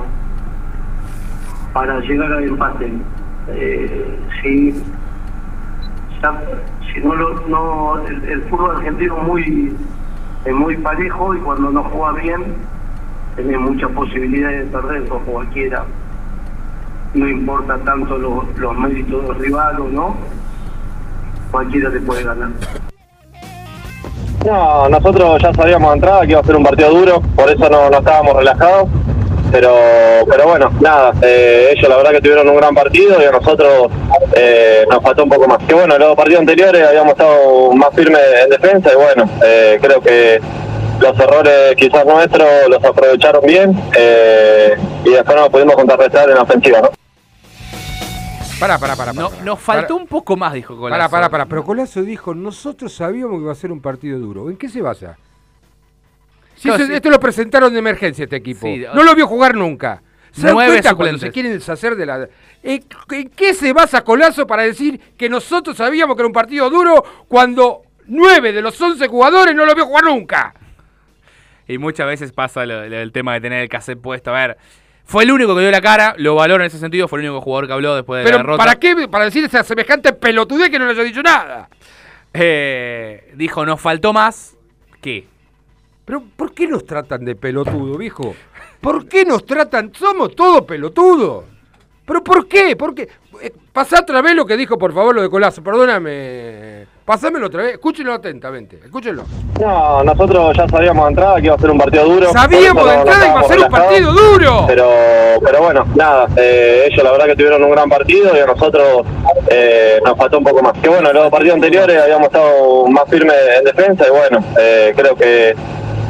para 1.73 1.99
llegar 1.99 2.31
al 2.31 2.43
empate. 2.45 2.91
Eh, 3.49 4.19
ya, 6.21 6.41
si 6.93 6.99
no, 7.01 7.13
lo- 7.15 7.47
no 7.47 7.99
el, 8.07 8.41
fútbol 8.43 8.77
argentino 8.77 9.17
muy 9.17 9.75
es 10.45 10.53
muy 10.55 10.77
parejo 10.77 11.35
y 11.35 11.39
cuando 11.39 11.69
no 11.71 11.83
juega 11.83 12.13
bien 12.21 12.43
tiene 13.35 13.57
muchas 13.57 13.91
posibilidades 13.91 14.65
de 14.65 14.71
perder 14.77 15.07
con 15.07 15.19
cualquiera 15.25 15.85
no 17.13 17.27
importa 17.29 17.77
tanto 17.85 18.17
lo- 18.17 18.45
los 18.57 18.75
méritos 18.77 19.27
del 19.27 19.35
rival 19.39 19.79
o 19.81 19.83
no 19.89 20.15
cualquiera 21.51 21.91
te 21.91 21.99
puede 21.99 22.23
ganar 22.23 22.49
No, 24.45 24.89
nosotros 24.89 25.41
ya 25.41 25.53
sabíamos 25.53 25.91
de 25.91 25.95
entrada 25.95 26.21
que 26.21 26.31
iba 26.31 26.41
a 26.41 26.43
ser 26.43 26.55
un 26.55 26.63
partido 26.63 26.89
duro, 26.89 27.21
por 27.35 27.49
eso 27.49 27.69
no, 27.69 27.89
no 27.89 27.97
estábamos 27.99 28.35
relajados. 28.35 28.89
Pero, 29.51 29.69
pero 30.27 30.47
bueno, 30.47 30.71
nada, 30.81 31.13
eh, 31.21 31.69
ellos 31.77 31.87
la 31.87 31.97
verdad 31.97 32.11
que 32.11 32.21
tuvieron 32.21 32.49
un 32.49 32.57
gran 32.57 32.73
partido 32.73 33.21
y 33.21 33.25
a 33.25 33.31
nosotros 33.31 33.89
eh, 34.35 34.83
nos 34.89 35.01
faltó 35.03 35.23
un 35.25 35.29
poco 35.29 35.47
más. 35.47 35.59
Que 35.59 35.75
bueno, 35.75 35.95
los 35.99 36.15
partidos 36.15 36.39
anteriores 36.41 36.87
habíamos 36.87 37.11
estado 37.11 37.71
más 37.73 37.89
firmes 37.93 38.19
en 38.45 38.49
defensa 38.49 38.89
y 38.91 38.95
bueno, 38.95 39.29
eh, 39.45 39.77
creo 39.79 40.01
que 40.01 40.41
los 40.99 41.19
errores 41.19 41.75
quizás 41.77 42.03
nuestros 42.03 42.47
los 42.67 42.83
aprovecharon 42.83 43.45
bien 43.45 43.79
y 45.05 45.09
después 45.11 45.37
nos 45.37 45.49
pudimos 45.49 45.75
contrarrestar 45.75 46.29
en 46.29 46.35
la 46.35 46.41
ofensiva, 46.41 46.81
¿no? 46.81 46.89
Pará, 48.63 48.79
pará, 48.79 48.95
pará. 48.95 49.11
No, 49.13 49.29
nos 49.43 49.59
faltó 49.59 49.95
un 49.97 50.07
poco 50.07 50.37
más, 50.37 50.53
dijo 50.53 50.77
Colazo. 50.77 50.97
Pará, 50.97 51.09
pará, 51.09 51.29
pará. 51.29 51.45
Pero 51.47 51.63
Colazo 51.65 52.01
dijo, 52.01 52.33
nosotros 52.33 52.93
sabíamos 52.93 53.37
que 53.37 53.43
iba 53.43 53.51
a 53.51 53.55
ser 53.55 53.71
un 53.73 53.81
partido 53.81 54.17
duro. 54.19 54.49
¿En 54.49 54.55
qué 54.55 54.69
se 54.69 54.81
basa? 54.81 55.17
Si 56.55 56.69
Claro, 56.69 56.77
eso- 56.83 56.87
sí. 56.87 56.95
Esto 56.95 57.09
lo 57.09 57.19
presentaron 57.19 57.73
de 57.73 57.79
emergencia 57.79 58.23
este 58.23 58.37
equipo. 58.37 58.65
Sí, 58.65 58.85
no 58.95 59.03
lo 59.03 59.13
vio 59.15 59.27
jugar 59.27 59.53
nunca. 59.55 60.01
¿Se 60.31 60.43
dan 60.43 60.53
Nueve 60.53 60.71
cuenta 60.71 60.95
cuando 60.95 61.17
se 61.19 61.29
quieren 61.31 61.51
deshacer 61.51 61.95
de 61.97 62.05
la... 62.05 62.27
¿En, 62.63 62.83
en 63.11 63.29
qué 63.29 63.53
se 63.53 63.73
basa 63.73 64.01
Colazo 64.03 64.47
para 64.47 64.63
decir 64.63 64.99
que 65.17 65.27
nosotros 65.29 65.75
sabíamos 65.77 66.15
que 66.15 66.21
era 66.21 66.27
un 66.27 66.33
partido 66.33 66.69
duro 66.69 67.03
cuando 67.27 67.81
nueve 68.07 68.51
de 68.53 68.61
los 68.61 68.79
once 68.81 69.07
jugadores 69.09 69.53
no 69.53 69.65
lo 69.65 69.75
vio 69.75 69.85
jugar 69.85 70.05
nunca? 70.05 70.53
Y 71.67 71.77
muchas 71.77 72.07
veces 72.07 72.31
pasa 72.31 72.65
lo- 72.65 72.87
lo- 72.87 72.97
el 72.97 73.11
tema 73.11 73.33
de 73.33 73.41
tener 73.41 73.59
el 73.61 73.69
cassette 73.69 73.99
puesto. 74.01 74.31
A 74.31 74.47
ver, 74.47 74.57
fue 75.05 75.23
el 75.23 75.31
único 75.31 75.55
que 75.55 75.61
dio 75.61 75.71
la 75.71 75.81
cara, 75.81 76.15
lo 76.17 76.35
valoro 76.35 76.63
en 76.63 76.67
ese 76.67 76.79
sentido, 76.79 77.07
fue 77.07 77.19
el 77.19 77.27
único 77.27 77.41
jugador 77.41 77.67
que 77.67 77.73
habló 77.73 77.95
después 77.95 78.19
de 78.19 78.23
la 78.23 78.27
Pero 78.29 78.37
derrota. 78.37 78.63
¿para 78.63 78.75
qué? 78.79 79.07
Para 79.07 79.25
decir 79.25 79.43
esa 79.43 79.63
semejante 79.63 80.13
pelotudez 80.13 80.69
que 80.69 80.79
no 80.79 80.85
le 80.85 80.91
haya 80.91 81.03
dicho 81.03 81.21
nada. 81.21 81.69
Eh, 82.33 83.31
dijo, 83.35 83.65
nos 83.65 83.79
faltó 83.79 84.13
más. 84.13 84.55
¿Qué? 85.01 85.27
Pero 86.05 86.23
¿por 86.35 86.53
qué 86.53 86.67
nos 86.67 86.85
tratan 86.85 87.23
de 87.25 87.35
pelotudo, 87.35 87.97
viejo? 87.97 88.35
¿Por 88.81 89.07
qué 89.07 89.23
nos 89.23 89.45
tratan? 89.45 89.93
Somos 89.93 90.35
todos 90.35 90.63
pelotudos. 90.63 91.45
¿Pero 92.05 92.23
por 92.23 92.47
qué? 92.47 92.75
¿Por 92.75 92.93
qué? 92.93 93.07
Eh, 93.41 93.51
Pasá 93.73 94.01
otra 94.01 94.21
vez 94.21 94.35
lo 94.35 94.45
que 94.45 94.55
dijo, 94.55 94.77
por 94.77 94.93
favor, 94.93 95.15
lo 95.15 95.21
de 95.23 95.29
Colazo. 95.29 95.63
Perdóname. 95.63 96.85
Pasámelo 97.05 97.47
otra 97.47 97.63
vez. 97.63 97.73
Escúchenlo 97.73 98.13
atentamente. 98.13 98.79
Escúchenlo. 98.85 99.23
No, 99.59 100.03
nosotros 100.03 100.55
ya 100.55 100.67
sabíamos 100.67 101.05
de 101.05 101.09
entrada 101.09 101.35
que 101.41 101.45
iba 101.47 101.55
a 101.55 101.59
ser 101.59 101.71
un 101.71 101.77
partido 101.79 102.05
duro. 102.05 102.31
Sabíamos 102.31 102.85
de 102.85 102.93
entrada 102.93 103.19
que 103.19 103.27
iba 103.29 103.39
a 103.39 103.43
ser 103.47 103.59
un 103.59 103.69
partido 103.69 104.11
duro. 104.11 104.65
Pero, 104.67 104.89
pero 105.43 105.61
bueno, 105.63 105.85
nada, 105.95 106.27
eh, 106.37 106.83
ellos 106.85 107.03
la 107.03 107.11
verdad 107.11 107.25
que 107.25 107.35
tuvieron 107.35 107.63
un 107.63 107.71
gran 107.71 107.89
partido 107.89 108.35
y 108.35 108.39
a 108.39 108.45
nosotros 108.45 109.05
eh, 109.49 109.99
nos 110.05 110.17
faltó 110.17 110.37
un 110.37 110.43
poco 110.43 110.61
más. 110.61 110.73
Que 110.77 110.89
bueno, 110.89 111.11
los 111.11 111.31
partidos 111.31 111.55
anteriores 111.55 111.99
habíamos 111.99 112.27
estado 112.27 112.85
más 112.87 113.09
firmes 113.09 113.35
en 113.57 113.63
defensa 113.65 114.05
y 114.07 114.11
bueno, 114.11 114.45
eh, 114.59 114.93
creo 114.95 115.15
que 115.15 115.55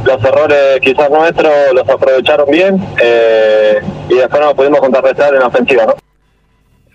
los 0.04 0.22
errores 0.22 0.82
quizás 0.82 1.10
nuestros 1.10 1.54
los 1.74 1.88
aprovecharon 1.88 2.52
bien 2.52 2.86
eh, 3.02 3.80
y 4.10 4.16
después 4.16 4.41
nos 4.41 4.54
pudimos 4.54 4.82
contrarrestar 4.82 5.34
en 5.34 5.40
la 5.40 5.48
ofensiva, 5.48 5.86
¿no? 5.86 5.95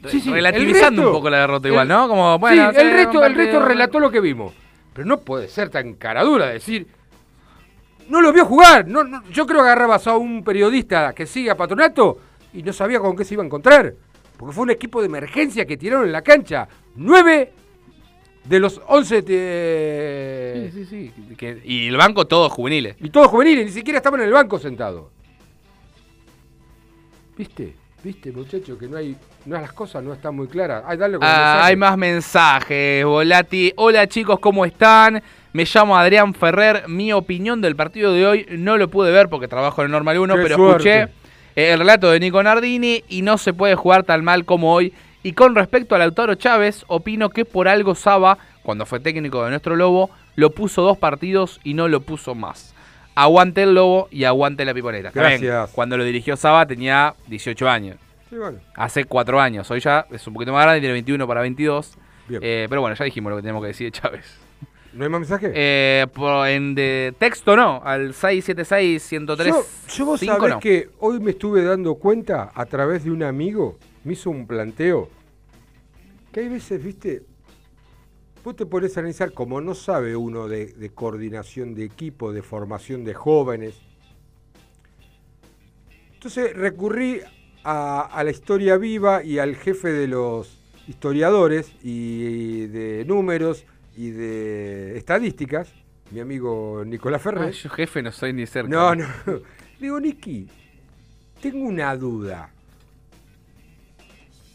Sí, 0.07 0.21
sí, 0.21 0.31
Relativizando 0.31 1.03
resto- 1.03 1.09
un 1.09 1.13
poco 1.13 1.31
la 1.31 1.39
derrota 1.39 1.67
el- 1.69 1.75
igual, 1.75 1.89
¿no? 1.89 2.09
Como, 2.09 2.39
bueno, 2.39 2.71
sí, 2.71 2.77
el 2.81 2.87
sí, 2.87 2.93
resto, 2.93 3.25
el 3.25 3.35
resto 3.35 3.61
relató 3.65 3.99
lo 3.99 4.11
que 4.11 4.21
vimos. 4.21 4.55
Pero 4.93 5.07
no 5.07 5.21
puede 5.21 5.49
ser 5.49 5.71
tan 5.71 5.95
caradura 5.95 6.47
decir. 6.47 6.87
No 8.09 8.21
lo 8.23 8.33
vio 8.33 8.45
jugar. 8.47 8.87
No, 8.89 9.05
no, 9.05 9.23
yo 9.31 9.47
creo 9.47 9.59
que 9.61 9.67
agarrabas 9.67 10.07
a 10.07 10.17
un 10.17 10.43
periodista 10.45 11.13
que 11.13 11.27
sigue 11.27 11.51
a 11.51 11.57
Patronato 11.57 12.19
y 12.55 12.63
no 12.63 12.73
sabía 12.73 13.01
con 13.01 13.15
qué 13.17 13.25
se 13.25 13.35
iba 13.35 13.43
a 13.43 13.47
encontrar. 13.47 13.93
Porque 14.37 14.55
fue 14.55 14.63
un 14.63 14.71
equipo 14.71 15.01
de 15.01 15.07
emergencia 15.07 15.67
que 15.67 15.77
tiraron 15.77 16.07
en 16.07 16.13
la 16.13 16.23
cancha. 16.23 16.69
Nueve 16.95 17.53
de 18.45 18.61
los 18.61 18.81
11... 18.87 19.21
Sí, 20.73 20.85
sí, 20.87 20.87
sí. 20.87 21.35
Que- 21.37 21.61
y 21.65 21.89
el 21.89 21.97
banco 21.97 22.27
todos 22.27 22.51
juveniles. 22.53 22.97
Y 23.01 23.11
todos 23.11 23.27
juveniles, 23.29 23.67
ni 23.67 23.73
siquiera 23.73 23.99
estaban 23.99 24.21
en 24.21 24.27
el 24.29 24.33
banco 24.33 24.59
sentados. 24.59 25.09
¿Viste? 27.37 27.75
¿Viste, 28.03 28.31
muchacho, 28.31 28.79
que 28.79 28.87
no 28.87 28.97
hay, 28.97 29.17
no 29.45 29.61
las 29.61 29.73
cosas 29.73 30.05
no 30.05 30.13
están 30.13 30.37
muy 30.37 30.47
claras? 30.47 30.85
Ay, 30.87 30.97
dale 30.97 31.19
con 31.19 31.27
el 31.27 31.33
Ah, 31.35 31.65
hay 31.67 31.75
más 31.77 31.97
mensajes, 31.99 33.05
Volati. 33.05 33.73
Hola 33.77 34.07
chicos, 34.07 34.39
¿cómo 34.39 34.65
están? 34.65 35.21
Me 35.53 35.65
llamo 35.65 35.97
Adrián 35.99 36.33
Ferrer. 36.33 36.85
Mi 36.89 37.13
opinión 37.13 37.61
del 37.61 37.75
partido 37.75 38.13
de 38.13 38.25
hoy 38.25 38.47
no 38.53 38.77
lo 38.77 38.89
pude 38.89 39.11
ver 39.11 39.29
porque 39.29 39.49
trabajo 39.49 39.81
en 39.83 39.87
el 39.87 39.93
Normal 39.93 40.19
1, 40.19 40.37
Qué 40.37 40.43
pero 40.43 40.57
suerte. 40.57 41.01
escuché 41.01 41.13
eh, 41.57 41.73
el 41.73 41.81
relato 41.81 42.11
de 42.11 42.21
Nico 42.21 42.41
Nardini 42.41 43.03
y 43.09 43.23
no 43.23 43.37
se 43.37 43.53
puede 43.53 43.75
jugar 43.75 44.05
tan 44.05 44.23
mal 44.23 44.45
como 44.45 44.73
hoy. 44.73 44.93
Y 45.25 45.33
con 45.33 45.57
respecto 45.57 45.97
a 45.97 45.99
Lautaro 45.99 46.37
Chávez, 46.37 46.85
opino 46.87 47.31
que 47.31 47.45
por 47.45 47.67
algo 47.67 47.97
Saba, 47.97 48.39
cuando 48.63 48.87
fue 48.87 49.01
técnico 49.01 49.43
de 49.43 49.51
nuestro 49.51 49.75
Lobo, 49.75 50.11
lo 50.37 50.51
puso 50.51 50.83
dos 50.83 50.97
partidos 50.99 51.59
y 51.65 51.75
no 51.75 51.89
lo 51.89 52.01
puso 52.03 52.37
más. 52.37 52.77
Aguante 53.21 53.63
el 53.65 53.75
Lobo 53.75 54.09
y 54.11 54.25
aguante 54.25 54.65
la 54.65 54.73
Piponera. 54.75 55.11
También, 55.11 55.41
Gracias. 55.41 55.71
cuando 55.75 55.97
lo 55.97 56.05
dirigió 56.05 56.37
Saba 56.37 56.67
tenía 56.67 57.15
18 57.27 57.69
años. 57.69 57.97
Sí, 58.31 58.37
bueno. 58.37 58.59
Hace 58.77 59.05
cuatro 59.05 59.41
años. 59.41 59.69
Hoy 59.71 59.81
ya 59.81 60.07
es 60.11 60.27
un 60.27 60.35
poquito 60.35 60.53
más 60.53 60.65
grande, 60.65 60.81
tiene 60.81 60.93
21 60.93 61.27
para 61.27 61.41
22. 61.41 61.95
Bien. 62.29 62.41
Eh, 62.45 62.67
pero 62.69 62.81
bueno, 62.83 62.95
ya 62.95 63.05
dijimos 63.05 63.31
lo 63.31 63.37
que 63.37 63.43
tenemos 63.43 63.63
que 63.63 63.69
decir 63.69 63.91
de 63.91 63.93
Chávez. 64.01 64.25
¿No 64.93 65.05
hay 65.05 65.11
más 65.11 65.21
mensajes? 65.21 65.51
Eh, 65.55 66.07
por- 66.15 66.47
en 66.49 66.75
de 66.75 67.15
texto 67.19 67.57
no, 67.57 67.81
al 67.85 68.15
676-103. 68.15 69.47
Yo, 69.47 69.65
yo 69.97 70.05
vos 70.07 70.21
sabés 70.21 70.57
que 70.57 70.91
hoy 71.01 71.21
me 71.21 71.33
estuve 71.33 71.63
dando 71.63 71.95
cuenta 71.97 72.51
a 72.55 72.67
través 72.67 73.05
de 73.05 73.11
un 73.11 73.23
amigo, 73.23 73.79
me 74.05 74.13
hizo 74.15 74.31
un 74.31 74.47
planteo, 74.47 75.09
que 76.33 76.41
hay 76.41 76.49
veces, 76.49 76.83
viste, 76.83 77.23
vos 78.49 78.57
te 78.57 78.65
pones 78.65 78.97
a 78.97 79.01
analizar, 79.01 79.33
como 79.33 79.61
no 79.61 79.75
sabe 79.75 80.17
uno 80.17 80.49
de, 80.49 80.73
de 80.73 80.89
coordinación 80.89 81.75
de 81.75 81.85
equipo, 81.85 82.33
de 82.33 82.41
formación 82.41 83.05
de 83.05 83.13
jóvenes. 83.13 83.75
Entonces 86.15 86.57
recurrí 86.57 87.21
a, 87.63 88.01
a 88.01 88.25
la 88.25 88.31
historia 88.31 88.79
viva 88.79 89.23
y 89.23 89.39
al 89.39 89.55
jefe 89.55 89.93
de 89.93 90.09
los 90.09 90.59
historiadores 90.87 91.75
y 91.83 92.69
de 92.69 93.05
números 93.07 93.67
y 93.95 94.13
de 94.13 94.97
estadísticas, 94.97 95.75
mi 96.11 96.21
amigo 96.21 96.83
Nicolás 96.87 97.21
Ferrer. 97.21 97.49
Ay, 97.49 97.53
yo 97.53 97.69
jefe 97.69 98.03
no 98.03 98.13
soy 98.13 98.33
ni 98.33 98.47
cerca. 98.47 98.71
No, 98.71 98.95
no. 98.95 99.07
Digo, 99.79 100.01
Niki, 100.01 100.49
tengo 101.43 101.69
una 101.69 101.95
duda. 101.95 102.51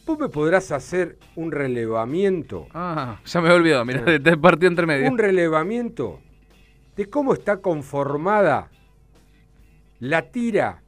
¿Vos 0.05 0.19
me 0.19 0.27
podrás 0.27 0.71
hacer 0.73 1.17
un 1.35 1.51
relevamiento? 1.51 2.67
Ah, 2.73 3.21
ya 3.25 3.39
me 3.39 3.47
he 3.47 3.53
olvidado, 3.53 3.85
del 3.85 4.39
partido 4.39 4.69
entre 4.69 4.85
medio. 4.85 5.09
Un 5.09 5.17
relevamiento 5.17 6.19
de 6.97 7.09
cómo 7.09 7.33
está 7.33 7.57
conformada 7.57 8.69
la 9.99 10.23
tira 10.23 10.83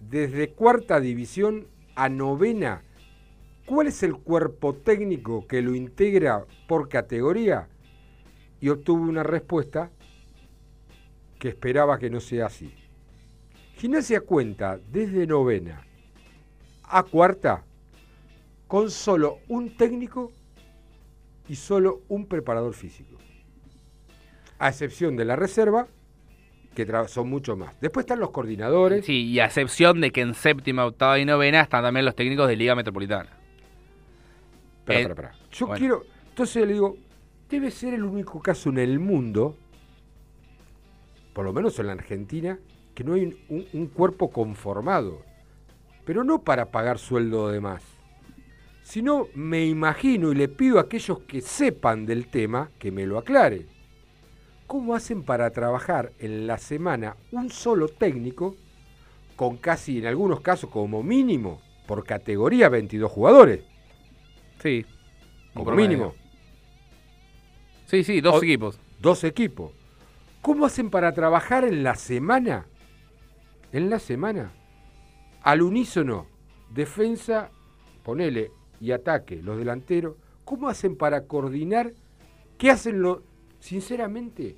desde 0.00 0.50
cuarta 0.50 0.98
división 0.98 1.68
a 1.94 2.08
novena. 2.08 2.82
¿Cuál 3.64 3.86
es 3.86 4.02
el 4.02 4.16
cuerpo 4.16 4.74
técnico 4.74 5.46
que 5.46 5.62
lo 5.62 5.76
integra 5.76 6.44
por 6.66 6.88
categoría? 6.88 7.68
Y 8.60 8.70
obtuve 8.70 9.08
una 9.08 9.22
respuesta 9.22 9.90
que 11.38 11.48
esperaba 11.48 11.98
que 12.00 12.10
no 12.10 12.18
sea 12.18 12.46
así. 12.46 12.74
Gimnasia 13.76 14.20
cuenta 14.22 14.80
desde 14.90 15.28
novena 15.28 15.84
a 16.82 17.04
cuarta 17.04 17.64
con 18.68 18.90
solo 18.90 19.38
un 19.48 19.76
técnico 19.76 20.30
y 21.48 21.56
solo 21.56 22.02
un 22.08 22.26
preparador 22.26 22.74
físico. 22.74 23.16
A 24.58 24.68
excepción 24.68 25.16
de 25.16 25.24
la 25.24 25.34
reserva, 25.36 25.88
que 26.74 26.86
son 27.08 27.28
mucho 27.30 27.56
más. 27.56 27.74
Después 27.80 28.04
están 28.04 28.20
los 28.20 28.30
coordinadores. 28.30 29.04
Sí, 29.04 29.24
y 29.24 29.40
a 29.40 29.46
excepción 29.46 30.00
de 30.00 30.10
que 30.12 30.20
en 30.20 30.34
séptima, 30.34 30.84
octava 30.86 31.18
y 31.18 31.24
novena 31.24 31.62
están 31.62 31.82
también 31.82 32.04
los 32.04 32.14
técnicos 32.14 32.46
de 32.46 32.56
Liga 32.56 32.74
Metropolitana. 32.76 33.30
Espera, 34.80 34.98
Eh, 34.98 35.02
espera, 35.02 35.28
espera. 35.30 35.50
Yo 35.50 35.66
bueno. 35.66 35.78
quiero. 35.80 36.02
Entonces 36.28 36.66
le 36.66 36.72
digo, 36.74 36.96
debe 37.48 37.70
ser 37.70 37.94
el 37.94 38.04
único 38.04 38.40
caso 38.40 38.68
en 38.70 38.78
el 38.78 38.98
mundo, 39.00 39.56
por 41.32 41.44
lo 41.44 41.52
menos 41.52 41.78
en 41.78 41.86
la 41.86 41.94
Argentina, 41.94 42.58
que 42.94 43.02
no 43.04 43.14
hay 43.14 43.22
un, 43.24 43.36
un- 43.48 43.66
un 43.72 43.86
cuerpo 43.88 44.30
conformado. 44.30 45.22
Pero 46.04 46.22
no 46.24 46.42
para 46.42 46.70
pagar 46.70 46.98
sueldo 46.98 47.48
de 47.48 47.60
más. 47.60 47.82
Sino 48.88 49.28
me 49.34 49.66
imagino 49.66 50.32
y 50.32 50.34
le 50.34 50.48
pido 50.48 50.78
a 50.78 50.82
aquellos 50.84 51.18
que 51.20 51.42
sepan 51.42 52.06
del 52.06 52.28
tema 52.28 52.70
que 52.78 52.90
me 52.90 53.04
lo 53.04 53.18
aclaren. 53.18 53.66
¿Cómo 54.66 54.94
hacen 54.94 55.24
para 55.24 55.50
trabajar 55.50 56.12
en 56.18 56.46
la 56.46 56.56
semana 56.56 57.14
un 57.30 57.50
solo 57.50 57.88
técnico 57.88 58.56
con 59.36 59.58
casi, 59.58 59.98
en 59.98 60.06
algunos 60.06 60.40
casos, 60.40 60.70
como 60.70 61.02
mínimo, 61.02 61.60
por 61.86 62.02
categoría 62.04 62.70
22 62.70 63.12
jugadores? 63.12 63.60
Sí. 64.62 64.86
Como 65.52 65.72
mínimo. 65.72 66.14
Sí, 67.84 68.02
sí, 68.04 68.22
dos 68.22 68.36
O- 68.36 68.42
equipos. 68.42 68.80
Dos 69.00 69.22
equipos. 69.22 69.70
¿Cómo 70.40 70.64
hacen 70.64 70.88
para 70.88 71.12
trabajar 71.12 71.64
en 71.66 71.82
la 71.82 71.94
semana? 71.94 72.64
En 73.70 73.90
la 73.90 73.98
semana. 73.98 74.50
Al 75.42 75.60
unísono, 75.60 76.26
defensa, 76.70 77.50
ponele, 78.02 78.50
y 78.80 78.92
ataque, 78.92 79.42
los 79.42 79.58
delanteros. 79.58 80.16
¿Cómo 80.44 80.68
hacen 80.68 80.96
para 80.96 81.24
coordinar? 81.24 81.92
¿Qué 82.56 82.70
hacen 82.70 83.02
lo, 83.02 83.22
sinceramente? 83.60 84.56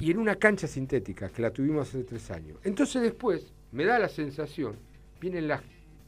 Y 0.00 0.10
en 0.10 0.18
una 0.18 0.36
cancha 0.36 0.66
sintética, 0.66 1.28
que 1.28 1.42
la 1.42 1.50
tuvimos 1.50 1.88
hace 1.88 2.04
tres 2.04 2.30
años. 2.30 2.58
Entonces 2.64 3.02
después, 3.02 3.52
me 3.72 3.84
da 3.84 3.98
la 3.98 4.08
sensación, 4.08 4.76
vienen 5.20 5.48
las, 5.48 5.62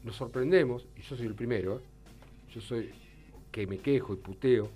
nos 0.04 0.16
sorprendemos, 0.16 0.86
y 0.96 1.02
yo 1.02 1.16
soy 1.16 1.26
el 1.26 1.34
primero, 1.34 1.78
¿eh? 1.78 1.82
yo 2.54 2.60
soy 2.60 2.90
que 3.50 3.66
me 3.66 3.78
quejo 3.78 4.14
y 4.14 4.16
puteo, 4.16 4.70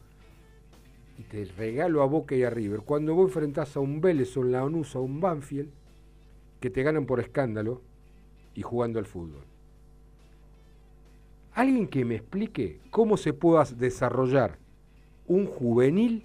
y 1.17 1.23
te 1.23 1.45
regalo 1.45 2.03
a 2.03 2.07
Boca 2.07 2.35
y 2.35 2.43
a 2.43 2.51
River. 2.51 2.81
Cuando 2.81 3.15
vos 3.15 3.29
enfrentás 3.29 3.77
a 3.77 3.81
un 3.81 4.01
Vélez 4.01 4.37
o 4.37 4.41
un 4.41 4.53
Lanús 4.53 4.97
o 4.97 5.03
un 5.03 5.21
Banfield, 5.21 5.71
que 6.61 6.71
te 6.71 6.83
ganan 6.83 7.07
por 7.07 7.21
escándalo 7.21 7.83
y 8.55 8.63
jugando 8.63 8.99
al 8.99 9.07
fútbol. 9.07 9.45
Alguien 11.55 11.87
que 11.87 12.05
me 12.05 12.17
explique 12.17 12.81
cómo 12.91 13.17
se 13.17 13.33
pueda 13.33 13.65
desarrollar 13.77 14.59
un 15.27 15.47
juvenil 15.47 16.25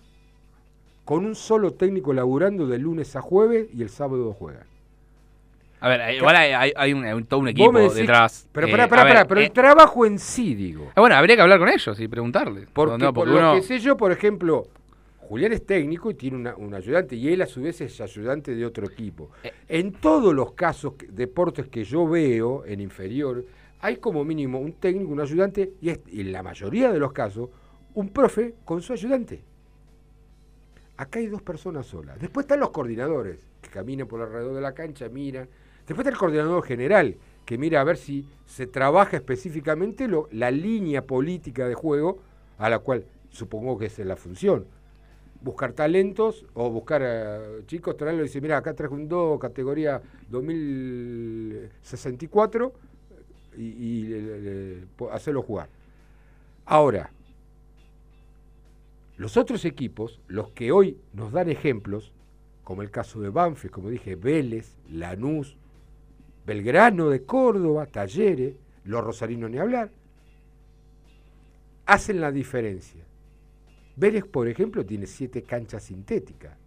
con 1.06 1.26
un 1.26 1.36
solo 1.36 1.72
técnico 1.72 2.14
laburando 2.14 2.68
de 2.68 2.78
lunes 2.80 3.16
a 3.16 3.22
jueves 3.22 3.68
y 3.74 3.82
el 3.82 3.90
sábado 3.90 4.34
juegan. 4.34 4.64
A 5.82 5.88
ver, 5.88 6.14
igual 6.16 6.36
hay, 6.36 6.52
hay- 6.52 6.74
hay 6.76 6.94
un, 6.94 7.06
hay 7.06 7.14
un- 7.14 7.26
todo 7.26 7.40
un 7.40 7.48
equipo 7.48 7.72
decís- 7.72 7.94
detrás. 7.94 8.48
Pero 8.52 8.68
Eh, 8.68 8.72
pará, 8.72 8.88
pará, 8.90 9.04
ver, 9.04 9.14
pará, 9.14 9.28
pero 9.28 9.42
eh, 9.42 9.46
el 9.46 9.52
trabajo 9.52 10.06
en 10.06 10.20
sí, 10.20 10.54
digo. 10.54 10.92
ah, 10.94 11.00
bueno, 11.00 11.16
habría 11.16 11.36
que 11.38 11.42
hablar 11.42 11.60
con 11.60 11.70
ellos 11.70 12.00
y 12.00 12.08
preguntarles. 12.08 12.68
Porque, 12.74 12.98
No, 12.98 13.14
por 13.14 13.28
lo 13.28 13.54
que 13.54 13.62
sé 13.62 13.80
yo, 13.80 13.96
por 13.96 14.12
ejemplo, 14.12 14.68
Julián 15.30 15.54
es 15.54 15.66
técnico 15.66 16.12
y 16.12 16.16
tiene 16.16 16.36
una- 16.38 16.56
un 16.56 16.74
ayudante, 16.74 17.16
y 17.16 17.30
él 17.32 17.42
a 17.42 17.46
su 17.46 17.62
vez 17.62 17.80
es 17.82 18.02
ayudante 18.02 18.54
de 18.56 18.66
otro 18.66 18.88
equipo. 18.88 19.30
Eh. 19.44 19.54
En 19.70 19.94
todos 19.94 20.34
los 20.34 20.52
casos, 20.54 20.94
deportes 21.08 21.68
que 21.68 21.84
yo 21.86 22.06
veo 22.08 22.66
en 22.66 22.82
inferior, 22.82 23.46
hay 23.82 23.98
como 23.98 24.24
mínimo 24.26 24.60
un 24.60 24.74
técnico, 24.74 25.12
un 25.12 25.22
ayudante, 25.22 25.74
y, 25.82 25.90
en 25.90 26.32
la 26.32 26.44
mayoría 26.44 26.92
de 26.92 27.00
los 27.00 27.14
casos, 27.14 27.50
un 27.94 28.10
profe 28.10 28.56
con 28.66 28.82
su 28.82 28.94
ayudante. 28.94 29.42
Acá 30.98 31.20
hay 31.20 31.28
dos 31.28 31.42
personas 31.42 31.86
solas. 31.86 32.20
Después 32.20 32.44
están 32.44 32.60
los 32.60 32.72
coordinadores, 32.72 33.40
que 33.62 33.70
caminan 33.70 34.08
por 34.08 34.22
alrededor 34.22 34.54
de 34.56 34.62
la 34.62 34.74
cancha, 34.74 35.08
miran. 35.10 35.48
Después 35.88 36.00
está 36.00 36.10
el 36.10 36.18
coordinador 36.18 36.64
general, 36.64 37.16
que 37.46 37.58
mira 37.58 37.80
a 37.82 37.86
ver 37.86 37.98
si 37.98 38.28
se 38.46 38.68
trabaja 38.68 39.18
específicamente 39.18 40.08
lo- 40.08 40.28
la 40.32 40.52
línea 40.52 41.06
política 41.06 41.68
de 41.68 41.74
juego 41.74 42.20
a 42.58 42.70
la 42.70 42.80
cual 42.80 43.06
supongo 43.30 43.78
que 43.78 43.86
es 43.86 43.98
la 44.00 44.16
función. 44.18 44.66
Buscar 45.42 45.72
talentos 45.72 46.46
o 46.54 46.70
buscar 46.70 47.02
eh, 47.04 47.62
chicos, 47.66 47.96
traerlos 47.96 48.26
y 48.26 48.28
decir, 48.28 48.42
mira, 48.42 48.58
acá 48.58 48.74
traje 48.74 48.94
un 48.94 49.08
2, 49.08 49.40
categoría 49.40 50.02
2064 50.30 52.74
y, 53.60 54.86
hacerlo 55.12 55.42
jugar. 55.42 55.70
Ahora, 56.66 57.12
los 59.18 59.36
otros 59.38 59.66
equipos, 59.66 60.20
los 60.28 60.50
que 60.52 60.72
hoy 60.72 60.98
nos 61.14 61.32
dan 61.32 61.50
ejemplos, 61.50 62.14
como 62.64 62.82
el 62.82 62.92
caso 62.92 63.20
de 63.20 63.30
Banfield, 63.30 63.74
como 63.74 63.90
dije, 63.90 64.16
Vélez, 64.16 64.78
Lanús, 64.90 65.58
Belgrano 66.46 67.10
de 67.10 67.24
Córdoba, 67.24 67.86
Talleres, 67.86 68.56
los 68.86 69.04
rosarinos 69.04 69.50
ni 69.50 69.58
hablar, 69.58 69.92
hacen 71.86 72.22
la 72.22 72.32
diferencia. 72.32 73.04
Vélez, 73.96 74.24
por 74.24 74.48
ejemplo, 74.48 74.86
tiene 74.86 75.06
siete 75.06 75.44
canchas 75.44 75.84
sintéticas. 75.84 76.58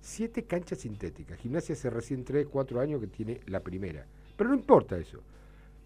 Siete 0.00 0.44
canchas 0.44 0.78
sintéticas. 0.78 1.38
Gimnasia 1.38 1.74
hace 1.74 1.88
recién 1.88 2.24
tres, 2.24 2.46
cuatro 2.50 2.80
años 2.80 3.00
que 3.00 3.06
tiene 3.06 3.40
la 3.46 3.60
primera. 3.60 4.04
Pero 4.36 4.50
no 4.50 4.56
importa 4.56 4.98
eso. 4.98 5.20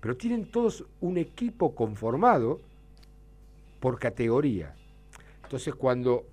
Pero 0.00 0.16
tienen 0.16 0.46
todos 0.50 0.84
un 1.00 1.18
equipo 1.18 1.74
conformado 1.74 2.60
por 3.80 3.98
categoría. 3.98 4.74
Entonces 5.44 5.74
cuando 5.74 6.24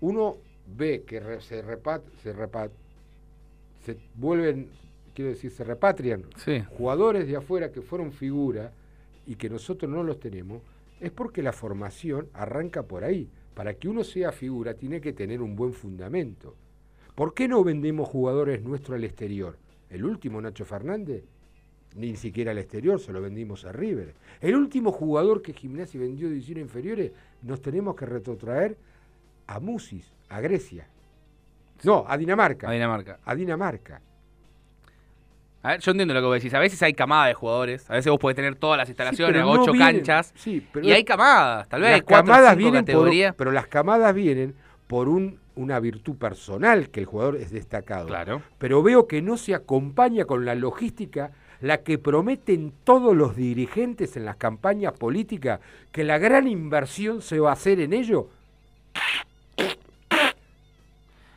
uno 0.00 0.36
ve 0.76 1.02
que 1.06 1.20
re- 1.20 1.40
se, 1.40 1.62
repat, 1.62 2.02
se, 2.22 2.32
repat, 2.32 2.70
se 3.84 3.96
vuelven, 4.14 4.68
quiero 5.14 5.30
decir, 5.30 5.50
se 5.50 5.64
repatrian 5.64 6.24
Sí. 6.36 6.62
jugadores 6.76 7.26
de 7.26 7.36
afuera 7.36 7.70
que 7.72 7.82
fueron 7.82 8.12
figura 8.12 8.72
y 9.26 9.36
que 9.36 9.48
nosotros 9.50 9.90
no 9.90 10.02
los 10.02 10.18
tenemos, 10.20 10.62
es 11.00 11.10
porque 11.10 11.42
la 11.42 11.52
formación 11.52 12.28
arranca 12.34 12.82
por 12.84 13.04
ahí. 13.04 13.28
Para 13.54 13.74
que 13.74 13.88
uno 13.88 14.02
sea 14.02 14.32
figura 14.32 14.74
tiene 14.74 15.00
que 15.00 15.12
tener 15.12 15.42
un 15.42 15.54
buen 15.54 15.72
fundamento. 15.74 16.54
¿Por 17.14 17.34
qué 17.34 17.46
no 17.48 17.62
vendemos 17.62 18.08
jugadores 18.08 18.62
nuestros 18.62 18.96
al 18.96 19.04
exterior? 19.04 19.58
El 19.90 20.04
último 20.06 20.40
Nacho 20.40 20.64
Fernández, 20.64 21.22
ni 21.96 22.16
siquiera 22.16 22.50
al 22.52 22.58
exterior, 22.58 22.98
se 23.00 23.12
lo 23.12 23.20
vendimos 23.20 23.64
a 23.64 23.72
River. 23.72 24.14
El 24.40 24.56
último 24.56 24.92
jugador 24.92 25.42
que 25.42 25.52
Gimnasia 25.52 26.00
vendió 26.00 26.26
de 26.28 26.34
divisiones 26.34 26.62
inferiores, 26.64 27.12
nos 27.42 27.60
tenemos 27.60 27.94
que 27.96 28.06
retrotraer 28.06 28.76
a 29.46 29.60
Musis, 29.60 30.12
a 30.28 30.40
Grecia. 30.40 30.86
No, 31.84 32.04
a 32.06 32.16
Dinamarca. 32.16 32.68
A 32.68 32.72
Dinamarca. 32.72 33.18
A 33.24 33.34
Dinamarca. 33.34 34.00
A 35.64 35.70
ver, 35.72 35.80
yo 35.80 35.92
entiendo 35.92 36.14
lo 36.14 36.20
que 36.20 36.26
vos 36.26 36.34
decís. 36.34 36.54
A 36.54 36.58
veces 36.58 36.82
hay 36.82 36.92
camada 36.92 37.26
de 37.28 37.34
jugadores. 37.34 37.88
A 37.88 37.94
veces 37.94 38.10
vos 38.10 38.18
podés 38.18 38.34
tener 38.34 38.56
todas 38.56 38.76
las 38.78 38.88
instalaciones, 38.88 39.40
no 39.42 39.50
ocho 39.52 39.72
vienen- 39.72 39.96
canchas. 39.98 40.32
sí, 40.36 40.66
pero 40.72 40.86
y 40.86 40.92
hay 40.92 41.04
camadas, 41.04 41.68
tal 41.68 41.82
vez 41.82 41.90
Las 41.90 41.94
hay 41.96 42.00
cuatro 42.02 42.26
camadas 42.32 42.50
cinco 42.56 42.58
vienen 42.58 42.84
por, 42.84 43.36
pero 43.36 43.52
las 43.52 43.66
camadas 43.68 44.14
vienen 44.14 44.54
por 44.88 45.08
un, 45.08 45.38
una 45.54 45.78
virtud 45.78 46.16
personal 46.16 46.90
que 46.90 47.00
el 47.00 47.06
jugador 47.06 47.36
es 47.36 47.52
destacado. 47.52 48.06
Claro. 48.08 48.42
Pero 48.58 48.82
veo 48.82 49.06
que 49.06 49.22
no 49.22 49.36
se 49.36 49.54
acompaña 49.54 50.24
con 50.24 50.44
la 50.44 50.56
logística, 50.56 51.30
la 51.62 51.78
que 51.78 51.96
prometen 51.96 52.72
todos 52.84 53.16
los 53.16 53.36
dirigentes 53.36 54.16
en 54.16 54.24
las 54.24 54.36
campañas 54.36 54.92
políticas, 54.92 55.60
que 55.92 56.02
la 56.04 56.18
gran 56.18 56.48
inversión 56.48 57.22
se 57.22 57.38
va 57.38 57.50
a 57.50 57.52
hacer 57.54 57.80
en 57.80 57.92
ello. 57.92 58.28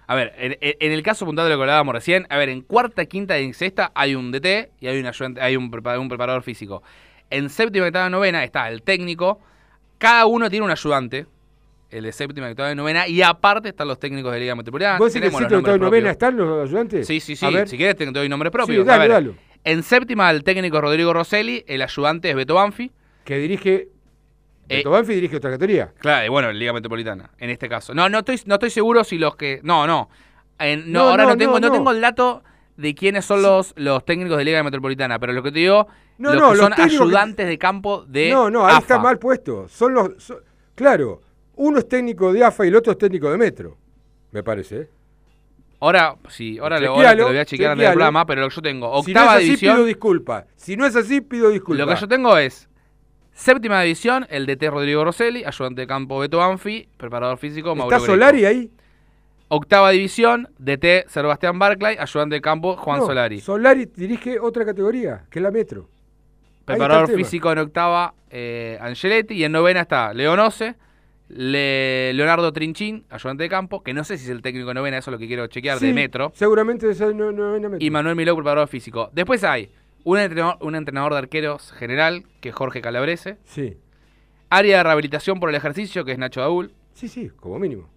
A 0.07 0.15
ver, 0.15 0.33
en, 0.37 0.91
el 0.91 1.03
caso 1.03 1.25
puntual 1.25 1.47
de 1.47 1.53
lo 1.53 1.57
que 1.57 1.63
hablábamos 1.63 1.93
recién, 1.95 2.27
a 2.29 2.37
ver, 2.37 2.49
en 2.49 2.61
cuarta, 2.61 3.05
quinta 3.05 3.39
y 3.39 3.45
en 3.45 3.53
sexta 3.53 3.91
hay 3.95 4.13
un 4.13 4.31
DT 4.31 4.71
y 4.79 4.87
hay 4.87 4.99
un, 4.99 5.05
ayudante- 5.05 5.41
hay 5.41 5.55
un, 5.55 5.63
un 5.63 6.09
preparador 6.09 6.43
físico. 6.43 6.83
En 7.29 7.49
séptima, 7.49 7.87
octava 7.87 8.07
y 8.07 8.11
novena 8.11 8.43
está 8.43 8.69
el 8.69 8.81
técnico. 8.83 9.39
Cada 9.97 10.25
uno 10.25 10.49
tiene 10.49 10.65
un 10.65 10.71
ayudante. 10.71 11.25
El 11.89 12.03
de 12.03 12.11
séptima, 12.11 12.49
octava 12.49 12.71
y 12.71 12.75
novena. 12.75 13.07
Y 13.07 13.21
aparte 13.21 13.69
están 13.69 13.87
los 13.87 13.99
técnicos 13.99 14.31
de 14.33 14.39
Liga 14.39 14.55
Metropolitana. 14.55 14.97
¿Vos 14.99 15.13
decís 15.13 15.27
que 15.29 15.37
séptima, 15.37 15.59
octava 15.59 15.75
y 15.75 15.79
nombres 15.79 15.91
novena 15.91 16.11
propios. 16.11 16.11
están 16.11 16.37
los 16.37 16.67
ayudantes? 16.67 17.07
Sí, 17.07 17.19
sí, 17.19 17.35
sí. 17.35 17.45
A 17.45 17.49
ver. 17.49 17.67
Si 17.67 17.77
quieres 17.77 17.95
te 17.95 18.05
doy 18.05 18.29
nombre 18.29 18.51
propio. 18.51 18.81
Sí, 18.81 18.87
dale, 18.87 18.93
A 18.93 19.07
ver, 19.07 19.11
dale. 19.11 19.54
En 19.65 19.83
séptima 19.83 20.29
el 20.31 20.43
técnico 20.43 20.79
Rodrigo 20.79 21.11
Rosselli, 21.11 21.63
el 21.67 21.81
ayudante 21.81 22.29
es 22.29 22.35
Beto 22.35 22.53
Banfi. 22.55 22.91
Que 23.23 23.37
dirige... 23.37 23.89
Eh, 24.69 24.77
Beto 24.77 24.91
Banfi 24.91 25.13
dirige 25.15 25.37
otra 25.37 25.51
categoría. 25.51 25.91
Claro, 25.99 26.25
y 26.25 26.29
bueno, 26.29 26.51
Liga 26.51 26.71
Metropolitana, 26.71 27.31
en 27.39 27.49
este 27.49 27.67
caso. 27.67 27.93
No, 27.93 28.07
no 28.07 28.19
estoy, 28.19 28.39
no 28.45 28.55
estoy 28.55 28.69
seguro 28.69 29.03
si 29.03 29.17
los 29.17 29.35
que. 29.35 29.59
No, 29.63 29.85
no. 29.85 30.09
No, 30.59 30.75
No, 30.85 30.99
ahora 31.09 31.23
no, 31.23 31.29
no, 31.31 31.37
tengo, 31.37 31.59
no, 31.59 31.71
tengo 31.71 31.91
el 31.91 31.99
dato 32.01 32.43
de 32.77 32.95
quiénes 32.95 33.25
son 33.25 33.41
los, 33.41 33.73
los 33.75 34.05
técnicos 34.05 34.37
de 34.37 34.45
Liga 34.45 34.63
Metropolitana, 34.63 35.19
pero 35.19 35.33
lo 35.33 35.43
que 35.43 35.51
te 35.51 35.59
digo, 35.59 35.87
No, 36.17 36.33
los 36.33 36.41
no, 36.41 36.49
que 36.51 36.57
los 36.57 36.65
son 36.65 36.73
que- 36.73 36.81
ayudantes 36.83 37.47
de 37.47 37.57
campo 37.57 38.05
de. 38.07 38.29
No, 38.31 38.49
no, 38.49 38.65
ahí 38.65 38.71
AFA. 38.73 38.79
está 38.81 38.99
mal 38.99 39.19
puesto. 39.19 39.67
Son 39.67 39.93
los... 39.93 40.11
son- 40.23 40.39
claro, 40.75 41.21
uno 41.55 41.79
es 41.79 41.87
técnico 41.87 42.31
de 42.33 42.43
AFA 42.43 42.65
y 42.65 42.69
el 42.69 42.75
otro 42.75 42.91
es 42.93 42.97
técnico 42.97 43.29
de 43.31 43.37
Metro. 43.37 43.77
Me 44.31 44.41
parece, 44.43 44.77
¿eh? 44.81 44.89
Ahora, 45.79 46.15
sí, 46.29 46.57
ahora, 46.57 46.79
lo, 46.79 46.91
ahora 46.91 47.09
Chequealo, 47.09 47.15
te 47.15 47.21
lo 47.21 47.27
voy 47.27 47.37
a 47.37 47.45
chequear 47.45 47.71
antes 47.71 47.85
del 47.85 47.93
programa, 47.93 48.25
pero 48.25 48.41
lo 48.41 48.49
que 48.49 48.55
yo 48.55 48.61
tengo. 48.61 49.03
si 49.03 49.13
no 49.13 49.19
Octava 49.19 49.31
es 49.33 49.37
así, 49.37 49.45
división. 49.45 49.75
pido 49.75 49.85
disculpas. 49.85 50.45
Si 50.55 50.77
no 50.77 50.85
es 50.85 50.95
así, 50.95 51.21
pido 51.21 51.49
disculpas. 51.49 51.85
Lo 51.85 51.93
que 51.93 51.99
yo 51.99 52.07
tengo 52.07 52.37
es. 52.37 52.69
Séptima 53.33 53.81
división, 53.81 54.25
el 54.29 54.45
DT 54.45 54.69
Rodrigo 54.69 55.03
Rosselli, 55.03 55.43
ayudante 55.43 55.81
de 55.81 55.87
campo 55.87 56.19
Beto 56.19 56.37
Banfi, 56.37 56.87
preparador 56.95 57.37
físico 57.37 57.75
Mauro 57.75 57.93
¿Está 57.93 58.05
Greco. 58.05 58.13
Solari 58.13 58.45
ahí? 58.45 58.71
Octava 59.49 59.91
división, 59.91 60.47
DT 60.57 61.07
Sebastián 61.09 61.59
Barclay, 61.59 61.97
ayudante 61.99 62.35
de 62.35 62.41
campo 62.41 62.77
Juan 62.77 62.99
No, 62.99 63.05
Solari. 63.05 63.41
Solari 63.41 63.85
dirige 63.93 64.39
otra 64.39 64.65
categoría, 64.65 65.25
que 65.29 65.39
es 65.39 65.43
la 65.43 65.51
Metro. 65.51 65.89
Preparador 66.63 67.13
físico 67.13 67.51
en 67.51 67.59
octava, 67.59 68.15
eh, 68.29 68.77
Angeletti. 68.81 69.35
Y 69.35 69.43
en 69.43 69.51
novena 69.51 69.81
está 69.81 70.13
Leonose, 70.13 70.75
Le- 71.27 72.13
Leonardo 72.13 72.53
Trinchín, 72.53 73.05
ayudante 73.09 73.43
de 73.43 73.49
campo, 73.49 73.81
que 73.83 73.93
no 73.93 74.03
sé 74.03 74.17
si 74.17 74.25
es 74.25 74.29
el 74.29 74.41
técnico 74.41 74.67
de 74.67 74.73
novena, 74.75 74.97
eso 74.99 75.09
es 75.09 75.13
lo 75.13 75.17
que 75.19 75.27
quiero 75.27 75.47
chequear, 75.47 75.79
Sí, 75.79 75.87
de 75.87 75.93
Metro. 75.93 76.31
Seguramente 76.35 76.89
esa 76.89 77.07
no, 77.11 77.31
no, 77.31 77.59
no 77.59 77.69
Metro. 77.69 77.77
Y 77.85 77.89
Manuel 77.89 78.15
Miló, 78.15 78.35
preparador 78.35 78.67
físico. 78.67 79.09
Después 79.13 79.43
hay 79.43 79.71
un 80.03 80.19
entrenador, 80.19 80.57
un 80.61 80.75
entrenador 80.75 81.13
de 81.13 81.17
arqueros 81.19 81.71
general, 81.71 82.25
que 82.41 82.49
es 82.49 82.55
Jorge 82.55 82.81
Calabrese. 82.81 83.37
Sí. 83.43 83.77
Área 84.51 84.77
de 84.77 84.83
rehabilitación 84.83 85.39
por 85.39 85.49
el 85.49 85.55
ejercicio, 85.55 86.05
que 86.05 86.11
es 86.11 86.19
Nacho 86.19 86.41
Daúl. 86.41 86.73
Sí, 86.93 87.07
sí, 87.07 87.29
como 87.29 87.57
mínimo. 87.57 87.89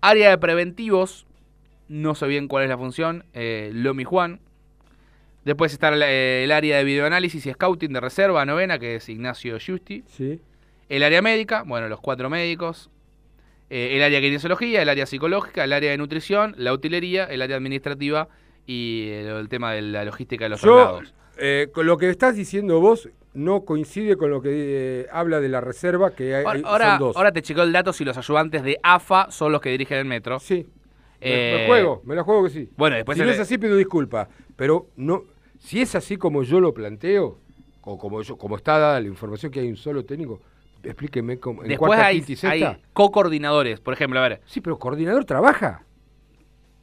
Área 0.00 0.30
de 0.30 0.38
preventivos, 0.38 1.26
no 1.88 2.14
sé 2.14 2.26
bien 2.26 2.48
cuál 2.48 2.64
es 2.64 2.70
la 2.70 2.78
función, 2.78 3.24
eh, 3.34 3.70
Lomi 3.74 4.04
Juan. 4.04 4.40
Después 5.44 5.72
está 5.72 5.88
el, 5.90 6.02
eh, 6.02 6.44
el 6.44 6.50
área 6.52 6.78
de 6.78 6.84
videoanálisis 6.84 7.44
y 7.46 7.52
scouting 7.52 7.92
de 7.92 8.00
reserva, 8.00 8.44
novena, 8.44 8.78
que 8.78 8.96
es 8.96 9.08
Ignacio 9.08 9.58
Justi. 9.64 10.02
Sí. 10.06 10.40
El 10.88 11.02
área 11.02 11.22
médica, 11.22 11.62
bueno, 11.66 11.88
los 11.88 12.00
cuatro 12.00 12.28
médicos. 12.30 12.90
Eh, 13.70 13.96
el 13.96 14.02
área 14.02 14.20
de 14.20 14.26
kinesiología, 14.26 14.82
el 14.82 14.88
área 14.90 15.06
psicológica, 15.06 15.64
el 15.64 15.72
área 15.72 15.90
de 15.90 15.96
nutrición, 15.96 16.54
la 16.58 16.74
utilería, 16.74 17.24
el 17.24 17.40
área 17.40 17.56
administrativa 17.56 18.28
y 18.66 19.08
el, 19.10 19.26
el 19.28 19.48
tema 19.48 19.72
de 19.72 19.80
la 19.82 20.04
logística 20.04 20.44
de 20.44 20.50
los 20.50 20.60
Yo, 20.60 20.74
traslados. 20.74 21.14
eh, 21.38 21.68
con 21.72 21.86
lo 21.86 21.96
que 21.96 22.10
estás 22.10 22.36
diciendo 22.36 22.80
vos, 22.80 23.08
no 23.32 23.62
coincide 23.64 24.16
con 24.16 24.28
lo 24.30 24.42
que 24.42 24.50
eh, 24.52 25.06
habla 25.10 25.40
de 25.40 25.48
la 25.48 25.62
reserva, 25.62 26.10
que 26.14 26.34
hay, 26.34 26.44
Ahora, 26.64 26.90
son 26.90 26.98
dos. 26.98 27.16
ahora 27.16 27.32
te 27.32 27.40
chequeo 27.40 27.64
el 27.64 27.72
dato 27.72 27.94
si 27.94 28.04
los 28.04 28.18
ayudantes 28.18 28.62
de 28.62 28.78
AFA 28.82 29.30
son 29.30 29.52
los 29.52 29.62
que 29.62 29.70
dirigen 29.70 29.96
el 29.98 30.04
metro. 30.04 30.38
Sí. 30.38 30.66
Me- 31.22 31.28
Eh, 31.54 31.58
me 31.62 31.66
juego, 31.68 32.02
me 32.04 32.14
la 32.14 32.24
juego 32.24 32.44
que 32.44 32.50
sí. 32.50 32.68
Bueno, 32.76 32.96
después 32.96 33.16
si 33.16 33.24
no 33.24 33.30
es 33.30 33.38
así, 33.40 33.56
pido 33.56 33.76
disculpas. 33.76 34.28
Pero 34.54 34.88
no, 34.96 35.22
si 35.58 35.80
es 35.80 35.94
así 35.94 36.18
como 36.18 36.42
yo 36.42 36.60
lo 36.60 36.74
planteo, 36.74 37.38
o 37.80 37.96
como, 37.96 38.20
yo, 38.20 38.36
como 38.36 38.56
está 38.56 38.76
dada 38.78 39.00
la 39.00 39.06
información 39.08 39.50
que 39.50 39.60
hay 39.60 39.68
un 39.68 39.76
solo 39.76 40.04
técnico, 40.04 40.40
explíqueme 40.82 41.38
cómo. 41.38 41.62
En 41.62 41.68
Después 41.68 41.88
cuarta, 41.88 42.06
hay, 42.06 42.16
quinta 42.18 42.32
y 42.32 42.36
sexta. 42.36 42.70
hay 42.70 42.82
co-coordinadores, 42.92 43.80
por 43.80 43.94
ejemplo, 43.94 44.18
a 44.20 44.28
ver. 44.28 44.40
Sí, 44.46 44.60
pero 44.60 44.78
coordinador 44.78 45.24
trabaja. 45.24 45.84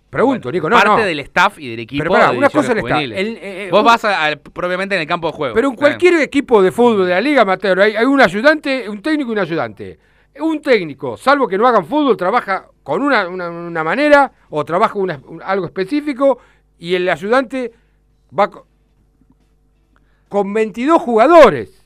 Pregunto, 0.10 0.50
Bueno, 0.50 0.56
Nico, 0.58 0.70
no, 0.72 0.76
parte 0.76 1.02
no. 1.02 1.08
del 1.08 1.20
staff 1.20 1.60
y 1.60 1.70
del 1.70 1.80
equipo. 1.82 2.02
Pero 2.02 2.12
pará, 2.12 2.32
de 2.32 2.38
una 2.40 2.50
cosa 2.50 2.72
es 2.72 2.78
el 2.78 2.78
staff. 2.80 3.02
El- 3.02 3.38
eh, 3.42 3.68
Vos 3.70 3.82
un- 3.82 3.86
vas 3.86 4.04
a- 4.06 4.26
a- 4.28 4.36
propiamente 4.38 4.96
en 4.96 5.02
el 5.02 5.08
campo 5.08 5.28
de 5.28 5.34
juego. 5.34 5.54
Pero 5.54 5.68
en 5.68 5.74
bien. 5.74 5.80
cualquier 5.80 6.16
equipo 6.16 6.64
de 6.64 6.72
fútbol 6.72 7.06
de 7.06 7.14
la 7.14 7.22
Liga 7.22 7.44
Amateur 7.44 7.80
hay, 7.80 7.96
hay 7.96 8.06
un 8.06 8.20
ayudante, 8.20 8.90
un 8.90 9.04
técnico 9.04 9.30
y 9.30 9.34
un 9.34 9.40
ayudante. 9.40 10.00
Un 10.42 10.62
técnico, 10.62 11.16
salvo 11.16 11.48
que 11.48 11.58
no 11.60 11.68
hagan 11.68 11.86
fútbol, 11.86 12.18
trabaja 12.18 12.66
con 12.82 13.04
una, 13.04 13.28
una- 13.28 13.50
una 13.52 13.84
manera 13.84 14.32
o 14.50 14.66
trabaja 14.66 14.98
una- 14.98 15.22
un- 15.28 15.44
algo 15.44 15.68
específico 15.68 16.40
y 16.80 16.96
el 16.96 17.08
ayudante 17.08 17.72
va 18.38 18.50
co- 18.50 18.66
con 20.28 20.52
22 20.54 21.00
jugadores 21.02 21.79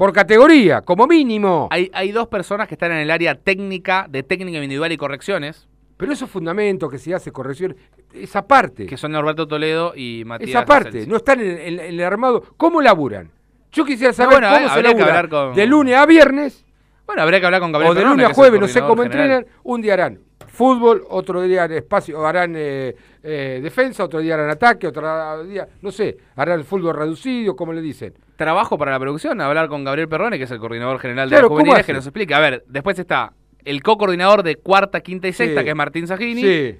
por 0.00 0.14
categoría, 0.14 0.80
como 0.80 1.06
mínimo. 1.06 1.68
Hay, 1.70 1.90
hay 1.92 2.10
dos 2.10 2.26
personas 2.28 2.66
que 2.66 2.74
están 2.74 2.90
en 2.92 2.98
el 2.98 3.10
área 3.10 3.34
técnica, 3.34 4.06
de 4.08 4.22
técnica 4.22 4.56
individual 4.56 4.90
y 4.92 4.96
correcciones. 4.96 5.68
Pero 5.98 6.10
esos 6.14 6.30
fundamentos 6.30 6.90
que 6.90 6.96
se 6.96 7.14
hace 7.14 7.30
corrección, 7.30 7.76
esa 8.14 8.46
parte. 8.46 8.86
Que 8.86 8.96
son 8.96 9.12
Norberto 9.12 9.46
Toledo 9.46 9.92
y 9.94 10.22
Matías. 10.24 10.48
Esa 10.48 10.64
parte, 10.64 11.06
no 11.06 11.16
están 11.16 11.40
en, 11.40 11.50
en- 11.58 11.80
en 11.80 11.94
el 11.94 12.00
armado. 12.02 12.42
¿Cómo 12.56 12.80
laburan? 12.80 13.30
Yo 13.72 13.84
quisiera 13.84 14.08
No, 14.12 14.14
saber 14.16 14.38
bueno, 14.40 14.48
cómo 14.54 14.66
se 14.68 14.72
habría 14.72 14.92
que 14.94 14.98
labura. 15.00 15.18
hablar 15.18 15.28
con- 15.28 15.54
De 15.54 15.66
lunes 15.66 15.94
a 15.96 16.06
viernes 16.06 16.64
Bueno, 17.10 17.22
habría 17.22 17.40
que 17.40 17.46
hablar 17.46 17.60
con 17.60 17.72
Gabriel 17.72 17.90
o 17.90 17.94
de 17.96 18.04
lunes 18.04 18.26
a 18.26 18.32
jueves, 18.34 18.60
no 18.60 18.68
sé 18.68 18.80
cómo 18.82 19.02
general. 19.02 19.30
entrenan. 19.30 19.46
Un 19.64 19.82
día 19.82 19.94
harán 19.94 20.20
fútbol, 20.46 21.02
otro 21.10 21.42
día 21.42 21.64
harán 21.64 21.78
espacio, 21.78 22.24
harán 22.24 22.54
eh, 22.56 22.94
eh, 23.24 23.58
defensa, 23.60 24.04
otro 24.04 24.20
día 24.20 24.34
harán 24.34 24.48
ataque, 24.50 24.86
otro 24.86 25.42
día, 25.44 25.66
no 25.82 25.90
sé, 25.90 26.16
harán 26.36 26.62
fútbol 26.64 26.94
reducido, 26.94 27.56
como 27.56 27.72
le 27.72 27.80
dicen. 27.80 28.14
Trabajo 28.36 28.78
para 28.78 28.92
la 28.92 29.00
producción, 29.00 29.40
hablar 29.40 29.68
con 29.68 29.82
Gabriel 29.82 30.08
Perrone, 30.08 30.38
que 30.38 30.44
es 30.44 30.50
el 30.52 30.60
coordinador 30.60 31.00
general 31.00 31.28
de 31.28 31.34
Claro, 31.34 31.46
las 31.46 31.48
¿cómo 31.48 31.60
juveniles, 31.62 31.84
que 31.86 31.92
nos 31.94 32.06
explica. 32.06 32.36
A 32.36 32.40
ver, 32.40 32.62
después 32.68 32.96
está 32.96 33.32
el 33.64 33.82
co-coordinador 33.82 34.44
de 34.44 34.54
cuarta, 34.54 35.00
quinta 35.00 35.26
y 35.26 35.32
sexta, 35.32 35.60
Sí. 35.60 35.64
que 35.64 35.70
es 35.70 35.76
Martín 35.76 36.06
Sajini. 36.06 36.42
Sí. 36.42 36.78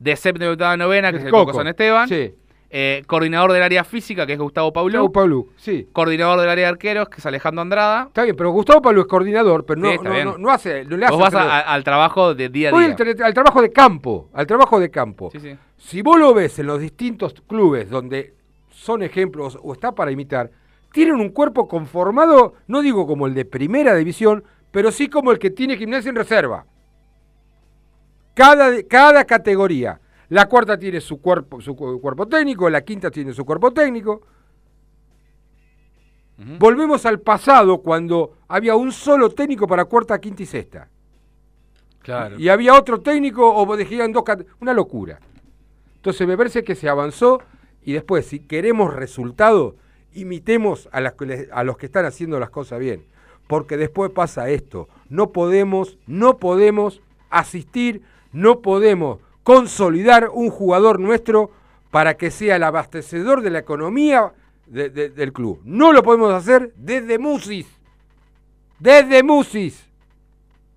De 0.00 0.16
séptima 0.16 0.46
y 0.46 0.48
octava 0.54 0.76
novena, 0.76 1.10
que 1.12 1.18
El 1.18 1.20
es 1.22 1.26
el 1.26 1.30
Coco, 1.30 1.46
Coco. 1.52 1.58
San 1.58 1.68
Esteban. 1.68 2.08
Sí. 2.08 2.34
Eh, 2.70 3.02
coordinador 3.06 3.52
del 3.52 3.62
área 3.62 3.82
física, 3.82 4.26
que 4.26 4.34
es 4.34 4.38
Gustavo 4.38 4.72
Paulú. 4.74 4.90
Gustavo 4.98 5.12
Pablo, 5.12 5.46
sí. 5.56 5.88
Coordinador 5.90 6.38
del 6.40 6.50
área 6.50 6.66
de 6.66 6.68
arqueros, 6.70 7.08
que 7.08 7.16
es 7.16 7.24
Alejandro 7.24 7.62
Andrada. 7.62 8.04
Está 8.08 8.24
bien, 8.24 8.36
pero 8.36 8.50
Gustavo 8.50 8.82
Pablo 8.82 9.00
es 9.00 9.06
coordinador, 9.06 9.64
pero 9.64 9.80
no, 9.80 9.90
Sí, 9.90 9.98
no, 10.02 10.10
bien. 10.10 10.24
no, 10.26 10.36
no 10.36 10.50
hace, 10.50 10.84
no 10.84 10.98
le 10.98 11.06
hace 11.06 11.14
Vos 11.14 11.22
vas 11.22 11.34
a- 11.34 11.60
al 11.60 11.82
trabajo 11.82 12.34
de 12.34 12.50
día 12.50 12.68
a 12.68 12.78
día. 12.78 12.94
tra- 12.94 13.22
al 13.24 13.32
trabajo 13.32 13.62
de 13.62 13.72
campo, 13.72 14.28
al 14.34 14.46
trabajo 14.46 14.78
de 14.80 14.90
campo. 14.90 15.30
Sí, 15.32 15.40
sí. 15.40 15.56
Si 15.78 16.02
vos 16.02 16.18
lo 16.18 16.34
ves 16.34 16.58
en 16.58 16.66
los 16.66 16.78
distintos 16.78 17.34
clubes 17.46 17.88
donde 17.88 18.34
son 18.70 19.02
ejemplos 19.02 19.58
o 19.62 19.72
está 19.72 19.92
para 19.92 20.10
imitar, 20.10 20.50
tienen 20.92 21.14
un 21.14 21.30
cuerpo 21.30 21.68
conformado, 21.68 22.52
no 22.66 22.82
digo 22.82 23.06
como 23.06 23.26
el 23.26 23.32
de 23.34 23.46
primera 23.46 23.94
división, 23.94 24.44
pero 24.70 24.92
sí 24.92 25.08
como 25.08 25.32
el 25.32 25.38
que 25.38 25.48
tiene 25.50 25.78
gimnasia 25.78 26.10
en 26.10 26.16
reserva. 26.16 26.66
Cada, 28.34 28.82
cada 28.82 29.24
categoría. 29.24 30.00
La 30.30 30.46
cuarta 30.46 30.78
tiene 30.78 31.00
su 31.00 31.20
cuerpo, 31.20 31.60
su 31.60 31.74
cu- 31.74 32.00
cuerpo 32.00 32.26
técnico, 32.26 32.68
la 32.68 32.82
quinta 32.82 33.10
tiene 33.10 33.32
su 33.32 33.44
cuerpo 33.44 33.72
técnico. 33.72 34.22
Volvemos 36.58 37.04
al 37.04 37.20
pasado 37.20 37.78
cuando 37.78 38.34
había 38.46 38.76
un 38.76 38.92
solo 38.92 39.30
técnico 39.30 39.66
para 39.66 39.86
cuarta, 39.86 40.20
quinta 40.20 40.42
y 40.42 40.46
sexta. 40.46 40.88
Claro. 42.00 42.38
Y 42.38 42.48
había 42.48 42.74
otro 42.74 43.00
técnico 43.00 43.52
o 43.54 43.76
dejaban 43.76 44.12
dos 44.12 44.22
una 44.60 44.72
locura. 44.72 45.18
Entonces 45.96 46.28
me 46.28 46.36
parece 46.36 46.62
que 46.62 46.76
se 46.76 46.88
avanzó 46.88 47.42
y 47.82 47.92
después 47.92 48.26
si 48.26 48.38
queremos 48.38 48.94
resultado, 48.94 49.74
imitemos 50.14 50.88
a, 50.92 51.00
las 51.00 51.14
a 51.52 51.64
los 51.64 51.76
que 51.76 51.86
están 51.86 52.04
haciendo 52.04 52.38
las 52.38 52.50
cosas 52.50 52.78
bien. 52.78 53.04
Porque 53.48 53.76
después 53.76 54.12
pasa 54.12 54.48
esto, 54.50 54.88
no 55.08 55.32
podemos, 55.32 55.98
no 56.06 56.36
podemos 56.36 57.00
asistir, 57.30 58.02
no 58.30 58.60
podemos 58.60 59.18
consolidar 59.48 60.28
un 60.30 60.50
jugador 60.50 61.00
nuestro 61.00 61.50
para 61.90 62.18
que 62.18 62.30
sea 62.30 62.56
el 62.56 62.62
abastecedor 62.62 63.40
de 63.40 63.48
la 63.48 63.60
economía 63.60 64.34
de- 64.66 64.90
de- 64.90 65.08
del 65.08 65.32
club. 65.32 65.62
No 65.64 65.90
lo 65.94 66.02
podemos 66.02 66.34
hacer 66.34 66.74
desde 66.76 67.18
Musis. 67.18 67.66
Desde 68.78 69.22
Musis. 69.22 69.88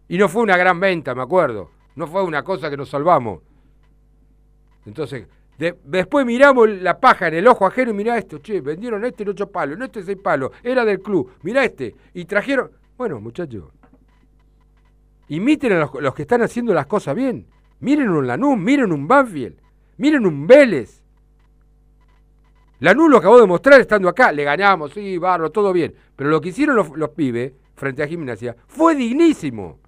Y 0.08 0.18
no 0.18 0.30
fue 0.30 0.44
una 0.44 0.56
gran 0.56 0.80
venta, 0.80 1.14
me 1.14 1.22
acuerdo. 1.22 1.70
No 1.98 2.08
fue 2.08 2.24
una 2.24 2.44
cosa 2.44 2.70
que 2.70 2.78
nos 2.78 2.88
salvamos. 2.88 3.42
Entonces, 4.86 5.28
de- 5.58 5.78
después 5.84 6.26
miramos 6.26 6.70
la 6.70 6.98
paja 6.98 7.28
en 7.28 7.34
el 7.34 7.48
ojo 7.50 7.66
ajeno 7.66 7.92
y 7.92 7.96
mirá 7.96 8.18
esto, 8.18 8.38
che, 8.38 8.62
vendieron 8.62 9.04
este 9.04 9.24
en 9.24 9.30
ocho 9.32 9.52
palos, 9.52 9.76
en 9.76 9.84
este 9.84 10.02
seis 10.02 10.18
palos, 10.24 10.52
era 10.64 10.86
del 10.86 11.02
club, 11.02 11.30
mirá 11.44 11.66
este. 11.66 11.94
Y 12.14 12.24
trajeron. 12.24 12.72
Bueno, 12.98 13.20
muchachos, 13.20 13.66
imiten 15.28 15.74
a 15.74 15.90
los 16.00 16.14
que 16.16 16.22
están 16.22 16.42
haciendo 16.42 16.74
las 16.74 16.86
cosas 16.86 17.14
bien. 17.16 17.46
Miren 17.82 18.10
un 18.10 18.28
Lanús, 18.28 18.58
miren 18.58 18.92
un 18.92 19.08
Banfield, 19.08 19.58
miren 19.98 20.26
un 20.26 20.46
Vélez. 20.46 21.02
Lanús 22.80 23.10
lo 23.10 23.18
acabó 23.18 23.40
de 23.40 23.48
mostrar 23.48 23.80
estando 23.82 24.08
acá. 24.08 24.32
Le 24.32 24.44
ganamos, 24.44 24.94
sí, 24.94 25.18
barro, 25.18 25.52
todo 25.52 25.74
bien. 25.74 25.94
Pero 26.16 26.30
lo 26.30 26.42
que 26.42 26.50
hicieron 26.50 26.76
los, 26.76 27.10
pibes 27.10 27.54
frente 27.76 28.02
a 28.02 28.08
Gimnasia 28.08 28.56
fue 28.68 28.96
dignísimo. 28.96 29.80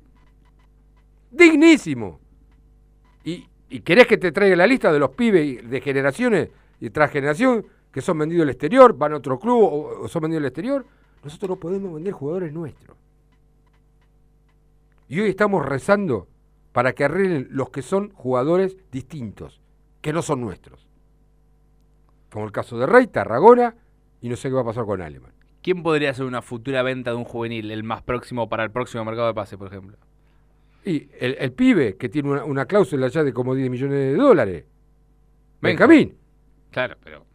Dignísimo. 1.31 2.19
Y, 3.23 3.47
y 3.69 3.79
querés 3.81 4.07
que 4.07 4.17
te 4.17 4.31
traiga 4.31 4.55
la 4.55 4.67
lista 4.67 4.91
de 4.91 4.99
los 4.99 5.11
pibes 5.11 5.67
de 5.67 5.81
generaciones 5.81 6.49
y 6.79 6.89
tras 6.89 7.11
generación 7.11 7.65
que 7.91 8.01
son 8.01 8.17
vendidos 8.17 8.43
al 8.43 8.49
exterior, 8.49 8.97
van 8.97 9.13
a 9.13 9.17
otro 9.17 9.39
club 9.39 9.61
o, 9.61 10.03
o 10.03 10.07
son 10.07 10.23
vendidos 10.23 10.41
al 10.41 10.47
exterior. 10.47 10.85
Nosotros 11.23 11.49
no 11.49 11.55
podemos 11.57 11.93
vender 11.93 12.13
jugadores 12.13 12.51
nuestros. 12.51 12.97
Y 15.07 15.19
hoy 15.19 15.29
estamos 15.29 15.63
rezando 15.65 16.27
para 16.73 16.93
que 16.93 17.05
arreglen 17.05 17.47
los 17.51 17.69
que 17.69 17.81
son 17.81 18.11
jugadores 18.13 18.75
distintos, 18.91 19.61
que 20.01 20.11
no 20.11 20.21
son 20.21 20.41
nuestros. 20.41 20.85
Como 22.31 22.45
el 22.45 22.51
caso 22.51 22.77
de 22.77 22.87
Rey, 22.87 23.07
Tarragona, 23.07 23.75
y 24.19 24.27
no 24.27 24.35
sé 24.35 24.49
qué 24.49 24.55
va 24.55 24.61
a 24.61 24.65
pasar 24.65 24.85
con 24.85 25.01
Aleman. 25.01 25.31
¿Quién 25.61 25.83
podría 25.83 26.09
hacer 26.09 26.25
una 26.25 26.41
futura 26.41 26.81
venta 26.81 27.11
de 27.11 27.17
un 27.17 27.23
juvenil, 27.23 27.71
el 27.71 27.83
más 27.83 28.01
próximo 28.01 28.49
para 28.49 28.63
el 28.63 28.71
próximo 28.71 29.05
mercado 29.05 29.27
de 29.27 29.33
pase, 29.33 29.57
por 29.57 29.67
ejemplo? 29.67 29.97
Y 30.83 31.09
el, 31.19 31.37
el 31.39 31.53
pibe 31.53 31.95
que 31.95 32.09
tiene 32.09 32.31
una, 32.31 32.43
una 32.43 32.65
cláusula 32.65 33.07
ya 33.07 33.23
de 33.23 33.31
como 33.31 33.55
10 33.55 33.69
millones 33.69 33.97
de 33.97 34.15
dólares. 34.15 34.65
Benjamín. 35.61 36.17
Claro, 36.71 36.97
pero. 37.01 37.25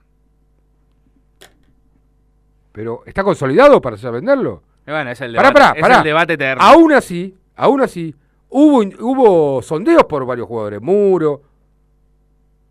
Pero 2.73 3.03
¿está 3.07 3.25
consolidado 3.25 3.81
para 3.81 3.97
ya 3.97 4.11
venderlo? 4.11 4.63
Bueno, 4.85 5.11
es 5.11 5.21
el 5.21 5.35
Pará, 5.35 5.49
debate, 5.49 5.81
pará, 5.81 5.95
es 5.95 5.99
el 5.99 6.05
debate 6.05 6.33
eterno. 6.35 6.63
Aún 6.63 6.93
así, 6.93 7.35
aún 7.57 7.81
así, 7.81 8.15
hubo, 8.51 9.63
sondeos 9.63 10.05
por 10.05 10.25
varios 10.27 10.47
jugadores. 10.47 10.81
Muro. 10.81 11.43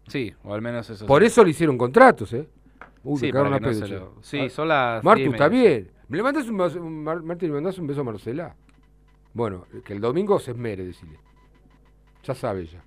Sí, 0.07 0.33
o 0.43 0.53
al 0.53 0.61
menos 0.61 0.89
eso. 0.89 1.05
Por 1.05 1.21
sí. 1.21 1.27
eso 1.27 1.43
le 1.43 1.49
hicieron 1.51 1.77
contratos, 1.77 2.31
¿eh? 2.33 2.47
Uy, 3.03 3.19
Sí, 3.19 3.31
para 3.31 3.49
la 3.49 3.59
que 3.59 3.65
no 3.65 3.71
pedo, 3.71 3.79
se 3.81 3.87
che. 3.87 3.95
lo- 3.99 4.13
sí, 4.21 4.49
son 4.49 4.67
las 4.69 5.03
Martu, 5.03 5.31
está 5.31 5.47
bien. 5.49 5.91
¿Me 6.07 6.17
le 6.17 6.23
mandás 6.23 6.47
un, 6.47 6.57
beso- 6.57 6.79
un- 6.81 7.03
Mar- 7.03 7.21
Martín, 7.23 7.49
¿me 7.49 7.55
mandás 7.55 7.77
un 7.77 7.87
beso 7.87 8.01
a 8.01 8.03
Marcela? 8.03 8.55
Bueno, 9.33 9.65
que 9.85 9.93
el 9.93 9.99
domingo 10.01 10.39
se 10.39 10.51
esmere, 10.51 10.85
decirle. 10.85 11.19
Ya 12.23 12.33
sabe 12.33 12.61
ella. 12.61 12.81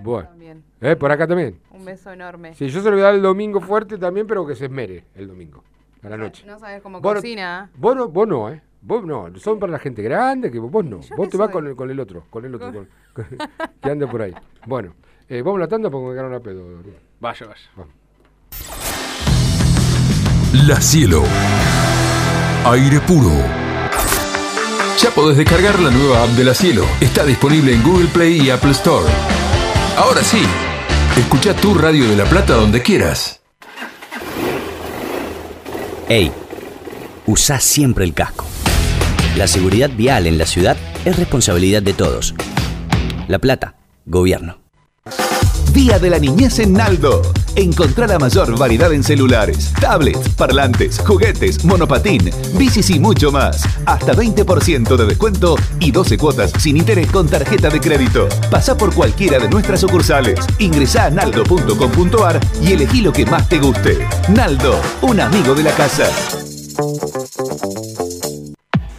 Bueno. 0.00 0.28
también. 0.30 0.64
¿Eh? 0.80 0.96
Por 0.96 1.12
acá 1.12 1.26
también. 1.28 1.60
Un 1.70 1.84
beso 1.84 2.10
enorme. 2.10 2.54
Sí, 2.54 2.68
yo 2.68 2.80
se 2.80 2.86
lo 2.90 2.92
voy 2.96 3.02
a 3.02 3.06
dar 3.06 3.14
el 3.14 3.22
domingo 3.22 3.60
fuerte 3.60 3.98
también, 3.98 4.26
pero 4.26 4.44
que 4.46 4.56
se 4.56 4.64
esmere 4.64 5.04
el 5.14 5.28
domingo, 5.28 5.62
a 6.02 6.08
la 6.08 6.16
noche. 6.16 6.44
No 6.46 6.58
sabes 6.58 6.82
cómo 6.82 7.00
Vos 7.00 7.14
no- 7.14 7.20
cocina. 7.20 7.70
Vos 7.76 7.94
no, 7.94 8.08
vos 8.08 8.26
no, 8.26 8.48
¿eh? 8.50 8.62
Vos 8.84 9.04
no, 9.04 9.28
son 9.38 9.58
para 9.60 9.70
la 9.72 9.78
gente 9.78 10.02
grande, 10.02 10.50
que 10.50 10.58
vos 10.58 10.84
no. 10.84 11.00
Vos 11.16 11.28
te 11.28 11.36
vas 11.36 11.50
con 11.50 11.66
el, 11.66 11.76
con 11.76 11.88
el 11.90 12.00
otro, 12.00 12.24
con 12.30 12.44
el 12.44 12.54
otro, 12.54 12.72
con- 12.72 12.88
con- 13.14 13.26
que 13.80 13.90
anda 13.90 14.10
por 14.10 14.22
ahí. 14.22 14.34
Bueno, 14.66 14.94
eh, 15.28 15.40
vamos 15.42 15.58
a 15.58 15.60
la 15.60 15.68
tanda 15.68 15.88
porque 15.88 16.08
me 16.08 16.12
quedaron 16.14 16.32
la 16.32 16.40
pedo. 16.40 16.64
Vaya, 17.20 17.46
vaya. 17.46 17.60
Vamos. 17.76 17.92
La 20.66 20.80
Cielo. 20.80 21.22
Aire 22.66 23.00
puro. 23.00 23.30
Ya 24.98 25.10
podés 25.10 25.36
descargar 25.38 25.78
la 25.80 25.90
nueva 25.90 26.22
app 26.24 26.30
de 26.30 26.44
La 26.44 26.54
Cielo. 26.54 26.84
Está 27.00 27.24
disponible 27.24 27.72
en 27.74 27.82
Google 27.82 28.08
Play 28.08 28.40
y 28.42 28.50
Apple 28.50 28.70
Store. 28.72 29.06
Ahora 29.96 30.22
sí, 30.22 30.42
escucha 31.16 31.54
tu 31.54 31.74
radio 31.74 32.08
de 32.08 32.16
La 32.16 32.24
Plata 32.24 32.54
donde 32.54 32.82
quieras. 32.82 33.40
Ey, 36.08 36.30
usa 37.26 37.58
siempre 37.60 38.04
el 38.04 38.12
casco. 38.12 38.44
La 39.36 39.46
seguridad 39.46 39.90
vial 39.96 40.26
en 40.26 40.36
la 40.36 40.44
ciudad 40.44 40.76
es 41.06 41.16
responsabilidad 41.16 41.82
de 41.82 41.94
todos. 41.94 42.34
La 43.28 43.38
Plata, 43.38 43.76
Gobierno. 44.04 44.58
Día 45.72 45.98
de 45.98 46.10
la 46.10 46.18
niñez 46.18 46.58
en 46.58 46.74
Naldo. 46.74 47.22
Encontrá 47.56 48.06
la 48.06 48.18
mayor 48.18 48.58
variedad 48.58 48.92
en 48.92 49.02
celulares, 49.02 49.72
tablets, 49.80 50.28
parlantes, 50.36 50.98
juguetes, 50.98 51.64
monopatín, 51.64 52.30
bicis 52.58 52.90
y 52.90 52.98
mucho 52.98 53.32
más. 53.32 53.62
Hasta 53.86 54.12
20% 54.12 54.96
de 54.96 55.06
descuento 55.06 55.56
y 55.80 55.90
12 55.90 56.18
cuotas 56.18 56.52
sin 56.58 56.76
interés 56.76 57.10
con 57.10 57.26
tarjeta 57.26 57.70
de 57.70 57.80
crédito. 57.80 58.28
Pasa 58.50 58.76
por 58.76 58.94
cualquiera 58.94 59.38
de 59.38 59.48
nuestras 59.48 59.80
sucursales. 59.80 60.40
Ingresá 60.58 61.06
a 61.06 61.10
naldo.com.ar 61.10 62.38
y 62.62 62.72
elegí 62.72 63.00
lo 63.00 63.12
que 63.12 63.24
más 63.24 63.48
te 63.48 63.58
guste. 63.58 64.06
Naldo, 64.28 64.78
un 65.00 65.20
amigo 65.20 65.54
de 65.54 65.62
la 65.62 65.72
casa. 65.72 66.04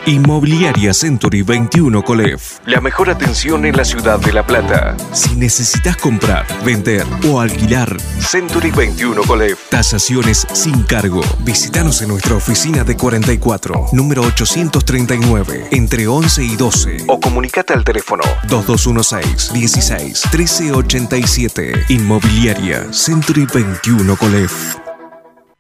Inmobiliaria 0.06 0.94
Century 0.94 1.44
21 1.44 2.04
Colef. 2.04 2.60
La 2.66 2.82
mejor 2.82 3.10
atención 3.10 3.64
en 3.64 3.78
la 3.78 3.86
ciudad 3.86 4.20
de 4.20 4.34
La 4.34 4.46
Plata. 4.46 4.98
Si 5.14 5.34
necesitas 5.38 5.96
comprar, 5.96 6.46
vender 6.66 7.06
o 7.30 7.40
alquilar, 7.40 7.96
Century 8.20 8.72
21 8.72 9.22
Colef. 9.24 9.70
Tasaciones 9.70 10.46
sin 10.52 10.84
cargo. 10.84 11.22
Visítanos 11.40 12.02
en 12.02 12.10
nuestra 12.10 12.36
oficina 12.36 12.84
de 12.84 12.98
44, 12.98 13.88
número 13.94 14.24
839, 14.24 15.70
entre 15.72 16.06
11 16.06 16.44
y 16.44 16.56
12. 16.58 16.98
O 17.08 17.22
comunicate 17.22 17.72
al 17.72 17.86
teléfono 17.86 18.24
2216 18.50 19.54
16 19.54 20.24
1387. 20.34 21.86
Inmobiliaria 21.88 22.92
Century 22.92 23.48
21 23.54 24.18
Colef. 24.18 24.83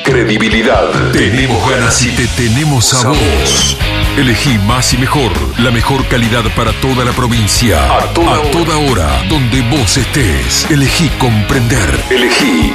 credibilidad. 0.04 0.90
Tenemos 1.12 1.70
ganas 1.70 2.04
y 2.04 2.10
te 2.10 2.26
tenemos 2.28 2.92
a 2.94 3.08
vos. 3.08 3.76
Elegí 4.16 4.56
más 4.66 4.94
y 4.94 4.98
mejor, 4.98 5.30
la 5.58 5.70
mejor 5.70 6.06
calidad 6.08 6.44
para 6.56 6.72
toda 6.80 7.04
la 7.04 7.12
provincia. 7.12 7.98
A 7.98 8.14
toda, 8.14 8.78
hora, 8.78 9.22
donde 9.28 9.60
vos 9.62 9.98
estés. 9.98 10.66
Elegí 10.70 11.08
comprender. 11.18 12.02
Elegí 12.10 12.72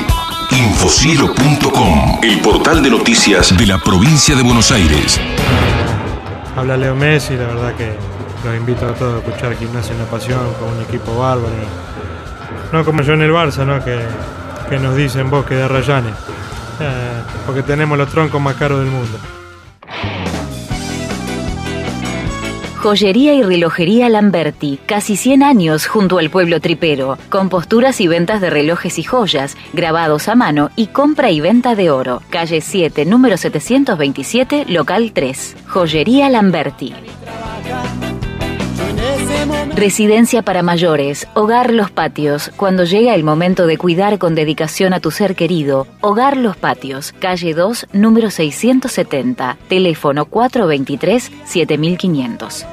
infocielo.com, 0.51 2.19
el 2.21 2.39
portal 2.39 2.83
de 2.83 2.89
noticias 2.89 3.55
de 3.57 3.65
la 3.65 3.77
provincia 3.77 4.35
de 4.35 4.43
Buenos 4.43 4.71
Aires. 4.71 5.19
Habla 6.55 6.77
Leo 6.77 6.95
Messi, 6.95 7.35
la 7.35 7.47
verdad 7.47 7.73
que 7.75 7.93
los 8.43 8.55
invito 8.55 8.85
a 8.85 8.93
todos 8.93 9.15
a 9.15 9.27
escuchar 9.27 9.57
Gimnasia 9.57 9.93
en 9.93 9.99
la 9.99 10.05
Pasión 10.05 10.53
con 10.59 10.69
un 10.69 10.81
equipo 10.81 11.17
bárbaro. 11.17 11.53
No 12.71 12.83
como 12.83 13.01
yo 13.01 13.13
en 13.13 13.21
el 13.21 13.31
Barça, 13.31 13.65
¿no? 13.65 13.83
Que, 13.83 13.99
que 14.69 14.79
nos 14.79 14.95
dicen 14.95 15.29
vos 15.29 15.45
que 15.45 15.55
de 15.55 15.67
Rayanes. 15.67 16.15
Eh, 16.79 17.21
porque 17.45 17.63
tenemos 17.63 17.97
los 17.97 18.09
troncos 18.09 18.41
más 18.41 18.55
caros 18.55 18.79
del 18.79 18.89
mundo. 18.89 19.17
Joyería 22.81 23.35
y 23.35 23.43
relojería 23.43 24.09
Lamberti, 24.09 24.79
casi 24.87 25.15
100 25.15 25.43
años 25.43 25.85
junto 25.85 26.17
al 26.17 26.31
pueblo 26.31 26.59
tripero, 26.59 27.19
con 27.29 27.47
posturas 27.47 28.01
y 28.01 28.07
ventas 28.07 28.41
de 28.41 28.49
relojes 28.49 28.97
y 28.97 29.03
joyas, 29.03 29.55
grabados 29.71 30.27
a 30.27 30.33
mano 30.33 30.71
y 30.75 30.87
compra 30.87 31.29
y 31.29 31.41
venta 31.41 31.75
de 31.75 31.91
oro. 31.91 32.23
Calle 32.31 32.59
7, 32.59 33.05
número 33.05 33.37
727, 33.37 34.65
local 34.65 35.11
3. 35.13 35.57
Joyería 35.67 36.27
Lamberti. 36.29 36.91
Residencia 39.75 40.43
para 40.43 40.63
mayores, 40.63 41.27
Hogar 41.33 41.73
Los 41.73 41.91
Patios. 41.91 42.51
Cuando 42.55 42.83
llega 42.83 43.15
el 43.15 43.23
momento 43.23 43.65
de 43.65 43.77
cuidar 43.77 44.19
con 44.19 44.35
dedicación 44.35 44.93
a 44.93 44.99
tu 44.99 45.11
ser 45.11 45.35
querido, 45.35 45.87
Hogar 46.01 46.37
Los 46.37 46.57
Patios, 46.57 47.13
calle 47.19 47.53
2, 47.53 47.87
número 47.93 48.29
670, 48.29 49.57
teléfono 49.67 50.27
423-7500. 50.27 52.65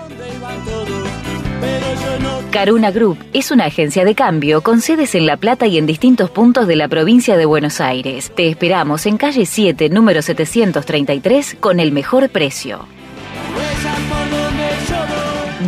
Caruna 2.51 2.91
Group 2.91 3.19
es 3.33 3.51
una 3.51 3.67
agencia 3.67 4.05
de 4.05 4.15
cambio 4.15 4.63
con 4.63 4.81
sedes 4.81 5.15
en 5.15 5.27
La 5.27 5.37
Plata 5.37 5.67
y 5.67 5.79
en 5.79 5.87
distintos 5.87 6.31
puntos 6.31 6.67
de 6.67 6.77
la 6.77 6.89
provincia 6.89 7.37
de 7.37 7.45
Buenos 7.45 7.81
Aires. 7.81 8.33
Te 8.35 8.49
esperamos 8.49 9.07
en 9.07 9.19
calle 9.19 9.47
7, 9.47 9.91
número 9.91 10.23
733, 10.23 11.57
con 11.61 11.79
el 11.79 11.93
mejor 11.93 12.31
precio. 12.31 12.87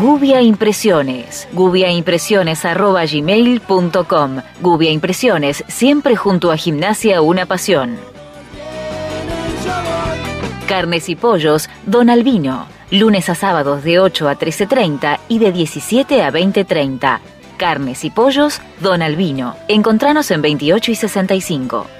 Gubia 0.01 0.41
Impresiones. 0.41 1.47
gubiaimpresiones.gmail.com 1.53 4.37
Gubia 4.63 4.91
Impresiones, 4.91 5.63
siempre 5.69 6.17
junto 6.17 6.51
a 6.51 6.57
Gimnasia 6.57 7.21
Una 7.21 7.45
Pasión. 7.45 7.99
Carnes 10.67 11.11
y 11.11 11.17
Pollos, 11.17 11.69
Don 11.85 12.09
Albino. 12.09 12.67
Lunes 12.91 13.29
a 13.29 13.35
sábados 13.35 13.85
de 13.85 14.01
8 14.01 14.31
a 14.31 14.39
13.30 14.39 15.19
y 15.29 15.39
de 15.39 15.53
17 15.53 16.23
a 16.23 16.33
20.30. 16.33 17.19
Carnes 17.59 18.03
y 18.05 18.11
Pollos, 18.11 18.63
Don 18.81 19.03
Albino. 19.03 19.55
Encontranos 19.69 20.31
en 20.31 20.41
28 20.41 20.93
y 20.93 20.95
65. 20.95 22.00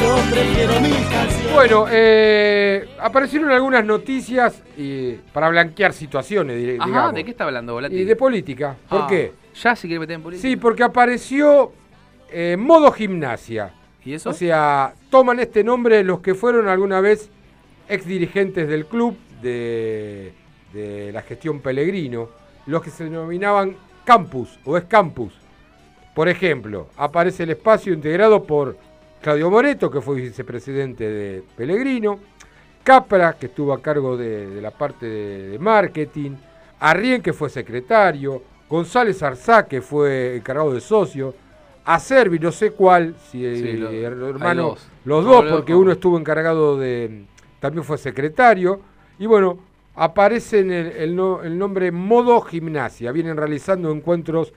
Yo 0.00 0.16
prefiero 0.32 0.80
mis 0.80 0.94
canciones. 1.08 1.52
Bueno, 1.52 1.86
eh, 1.90 2.88
aparecieron 3.00 3.50
algunas 3.50 3.84
noticias 3.84 4.62
y, 4.76 5.12
para 5.32 5.48
blanquear 5.50 5.92
situaciones, 5.92 6.56
Ajá, 6.78 6.86
digamos. 6.86 7.14
¿de 7.14 7.24
qué 7.24 7.30
está 7.32 7.44
hablando, 7.44 7.74
Volati? 7.74 7.96
Y 7.96 8.04
de 8.04 8.16
política. 8.16 8.76
¿Por 8.88 9.02
Ah, 9.02 9.06
qué? 9.08 9.32
¿Ya 9.62 9.76
se 9.76 9.86
quiere 9.86 10.00
meter 10.00 10.16
en 10.16 10.22
política? 10.22 10.48
Sí, 10.48 10.56
porque 10.56 10.82
apareció 10.84 11.72
eh, 12.30 12.56
modo 12.58 12.90
gimnasia. 12.92 13.72
¿Y 14.04 14.14
eso? 14.14 14.30
O 14.30 14.32
sea, 14.32 14.94
toman 15.10 15.40
este 15.40 15.62
nombre 15.62 16.02
los 16.02 16.20
que 16.20 16.34
fueron 16.34 16.68
alguna 16.68 17.00
vez 17.00 17.28
ex 17.88 18.06
dirigentes 18.06 18.68
del 18.68 18.86
club 18.86 19.16
de, 19.42 20.32
de 20.72 21.10
la 21.12 21.20
gestión 21.22 21.60
Pellegrino, 21.60 22.30
los 22.66 22.82
que 22.82 22.90
se 22.90 23.04
denominaban 23.04 23.76
campus 24.04 24.58
o 24.64 24.78
ex 24.78 24.86
campus. 24.86 25.34
Por 26.14 26.28
ejemplo, 26.28 26.88
aparece 26.96 27.42
el 27.42 27.50
espacio 27.50 27.92
integrado 27.92 28.44
por 28.44 28.76
Claudio 29.20 29.50
Moreto, 29.50 29.90
que 29.90 30.00
fue 30.00 30.16
vicepresidente 30.16 31.04
de 31.08 31.42
Pellegrino, 31.56 32.18
Capra, 32.82 33.34
que 33.34 33.46
estuvo 33.46 33.72
a 33.72 33.82
cargo 33.82 34.16
de, 34.16 34.46
de 34.48 34.60
la 34.62 34.70
parte 34.70 35.06
de, 35.06 35.48
de 35.50 35.58
marketing, 35.58 36.32
Arrién, 36.82 37.20
que 37.20 37.34
fue 37.34 37.50
secretario, 37.50 38.42
González 38.68 39.22
Arzá, 39.22 39.66
que 39.66 39.82
fue 39.82 40.36
encargado 40.36 40.72
de 40.72 40.80
socio, 40.80 41.34
Acerbi, 41.84 42.38
no 42.38 42.50
sé 42.52 42.70
cuál, 42.70 43.14
si 43.30 43.40
Sí, 43.40 43.68
el 43.70 43.80
lo- 43.80 44.28
hermano, 44.28 44.62
dos. 44.62 44.88
los 45.04 45.24
No, 45.26 45.30
dos, 45.32 45.44
no, 45.44 45.50
porque 45.50 45.72
no. 45.72 45.78
uno 45.80 45.92
estuvo 45.92 46.18
encargado 46.18 46.78
de, 46.78 47.26
también 47.58 47.84
fue 47.84 47.98
secretario, 47.98 48.80
y 49.18 49.26
bueno, 49.26 49.58
aparece 49.94 50.60
en 50.60 50.70
el, 50.70 50.86
el 50.92 51.14
no- 51.14 51.42
el 51.42 51.58
nombre 51.58 51.92
Modo 51.92 52.40
Gimnasia, 52.40 53.12
vienen 53.12 53.36
realizando 53.36 53.90
encuentros 53.90 54.54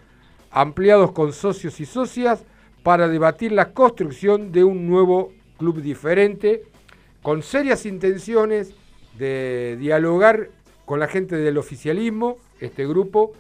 ampliados 0.52 1.12
con 1.12 1.34
socios 1.34 1.78
y 1.82 1.86
socias 1.86 2.46
para 2.84 3.08
debatir 3.08 3.54
la 3.54 3.72
construcción 3.72 4.52
de 4.52 4.64
un 4.66 4.88
nuevo 4.88 5.32
club 5.58 5.82
diferente, 5.82 6.64
con 7.22 7.42
serias 7.42 7.86
intenciones 7.86 8.76
de 9.18 9.78
dialogar 9.80 10.50
con 10.86 11.00
la 11.00 11.08
gente 11.08 11.38
del 11.38 11.58
oficialismo, 11.58 12.38
este 12.60 12.86
grupo, 12.86 13.34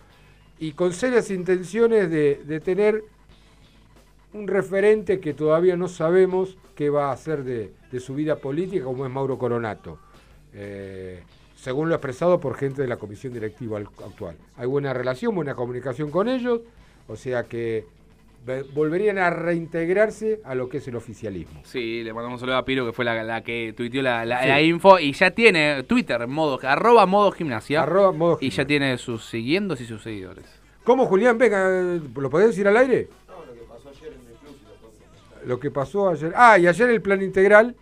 y 0.60 0.72
con 0.72 0.94
serias 0.94 1.30
intenciones 1.30 2.10
de, 2.10 2.62
tener 2.64 3.04
un 4.32 4.48
referente 4.48 5.20
que 5.20 5.34
todavía 5.34 5.76
no 5.76 5.90
sabemos 5.90 6.58
qué 6.76 6.90
va 6.90 7.10
a 7.10 7.12
hacer 7.12 7.44
de, 7.44 7.74
su 8.00 8.16
vida 8.16 8.38
política, 8.38 8.86
como 8.86 9.06
es 9.06 9.12
Mauro 9.12 9.38
Coronato, 9.38 10.00
eh, 10.54 11.22
según 11.56 11.90
lo 11.90 11.96
expresado 11.96 12.40
por 12.40 12.56
gente 12.56 12.82
de 12.82 12.88
la 12.88 12.98
comisión 12.98 13.34
directiva 13.34 13.78
al- 13.78 13.90
actual. 14.06 14.38
Hay 14.56 14.68
buena 14.68 14.94
relación, 14.94 15.36
buena 15.36 15.54
comunicación 15.54 16.10
con 16.10 16.30
ellos, 16.30 16.62
o 17.08 17.16
sea 17.18 17.44
que 17.44 17.86
volverían 18.74 19.18
a 19.18 19.30
reintegrarse 19.30 20.42
a 20.44 20.56
lo 20.56 20.68
que 20.70 20.78
es 20.78 20.88
el 20.88 20.96
oficialismo. 20.96 21.62
Sí, 21.64 22.04
le 22.04 22.14
mandamos 22.14 22.38
un 22.38 22.40
saludo 22.42 22.58
a 22.58 22.66
Piro, 22.66 22.86
que 22.86 22.92
fue 22.94 23.06
la, 23.06 23.24
la 23.24 23.42
que 23.44 23.74
tuiteó 23.76 24.02
la, 24.02 24.26
la- 24.26 24.42
Sí. 24.44 24.48
la 24.50 24.62
info. 24.62 25.00
Y 25.00 25.14
ya 25.14 25.32
tiene 25.32 25.84
Twitter, 25.84 26.28
modo, 26.28 26.60
arroba 26.68 27.06
modo 27.06 27.32
gimnasia. 27.32 27.84
Arroba 27.84 28.12
modo 28.12 28.38
Y 28.42 28.50
ya 28.50 28.66
tiene 28.66 28.98
sus 28.98 29.26
siguiendos 29.26 29.80
y 29.82 29.86
sus 29.86 30.02
seguidores. 30.04 30.46
¿Cómo, 30.84 31.06
Julián? 31.06 31.38
Venga, 31.38 31.70
¿lo 32.16 32.30
podés 32.30 32.48
decir 32.48 32.68
al 32.68 32.76
aire? 32.78 33.08
lo 33.30 33.54
que 33.54 33.62
pasó 33.70 33.90
ayer 33.90 34.14
en 34.14 34.20
el 34.20 34.36
club. 34.36 35.48
Lo 35.48 35.60
que 35.60 35.72
pasó 35.72 36.10
ayer. 36.10 36.34
Ah, 36.36 36.58
y 36.60 36.68
ayer 36.68 36.90
el 36.90 37.02
plan 37.02 37.22
integral, 37.22 37.76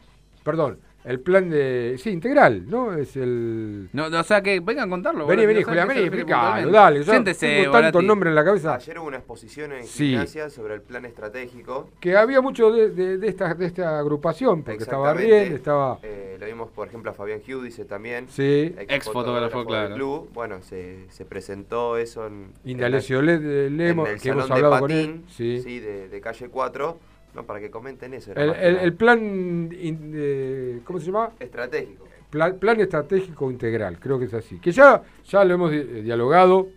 perdón, 0.43 0.77
el 1.03 1.19
plan 1.19 1.49
de. 1.49 1.95
Sí, 1.97 2.09
integral, 2.11 2.69
¿no? 2.69 2.93
Es 2.93 3.15
el. 3.15 3.89
No, 3.93 4.05
o 4.07 4.23
sea 4.23 4.41
que 4.41 4.59
vengan 4.59 4.87
a 4.87 4.89
contarlo. 4.89 5.25
Vení, 5.27 5.45
vení, 5.45 5.63
Julián, 5.63 5.87
vení, 5.87 6.01
explicalo, 6.01 6.71
dale. 6.71 7.03
yo 7.03 7.11
Siéntese, 7.11 7.61
tengo 7.63 7.71
tantos 7.71 8.03
nombres 8.03 8.31
en 8.31 8.35
la 8.35 8.43
cabeza. 8.45 8.75
Ayer 8.75 8.99
hubo 8.99 9.07
una 9.07 9.17
exposición 9.17 9.71
en 9.73 9.83
Sí. 9.85 10.09
gimnasia 10.09 10.49
sobre 10.49 10.75
el 10.75 10.81
plan 10.81 11.05
estratégico. 11.05 11.89
Que 11.99 12.15
había 12.15 12.41
mucho 12.41 12.71
de, 12.71 12.89
de- 12.91 13.17
de 13.17 13.27
esta, 13.27 13.53
de 13.53 13.65
esta 13.65 13.99
agrupación, 13.99 14.63
porque 14.63 14.83
estaba. 14.83 15.13
Riel, 15.13 15.53
estaba. 15.53 15.99
Eh, 16.03 16.37
lo 16.39 16.45
vimos, 16.45 16.69
por 16.69 16.87
ejemplo, 16.87 17.11
a 17.11 17.13
Fabián 17.13 17.41
Giudice 17.41 17.85
también. 17.85 18.27
Sí. 18.29 18.73
Ex 18.77 19.09
fotógrafo, 19.09 19.65
claro. 19.65 19.89
del 19.89 19.97
club. 19.97 20.29
Bueno, 20.33 20.61
se, 20.61 21.05
se 21.09 21.25
presentó 21.25 21.97
eso 21.97 22.27
en. 22.27 22.51
Indalecio 22.65 23.19
en 23.19 23.25
la- 23.25 23.31
Le- 23.37 23.69
Lemo, 23.69 24.05
en 24.07 24.13
el 24.13 24.21
que 24.21 24.29
hemos 24.29 24.47
salón 24.47 24.59
de 24.61 24.65
hablado 24.65 24.81
con 24.81 24.89
patín, 24.91 25.25
él. 25.39 25.61
Sí. 25.63 25.79
de, 25.79 26.09
de 26.09 26.21
calle 26.21 26.49
4. 26.49 26.99
No, 27.33 27.45
para 27.45 27.59
que 27.59 27.69
comenten 27.71 28.13
eso. 28.13 28.31
era 28.31 28.43
El, 28.61 28.93
plan. 28.93 29.69
eh, 29.71 30.81
¿Cómo 30.83 30.99
se 30.99 31.05
llama? 31.05 31.31
Estratégico. 31.39 32.05
Plan, 32.29 32.57
plan 32.59 32.79
estratégico 32.79 33.51
integral, 33.51 33.99
creo 33.99 34.17
que 34.17 34.25
es 34.25 34.33
así. 34.33 34.59
Que 34.59 34.71
ya, 34.71 35.01
ya 35.25 35.43
lo 35.43 35.53
hemos 35.53 35.71
eh, 35.73 36.01
dialogado 36.01 36.69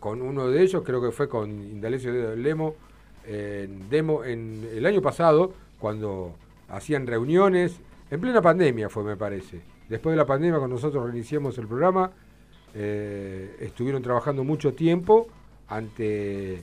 con 0.00 0.22
uno 0.22 0.48
de 0.48 0.62
ellos, 0.62 0.82
creo 0.84 1.02
que 1.02 1.10
fue 1.10 1.28
con 1.28 1.50
Indalecio 1.50 2.12
de 2.12 2.36
Lemo, 2.36 2.74
en, 3.26 3.90
Demo, 3.90 4.24
en 4.24 4.68
el 4.72 4.86
año 4.86 5.02
pasado, 5.02 5.52
cuando 5.78 6.34
hacían 6.68 7.06
reuniones, 7.06 7.80
en 8.10 8.20
plena 8.20 8.40
pandemia 8.40 8.88
fue, 8.88 9.04
me 9.04 9.16
parece. 9.16 9.60
Después 9.88 10.12
de 10.12 10.16
la 10.16 10.26
pandemia, 10.26 10.58
cuando 10.58 10.76
nosotros 10.76 11.04
reiniciamos 11.04 11.58
el 11.58 11.66
programa, 11.66 12.10
eh, 12.74 13.56
estuvieron 13.60 14.02
trabajando 14.02 14.44
mucho 14.44 14.72
tiempo 14.74 15.28
ante... 15.68 16.62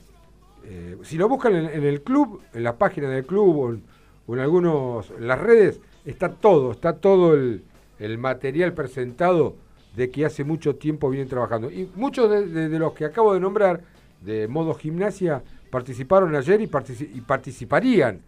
eh, 0.67 0.97
si 1.03 1.17
lo 1.17 1.27
buscan 1.29 1.55
en, 1.55 1.65
en 1.69 1.83
el 1.83 2.01
club, 2.01 2.41
en 2.53 2.63
la 2.63 2.77
página 2.77 3.09
del 3.09 3.25
club 3.25 3.57
o 3.57 3.69
en, 3.71 3.83
o 4.27 4.33
en 4.33 4.39
algunos, 4.39 5.11
en 5.17 5.27
las 5.27 5.39
redes, 5.39 5.79
está 6.05 6.29
todo, 6.29 6.71
está 6.71 6.93
todo 6.97 7.33
el, 7.35 7.63
el 7.99 8.17
material 8.17 8.73
presentado 8.73 9.55
de 9.95 10.09
que 10.09 10.25
hace 10.25 10.43
mucho 10.43 10.75
tiempo 10.75 11.09
vienen 11.09 11.29
trabajando. 11.29 11.71
Y 11.71 11.89
muchos 11.95 12.29
de, 12.29 12.47
de- 12.47 12.69
de 12.69 12.79
los 12.79 12.93
que 12.93 13.05
acabo 13.05 13.33
de 13.33 13.39
nombrar, 13.39 13.81
de 14.21 14.47
modo 14.47 14.73
gimnasia, 14.73 15.41
participaron 15.69 16.35
ayer 16.35 16.59
y, 16.61 16.67
partici- 16.67 17.09
y 17.13 17.21
participarían 17.21 18.21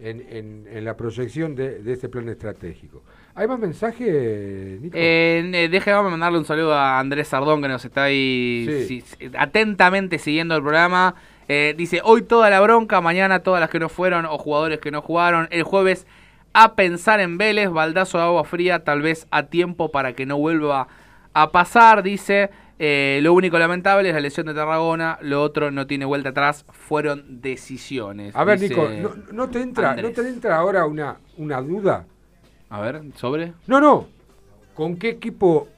en, 0.00 0.20
en- 0.28 0.66
en 0.70 0.84
la 0.84 0.96
proyección 0.96 1.54
de, 1.54 1.78
de 1.82 1.92
este 1.92 2.08
plan 2.08 2.28
estratégico. 2.28 3.02
¿Hay 3.36 3.48
más 3.48 3.58
mensajes, 3.58 4.80
Nico? 4.80 4.96
Eh, 4.96 5.50
eh, 5.54 5.68
déjame 5.70 6.10
mandarle 6.10 6.38
un 6.38 6.44
saludo 6.44 6.74
a 6.74 6.98
Andrés 6.98 7.28
Sardón 7.28 7.62
que 7.62 7.68
nos 7.68 7.84
está 7.84 8.04
ahí 8.04 8.66
Sí. 8.86 9.00
si- 9.00 9.30
atentamente 9.36 10.18
siguiendo 10.18 10.56
el 10.56 10.62
programa. 10.62 11.14
Eh, 11.48 11.74
dice, 11.76 12.00
hoy 12.04 12.22
toda 12.22 12.50
la 12.50 12.60
bronca, 12.60 13.00
mañana 13.00 13.40
todas 13.40 13.60
las 13.60 13.70
que 13.70 13.78
no 13.78 13.88
fueron 13.88 14.24
o 14.26 14.38
jugadores 14.38 14.78
que 14.78 14.90
no 14.90 15.02
jugaron. 15.02 15.48
El 15.50 15.62
jueves 15.62 16.06
a 16.52 16.74
pensar 16.74 17.20
en 17.20 17.36
Vélez, 17.36 17.70
baldazo 17.70 18.18
de 18.18 18.24
agua 18.24 18.44
fría, 18.44 18.84
tal 18.84 19.02
vez 19.02 19.26
a 19.30 19.44
tiempo 19.44 19.90
para 19.90 20.14
que 20.14 20.24
no 20.24 20.38
vuelva 20.38 20.88
a 21.34 21.50
pasar, 21.50 22.02
dice. 22.02 22.50
Eh, 22.78 23.20
lo 23.22 23.32
único 23.32 23.56
lamentable 23.56 24.08
es 24.08 24.14
la 24.14 24.20
lesión 24.20 24.46
de 24.46 24.54
Tarragona, 24.54 25.16
lo 25.20 25.42
otro 25.42 25.70
no 25.70 25.86
tiene 25.86 26.04
vuelta 26.04 26.30
atrás, 26.30 26.64
fueron 26.72 27.40
decisiones. 27.40 28.34
A 28.34 28.42
ver, 28.42 28.60
Nico, 28.60 28.88
¿no, 28.88 29.14
no 29.32 29.48
te 29.48 29.60
entra, 29.60 29.94
¿no 29.94 30.10
te 30.10 30.28
entra 30.28 30.56
ahora 30.56 30.84
una, 30.84 31.18
una 31.36 31.60
duda? 31.60 32.04
A 32.70 32.80
ver, 32.80 33.02
sobre. 33.14 33.52
No, 33.68 33.80
no. 33.80 34.08
¿Con 34.74 34.96
qué 34.96 35.10
equipo, 35.10 35.68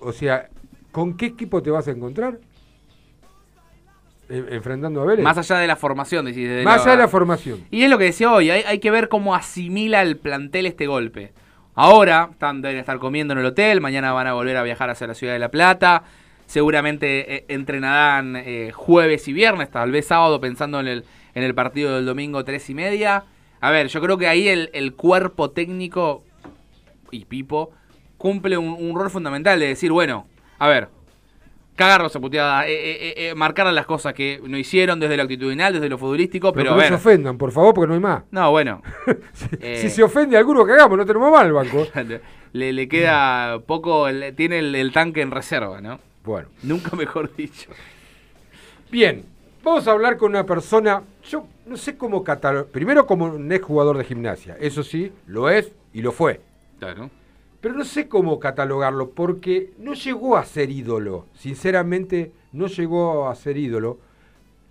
o 0.00 0.12
sea, 0.12 0.48
con 0.90 1.16
qué 1.16 1.26
equipo 1.26 1.62
te 1.62 1.70
vas 1.70 1.86
a 1.86 1.92
encontrar? 1.92 2.38
En- 4.28 4.46
enfrentando 4.52 5.02
a 5.02 5.04
Vélez. 5.04 5.22
Más 5.22 5.36
allá 5.38 5.58
de 5.58 5.66
la 5.66 5.76
formación, 5.76 6.24
decís, 6.24 6.48
de 6.48 6.62
Más 6.64 6.82
allá 6.82 6.92
de 6.92 6.98
la 6.98 7.08
formación. 7.08 7.64
Y 7.70 7.82
es 7.82 7.90
lo 7.90 7.98
que 7.98 8.04
decía 8.04 8.32
hoy, 8.32 8.50
hay, 8.50 8.62
hay 8.66 8.78
que 8.78 8.90
ver 8.90 9.08
cómo 9.08 9.34
asimila 9.34 10.02
el 10.02 10.16
plantel 10.16 10.66
este 10.66 10.86
golpe. 10.86 11.32
Ahora 11.74 12.28
están, 12.32 12.62
deben 12.62 12.78
estar 12.78 12.98
comiendo 12.98 13.32
en 13.34 13.40
el 13.40 13.46
hotel, 13.46 13.80
mañana 13.80 14.12
van 14.12 14.26
a 14.28 14.32
volver 14.32 14.56
a 14.56 14.62
viajar 14.62 14.90
hacia 14.90 15.06
la 15.08 15.14
ciudad 15.14 15.32
de 15.32 15.40
La 15.40 15.50
Plata, 15.50 16.04
seguramente 16.46 17.34
eh, 17.34 17.44
entrenarán 17.48 18.36
eh, 18.36 18.70
jueves 18.72 19.26
y 19.28 19.32
viernes, 19.32 19.70
tal 19.70 19.90
vez 19.90 20.06
sábado 20.06 20.40
pensando 20.40 20.78
en 20.80 20.86
el, 20.86 21.04
en 21.34 21.42
el 21.42 21.54
partido 21.54 21.96
del 21.96 22.06
domingo 22.06 22.44
tres 22.44 22.70
y 22.70 22.74
media. 22.74 23.24
A 23.60 23.70
ver, 23.70 23.88
yo 23.88 24.00
creo 24.00 24.18
que 24.18 24.28
ahí 24.28 24.46
el, 24.46 24.70
el 24.72 24.94
cuerpo 24.94 25.50
técnico 25.50 26.22
y 27.10 27.24
Pipo 27.24 27.72
cumple 28.18 28.56
un, 28.56 28.68
un 28.68 28.94
rol 28.96 29.10
fundamental 29.10 29.58
de 29.58 29.66
decir, 29.68 29.90
bueno, 29.90 30.26
a 30.58 30.68
ver, 30.68 30.88
cagarlos 31.74 32.14
a 32.14 32.20
puteada, 32.20 32.68
eh, 32.68 32.72
eh, 32.72 33.14
eh, 33.16 33.34
marcar 33.34 33.72
las 33.72 33.86
cosas 33.86 34.14
que 34.14 34.40
no 34.46 34.56
hicieron 34.56 35.00
desde 35.00 35.16
lo 35.16 35.24
actitudinal, 35.24 35.72
desde 35.72 35.88
lo 35.88 35.98
futbolístico, 35.98 36.52
Pero, 36.52 36.70
pero, 36.70 36.76
que 36.80 36.86
a 36.86 36.90
no 36.90 36.96
se 36.98 37.08
ofendan, 37.08 37.38
por 37.38 37.52
favor, 37.52 37.74
porque 37.74 37.88
no 37.88 37.94
hay 37.94 38.00
más. 38.00 38.22
No, 38.30 38.50
bueno. 38.50 38.82
Eh, 39.60 39.78
Si 39.80 39.90
se 39.90 40.02
ofende 40.02 40.36
a 40.36 40.38
alguno, 40.40 40.64
cagamos, 40.64 40.96
no 40.96 41.04
tenemos 41.06 41.30
mal 41.30 41.46
el 41.46 41.52
banco. 41.52 41.86
le, 42.52 42.72
le 42.72 42.88
queda 42.88 43.58
poco, 43.60 44.06
tiene 44.36 44.58
el, 44.58 44.74
el 44.74 44.92
tanque 44.92 45.20
en 45.20 45.30
reserva, 45.30 45.80
¿no? 45.80 45.98
Bueno. 46.24 46.48
Nunca 46.62 46.96
mejor 46.96 47.34
dicho. 47.34 47.70
Bien, 48.90 49.24
vamos 49.62 49.86
a 49.88 49.92
hablar 49.92 50.16
con 50.16 50.30
una 50.30 50.44
persona, 50.44 51.02
yo 51.28 51.46
no 51.66 51.76
sé 51.76 51.96
cómo 51.96 52.22
catalogar, 52.22 52.66
primero 52.66 53.06
como 53.06 53.26
un 53.26 53.50
ex 53.52 53.64
jugador 53.64 53.98
de 53.98 54.04
gimnasia, 54.04 54.56
eso 54.60 54.82
sí, 54.82 55.12
lo 55.26 55.50
es 55.50 55.72
y 55.92 56.02
lo 56.02 56.12
fue. 56.12 56.40
Claro. 56.78 57.10
Pero 57.64 57.76
no 57.76 57.84
sé 57.86 58.08
cómo 58.08 58.38
catalogarlo, 58.38 59.12
porque 59.12 59.72
no 59.78 59.94
llegó 59.94 60.36
a 60.36 60.44
ser 60.44 60.68
ídolo, 60.68 61.28
sinceramente 61.32 62.30
no 62.52 62.66
llegó 62.66 63.26
a 63.26 63.34
ser 63.34 63.56
ídolo, 63.56 63.98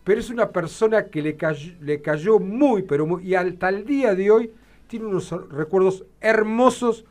pero 0.04 0.20
es 0.20 0.30
una 0.30 0.52
persona 0.52 1.08
que 1.08 1.24
le 1.24 1.36
cayó, 1.36 1.74
le 1.82 2.04
cayó 2.04 2.38
muy, 2.38 2.84
pero 2.84 3.08
muy, 3.08 3.28
y 3.28 3.34
hasta 3.34 3.70
el 3.70 3.84
día 3.84 4.14
de 4.14 4.30
hoy 4.30 4.52
tiene 4.86 5.08
unos 5.08 5.32
recuerdos 5.50 6.06
hermosos 6.22 7.04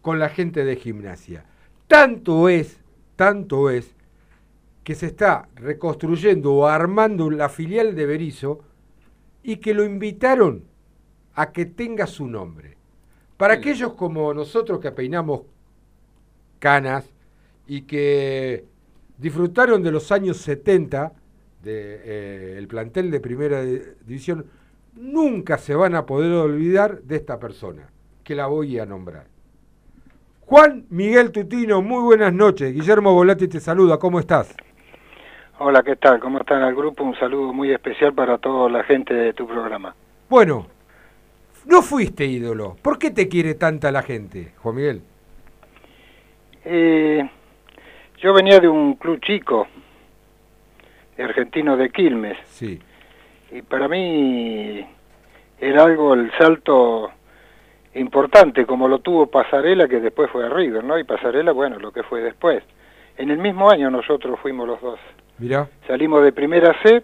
con 0.00 0.18
la 0.18 0.30
gente 0.30 0.64
de 0.64 0.76
gimnasia. 0.76 1.44
Tanto 1.86 2.48
es, 2.48 2.80
tanto 3.14 3.68
es, 3.68 3.94
que 4.84 4.94
se 4.94 5.04
está 5.04 5.50
reconstruyendo 5.56 6.54
o 6.54 6.66
armando 6.66 7.30
la 7.30 7.50
filial 7.50 7.94
de 7.94 8.06
Berizo 8.06 8.60
y 9.42 9.56
que 9.56 9.74
lo 9.74 9.84
invitaron 9.84 10.64
a 11.34 11.52
que 11.52 11.66
tenga 11.66 12.06
su 12.06 12.26
nombre. 12.26 12.75
Para 13.36 13.54
aquellos 13.54 13.92
como 13.94 14.32
nosotros 14.32 14.80
que 14.80 14.90
peinamos 14.92 15.42
canas 16.58 17.12
y 17.66 17.82
que 17.82 18.64
disfrutaron 19.18 19.82
de 19.82 19.92
los 19.92 20.10
años 20.12 20.38
70 20.38 21.12
del 21.62 22.66
plantel 22.68 23.10
de 23.10 23.20
primera 23.20 23.62
di- 23.62 23.80
división, 24.06 24.46
nunca 24.94 25.58
se 25.58 25.74
van 25.74 25.94
a 25.94 26.06
poder 26.06 26.32
olvidar 26.32 27.02
de 27.02 27.16
esta 27.16 27.38
persona, 27.38 27.88
que 28.24 28.34
la 28.34 28.46
voy 28.46 28.78
a 28.78 28.86
nombrar. 28.86 29.26
Juan 30.46 30.86
Miguel 30.90 31.32
Tutino, 31.32 31.82
muy 31.82 32.02
buenas 32.04 32.32
noches. 32.32 32.72
Guillermo 32.72 33.12
Volati 33.12 33.48
te 33.48 33.58
saluda, 33.60 33.98
¿cómo 33.98 34.20
estás? 34.20 34.54
Hola, 35.58 35.82
¿qué 35.82 35.96
tal? 35.96 36.20
¿Cómo 36.20 36.38
están 36.38 36.62
al 36.62 36.74
grupo? 36.74 37.02
Un 37.02 37.18
saludo 37.18 37.52
muy 37.52 37.72
especial 37.72 38.14
para 38.14 38.38
toda 38.38 38.70
la 38.70 38.84
gente 38.84 39.12
de 39.12 39.32
tu 39.32 39.46
programa. 39.46 39.94
Bueno, 40.28 40.66
no 41.66 41.82
fuiste 41.82 42.24
ídolo. 42.24 42.76
¿Por 42.82 42.98
qué 42.98 43.10
te 43.10 43.28
quiere 43.28 43.54
tanta 43.54 43.90
la 43.92 44.02
gente, 44.02 44.52
Juan 44.62 44.74
Miguel? 44.76 45.02
Eh, 46.64 47.28
yo 48.18 48.32
venía 48.34 48.58
de 48.60 48.68
un 48.68 48.94
club 48.94 49.20
chico, 49.20 49.68
de 51.16 51.22
argentino 51.24 51.76
de 51.76 51.90
Quilmes, 51.90 52.38
Sí. 52.46 52.80
y 53.52 53.62
para 53.62 53.88
mí 53.88 54.84
era 55.60 55.84
algo 55.84 56.14
el 56.14 56.30
salto 56.38 57.10
importante, 57.94 58.66
como 58.66 58.88
lo 58.88 58.98
tuvo 58.98 59.26
Pasarela, 59.30 59.88
que 59.88 60.00
después 60.00 60.30
fue 60.30 60.44
a 60.44 60.48
River, 60.50 60.84
¿no? 60.84 60.98
Y 60.98 61.04
Pasarela, 61.04 61.52
bueno, 61.52 61.78
lo 61.78 61.92
que 61.92 62.02
fue 62.02 62.20
después. 62.20 62.62
En 63.16 63.30
el 63.30 63.38
mismo 63.38 63.70
año 63.70 63.90
nosotros 63.90 64.38
fuimos 64.40 64.66
los 64.66 64.80
dos. 64.82 64.98
Mirá. 65.38 65.68
Salimos 65.86 66.22
de 66.22 66.32
primera 66.32 66.74
C 66.82 67.02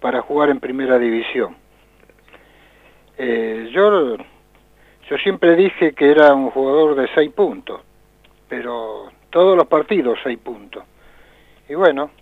para 0.00 0.22
jugar 0.22 0.48
en 0.50 0.60
primera 0.60 0.98
división. 0.98 1.56
Eh, 3.20 3.70
yo, 3.72 4.16
yo 4.16 5.18
siempre 5.18 5.56
dije 5.56 5.92
que 5.92 6.08
era 6.08 6.32
un 6.32 6.50
jugador 6.50 6.94
de 6.94 7.08
seis 7.16 7.32
puntos, 7.32 7.80
pero 8.48 9.10
todos 9.30 9.56
los 9.56 9.66
partidos 9.66 10.20
seis 10.22 10.38
puntos. 10.38 10.84
Y 11.68 11.74
bueno, 11.74 12.12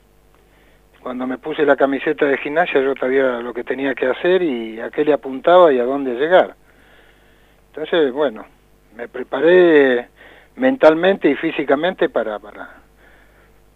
cuando 1.03 1.27
me 1.27 1.37
puse 1.37 1.67
la 1.67 1.77
camiseta 1.77 2.25
de 2.25 2.39
gimnasia 2.39 2.81
yo 2.81 2.95
sabía 2.99 3.41
lo 3.41 3.53
que 3.53 3.63
tenía 3.63 3.95
que 3.95 4.07
hacer 4.07 4.43
y 4.43 4.81
a 4.81 4.91
qué 4.91 5.05
le 5.05 5.13
apuntaba 5.13 5.71
y 5.71 5.79
a 5.79 5.85
dónde 5.85 6.15
llegar. 6.15 6.57
Entonces, 7.69 8.11
bueno, 8.11 8.47
me 8.97 9.07
preparé 9.07 10.09
mentalmente 10.57 11.29
y 11.29 11.35
físicamente 11.35 12.09
para, 12.09 12.39
para, 12.39 12.71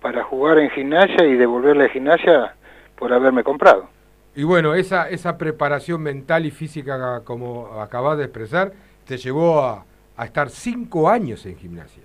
para 0.00 0.24
jugar 0.24 0.58
en 0.58 0.70
gimnasia 0.70 1.26
y 1.26 1.34
devolverle 1.34 1.90
gimnasia 1.90 2.54
por 2.96 3.12
haberme 3.12 3.44
comprado. 3.44 3.90
Y 4.34 4.44
bueno, 4.44 4.74
esa, 4.74 5.08
esa 5.08 5.36
preparación 5.36 6.02
mental 6.02 6.46
y 6.46 6.50
física, 6.50 7.22
como 7.24 7.80
acabas 7.80 8.18
de 8.18 8.24
expresar, 8.24 8.72
te 9.04 9.16
llevó 9.16 9.60
a, 9.60 9.84
a 10.16 10.24
estar 10.24 10.50
cinco 10.50 11.08
años 11.08 11.44
en 11.46 11.56
gimnasia, 11.56 12.04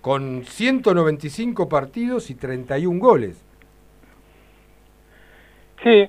con 0.00 0.44
195 0.44 1.68
partidos 1.68 2.30
y 2.30 2.34
31 2.34 3.00
goles. 3.00 3.42
Sí, 5.82 6.08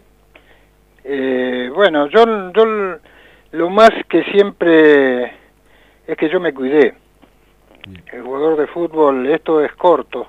eh, 1.04 1.72
bueno, 1.74 2.08
yo, 2.08 2.52
yo 2.52 2.98
lo 3.52 3.70
más 3.70 3.92
que 4.10 4.24
siempre 4.26 5.26
es 6.06 6.18
que 6.18 6.30
yo 6.30 6.40
me 6.40 6.54
cuidé. 6.54 6.96
El 8.12 8.24
jugador 8.24 8.58
de 8.58 8.68
fútbol, 8.68 9.28
esto 9.28 9.64
es 9.64 9.72
corto. 9.74 10.28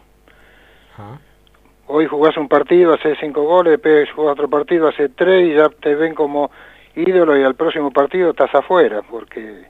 Hoy 1.91 2.05
jugás 2.05 2.37
un 2.37 2.49
partido, 2.49 2.93
haces 2.93 3.17
cinco 3.19 3.45
goles, 3.45 3.73
después 3.73 4.11
jugás 4.13 4.33
otro 4.35 4.51
partido, 4.51 4.89
haces 4.89 5.11
tres 5.17 5.49
y 5.49 5.55
ya 5.55 5.71
te 5.71 5.95
ven 5.95 6.15
como 6.15 6.51
ídolo 6.95 7.35
y 7.35 7.43
al 7.43 7.55
próximo 7.55 7.91
partido 7.91 8.31
estás 8.31 8.55
afuera, 8.55 9.01
porque 9.11 9.65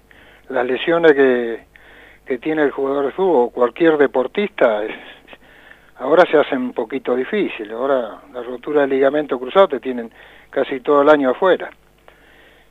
las 0.48 0.66
lesiones 0.66 1.12
que, 1.12 1.64
que 2.26 2.38
tiene 2.38 2.64
el 2.64 2.72
jugador 2.72 3.06
de 3.06 3.12
fútbol 3.12 3.46
o 3.46 3.50
cualquier 3.50 3.96
deportista 3.98 4.84
es, 4.84 4.96
ahora 5.98 6.24
se 6.28 6.38
hacen 6.38 6.58
un 6.58 6.72
poquito 6.72 7.14
difícil. 7.14 7.70
Ahora 7.70 8.20
la 8.32 8.42
rotura 8.42 8.80
del 8.80 8.90
ligamento 8.90 9.38
cruzado 9.38 9.68
te 9.68 9.78
tienen 9.78 10.10
casi 10.50 10.80
todo 10.80 11.02
el 11.02 11.10
año 11.10 11.30
afuera. 11.30 11.70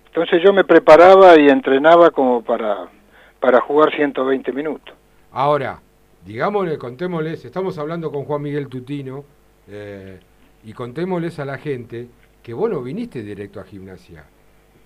Entonces 0.08 0.44
yo 0.44 0.52
me 0.52 0.66
preparaba 0.66 1.40
y 1.40 1.48
entrenaba 1.48 2.10
como 2.10 2.42
para, 2.42 2.90
para 3.40 3.62
jugar 3.62 3.96
120 3.96 4.52
minutos. 4.52 4.94
Ahora, 5.32 5.80
digámosle, 6.26 6.78
contémosles, 6.78 7.46
estamos 7.46 7.78
hablando 7.78 8.12
con 8.12 8.26
Juan 8.26 8.42
Miguel 8.42 8.68
Tutino 8.68 9.37
eh, 9.70 10.20
y 10.64 10.74
contémosles 10.74 11.40
a 11.40 11.46
la 11.46 11.58
gente 11.58 12.08
que 12.44 12.54
vos 12.54 12.70
no 12.70 12.82
viniste 12.82 13.22
directo 13.22 13.60
a 13.60 13.64
gimnasia. 13.64 14.26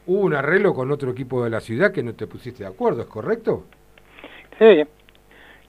Hubo 0.07 0.21
un 0.21 0.33
arreglo 0.33 0.73
con 0.73 0.91
otro 0.91 1.11
equipo 1.11 1.43
de 1.43 1.49
la 1.49 1.59
ciudad 1.59 1.91
que 1.91 2.03
no 2.03 2.13
te 2.15 2.27
pusiste 2.27 2.63
de 2.63 2.69
acuerdo, 2.69 3.01
¿es 3.01 3.07
correcto? 3.07 3.65
Sí, 4.57 4.83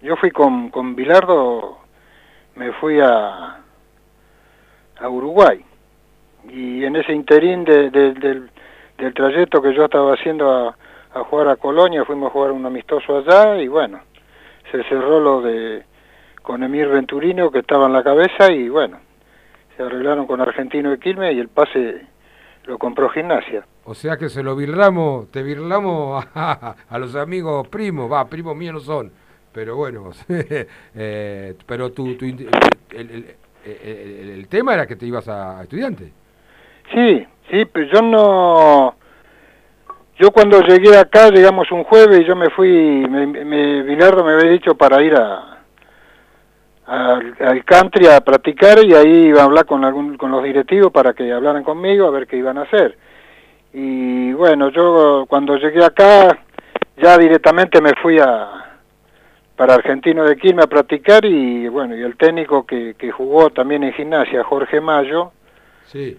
yo 0.01 0.17
fui 0.17 0.31
con, 0.31 0.71
con 0.71 0.95
Bilardo, 0.95 1.79
me 2.57 2.73
fui 2.73 2.99
a, 3.01 3.63
a 4.99 5.09
Uruguay 5.09 5.65
y 6.51 6.85
en 6.85 6.97
ese 6.97 7.13
interín 7.13 7.65
de, 7.65 7.91
de, 7.91 8.15
del, 8.15 8.51
del 8.99 9.15
trayecto 9.15 9.63
que 9.63 9.75
yo 9.75 9.85
estaba 9.85 10.15
haciendo 10.15 10.51
a, 10.51 10.77
a 11.15 11.25
jugar 11.25 11.49
a 11.49 11.57
Colonia, 11.57 12.05
fuimos 12.05 12.31
a 12.31 12.33
jugar 12.33 12.53
un 12.53 12.67
amistoso 12.67 13.19
allá 13.19 13.57
y 13.63 13.69
bueno, 13.69 14.01
se 14.71 14.83
cerró 14.85 15.21
lo 15.21 15.43
de 15.43 15.85
con 16.43 16.63
Emir 16.63 16.89
Venturino 16.89 17.51
que 17.51 17.61
estaba 17.61 17.87
en 17.87 17.93
la 17.93 18.03
cabeza 18.03 18.53
y 18.53 18.69
bueno, 18.69 18.99
se 19.77 19.83
arreglaron 19.83 20.27
con 20.27 20.41
Argentino 20.41 20.91
de 20.91 20.99
Quilmes 20.99 21.35
y 21.35 21.41
el 21.41 21.49
pase 21.49 22.03
lo 22.65 22.79
compró 22.79 23.09
Gimnasia. 23.09 23.65
O 23.85 23.95
sea 23.95 24.17
que 24.17 24.29
se 24.29 24.43
lo 24.43 24.55
virlamos, 24.55 25.31
te 25.31 25.43
virlamos 25.43 26.25
a, 26.35 26.75
a 26.89 26.99
los 26.99 27.15
amigos 27.17 27.69
primos, 27.69 28.11
va, 28.11 28.29
primos 28.29 28.57
míos 28.57 28.75
no 28.75 28.81
son, 28.81 29.13
pero 29.53 29.77
bueno, 29.77 30.11
eh, 30.95 31.55
pero 31.67 31.93
tu, 31.93 32.17
tu 32.17 32.25
el, 32.25 32.49
el, 32.91 33.37
el, 33.65 34.31
el, 34.31 34.49
tema 34.49 34.75
era 34.75 34.87
que 34.87 34.97
te 34.97 35.07
ibas 35.07 35.29
a 35.29 35.63
estudiante. 35.63 36.13
Sí, 36.93 37.27
sí, 37.51 37.65
pero 37.67 37.87
yo 37.93 38.03
no... 38.03 38.95
Yo 40.19 40.31
cuando 40.31 40.61
llegué 40.61 40.97
acá, 40.97 41.31
llegamos 41.31 41.73
un 41.73 41.85
jueves 41.85 42.21
y 42.21 42.25
yo 42.25 42.37
me 42.37 42.51
fui, 42.51 42.69
me, 42.69 43.27
me 43.27 43.83
Bilardo 43.83 44.23
me 44.23 44.35
había 44.35 44.51
dicho 44.53 44.77
para 44.77 45.03
ir 45.03 45.17
a, 45.17 45.52
al, 46.87 47.37
al 47.41 47.65
country 47.65 48.07
a 48.07 48.21
practicar 48.21 48.85
y 48.85 48.95
ahí 48.95 49.27
iba 49.27 49.43
a 49.43 49.45
hablar 49.45 49.67
con, 49.67 49.85
algún, 49.85 50.17
con 50.17 50.31
los 50.31 50.43
directivos 50.43 50.93
para 50.93 51.13
que 51.13 51.33
hablaran 51.33 51.65
conmigo 51.65 52.07
a 52.07 52.11
ver 52.11 52.27
qué 52.27 52.37
iban 52.37 52.59
a 52.59 52.63
hacer. 52.63 52.97
Y 53.73 54.33
bueno, 54.33 54.69
yo 54.71 55.25
cuando 55.29 55.57
llegué 55.57 55.85
acá 55.85 56.39
ya 56.97 57.17
directamente 57.19 57.81
me 57.81 57.95
fui 57.95 58.19
a 58.19 58.59
para 59.57 59.75
Argentino 59.75 60.25
de 60.25 60.37
Quilmes 60.37 60.65
a 60.65 60.69
practicar 60.69 61.25
y 61.25 61.69
bueno, 61.69 61.97
y 61.97 62.03
el 62.03 62.17
técnico 62.17 62.67
que, 62.67 62.95
que 62.99 63.13
jugó 63.13 63.51
también 63.51 63.85
en 63.85 63.93
gimnasia, 63.93 64.43
Jorge 64.43 64.81
Mayo, 64.81 65.31
sí. 65.87 66.19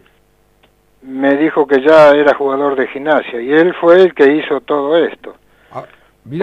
me 1.01 1.35
dijo 1.35 1.67
que 1.67 1.81
ya 1.81 2.11
era 2.11 2.35
jugador 2.35 2.75
de 2.75 2.87
gimnasia 2.87 3.41
y 3.41 3.51
él 3.51 3.73
fue 3.81 4.01
el 4.01 4.13
que 4.13 4.35
hizo 4.35 4.61
todo 4.61 4.97
esto. 4.97 5.35
Ah, 5.71 5.83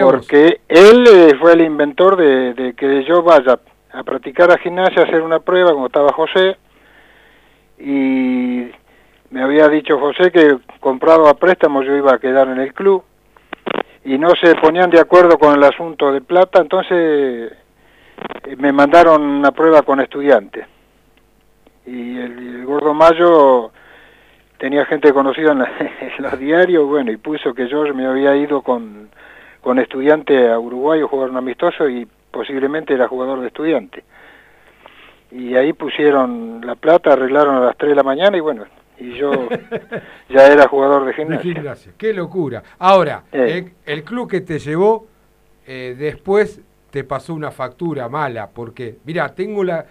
porque 0.01 0.59
él 0.67 1.07
eh, 1.07 1.35
fue 1.39 1.53
el 1.53 1.61
inventor 1.61 2.17
de, 2.17 2.53
de 2.53 2.73
que 2.73 3.03
yo 3.05 3.23
vaya 3.23 3.57
a 3.93 4.03
practicar 4.03 4.51
a 4.51 4.57
gimnasia, 4.57 5.01
a 5.01 5.05
hacer 5.05 5.21
una 5.21 5.39
prueba, 5.39 5.73
como 5.73 5.87
estaba 5.87 6.13
José, 6.13 6.57
y 7.79 8.69
me 9.29 9.41
había 9.41 9.67
dicho 9.67 9.99
José 9.99 10.31
que 10.31 10.57
comprado 10.79 11.27
a 11.27 11.33
préstamo 11.33 11.83
yo 11.83 11.95
iba 11.95 12.13
a 12.13 12.19
quedar 12.19 12.47
en 12.47 12.59
el 12.59 12.73
club, 12.73 13.03
y 14.03 14.17
no 14.17 14.29
se 14.41 14.55
ponían 14.55 14.89
de 14.89 14.99
acuerdo 14.99 15.37
con 15.37 15.55
el 15.55 15.63
asunto 15.63 16.11
de 16.11 16.21
plata, 16.21 16.59
entonces 16.59 17.51
eh, 18.47 18.55
me 18.57 18.71
mandaron 18.71 19.21
una 19.21 19.51
prueba 19.51 19.83
con 19.83 19.99
estudiantes. 19.99 20.65
Y 21.85 22.17
el, 22.17 22.65
Gordo 22.65 22.93
Mayo 22.93 23.71
tenía 24.57 24.85
gente 24.85 25.13
conocida 25.13 25.51
en, 25.51 25.59
la, 25.59 25.71
en, 25.79 26.23
los 26.23 26.39
diarios, 26.39 26.87
bueno, 26.87 27.11
y 27.11 27.17
puso 27.17 27.53
que 27.53 27.67
yo 27.67 27.83
me 27.93 28.05
había 28.05 28.35
ido 28.35 28.61
con, 28.61 29.09
con 29.61 29.79
estudiante 29.79 30.49
a 30.49 30.57
Uruguay 30.57 31.01
a 31.01 31.07
jugar 31.07 31.29
un 31.29 31.37
amistoso 31.37 31.87
y 31.89 32.07
posiblemente 32.31 32.93
era 32.93 33.07
jugador 33.07 33.41
de 33.41 33.47
estudiante. 33.47 34.03
Y 35.31 35.55
ahí 35.55 35.73
pusieron 35.73 36.61
la 36.65 36.75
plata, 36.75 37.13
arreglaron 37.13 37.55
a 37.55 37.59
las 37.67 37.77
3 37.77 37.91
de 37.91 37.95
la 37.95 38.03
mañana 38.03 38.35
y 38.37 38.41
bueno, 38.41 38.65
y 38.97 39.13
yo 39.13 39.31
ya 40.29 40.47
era 40.47 40.67
jugador 40.67 41.05
de 41.05 41.13
gimnasia. 41.13 41.47
De 41.47 41.55
gimnasia. 41.55 41.91
Qué 41.97 42.13
locura. 42.13 42.63
Ahora, 42.79 43.23
eh. 43.31 43.71
el, 43.85 43.93
el, 43.93 44.03
club 44.03 44.29
que 44.29 44.41
te 44.41 44.59
llevó 44.59 45.07
eh, 45.65 45.95
después 45.97 46.61
te 46.89 47.03
pasó 47.03 47.33
una 47.33 47.51
factura 47.51 48.09
mala, 48.09 48.49
porque, 48.49 48.97
mira, 49.05 49.33
tengo 49.33 49.63
la, 49.63 49.85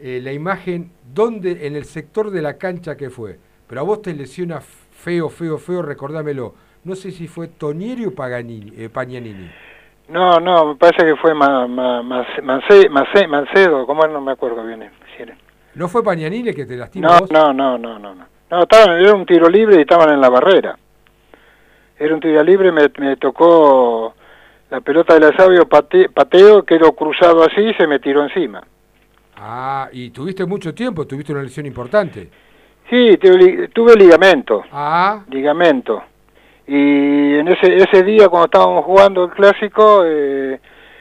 eh, 0.00 0.20
la 0.22 0.32
imagen 0.32 0.90
donde, 1.14 1.66
en 1.66 1.76
el 1.76 1.84
sector 1.84 2.30
de 2.30 2.42
la 2.42 2.58
cancha 2.58 2.96
que 2.96 3.10
fue, 3.10 3.38
pero 3.68 3.82
a 3.82 3.84
vos 3.84 4.02
te 4.02 4.12
lesiona 4.14 4.60
feo, 4.60 5.28
feo, 5.28 5.58
feo, 5.58 5.82
recordámelo. 5.82 6.54
No 6.82 6.96
sé 6.96 7.12
si 7.12 7.28
fue 7.28 7.48
Tonieri 7.48 8.06
o 8.06 8.14
Paganini, 8.14 8.72
eh, 8.76 8.88
Pagnanini. 8.88 9.50
No, 10.10 10.40
no, 10.40 10.66
me 10.66 10.74
parece 10.74 11.04
que 11.04 11.16
fue 11.16 11.34
ma, 11.34 11.68
ma, 11.68 12.02
ma, 12.02 12.26
Mancedo, 12.42 12.90
Mancedo, 13.28 13.86
¿cómo 13.86 14.04
no 14.08 14.20
me 14.20 14.32
acuerdo 14.32 14.64
bien? 14.66 14.90
Si 15.16 15.24
¿No 15.74 15.88
fue 15.88 16.02
Pagnanini 16.02 16.52
que 16.52 16.66
te 16.66 16.76
lastimó 16.76 17.08
no, 17.08 17.18
vos? 17.20 17.30
No, 17.30 17.52
no, 17.52 17.78
no, 17.78 17.98
no, 17.98 18.14
no. 18.14 18.26
No, 18.50 18.62
estaban, 18.62 19.00
era 19.00 19.14
un 19.14 19.24
tiro 19.24 19.48
libre 19.48 19.76
y 19.76 19.80
estaban 19.82 20.12
en 20.12 20.20
la 20.20 20.28
barrera. 20.28 20.76
Era 21.96 22.12
un 22.12 22.20
tiro 22.20 22.42
libre, 22.42 22.72
me, 22.72 22.90
me 22.98 23.16
tocó 23.18 24.14
la 24.70 24.80
pelota 24.80 25.16
del 25.16 25.36
sabio 25.36 25.68
pate, 25.68 26.08
pateo, 26.08 26.64
quedó 26.64 26.92
cruzado 26.92 27.44
así 27.44 27.60
y 27.60 27.74
se 27.74 27.86
me 27.86 28.00
tiró 28.00 28.24
encima. 28.24 28.64
Ah, 29.36 29.88
y 29.92 30.10
tuviste 30.10 30.44
mucho 30.44 30.74
tiempo, 30.74 31.06
tuviste 31.06 31.32
una 31.32 31.42
lesión 31.42 31.66
importante. 31.66 32.28
Sí, 32.88 33.16
tuve, 33.18 33.68
tuve 33.68 33.94
ligamento. 33.94 34.64
Ah. 34.72 35.22
Ligamento. 35.28 36.02
Y 36.72 37.34
en 37.34 37.48
ese, 37.48 37.78
ese 37.78 38.04
día 38.04 38.28
cuando 38.28 38.44
estábamos 38.44 38.84
jugando 38.84 39.24
el 39.24 39.30
clásico, 39.30 40.04
eh, 40.06 40.60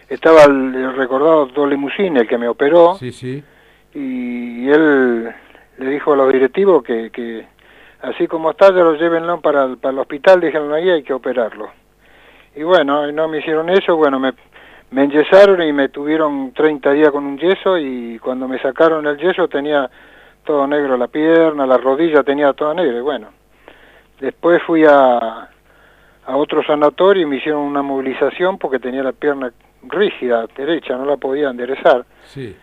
estaba 0.10 0.46
el, 0.46 0.74
el 0.74 0.96
recordado 0.96 1.46
Dole 1.46 1.78
Musini, 1.78 2.22
el 2.22 2.28
que 2.28 2.40
me 2.40 2.48
operó. 2.48 2.96
Sí, 2.96 3.12
sí. 3.12 3.44
Y 3.94 4.68
él 4.68 5.30
le 5.78 5.90
dijo 5.92 6.14
a 6.14 6.16
los 6.16 6.34
directivos 6.34 6.82
que, 6.82 7.12
que 7.12 7.46
así 8.02 8.26
como 8.28 8.50
está, 8.50 8.70
ya 8.70 8.82
lo 8.82 8.96
llévenlo 8.96 9.42
para 9.42 9.66
el, 9.66 9.78
para 9.78 9.94
el 9.94 10.00
hospital, 10.00 10.42
dijeron 10.42 10.74
ahí 10.74 10.90
hay 10.90 11.04
que 11.04 11.14
operarlo. 11.14 11.70
Y 12.56 12.64
bueno, 12.64 13.12
no 13.12 13.28
me 13.28 13.38
hicieron 13.38 13.70
eso, 13.70 13.96
bueno, 13.96 14.20
me, 14.20 14.34
me 14.90 15.04
enyesaron 15.04 15.62
y 15.62 15.72
me 15.72 15.90
tuvieron 15.90 16.52
30 16.52 16.94
días 16.94 17.12
con 17.12 17.26
un 17.28 17.38
yeso 17.38 17.78
y 17.78 18.18
cuando 18.18 18.48
me 18.48 18.60
sacaron 18.60 19.06
el 19.06 19.18
yeso 19.20 19.48
tenía 19.48 19.88
todo 20.44 20.66
negro 20.66 20.98
la 20.98 21.10
pierna, 21.10 21.68
la 21.68 21.78
rodilla 21.78 22.24
tenía 22.24 22.54
todo 22.54 22.74
negro 22.74 22.98
y 22.98 23.02
bueno. 23.02 23.28
Después 24.20 24.62
fui 24.64 24.84
a, 24.84 25.49
a 26.30 26.38
otro 26.38 26.64
sanatorio 26.64 27.24
y 27.24 27.26
me 27.26 27.38
hicieron 27.38 27.62
una 27.62 27.82
movilización 27.82 28.60
porque 28.60 28.78
tenía 28.78 29.02
la 29.02 29.14
pierna 29.14 29.52
rígida, 29.82 30.46
derecha, 30.56 30.96
no 30.96 31.06
la 31.06 31.18
podía 31.18 31.50
enderezar. 31.50 32.06
Sí. 32.26 32.56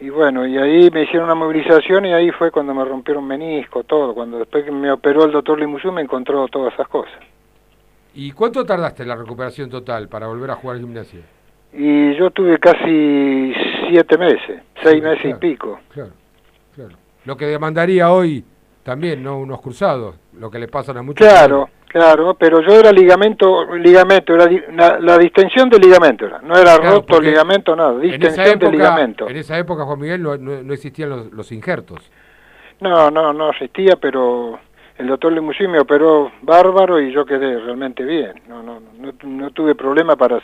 Y 0.00 0.10
bueno, 0.10 0.46
y 0.46 0.58
ahí 0.58 0.90
me 0.90 1.04
hicieron 1.04 1.24
una 1.24 1.34
movilización 1.34 2.04
y 2.04 2.12
ahí 2.12 2.30
fue 2.30 2.50
cuando 2.50 2.74
me 2.74 2.84
rompieron 2.84 3.26
menisco, 3.26 3.84
todo. 3.84 4.12
Cuando 4.12 4.38
después 4.38 4.64
que 4.64 4.70
me 4.70 4.92
operó 4.92 5.24
el 5.24 5.32
doctor 5.32 5.58
Limusú 5.58 5.90
me 5.90 6.02
encontró 6.02 6.46
todas 6.48 6.74
esas 6.74 6.88
cosas. 6.88 7.18
¿Y 8.14 8.32
cuánto 8.32 8.66
tardaste 8.66 9.02
en 9.02 9.08
la 9.08 9.16
recuperación 9.16 9.70
total 9.70 10.08
para 10.08 10.26
volver 10.26 10.50
a 10.50 10.56
jugar 10.56 10.78
gimnasia? 10.78 11.20
Y 11.72 12.14
yo 12.16 12.30
tuve 12.30 12.58
casi 12.58 13.54
siete 13.88 14.18
meses, 14.18 14.62
seis 14.82 14.96
sí, 14.96 15.00
meses 15.00 15.22
claro, 15.22 15.36
y 15.36 15.40
pico. 15.40 15.80
Claro, 15.88 16.10
claro. 16.74 16.96
Lo 17.24 17.36
que 17.36 17.46
demandaría 17.46 18.10
hoy 18.12 18.44
también, 18.82 19.22
¿no? 19.22 19.38
Unos 19.38 19.62
cruzados, 19.62 20.16
lo 20.38 20.50
que 20.50 20.58
le 20.58 20.68
pasan 20.68 20.98
a 20.98 21.02
muchos. 21.02 21.26
Claro, 21.26 21.68
claro, 21.90 22.34
pero 22.34 22.60
yo 22.60 22.74
era 22.78 22.92
ligamento, 22.92 23.74
ligamento, 23.74 24.34
era 24.34 24.48
la, 24.72 24.98
la 25.00 25.18
distensión 25.18 25.68
del 25.68 25.80
ligamento, 25.80 26.26
era, 26.26 26.40
no 26.40 26.56
era 26.56 26.76
Claro, 26.76 26.96
roto 26.96 27.20
ligamento, 27.20 27.74
nada, 27.74 27.98
distensión 27.98 28.58
del 28.58 28.72
ligamento. 28.72 29.28
En 29.28 29.36
esa 29.36 29.58
época, 29.58 29.84
Juan 29.84 29.98
Miguel, 29.98 30.22
no, 30.22 30.36
no, 30.36 30.62
no 30.62 30.72
existían 30.72 31.10
los, 31.10 31.32
los, 31.32 31.52
injertos. 31.52 32.00
No, 32.80 33.10
no, 33.10 33.32
no 33.32 33.50
existía, 33.50 33.96
pero 33.96 34.58
el 34.98 35.06
doctor 35.06 35.32
Limusí 35.32 35.66
me 35.66 35.80
operó 35.80 36.30
bárbaro 36.42 37.00
y 37.00 37.12
yo 37.12 37.26
quedé 37.26 37.58
realmente 37.58 38.04
bien. 38.04 38.34
No, 38.48 38.62
no, 38.62 38.80
no, 38.98 39.12
no 39.22 39.50
tuve 39.50 39.74
problema 39.74 40.16
para, 40.16 40.40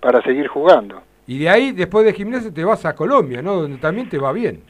para 0.00 0.22
seguir 0.22 0.48
jugando. 0.48 1.02
Y 1.26 1.38
de 1.38 1.48
ahí, 1.48 1.72
después 1.72 2.04
de 2.04 2.12
gimnasia, 2.12 2.52
te 2.52 2.64
vas 2.64 2.84
a 2.84 2.94
Colombia, 2.94 3.40
¿no? 3.42 3.62
Donde 3.62 3.78
también 3.78 4.08
te 4.08 4.18
va 4.18 4.32
bien. 4.32 4.62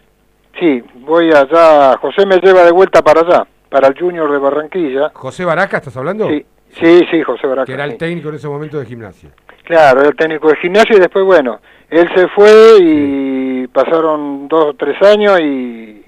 Sí, 0.61 0.83
voy 0.97 1.31
allá, 1.33 1.97
José 1.99 2.27
me 2.27 2.37
lleva 2.37 2.63
de 2.65 2.73
vuelta 2.73 3.03
para 3.03 3.23
allá, 3.23 3.47
para 3.73 3.89
el 3.89 3.99
Junior 3.99 4.31
de 4.31 4.39
Barranquilla. 4.39 5.11
¿José 5.15 5.47
Baraca 5.47 5.79
estás 5.79 5.97
hablando? 5.97 6.29
Sí, 6.29 6.45
Sí, 6.79 7.01
sí, 7.11 7.23
José 7.23 7.47
Baraca. 7.47 7.67
Que 7.67 7.73
era 7.75 7.85
el 7.85 7.97
técnico 7.99 8.29
en 8.31 8.37
ese 8.37 8.49
momento 8.49 8.79
de 8.79 8.87
gimnasia. 8.87 9.31
Claro, 9.65 10.01
era 10.01 10.09
el 10.09 10.17
técnico 10.17 10.49
de 10.49 10.57
gimnasio 10.57 10.97
y 10.97 11.01
después, 11.01 11.25
bueno, 11.25 11.61
él 11.91 12.09
se 12.15 12.29
fue 12.29 12.79
y 12.81 13.67
pasaron 13.69 14.49
dos 14.49 14.67
o 14.67 14.75
tres 14.75 15.01
años 15.03 15.39
y, 15.41 16.05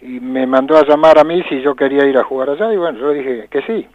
y 0.00 0.20
me 0.20 0.46
mandó 0.46 0.76
a 0.78 0.86
llamar 0.86 1.18
a 1.18 1.24
mí 1.24 1.42
si 1.48 1.60
yo 1.60 1.74
quería 1.74 2.06
ir 2.06 2.16
a 2.16 2.24
jugar 2.24 2.50
allá 2.50 2.72
y 2.72 2.76
bueno, 2.76 2.98
yo 2.98 3.10
dije 3.10 3.48
que 3.50 3.62
sí, 3.62 3.86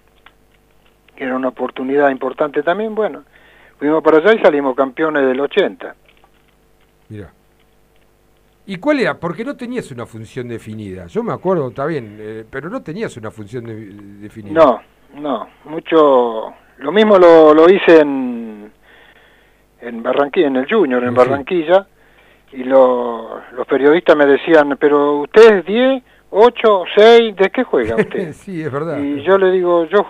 que 1.16 1.24
era 1.24 1.36
una 1.36 1.50
oportunidad 1.50 2.10
importante 2.10 2.62
también, 2.62 2.94
bueno, 2.94 3.24
fuimos 3.80 4.04
para 4.04 4.18
allá 4.18 4.34
y 4.34 4.40
salimos 4.44 4.76
campeones 4.76 5.26
del 5.26 5.40
80. 5.40 5.96
Mira. 7.10 7.32
¿Y 8.72 8.78
cuál 8.78 9.02
era? 9.02 9.20
Porque 9.20 9.44
no 9.44 9.58
tenías 9.58 9.92
una 9.92 10.06
función 10.06 10.48
definida. 10.48 11.06
Yo 11.08 11.24
me 11.24 11.34
acuerdo, 11.34 11.68
está 11.68 11.86
bien, 11.86 12.16
eh, 12.20 12.46
pero 12.50 12.70
no 12.70 12.82
tenías 12.82 13.18
una 13.18 13.30
función 13.30 13.66
de- 13.66 13.76
definida. 14.22 14.54
No, 14.54 14.82
no, 15.20 15.50
mucho, 15.66 16.54
lo 16.78 16.92
mismo 16.94 17.18
lo, 17.18 17.54
lo 17.54 17.70
hice 17.70 18.00
en, 18.00 18.72
en 19.82 20.02
Barranquilla, 20.02 20.48
en 20.48 20.56
el 20.56 20.72
Junior, 20.72 21.04
en 21.04 21.10
Sí. 21.10 21.16
Barranquilla, 21.18 21.86
y 22.54 22.64
lo- 22.64 23.42
los 23.52 23.68
periodistas 23.68 24.16
me 24.16 24.26
decían, 24.26 24.78
pero 24.80 25.18
usted 25.24 25.58
es 25.60 25.66
10, 25.66 26.04
8, 26.30 26.84
6, 26.96 27.36
¿de 27.36 27.50
qué 27.50 27.64
juega 27.66 27.98
usted? 27.98 28.32
sí, 28.34 28.62
es 28.62 28.72
verdad. 28.72 29.00
y 29.00 29.22
yo 29.24 29.38
le 29.38 29.52
digo, 29.52 29.84
yo, 29.88 30.06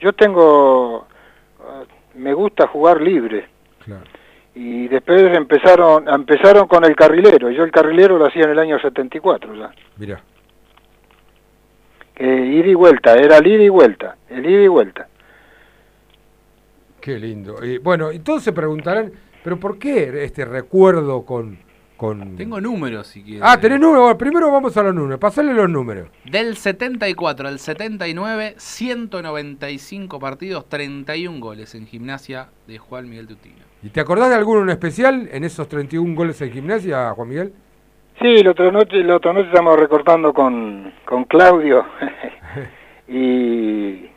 yo 0.00 0.14
tengo, 0.14 1.06
eh, 1.60 1.84
me 2.14 2.32
gusta 2.32 2.66
jugar 2.66 2.98
libre. 3.02 3.46
Claro. 3.84 4.04
Y 4.62 4.88
después 4.88 5.34
empezaron, 5.34 6.06
empezaron 6.06 6.68
con 6.68 6.84
el 6.84 6.94
carrilero, 6.94 7.50
y 7.50 7.56
yo 7.56 7.64
el 7.64 7.70
carrilero 7.70 8.18
lo 8.18 8.26
hacía 8.26 8.44
en 8.44 8.50
el 8.50 8.58
año 8.58 8.78
74 8.78 9.54
ya. 9.54 9.70
Mira. 9.96 10.22
Que 12.14 12.26
ida 12.26 12.66
y 12.66 12.74
vuelta, 12.74 13.14
era 13.14 13.38
el 13.38 13.46
ida 13.46 13.62
y 13.62 13.70
vuelta, 13.70 14.18
el 14.28 14.44
ida 14.44 14.62
y 14.62 14.68
vuelta. 14.68 15.08
Qué 17.00 17.18
lindo. 17.18 17.64
Y, 17.64 17.78
bueno, 17.78 18.12
y 18.12 18.18
todos 18.18 18.42
se 18.42 18.52
preguntarán, 18.52 19.10
¿pero 19.42 19.58
por 19.58 19.78
qué 19.78 20.24
este 20.24 20.44
recuerdo 20.44 21.24
con... 21.24 21.56
con... 21.96 22.36
Tengo 22.36 22.60
números 22.60 23.06
si 23.06 23.22
quieres. 23.22 23.42
Ah, 23.42 23.58
tenés 23.58 23.80
números. 23.80 24.02
Bueno, 24.02 24.18
Primero 24.18 24.52
vamos 24.52 24.76
a 24.76 24.82
los 24.82 24.94
números. 24.94 25.18
Pasale 25.18 25.54
los 25.54 25.70
números. 25.70 26.10
Del 26.26 26.58
74 26.58 27.48
al 27.48 27.58
79, 27.60 28.56
195 28.58 30.20
partidos, 30.20 30.68
31 30.68 31.40
goles 31.40 31.74
en 31.74 31.86
gimnasia 31.86 32.50
de 32.66 32.76
Juan 32.76 33.08
Miguel 33.08 33.26
Tutino. 33.26 33.69
¿Y 33.82 33.88
te 33.88 34.00
acordás 34.00 34.28
de 34.28 34.36
alguno 34.36 34.62
en 34.62 34.70
especial 34.70 35.28
en 35.32 35.44
esos 35.44 35.68
31 35.68 36.14
goles 36.14 36.40
en 36.42 36.52
gimnasia, 36.52 37.10
Juan 37.12 37.28
Miguel? 37.28 37.52
Sí, 38.20 38.42
la 38.42 38.50
otra 38.50 38.70
noche, 38.70 39.02
la 39.02 39.16
otra 39.16 39.32
noche 39.32 39.48
estamos 39.48 39.78
recortando 39.78 40.34
con, 40.34 40.92
con 41.06 41.24
Claudio 41.24 41.86
y, 43.08 44.10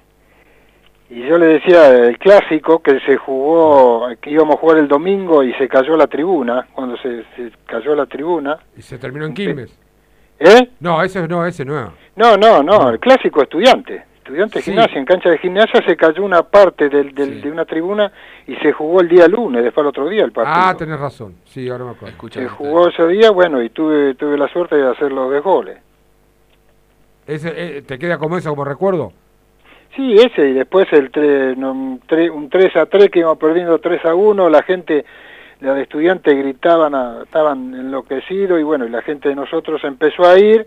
y 1.09 1.27
yo 1.27 1.37
le 1.37 1.45
decía 1.45 1.87
el 1.89 2.17
clásico 2.17 2.79
que 2.79 2.99
se 3.01 3.15
jugó, 3.15 4.09
que 4.19 4.29
íbamos 4.29 4.57
a 4.57 4.59
jugar 4.59 4.79
el 4.79 4.89
domingo 4.89 5.41
y 5.43 5.53
se 5.53 5.69
cayó 5.69 5.95
la 5.95 6.07
tribuna, 6.07 6.67
cuando 6.73 6.97
se, 6.97 7.23
se 7.37 7.51
cayó 7.65 7.95
la 7.95 8.05
tribuna. 8.05 8.57
Y 8.75 8.81
se 8.81 8.97
terminó 8.97 9.25
en 9.25 9.33
Quilmes. 9.33 9.79
¿Eh? 10.39 10.71
No, 10.81 11.01
ese 11.01 11.25
no, 11.25 11.45
ese 11.45 11.63
no. 11.63 11.93
No, 12.17 12.35
no, 12.35 12.61
no, 12.61 12.89
el 12.89 12.99
clásico 12.99 13.41
estudiante. 13.41 14.03
Estudiante 14.23 14.59
de 14.59 14.61
Sí. 14.63 14.71
gimnasia, 14.71 14.97
en 14.99 15.05
cancha 15.05 15.29
de 15.29 15.37
gimnasia 15.37 15.81
se 15.85 15.97
cayó 15.97 16.23
una 16.23 16.43
parte 16.43 16.87
del, 16.87 17.13
del- 17.13 17.41
de 17.41 17.51
una 17.51 17.65
tribuna 17.65 18.09
y 18.47 18.55
se 18.55 18.71
jugó 18.71 19.01
el 19.01 19.09
día 19.09 19.27
lunes, 19.27 19.61
después 19.65 19.83
el 19.83 19.89
otro 19.89 20.07
día 20.07 20.23
el 20.23 20.31
partido. 20.31 20.55
Ah, 20.65 20.73
tenés 20.77 20.97
razón. 20.97 21.35
Sí, 21.43 21.67
ahora 21.69 21.83
me 21.83 21.91
acuerdo. 21.91 22.15
se 22.31 22.47
jugó 22.47 22.87
ese 22.87 23.05
día, 23.09 23.31
bueno, 23.31 23.61
y 23.61 23.69
tuve 23.69 24.15
tuve 24.15 24.37
la 24.37 24.47
suerte 24.47 24.77
de 24.77 24.89
hacer 24.89 25.11
los 25.11 25.29
de 25.29 25.41
goles. 25.41 25.77
Ese, 27.27 27.51
eh, 27.55 27.81
¿Te 27.81 27.99
queda 27.99 28.17
como 28.17 28.37
eso, 28.37 28.49
como 28.49 28.63
recuerdo? 28.63 29.11
Sí, 29.95 30.13
ese, 30.13 30.49
y 30.49 30.53
después 30.53 30.87
el 30.93 31.11
tre- 31.11 31.55
no, 31.57 31.73
un 31.73 31.99
tre- 32.01 32.31
un 32.31 32.49
3 32.49 32.73
a 32.77 32.85
3 32.85 33.09
que 33.09 33.19
íbamos 33.19 33.37
perdiendo 33.37 33.77
3 33.79 34.03
a 34.05 34.15
1, 34.15 34.49
la 34.49 34.63
gente, 34.63 35.03
de 35.59 35.81
estudiantes 35.81 36.33
gritaban, 36.37 36.95
a- 36.95 37.23
estaban 37.23 37.73
enloquecidos, 37.75 38.57
y 38.59 38.63
bueno, 38.63 38.85
y 38.85 38.89
la 38.89 39.01
gente 39.01 39.27
de 39.29 39.35
nosotros 39.35 39.83
empezó 39.83 40.23
a 40.25 40.39
ir, 40.39 40.65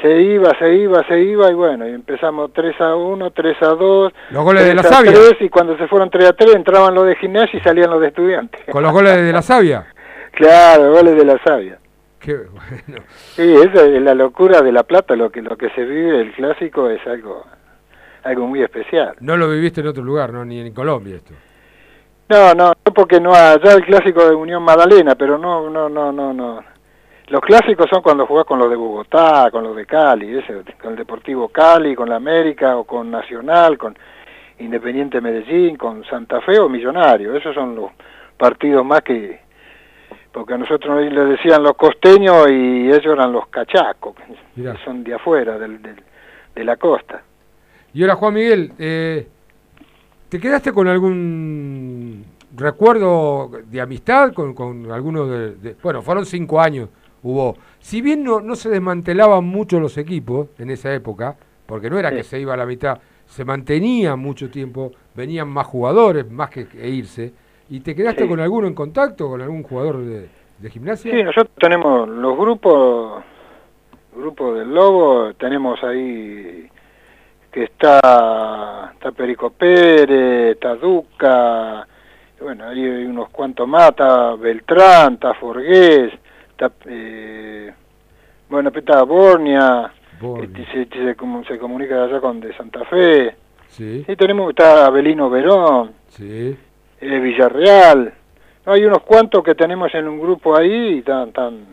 se 0.00 0.22
iba, 0.22 0.56
se 0.58 0.74
iba, 0.74 1.06
se 1.06 1.20
iba, 1.20 1.50
y 1.50 1.54
bueno, 1.54 1.88
y 1.88 1.92
empezamos 1.92 2.52
3 2.52 2.80
a 2.80 2.94
1, 2.94 3.30
3 3.30 3.62
a 3.62 3.66
2, 3.68 4.12
Los 4.30 4.44
goles 4.44 4.64
de 4.64 4.70
3 4.72 4.82
la 4.82 4.88
a 4.88 4.92
Sabia. 4.92 5.12
3, 5.12 5.36
y 5.40 5.48
cuando 5.48 5.76
se 5.76 5.86
fueron 5.88 6.10
3 6.10 6.28
a 6.28 6.32
3 6.32 6.54
entraban 6.54 6.94
los 6.94 7.06
de 7.06 7.16
gimnasia 7.16 7.58
y 7.58 7.62
salían 7.62 7.90
los 7.90 8.00
de 8.00 8.08
estudiantes. 8.08 8.60
Con 8.70 8.82
los 8.82 8.92
goles 8.92 9.16
de 9.16 9.32
la 9.32 9.42
Sabia. 9.42 9.86
Claro, 10.32 10.90
goles 10.90 11.16
de 11.16 11.24
la 11.24 11.38
Sabia. 11.44 11.78
Qué 12.18 12.34
bueno. 12.34 13.04
Sí, 13.36 13.54
esa 13.54 13.84
es 13.84 14.02
la 14.02 14.14
locura 14.14 14.62
de 14.62 14.72
La 14.72 14.82
Plata, 14.82 15.14
lo 15.14 15.30
que 15.30 15.42
lo 15.42 15.56
que 15.56 15.70
se 15.70 15.84
vive 15.84 16.22
el 16.22 16.32
clásico 16.32 16.90
es 16.90 17.06
algo 17.06 17.44
algo 18.24 18.46
muy 18.48 18.62
especial. 18.62 19.14
No 19.20 19.36
lo 19.36 19.48
viviste 19.48 19.80
en 19.80 19.86
otro 19.86 20.02
lugar, 20.02 20.32
¿no? 20.32 20.44
Ni 20.44 20.58
en 20.58 20.74
Colombia 20.74 21.16
esto. 21.16 21.34
No, 22.28 22.54
no, 22.54 22.72
no 22.84 22.94
porque 22.94 23.20
no 23.20 23.32
allá 23.34 23.74
el 23.74 23.84
clásico 23.84 24.26
de 24.26 24.34
Unión 24.34 24.62
Magdalena, 24.62 25.14
pero 25.14 25.38
no, 25.38 25.68
no, 25.70 25.88
no, 25.88 26.10
no, 26.10 26.32
no. 26.32 26.64
Los 27.28 27.40
clásicos 27.40 27.86
son 27.90 28.02
cuando 28.02 28.26
jugás 28.26 28.44
con 28.44 28.58
los 28.58 28.68
de 28.68 28.76
Bogotá, 28.76 29.48
con 29.50 29.64
los 29.64 29.74
de 29.74 29.86
Cali, 29.86 30.36
ese, 30.38 30.62
con 30.80 30.92
el 30.92 30.96
Deportivo 30.98 31.48
Cali, 31.48 31.94
con 31.94 32.08
la 32.08 32.16
América 32.16 32.76
o 32.76 32.84
con 32.84 33.10
Nacional, 33.10 33.78
con 33.78 33.96
Independiente 34.58 35.20
Medellín, 35.20 35.76
con 35.76 36.04
Santa 36.04 36.40
Fe 36.42 36.58
o 36.58 36.68
Millonario. 36.68 37.34
Esos 37.34 37.54
son 37.54 37.74
los 37.74 37.90
partidos 38.36 38.84
más 38.84 39.00
que... 39.02 39.42
Porque 40.32 40.52
a 40.54 40.58
nosotros 40.58 41.00
le 41.00 41.24
decían 41.26 41.62
los 41.62 41.74
costeños 41.74 42.48
y 42.50 42.88
ellos 42.88 43.06
eran 43.14 43.32
los 43.32 43.46
cachacos, 43.48 44.14
que 44.54 44.74
son 44.84 45.04
de 45.04 45.14
afuera, 45.14 45.58
del, 45.58 45.80
del- 45.80 46.02
de 46.56 46.64
la 46.64 46.76
costa. 46.76 47.22
Y 47.94 48.02
ahora, 48.02 48.16
Juan 48.16 48.34
Miguel, 48.34 48.72
eh, 48.78 49.28
¿te 50.28 50.40
quedaste 50.40 50.72
con 50.72 50.88
algún 50.88 52.24
recuerdo 52.56 53.50
de 53.66 53.80
amistad 53.80 54.32
con, 54.32 54.54
con 54.54 54.90
alguno 54.90 55.26
de, 55.26 55.54
de- 55.54 55.76
Bueno, 55.80 56.02
fueron 56.02 56.26
cinco 56.26 56.60
años, 56.60 56.88
hubo... 57.24 57.56
Si 57.80 58.00
bien 58.00 58.22
no, 58.22 58.40
no 58.40 58.54
se 58.54 58.68
desmantelaban 58.70 59.44
mucho 59.44 59.80
los 59.80 59.98
equipos 59.98 60.48
en 60.58 60.70
esa 60.70 60.94
época, 60.94 61.36
porque 61.66 61.90
no 61.90 61.98
era 61.98 62.10
Sí. 62.10 62.16
que 62.16 62.22
se 62.22 62.38
iba 62.40 62.54
a 62.54 62.56
la 62.56 62.66
mitad, 62.66 62.98
se 63.26 63.44
mantenía 63.44 64.14
mucho 64.14 64.50
tiempo, 64.50 64.92
venían 65.14 65.48
más 65.48 65.66
jugadores, 65.66 66.30
más 66.30 66.50
que, 66.50 66.66
irse, 66.88 67.32
¿y 67.70 67.80
te 67.80 67.94
quedaste 67.96 68.22
Sí. 68.22 68.28
con 68.28 68.38
alguno 68.38 68.66
en 68.68 68.74
contacto, 68.74 69.28
con 69.28 69.40
algún 69.42 69.62
jugador 69.64 69.98
de, 70.04 70.28
de 70.58 70.70
gimnasia? 70.70 71.10
Sí, 71.10 71.22
nosotros 71.22 71.50
tenemos 71.58 72.08
los 72.08 72.36
grupos, 72.38 73.24
grupo 74.16 74.54
del 74.54 74.72
Lobo, 74.72 75.32
tenemos 75.34 75.82
ahí 75.82 76.68
que 77.50 77.64
está, 77.64 78.90
está 78.94 79.12
Perico 79.12 79.50
Pérez, 79.50 80.52
está 80.54 80.74
Duca, 80.76 81.86
bueno, 82.40 82.64
ahí 82.68 82.84
hay 82.84 83.04
unos 83.06 83.30
cuantos 83.30 83.66
más, 83.66 83.90
está 83.90 84.34
Beltrán, 84.34 85.14
está 85.14 85.34
Forgués, 85.34 86.12
está, 86.56 86.72
eh, 86.86 87.72
bueno, 88.48 88.70
está 88.74 89.02
Bornia, 89.02 89.92
este, 90.42 90.64
se, 90.66 90.86
se, 90.86 91.16
se 91.48 91.58
comunica 91.58 92.04
allá 92.04 92.20
con 92.20 92.40
de 92.40 92.56
Santa 92.56 92.84
Fe, 92.84 93.36
Sí, 93.68 94.04
y 94.06 94.14
tenemos, 94.16 94.50
está 94.50 94.86
Abelino 94.86 95.28
Verón, 95.28 95.92
sí. 96.10 96.56
eh, 97.00 97.18
Villarreal. 97.18 98.14
No, 98.64 98.72
hay 98.72 98.84
unos 98.84 99.02
cuantos 99.02 99.42
que 99.42 99.56
tenemos 99.56 99.92
en 99.96 100.06
un 100.06 100.20
grupo 100.20 100.56
ahí 100.56 100.94
y 100.94 100.98
están, 100.98 101.32
tan, 101.32 101.64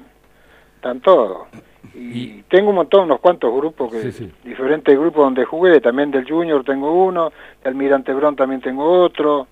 tan 0.82 1.00
todos. 1.00 1.48
Y, 1.94 2.42
tengo 2.50 2.70
un 2.72 2.78
montón, 2.78 3.04
unos 3.06 3.20
cuantos 3.20 3.54
grupos, 3.54 3.92
que 3.92 4.02
Sí, 4.02 4.12
sí. 4.14 4.32
diferentes 4.44 4.98
grupos 4.98 5.26
donde 5.26 5.46
jugué, 5.46 5.80
también 5.80 6.10
del 6.10 6.28
Junior 6.28 6.64
tengo 6.64 6.92
uno, 7.06 7.32
del 7.64 7.74
Almirante 7.74 8.14
Brón 8.14 8.36
también 8.36 8.62
tengo 8.62 8.84
otro, 8.84 9.48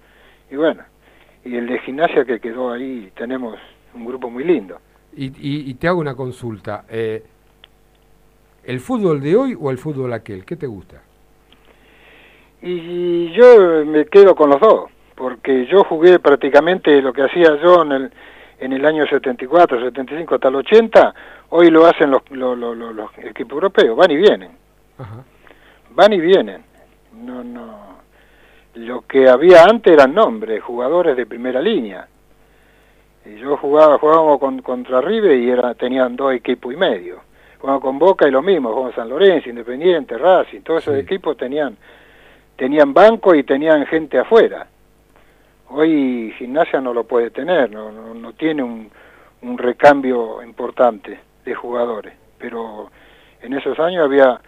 y 0.50 0.56
bueno, 0.56 0.84
y 1.46 1.56
el 1.56 1.68
de 1.68 1.80
gimnasia 1.80 2.26
que 2.26 2.40
quedó 2.40 2.72
ahí, 2.72 3.12
tenemos 3.16 3.60
un 3.94 4.06
grupo 4.06 4.30
muy 4.30 4.44
lindo. 4.44 4.80
Y, 5.20 5.26
y- 5.38 5.70
y 5.70 5.74
te 5.74 5.88
hago 5.90 6.00
una 6.00 6.16
consulta. 6.16 6.86
eh, 6.90 7.22
¿El 8.64 8.80
fútbol 8.80 9.20
de 9.20 9.36
hoy 9.36 9.58
o 9.60 9.70
el 9.70 9.78
fútbol 9.78 10.14
aquel? 10.14 10.46
¿Qué 10.46 10.56
te 10.56 10.66
gusta? 10.66 11.02
Y 12.62 13.32
yo 13.34 13.86
me 13.86 14.06
quedo 14.06 14.34
con 14.36 14.50
los 14.50 14.60
dos, 14.62 14.90
porque 15.16 15.66
yo 15.66 15.84
jugué 15.84 16.20
prácticamente 16.20 17.02
lo 17.02 17.12
que 17.12 17.24
hacía 17.24 17.58
yo 17.62 17.82
en 17.84 17.92
el, 17.92 18.12
en 18.60 18.74
el 18.74 18.86
año 18.86 19.06
74, 19.08 19.80
75 19.82 20.36
hasta 20.36 20.48
el 20.50 20.56
80, 20.56 21.14
hoy 21.50 21.70
lo 21.70 21.86
hacen 21.86 22.12
los, 22.12 22.22
los, 22.32 22.58
los, 22.58 23.10
equipos 23.18 23.54
europeos, 23.54 23.98
van 23.98 24.12
y 24.12 24.18
vienen, 24.18 24.52
Ajá. 24.98 25.24
van 25.92 26.14
y 26.14 26.20
vienen. 26.20 26.64
No, 27.14 27.44
no. 27.44 27.90
Lo 28.76 29.02
que 29.02 29.28
había 29.28 29.64
antes 29.66 29.92
eran 29.92 30.14
nombres, 30.14 30.62
jugadores 30.64 31.18
de 31.18 31.26
primera 31.26 31.60
línea. 31.62 32.08
Y 33.30 33.40
yo 33.40 33.58
jugaba, 33.58 33.98
jugábamos 33.98 34.40
con, 34.40 34.62
contra 34.62 35.02
River 35.02 35.38
y 35.38 35.50
era, 35.50 35.74
tenían 35.76 36.16
dos 36.16 36.34
equipos 36.34 36.74
y 36.74 36.78
medio. 36.78 37.22
Jugábamos 37.60 37.84
con 37.84 38.00
Boca 38.00 38.28
y 38.28 38.32
lo 38.32 38.42
mismo, 38.42 38.70
jugábamos 38.70 38.96
San 38.96 39.10
Lorenzo, 39.10 39.50
Independiente, 39.50 40.18
Racing, 40.18 40.62
todos 40.62 40.84
esos 40.84 40.98
equipos 40.98 41.38
tenían 41.38 41.78
tenían 42.56 42.94
banco 42.94 43.34
y 43.34 43.44
tenían 43.44 43.86
gente 43.86 44.20
afuera. 44.20 44.68
Hoy 45.70 46.34
gimnasia 46.38 46.82
no 46.82 46.94
lo 46.94 47.06
puede 47.06 47.30
tener, 47.30 47.72
no, 47.72 47.90
no, 47.90 48.14
no 48.14 48.34
tiene 48.34 48.64
un, 48.64 48.92
un 49.42 49.58
recambio 49.58 50.44
importante 50.44 51.20
de 51.46 51.56
jugadores. 51.56 52.14
Pero 52.38 52.90
en 53.42 53.54
esos 53.54 53.80
años 53.80 54.04
había 54.04 54.42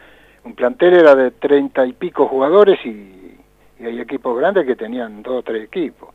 un 0.43 0.55
plantel 0.55 0.95
era 0.95 1.15
de 1.15 1.31
treinta 1.31 1.85
y 1.85 1.93
pico 1.93 2.27
jugadores 2.27 2.79
y, 2.85 3.37
Y 3.79 3.85
hay 3.85 3.99
equipos 3.99 4.37
grandes 4.37 4.65
que 4.65 4.75
tenían 4.75 5.23
dos 5.23 5.39
o 5.39 5.43
tres 5.43 5.63
equipos. 5.63 6.09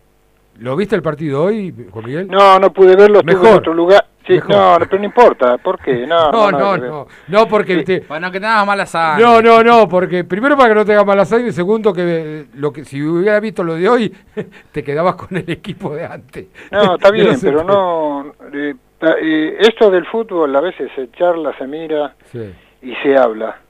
¿Lo 0.58 0.74
viste 0.76 0.96
el 0.96 1.02
partido 1.02 1.44
hoy, 1.44 1.74
Juan 1.90 2.04
Miguel? 2.04 2.28
No, 2.28 2.58
no 2.58 2.72
pude 2.72 2.96
verlo, 2.96 3.22
Mejor. 3.22 3.46
en 3.48 3.54
otro 3.54 3.74
lugar. 3.74 4.06
Sí, 4.26 4.32
Mejor. 4.34 4.50
no, 4.50 4.78
no, 4.78 4.86
pero 4.86 4.98
no 4.98 5.04
importa, 5.04 5.58
¿por 5.58 5.78
qué? 5.78 6.06
No, 6.06 6.30
No, 6.32 6.50
no, 6.50 6.58
porque- 6.70 6.86
no. 6.88 7.06
No, 7.28 7.46
porque 7.48 7.82
te- 7.84 8.00
Bueno, 8.00 8.30
que 8.32 8.40
nada 8.40 8.64
mala 8.64 8.84
sangre. 8.86 9.24
No, 9.24 9.40
no, 9.40 9.62
no, 9.62 9.88
porque 9.88 10.24
primero 10.24 10.56
para 10.56 10.70
que 10.70 10.74
no 10.74 10.84
te 10.84 10.92
haga 10.94 11.04
mala 11.04 11.24
sangre 11.24 11.48
y 11.48 11.52
segundo 11.52 11.92
que 11.92 12.46
lo 12.54 12.72
que 12.72 12.84
si 12.84 13.02
hubiera 13.02 13.38
visto 13.38 13.62
lo 13.62 13.74
de 13.74 13.88
hoy 13.88 14.14
te 14.72 14.82
quedabas 14.82 15.14
con 15.14 15.36
el 15.36 15.48
equipo 15.50 15.94
de 15.94 16.06
antes. 16.06 16.46
No, 16.72 16.96
está 16.96 17.10
bien, 17.12 17.36
pero 17.40 17.62
no... 17.62 18.32
eh, 18.52 18.74
eh, 19.20 19.56
esto 19.60 19.90
del 19.90 20.06
fútbol 20.06 20.56
a 20.56 20.60
veces 20.60 20.90
se 20.96 21.10
charla, 21.12 21.56
se 21.58 21.66
mira 21.66 22.14
Sí, 22.32 22.52
y 22.82 22.94
se 23.02 23.16
habla. 23.16 23.60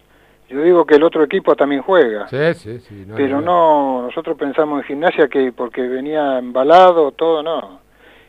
Yo 0.49 0.63
digo 0.63 0.85
que 0.87 0.95
el 0.95 1.03
otro 1.03 1.25
equipo 1.25 1.57
también 1.57 1.83
juega. 1.83 2.29
sí, 2.29 2.55
sí, 2.55 2.79
sí, 2.81 3.05
no, 3.07 3.17
pero 3.17 3.41
no, 3.41 4.01
no, 4.01 4.03
nosotros 4.07 4.37
pensamos 4.39 4.81
en 4.81 4.85
gimnasia 4.87 5.27
que 5.29 5.51
porque 5.53 5.83
venía 5.83 6.39
embalado, 6.39 7.11
todo, 7.13 7.43
no. 7.43 7.81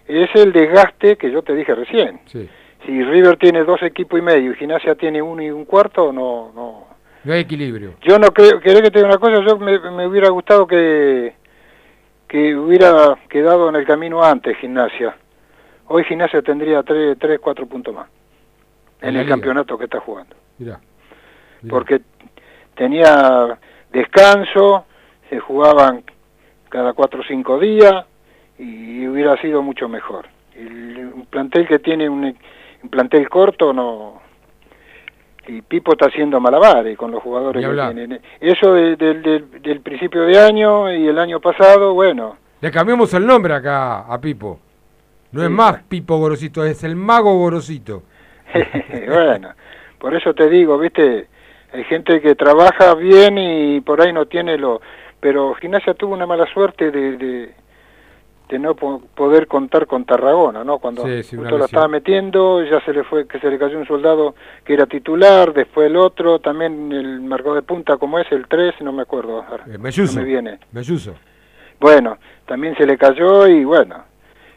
Es 0.08 0.30
el 0.36 0.52
desgaste 0.52 1.16
que 1.18 1.30
yo 1.32 1.42
te 1.44 1.54
dije 1.54 1.76
recién. 1.76 2.20
Sí. 2.26 2.50
Si 2.86 3.04
River 3.04 3.38
tiene 3.38 3.64
dos 3.64 3.82
equipos 3.84 4.18
y 4.20 4.22
medio 4.24 4.52
y 4.52 4.56
gimnasia 4.56 4.96
tiene 4.96 5.22
uno 5.22 5.42
y 5.44 5.52
un 5.52 5.66
cuarto, 5.66 6.12
no, 6.14 6.52
no. 6.56 6.88
no 7.24 7.34
hay 7.34 7.42
equilibrio. 7.42 7.96
Yo 8.02 8.18
no 8.18 8.30
creo, 8.30 8.60
querés 8.62 8.82
que 8.82 8.92
te 8.92 9.00
diga 9.00 9.10
una 9.10 9.18
cosa, 9.20 9.42
yo 9.46 9.58
me, 9.58 9.78
me 9.92 10.08
hubiera 10.08 10.30
gustado 10.30 10.66
que, 10.66 11.36
que 12.28 12.56
hubiera 12.56 13.18
quedado 13.30 13.70
en 13.70 13.76
el 13.76 13.86
camino 13.86 14.24
antes 14.24 14.58
gimnasia. 14.58 15.16
Hoy 15.88 16.04
gimnasia 16.06 16.42
tendría 16.42 16.82
tres, 16.84 17.18
tres, 17.20 17.40
cuatro 17.40 17.66
puntos 17.66 17.94
más 17.94 18.08
En 19.02 19.10
el 19.10 19.24
liga. 19.24 19.30
campeonato 19.30 19.78
que 19.78 19.86
está 19.86 20.00
jugando 20.00 20.36
Mirá. 20.58 20.80
Porque 21.68 22.02
tenía 22.76 23.58
descanso, 23.92 24.86
se 25.30 25.40
jugaban 25.40 26.04
cada 26.70 26.94
cuatro 26.94 27.22
o 27.22 27.24
cinco 27.24 27.60
días 27.60 28.06
y 28.60 29.08
hubiera 29.08 29.40
sido 29.42 29.62
mucho 29.62 29.88
mejor. 29.88 30.28
El, 30.56 31.12
un 31.14 31.26
plantel 31.28 31.68
que 31.68 31.80
tiene 31.80 32.10
un, 32.10 32.24
un 32.84 32.90
plantel 32.90 33.30
corto 33.30 33.74
no 33.74 34.22
y 35.48 35.62
Pipo 35.62 35.94
está 35.94 36.08
haciendo 36.08 36.42
malabares 36.42 36.98
con 36.98 37.10
los 37.12 37.24
jugadores 37.24 37.62
que 37.66 37.94
tienen. 37.94 38.22
Eso 38.42 38.74
de- 38.74 38.98
del- 38.98 39.22
del- 39.22 39.62
del 39.62 39.80
principio 39.80 40.24
de 40.24 40.38
año 40.40 40.92
y 40.94 41.08
el 41.08 41.18
año 41.18 41.40
pasado, 41.40 41.94
bueno, 41.94 42.38
Le 42.60 42.70
cambiamos 42.72 43.14
el 43.14 43.26
nombre 43.26 43.54
acá 43.54 44.00
a 44.00 44.20
Pipo. 44.20 44.60
No 45.32 45.44
es 45.44 45.50
más 45.50 45.84
Pipo 45.84 46.18
Gorosito, 46.18 46.66
es 46.66 46.84
el 46.84 46.96
mago 46.98 47.38
Gorosito. 47.38 48.04
bueno, 49.08 49.50
por 50.00 50.14
eso 50.16 50.34
te 50.34 50.50
digo, 50.50 50.78
viste, 50.78 51.28
hay 51.74 51.84
gente 51.86 52.22
que 52.22 52.36
trabaja 52.36 52.94
bien 52.96 53.38
y 53.38 53.82
por 53.82 54.02
ahí 54.02 54.14
no 54.14 54.26
tiene 54.26 54.58
lo... 54.58 54.82
Pero 55.20 55.54
Gimnasia 55.56 55.94
tuvo 55.96 56.14
una 56.14 56.26
mala 56.28 56.46
suerte 56.54 56.92
de, 56.92 57.18
de, 57.18 57.54
de 58.50 58.60
no 58.60 58.76
po- 58.76 59.02
poder 59.16 59.48
contar 59.48 59.88
con 59.88 60.06
Tarragona, 60.06 60.64
¿no? 60.64 60.78
Cuando 60.78 61.04
Sí, 61.06 61.24
sí, 61.24 61.36
justo 61.36 61.52
lesión. 61.58 61.62
estaba 61.66 61.88
metiendo, 61.88 62.64
ya 62.64 62.80
se 62.86 62.94
le 62.94 63.04
fue, 63.04 63.28
que 63.28 63.40
se 63.40 63.50
le 63.50 63.58
cayó 63.58 63.78
un 63.80 63.88
soldado 63.88 64.36
que 64.64 64.74
era 64.74 64.86
titular, 64.86 65.54
después 65.54 65.88
el 65.88 65.98
otro, 65.98 66.40
también 66.40 66.92
el 66.92 67.20
marcador 67.22 67.56
de 67.56 67.62
punta 67.64 67.98
como 67.98 68.20
es, 68.20 68.32
el 68.32 68.48
3, 68.48 68.76
no 68.82 68.92
me 68.94 69.02
acuerdo, 69.02 69.44
ahora, 69.44 69.66
Eh, 69.68 69.78
Melluso. 69.80 70.14
no 70.16 70.22
me 70.22 70.28
viene. 70.28 70.60
Melluso. 70.72 71.16
Bueno, 71.80 72.18
también 72.46 72.76
se 72.78 72.86
le 72.86 72.96
cayó 72.98 73.48
y 73.48 73.64
bueno, 73.66 74.04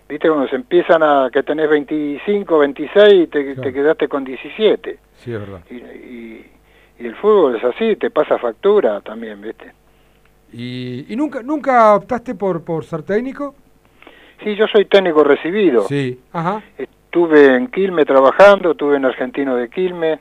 viste 0.09 0.29
cuando 0.29 0.47
se 0.49 0.57
empiezan 0.57 1.03
a 1.03 1.31
que 1.33 1.43
tenés 1.43 1.69
25, 1.71 2.59
26 2.59 3.13
y 3.15 3.27
te, 3.29 3.55
te 3.57 3.73
quedaste 3.73 4.09
con 4.09 4.25
17. 4.25 4.99
Sí, 5.17 5.33
es 5.33 5.41
verdad. 5.41 5.61
Y, 5.71 5.75
y, 5.77 6.47
y 7.01 7.07
el 7.07 7.17
fútbol 7.17 7.57
es 7.57 7.65
así, 7.65 7.97
te 7.97 8.11
pasa 8.11 8.39
factura 8.39 9.01
también, 9.01 9.41
¿viste? 9.41 9.73
¿Y, 10.53 11.07
y 11.09 11.17
nunca 11.17 11.43
nunca 11.43 11.95
optaste 11.95 12.35
por, 12.35 12.63
por 12.63 12.85
ser 12.85 13.03
técnico? 13.03 13.55
Sí, 14.45 14.55
yo 14.55 14.67
soy 14.67 14.85
técnico 14.85 15.25
recibido. 15.25 15.83
Sí, 15.83 16.21
ajá. 16.33 16.63
Estuve 16.77 17.57
en 17.57 17.69
Quilme 17.69 18.05
trabajando, 18.05 18.73
estuve 18.73 18.97
en 18.97 19.05
Argentino 19.05 19.57
de 19.57 19.69
Quilme, 19.69 20.19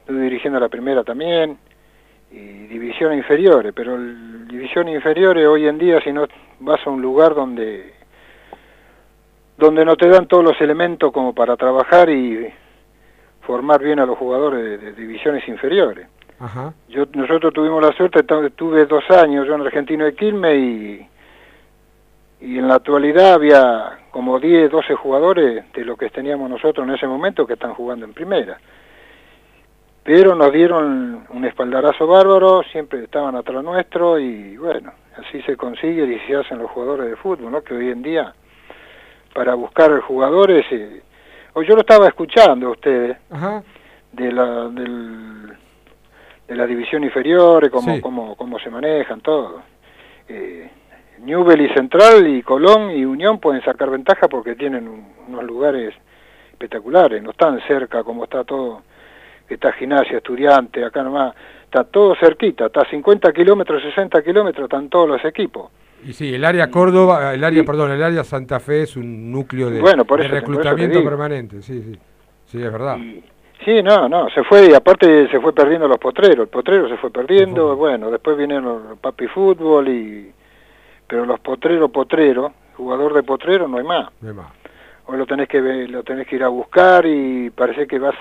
estuve 0.00 0.20
dirigiendo 0.22 0.60
la 0.60 0.68
primera 0.68 1.02
también, 1.04 1.58
y 2.30 2.66
divisiones 2.66 3.18
inferiores, 3.18 3.72
pero 3.74 3.96
el, 3.96 4.46
divisiones 4.48 4.94
inferiores 4.94 5.46
hoy 5.46 5.66
en 5.66 5.78
día 5.78 6.00
si 6.00 6.12
no 6.12 6.26
vas 6.60 6.80
a 6.86 6.90
un 6.90 7.02
lugar 7.02 7.34
donde 7.34 7.92
donde 9.56 9.84
no 9.84 9.96
te 9.96 10.08
dan 10.08 10.26
todos 10.26 10.44
los 10.44 10.60
elementos 10.60 11.12
como 11.12 11.32
para 11.34 11.56
trabajar 11.56 12.10
y 12.10 12.52
formar 13.46 13.82
bien 13.82 13.98
a 14.00 14.06
los 14.06 14.16
jugadores 14.18 14.62
de- 14.62 14.78
de 14.78 14.92
divisiones 14.92 15.46
inferiores. 15.48 16.06
Ajá. 16.40 16.72
Yo, 16.88 17.04
nosotros 17.14 17.52
tuvimos 17.52 17.82
la 17.82 17.92
suerte, 17.92 18.22
tu- 18.24 18.50
tuve 18.50 18.86
dos 18.86 19.08
años 19.10 19.46
yo 19.46 19.54
en 19.54 19.60
Argentino 19.62 20.04
de 20.04 20.14
Quilme 20.14 20.54
y, 20.56 21.08
y 22.40 22.58
en 22.58 22.68
la 22.68 22.74
actualidad 22.76 23.34
había 23.34 23.98
como 24.10 24.38
10, 24.38 24.70
12 24.70 24.94
jugadores 24.94 25.64
de 25.72 25.84
lo 25.84 25.96
que 25.96 26.10
teníamos 26.10 26.50
nosotros 26.50 26.86
en 26.86 26.94
ese 26.94 27.06
momento 27.06 27.46
que 27.46 27.54
están 27.54 27.74
jugando 27.74 28.04
en 28.04 28.12
primera. 28.12 28.58
Pero 30.02 30.34
nos 30.34 30.52
dieron 30.52 31.24
un 31.30 31.44
espaldarazo 31.46 32.06
bárbaro, 32.06 32.62
siempre 32.70 33.04
estaban 33.04 33.34
atrás 33.36 33.64
nuestro 33.64 34.18
y 34.18 34.56
bueno, 34.58 34.92
así 35.16 35.40
se 35.42 35.56
consigue 35.56 36.04
y 36.04 36.18
se 36.26 36.36
hacen 36.36 36.58
los 36.58 36.70
jugadores 36.70 37.08
de 37.08 37.16
fútbol, 37.16 37.50
¿no? 37.52 37.62
Que 37.62 37.74
hoy 37.74 37.88
en 37.90 38.02
día, 38.02 38.34
para 39.32 39.54
buscar 39.54 39.98
jugadores, 40.00 40.66
eh, 40.70 41.00
o 41.54 41.62
yo 41.62 41.74
lo 41.74 41.80
estaba 41.80 42.08
escuchando 42.08 42.68
a 42.68 42.70
ustedes, 42.70 43.16
Ajá. 43.30 43.62
de 44.12 44.32
la, 44.32 44.68
del, 44.68 45.52
de 46.48 46.56
la 46.56 46.66
división 46.66 47.04
inferior, 47.04 47.70
cómo, 47.70 47.94
Sí. 47.94 48.00
cómo, 48.00 48.36
cómo 48.36 48.58
se 48.58 48.70
manejan, 48.70 49.20
todo. 49.20 49.62
Eh, 50.28 50.70
Newell 51.20 51.60
y 51.60 51.68
Central 51.74 52.26
y 52.26 52.42
Colón 52.42 52.90
y 52.90 53.04
Unión 53.04 53.38
pueden 53.38 53.62
sacar 53.62 53.88
ventaja 53.90 54.28
porque 54.28 54.54
tienen 54.56 54.88
un- 54.88 55.12
unos 55.28 55.44
lugares 55.44 55.94
espectaculares, 56.52 57.22
no 57.22 57.30
están 57.30 57.60
cerca 57.66 58.02
como 58.04 58.24
está 58.24 58.44
todo, 58.44 58.82
que 59.48 59.54
está 59.54 59.72
gimnasia, 59.72 60.18
estudiante, 60.18 60.84
acá 60.84 61.02
nomás, 61.02 61.34
está 61.64 61.84
todo 61.84 62.14
cerquita, 62.16 62.66
está 62.66 62.82
a 62.82 62.90
50 62.90 63.32
kilómetros, 63.32 63.82
60 63.82 64.22
kilómetros, 64.22 64.64
están 64.64 64.88
todos 64.88 65.08
los 65.08 65.24
equipos. 65.24 65.70
Y 66.04 66.12
sí, 66.12 66.34
el 66.34 66.44
área 66.44 66.70
Córdoba, 66.70 67.34
el 67.34 67.42
área, 67.44 67.64
perdón, 67.64 67.92
el 67.92 68.02
área 68.02 68.24
Santa 68.24 68.60
Fe 68.60 68.82
es 68.82 68.96
un 68.96 69.32
núcleo 69.32 69.70
de, 69.70 69.80
Bueno, 69.80 70.04
por 70.04 70.20
de 70.20 70.26
eso 70.26 70.34
te- 70.34 70.42
por 70.42 70.50
eso 70.54 70.60
te 70.62 70.68
reclutamiento 70.70 71.04
permanente, 71.04 71.62
sí, 71.62 71.82
sí. 71.82 71.98
Sí, 72.46 72.62
es 72.62 72.70
verdad. 72.72 72.98
Sí, 73.64 73.82
no, 73.82 74.08
no, 74.08 74.28
se 74.30 74.44
fue, 74.44 74.68
y 74.70 74.74
aparte 74.74 75.28
se 75.30 75.40
fue 75.40 75.54
perdiendo 75.54 75.88
los 75.88 75.98
potreros, 75.98 76.40
el 76.40 76.48
potrero 76.48 76.88
se 76.88 76.98
fue 76.98 77.10
perdiendo, 77.10 77.74
bueno, 77.76 78.10
después 78.10 78.36
vinieron 78.36 78.64
los 78.88 78.98
papi 78.98 79.26
fútbol 79.28 79.88
y... 79.88 80.30
Pero 81.06 81.24
los 81.26 81.38
potreros, 81.40 81.90
potrero, 81.90 82.52
jugador 82.76 83.14
de 83.14 83.22
potrero 83.22 83.68
no 83.68 83.78
hay 83.78 83.84
más. 83.84 84.08
No 84.20 84.28
hay 84.28 84.34
más. 84.34 84.46
Hoy 85.06 85.18
lo 85.18 85.26
tenés 85.26 85.48
que 85.48 85.60
lo 85.60 86.02
tenés 86.02 86.26
que 86.26 86.36
ir 86.36 86.44
a 86.44 86.48
buscar 86.48 87.04
y 87.06 87.50
parece 87.50 87.86
que 87.86 87.98
vas 87.98 88.14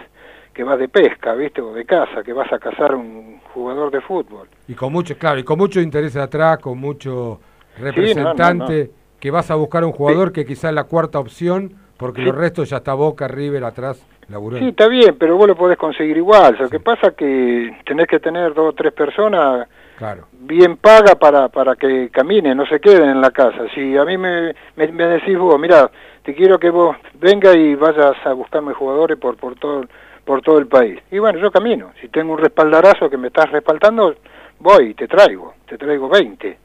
que 0.53 0.63
vas 0.63 0.77
de 0.77 0.87
pesca, 0.89 1.33
¿viste? 1.33 1.61
O 1.61 1.73
de 1.73 1.83
caza, 1.85 2.21
que 2.23 2.31
vas 2.33 2.51
a 2.53 2.59
cazar 2.59 2.93
un 2.93 3.39
jugador 3.53 3.89
de 3.89 4.01
fútbol. 4.01 4.47
Y 4.67 4.73
con 4.75 4.91
mucho, 4.93 5.17
claro, 5.17 5.39
y 5.39 5.43
con 5.43 5.57
mucho 5.57 5.79
interés 5.81 6.15
atrás, 6.15 6.59
con 6.59 6.77
mucho 6.77 7.39
no, 7.77 7.83
representante, 7.85 8.89
no, 8.91 9.19
que 9.19 9.31
vas 9.31 9.49
a 9.51 9.55
buscar 9.55 9.83
un 9.83 9.91
jugador 9.91 10.31
que 10.31 10.45
quizás 10.45 10.65
es 10.71 10.75
la 10.75 10.83
cuarta 10.85 11.19
opción, 11.19 11.73
porque 11.97 12.21
Sí. 12.21 12.27
los 12.27 12.35
restos 12.35 12.69
ya 12.69 12.77
está 12.77 12.93
Boca, 12.93 13.27
River 13.27 13.63
atrás, 13.63 14.05
laburando. 14.27 14.65
Sí, 14.65 14.69
está 14.71 14.87
bien, 14.87 15.15
pero 15.17 15.37
vos 15.37 15.47
lo 15.47 15.55
podés 15.55 15.77
conseguir 15.77 16.17
igual. 16.17 16.57
Lo 16.59 16.69
que 16.69 16.79
pasa 16.79 17.11
que 17.11 17.77
tenés 17.85 18.07
que 18.07 18.19
tener 18.19 18.53
dos 18.53 18.69
o 18.69 18.73
tres 18.73 18.91
personas 18.93 19.67
Claro. 19.97 20.25
bien 20.31 20.75
paga 20.77 21.15
para, 21.15 21.47
para 21.49 21.75
que 21.75 22.09
caminen, 22.09 22.57
no 22.57 22.65
se 22.65 22.79
queden 22.81 23.09
en 23.09 23.21
la 23.21 23.31
casa. 23.31 23.65
Si 23.73 23.95
a 23.95 24.03
mí 24.03 24.17
me, 24.17 24.53
me, 24.75 24.87
me 24.91 25.05
decís 25.07 25.37
vos, 25.37 25.57
mira, 25.59 25.89
te 26.23 26.33
quiero 26.33 26.59
que 26.59 26.69
vos 26.69 26.97
venga 27.19 27.55
y 27.55 27.75
vayas 27.75 28.15
a 28.25 28.33
buscarme 28.33 28.73
jugadores 28.73 29.17
por, 29.17 29.37
por, 29.37 29.55
todo, 29.55 29.85
por 30.25 30.41
todo 30.41 30.57
el 30.57 30.67
país. 30.67 30.99
Y 31.11 31.19
bueno, 31.19 31.39
yo 31.39 31.51
camino. 31.51 31.91
Si 32.01 32.07
tengo 32.09 32.33
un 32.33 32.39
respaldarazo 32.39 33.09
que 33.09 33.17
me 33.17 33.27
estás 33.27 33.49
respaldando, 33.51 34.15
voy 34.59 34.87
y 34.89 34.93
te 34.95 35.07
traigo. 35.07 35.53
Te 35.67 35.77
traigo 35.77 36.09
20. 36.09 36.57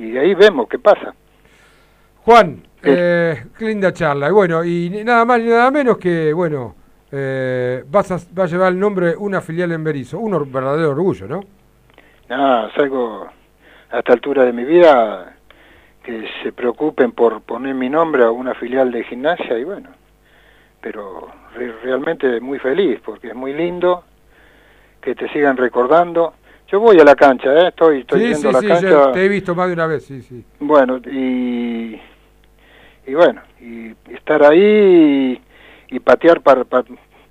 Y 0.00 0.12
de 0.12 0.20
ahí 0.20 0.34
vemos 0.34 0.66
qué 0.66 0.78
pasa. 0.78 1.12
Juan, 2.24 2.62
eh, 2.82 3.44
qué 3.58 3.66
linda 3.66 3.92
charla. 3.92 4.28
Y 4.28 4.32
bueno, 4.32 4.64
y 4.64 4.88
nada 5.04 5.26
más 5.26 5.40
ni 5.40 5.50
nada 5.50 5.70
menos 5.70 5.98
que, 5.98 6.32
bueno, 6.32 6.74
eh, 7.12 7.84
vas, 7.86 8.10
a, 8.10 8.14
vas 8.32 8.50
a 8.50 8.54
llevar 8.54 8.72
el 8.72 8.78
nombre 8.78 9.14
una 9.14 9.42
filial 9.42 9.72
en 9.72 9.84
Berizo. 9.84 10.18
Un 10.18 10.50
verdadero 10.50 10.90
orgullo, 10.92 11.28
¿no? 11.28 11.40
Nada, 12.30 12.68
es 12.68 12.78
algo 12.78 13.28
a 13.90 13.98
esta 13.98 14.12
altura 14.14 14.44
de 14.44 14.52
mi 14.54 14.64
vida 14.64 15.34
que 16.02 16.26
se 16.42 16.52
preocupen 16.52 17.12
por 17.12 17.42
poner 17.42 17.74
mi 17.74 17.90
nombre 17.90 18.24
a 18.24 18.30
una 18.30 18.54
filial 18.54 18.90
de 18.90 19.04
gimnasia 19.04 19.58
y 19.58 19.64
bueno, 19.64 19.90
pero 20.80 21.28
re- 21.54 21.74
realmente 21.82 22.40
muy 22.40 22.58
feliz 22.58 23.00
porque 23.04 23.28
es 23.28 23.34
muy 23.34 23.52
lindo 23.52 24.04
que 25.02 25.14
te 25.14 25.28
sigan 25.28 25.58
recordando. 25.58 26.32
Yo 26.70 26.78
voy 26.80 27.00
a 27.00 27.04
la 27.04 27.14
cancha, 27.16 27.52
¿eh? 27.52 27.68
estoy, 27.68 28.00
estoy 28.00 28.20
sí, 28.20 28.26
yendo 28.28 28.38
sí, 28.40 28.48
a 28.48 28.52
la 28.52 28.60
sí, 28.60 28.68
cancha. 28.68 29.12
te 29.12 29.24
he 29.24 29.28
visto 29.28 29.54
más 29.54 29.66
de 29.68 29.72
una 29.74 29.86
vez, 29.86 30.04
sí, 30.04 30.22
sí. 30.22 30.44
Bueno, 30.60 30.98
y, 30.98 32.00
y 33.06 33.14
bueno, 33.14 33.40
y 33.60 33.92
estar 34.14 34.42
ahí 34.44 35.40
y, 35.90 35.96
y 35.96 36.00
patear 36.00 36.40
para, 36.42 36.64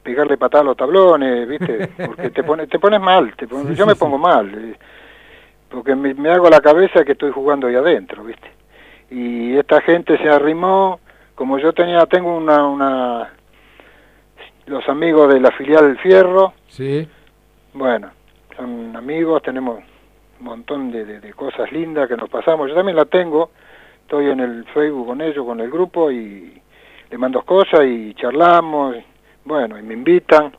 pegarle 0.03 0.37
patada 0.37 0.61
a 0.61 0.65
los 0.65 0.77
tablones, 0.77 1.47
¿viste? 1.47 1.87
Porque 2.05 2.29
te, 2.31 2.43
pone, 2.43 2.67
te 2.67 2.79
pones 2.79 2.99
mal, 2.99 3.33
te 3.37 3.47
pones- 3.47 3.69
Sí, 3.69 3.75
yo 3.75 3.85
me 3.85 3.95
pongo 3.95 4.17
mal. 4.17 4.51
eh. 4.53 4.75
porque 5.69 5.95
me, 5.95 6.13
me 6.15 6.29
hago 6.31 6.49
la 6.49 6.59
cabeza 6.59 7.05
que 7.05 7.13
estoy 7.13 7.31
jugando 7.31 7.67
ahí 7.67 7.75
adentro, 7.75 8.23
¿viste? 8.25 8.49
Y 9.11 9.55
esta 9.55 9.79
gente 9.81 10.17
se 10.17 10.27
arrimó, 10.29 10.99
como 11.35 11.57
yo 11.59 11.71
tenía, 11.73 12.05
tengo 12.07 12.35
una, 12.35 12.67
una 12.67 13.29
los 14.65 14.87
amigos 14.89 15.33
de 15.33 15.39
la 15.39 15.51
filial 15.51 15.97
Fierro, 15.99 16.53
Sí. 16.67 17.07
bueno, 17.73 18.11
son 18.59 18.95
amigos, 18.95 19.41
tenemos 19.41 19.79
un 20.39 20.45
montón 20.45 20.91
de, 20.91 21.05
de- 21.05 21.33
cosas 21.33 21.71
lindas 21.71 22.07
que 22.09 22.17
nos 22.17 22.29
pasamos. 22.29 22.67
Yo 22.69 22.75
también 22.75 22.97
la 22.97 23.05
tengo, 23.05 23.51
estoy 24.01 24.29
en 24.29 24.39
el 24.41 24.65
Facebook 24.73 25.07
con 25.07 25.21
ellos, 25.21 25.45
con 25.45 25.59
el 25.61 25.69
grupo, 25.71 26.11
y 26.11 26.61
le 27.09 27.17
mando 27.17 27.41
cosas 27.43 27.85
y 27.85 28.13
charlamos, 28.15 28.97
bueno, 29.45 29.77
y 29.79 29.81
me 29.83 29.93
invitan. 29.93 30.51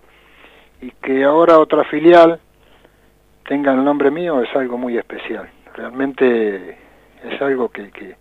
Y 0.81 0.91
que 0.93 1.25
ahora 1.25 1.59
otra 1.59 1.85
filial 1.85 2.41
tenga 3.47 3.73
el 3.73 3.85
nombre 3.85 4.11
mío 4.11 4.43
es 4.43 4.55
algo 4.57 4.79
muy 4.79 4.97
especial. 4.97 5.49
Realmente 5.75 6.79
es 7.23 7.43
algo 7.43 7.69
que, 7.69 7.91
que, 7.91 8.17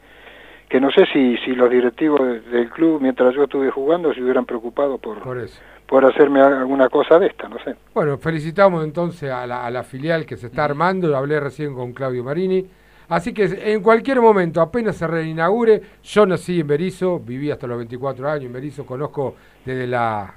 que 0.70 0.80
no 0.80 0.92
sé 0.92 1.06
si, 1.12 1.36
si 1.38 1.52
los 1.52 1.70
directivos 1.70 2.20
de- 2.22 2.42
del 2.42 2.70
club, 2.70 3.02
mientras 3.02 3.34
yo 3.36 3.44
estuve 3.46 3.72
jugando, 3.72 4.14
se 4.14 4.22
hubieran 4.22 4.46
preocupado 4.46 4.98
por, 5.00 5.20
Por 5.22 5.40
eso. 5.40 5.60
por 5.88 6.06
hacerme 6.06 6.42
alguna 6.42 6.90
cosa 6.90 7.18
de 7.18 7.28
esta, 7.28 7.50
no 7.50 7.58
sé. 7.64 7.76
Bueno, 7.94 8.18
felicitamos 8.20 8.84
entonces 8.84 9.32
a 9.32 9.48
la, 9.48 9.66
a 9.66 9.72
la 9.72 9.84
filial 9.84 10.26
que 10.26 10.38
se 10.38 10.48
está 10.48 10.66
armando, 10.66 11.16
hablé 11.18 11.40
recién 11.40 11.74
con 11.74 11.92
Claudio 11.94 12.24
Marini. 12.24 12.66
Así 13.10 13.34
que 13.34 13.46
en 13.74 13.82
cualquier 13.82 14.22
momento, 14.22 14.62
apenas 14.62 14.96
se 14.96 15.08
reinaugure, 15.08 15.82
yo 16.04 16.28
nací 16.28 16.60
en 16.60 16.68
Berizo, 16.68 17.20
viví 17.20 17.50
hasta 17.50 17.66
los 17.66 17.78
24 17.80 18.30
años 18.30 18.46
en 18.46 18.54
Berizo, 18.54 18.86
conozco 18.86 19.36
desde 19.66 19.88
la, 19.88 20.36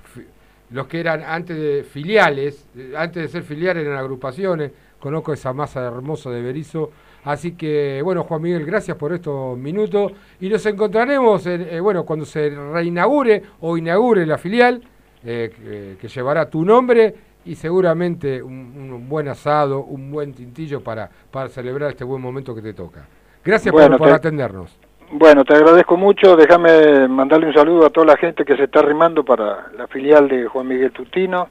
los 0.71 0.87
que 0.87 0.99
eran 1.01 1.23
antes 1.23 1.55
de 1.55 1.83
filiales, 1.85 2.67
eh, 2.75 2.95
antes 2.97 3.23
de 3.25 3.29
ser 3.29 3.43
filiales 3.43 3.85
eran 3.85 3.99
agrupaciones, 3.99 4.73
conozco 4.99 5.35
esa 5.35 5.53
masa 5.53 5.87
hermosa 5.87 6.31
de 6.31 6.41
Berizo. 6.41 6.91
Así 7.25 7.53
que, 7.53 8.01
bueno, 8.03 8.25
Juan 8.25 8.43
Miguel, 8.43 8.65
gracias 8.67 8.97
por 8.97 9.13
estos 9.13 9.57
minutos 9.57 10.13
y 10.41 10.49
nos 10.49 10.65
encontraremos, 10.67 11.47
en, 11.47 11.63
eh, 11.71 11.81
bueno, 11.81 12.05
cuando 12.05 12.25
se 12.25 12.51
reinaugure 12.51 13.43
o 13.61 13.77
inaugure 13.77 14.27
la 14.27 14.39
filial, 14.39 14.83
eh, 15.25 15.51
que, 15.57 15.97
que 16.01 16.09
llevará 16.09 16.51
tu 16.51 16.65
nombre 16.65 17.15
y 17.45 17.55
seguramente 17.55 18.43
un, 18.43 18.53
un 18.93 19.09
buen 19.09 19.29
asado, 19.29 19.85
un 19.85 20.11
buen 20.11 20.33
tintillo 20.33 20.81
para, 20.81 21.09
para 21.31 21.49
celebrar 21.49 21.91
este 21.91 22.03
buen 22.05 22.21
momento 22.21 22.55
que 22.57 22.63
te 22.63 22.75
toca. 22.75 23.07
Gracias 23.45 23.73
Bueno, 23.73 23.91
por, 23.91 23.99
por 23.99 24.09
te- 24.09 24.15
atendernos. 24.15 24.77
Bueno, 25.13 25.45
te 25.45 25.55
agradezco 25.55 25.97
mucho. 25.97 26.35
Déjame 26.37 27.07
mandarle 27.07 27.47
un 27.49 27.55
saludo 27.55 27.87
a 27.87 27.91
toda 27.91 28.07
la 28.07 28.17
gente 28.17 28.45
que 28.45 28.57
se 28.57 28.65
está 28.65 28.81
arrimando 28.81 29.25
para 29.25 29.71
la 29.77 29.87
filial 29.87 30.27
de 30.29 30.47
Juan 30.47 30.67
Miguel 30.67 30.91
Tutino. 30.91 31.51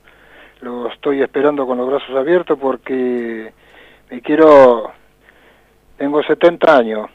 Lo 0.61 0.89
estoy 0.91 1.21
esperando 1.21 1.65
con 1.65 1.77
los 1.77 1.87
brazos 1.87 2.13
abiertos 2.15 2.57
porque 2.59 3.53
me 4.09 4.21
quiero... 4.21 4.91
Tengo 6.01 6.23
70 6.23 6.77
años. 6.77 7.09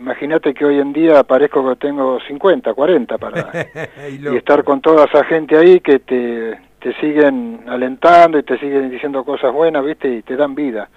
Imagínate 0.00 0.52
que 0.52 0.64
hoy 0.64 0.80
en 0.80 0.92
día 0.92 1.22
parezco 1.22 1.68
que 1.68 1.76
tengo 1.76 2.18
50, 2.26 2.74
40 2.74 3.16
para... 3.16 3.52
y 4.10 4.36
estar 4.36 4.64
con 4.64 4.80
toda 4.80 5.04
esa 5.04 5.22
gente 5.22 5.56
ahí 5.56 5.78
que 5.78 6.00
te, 6.00 6.58
te 6.80 6.94
siguen 6.94 7.62
alentando 7.68 8.40
y 8.40 8.42
te 8.42 8.58
siguen 8.58 8.90
diciendo 8.90 9.24
cosas 9.24 9.52
buenas, 9.52 9.84
¿viste? 9.84 10.08
Y 10.08 10.22
te 10.22 10.34
dan 10.34 10.56
vida. 10.56 10.88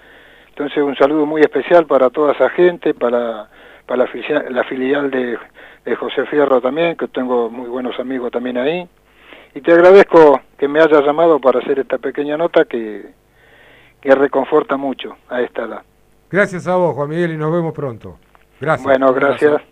Entonces 0.48 0.78
un 0.78 0.96
saludo 0.96 1.26
muy 1.26 1.42
especial 1.42 1.86
para 1.86 2.10
toda 2.10 2.32
esa 2.32 2.50
gente, 2.50 2.92
para, 2.92 3.50
para 3.86 4.02
la, 4.02 4.06
filial, 4.08 4.46
la 4.50 4.64
filial 4.64 5.08
de, 5.08 5.38
de 5.84 5.94
José 5.94 6.26
Fierro 6.26 6.60
también, 6.60 6.96
que 6.96 7.06
tengo 7.06 7.48
muy 7.48 7.68
buenos 7.68 7.96
amigos 8.00 8.32
también 8.32 8.58
ahí. 8.58 8.84
Y 9.54 9.60
te 9.60 9.72
agradezco 9.72 10.40
que 10.58 10.66
me 10.66 10.80
hayas 10.80 11.04
llamado 11.04 11.38
para 11.38 11.60
hacer 11.60 11.78
esta 11.78 11.98
pequeña 11.98 12.36
nota 12.36 12.64
que, 12.64 13.12
que 14.00 14.12
reconforta 14.12 14.76
mucho 14.76 15.16
a 15.28 15.40
esta 15.40 15.66
edad. 15.66 15.82
Gracias 16.30 16.66
a 16.66 16.74
vos, 16.74 16.94
Juan 16.96 17.08
Miguel, 17.08 17.32
y 17.32 17.36
nos 17.36 17.52
vemos 17.52 17.72
pronto. 17.72 18.18
Gracias. 18.60 18.84
Bueno, 18.84 19.12
gracias. 19.14 19.62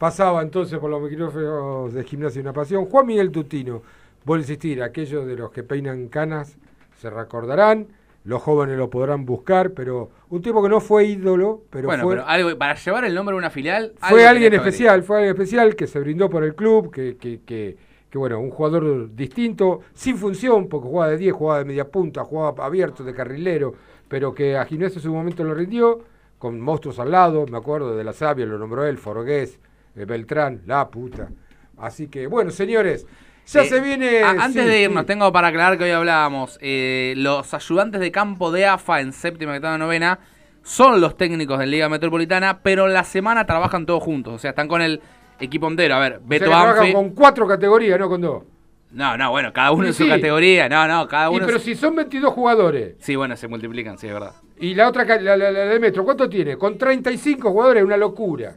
Pasaba 0.00 0.42
entonces 0.42 0.80
por 0.80 0.90
los 0.90 1.00
micrófonos 1.00 1.94
de 1.94 2.02
Gimnasia 2.02 2.40
y 2.40 2.42
una 2.42 2.52
Pasión. 2.52 2.86
Juan 2.86 3.06
Miguel 3.06 3.30
Tutino, 3.30 3.82
vuelvo 4.24 4.40
a 4.40 4.42
insistir, 4.42 4.82
aquellos 4.82 5.24
de 5.26 5.36
los 5.36 5.52
que 5.52 5.62
peinan 5.62 6.08
canas 6.08 6.56
se 6.96 7.08
recordarán, 7.08 7.86
los 8.24 8.42
jóvenes 8.42 8.78
lo 8.78 8.90
podrán 8.90 9.24
buscar, 9.24 9.72
pero 9.72 10.10
un 10.30 10.42
tipo 10.42 10.60
que 10.60 10.68
no 10.68 10.80
fue 10.80 11.04
ídolo, 11.04 11.62
pero 11.70 11.86
bueno, 11.86 12.02
fue, 12.02 12.14
pero 12.16 12.26
algo, 12.26 12.58
para 12.58 12.74
llevar 12.74 13.04
el 13.04 13.14
nombre 13.14 13.34
de 13.34 13.38
una 13.38 13.50
filial. 13.50 13.92
fue 14.00 14.26
alguien 14.26 14.52
especial, 14.54 15.04
fue 15.04 15.18
alguien 15.18 15.34
especial 15.34 15.76
que 15.76 15.86
se 15.86 16.00
brindó 16.00 16.28
por 16.28 16.42
el 16.42 16.56
club, 16.56 16.92
que, 16.92 17.16
que, 17.16 17.40
que, 17.44 17.76
que, 18.10 18.18
bueno, 18.18 18.40
un 18.40 18.50
jugador 18.50 19.14
distinto, 19.14 19.82
sin 19.94 20.16
función, 20.16 20.68
porque 20.68 20.88
jugaba 20.88 21.12
de 21.12 21.18
10, 21.18 21.32
jugaba 21.32 21.58
de 21.60 21.64
media 21.64 21.88
punta, 21.88 22.24
jugaba 22.24 22.64
abierto, 22.64 23.04
de 23.04 23.14
carrilero, 23.14 23.74
pero 24.12 24.34
que 24.34 24.58
a 24.58 24.66
Gimnasia 24.66 24.98
en 24.98 25.02
su 25.02 25.10
momento 25.10 25.42
lo 25.42 25.54
rindió, 25.54 26.00
con 26.38 26.60
monstruos 26.60 26.98
al 26.98 27.10
lado, 27.10 27.46
me 27.46 27.56
acuerdo 27.56 27.96
de 27.96 28.04
la 28.04 28.12
Sabia, 28.12 28.44
lo 28.44 28.58
nombró 28.58 28.84
él, 28.84 28.98
Forgués, 28.98 29.58
eh, 29.96 30.04
Beltrán, 30.04 30.60
la 30.66 30.90
puta. 30.90 31.30
Así 31.78 32.08
que, 32.08 32.26
bueno, 32.26 32.50
señores, 32.50 33.06
ya 33.46 33.62
Eh, 33.62 33.64
se 33.64 33.80
viene... 33.80 34.22
a- 34.22 34.30
antes 34.32 34.64
sí, 34.64 34.68
de 34.68 34.82
irnos, 34.82 35.04
sí. 35.04 35.06
tengo 35.06 35.32
para 35.32 35.48
aclarar 35.48 35.78
que 35.78 35.84
hoy 35.84 35.90
hablábamos. 35.92 36.58
eh, 36.60 37.14
los 37.16 37.54
ayudantes 37.54 38.02
de 38.02 38.12
campo 38.12 38.52
de 38.52 38.66
AFA 38.66 39.00
en 39.00 39.14
séptima, 39.14 39.54
octava, 39.56 39.78
novena 39.78 40.18
son 40.62 41.00
los 41.00 41.16
técnicos 41.16 41.58
de 41.58 41.66
Liga 41.66 41.88
Metropolitana, 41.88 42.60
pero 42.62 42.88
la 42.88 43.04
semana 43.04 43.46
trabajan 43.46 43.86
todos 43.86 44.02
juntos. 44.02 44.34
O 44.34 44.38
sea, 44.38 44.50
están 44.50 44.68
con 44.68 44.82
el 44.82 45.00
equipo 45.40 45.68
entero. 45.68 45.94
A 45.94 46.00
ver, 46.00 46.12
O 46.12 46.18
sea, 46.18 46.26
Beto 46.28 46.50
que 46.50 46.50
trabajan 46.50 46.92
con 46.92 47.10
cuatro 47.14 47.46
categorías, 47.48 47.98
no 47.98 48.08
con 48.10 48.20
dos. 48.20 48.42
No, 48.92 49.16
no, 49.16 49.30
bueno, 49.30 49.52
cada 49.52 49.72
uno 49.72 49.84
Sí, 49.84 49.88
en 49.88 49.94
su 49.94 50.02
sí. 50.04 50.08
categoría. 50.08 50.68
No, 50.68 50.86
no, 50.86 51.08
cada 51.08 51.26
Y 51.32 51.36
uno. 51.36 51.46
pero 51.46 51.56
en 51.58 51.62
su- 51.64 51.70
si 51.70 51.74
son 51.74 51.94
22 51.96 52.32
jugadores, 52.32 52.96
Sí, 53.00 53.16
bueno, 53.16 53.36
se 53.36 53.48
multiplican, 53.48 53.96
sí, 53.98 54.06
es 54.06 54.12
verdad. 54.12 54.32
Y 54.58 54.74
la 54.74 54.88
otra, 54.88 55.04
la, 55.04 55.36
la- 55.36 55.50
la 55.50 55.60
de 55.64 55.80
Metro, 55.80 56.04
¿cuánto 56.04 56.28
tiene? 56.28 56.56
Con 56.56 56.76
35 56.78 57.50
jugadores, 57.50 57.82
una 57.82 57.96
locura. 57.96 58.54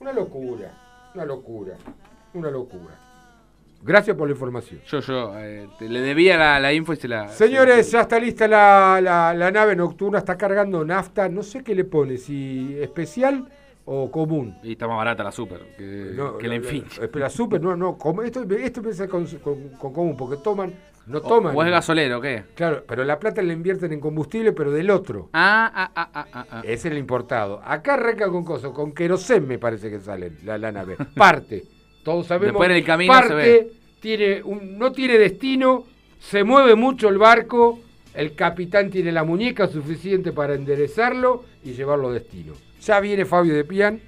Una 0.00 0.12
locura, 0.12 0.70
una 1.14 1.24
locura, 1.24 1.74
una 2.34 2.50
locura. 2.50 2.98
Gracias 3.84 4.16
por 4.16 4.28
la 4.28 4.32
información. 4.32 4.80
Yo, 4.86 5.00
yo, 5.00 5.32
eh, 5.38 5.66
te- 5.78 5.88
le 5.88 6.00
debía 6.00 6.36
la, 6.36 6.60
la 6.60 6.72
info 6.72 6.92
y 6.92 6.96
se 6.96 7.08
la. 7.08 7.28
Señores, 7.28 7.90
ya 7.90 8.02
está 8.02 8.18
lista 8.20 8.46
la, 8.46 9.00
la- 9.02 9.34
la 9.34 9.50
nave 9.50 9.74
nocturna, 9.74 10.18
está 10.18 10.36
cargando 10.36 10.84
nafta, 10.84 11.28
no 11.28 11.42
sé 11.42 11.64
qué 11.64 11.74
le 11.74 11.84
pone, 11.84 12.16
si 12.16 12.76
especial 12.80 13.48
o 13.94 14.10
común. 14.10 14.56
Y 14.62 14.72
está 14.72 14.88
más 14.88 14.96
barata 14.96 15.22
la 15.22 15.32
super 15.32 15.60
que, 15.76 16.12
No, 16.16 16.38
que 16.38 16.44
la 16.48 16.50
la- 16.50 16.54
Infinity. 16.56 17.00
la- 17.00 17.20
la 17.20 17.30
super, 17.30 17.60
no, 17.60 17.76
no, 17.76 17.98
esto, 18.24 18.42
esto 18.50 18.80
empieza 18.80 19.06
con, 19.08 19.26
con- 19.26 19.68
con 19.78 19.92
común, 19.92 20.16
porque 20.16 20.36
toman, 20.42 20.72
no 21.06 21.20
toman. 21.20 21.54
o 21.54 21.62
es 21.62 21.70
gasolero, 21.70 22.18
¿o 22.18 22.20
qué? 22.20 22.44
Claro, 22.54 22.84
pero 22.88 23.04
la 23.04 23.18
plata 23.18 23.42
la 23.42 23.52
invierten 23.52 23.92
en 23.92 24.00
combustible, 24.00 24.52
pero 24.52 24.70
del 24.72 24.90
otro. 24.90 25.28
Ah, 25.32 25.70
ah, 25.74 25.90
ah, 25.94 26.10
ah, 26.14 26.26
ah, 26.32 26.46
ah. 26.50 26.62
Es 26.64 26.84
el 26.86 26.96
importado. 26.96 27.60
Acá 27.64 27.94
arranca 27.94 28.28
con 28.30 28.44
cosas, 28.44 28.70
con 28.72 28.92
querosén 28.92 29.46
me 29.46 29.58
parece 29.58 29.90
que 29.90 30.00
salen 30.00 30.38
la, 30.44 30.56
la 30.58 30.72
nave. 30.72 30.96
Parte. 31.16 31.64
Todos 32.02 32.26
sabemos. 32.26 32.54
Después 32.54 32.70
en 32.70 32.76
el 32.76 32.84
camino 32.84 33.12
parte, 33.12 33.28
se 33.28 33.34
ve. 33.34 33.72
Tiene 34.00 34.42
un, 34.42 34.78
no 34.78 34.90
tiene 34.90 35.18
destino, 35.18 35.84
se 36.18 36.42
mueve 36.44 36.74
mucho 36.74 37.08
el 37.08 37.18
barco, 37.18 37.78
el 38.14 38.34
capitán 38.34 38.90
tiene 38.90 39.12
la 39.12 39.22
muñeca 39.22 39.68
suficiente 39.68 40.32
para 40.32 40.54
enderezarlo 40.54 41.44
y 41.62 41.72
llevarlo 41.74 42.08
a 42.08 42.12
destino. 42.14 42.54
Ya 42.84 43.00
viene 43.00 43.24
Fabio 43.24 43.54
de 43.54 43.64
Pian. 43.64 44.00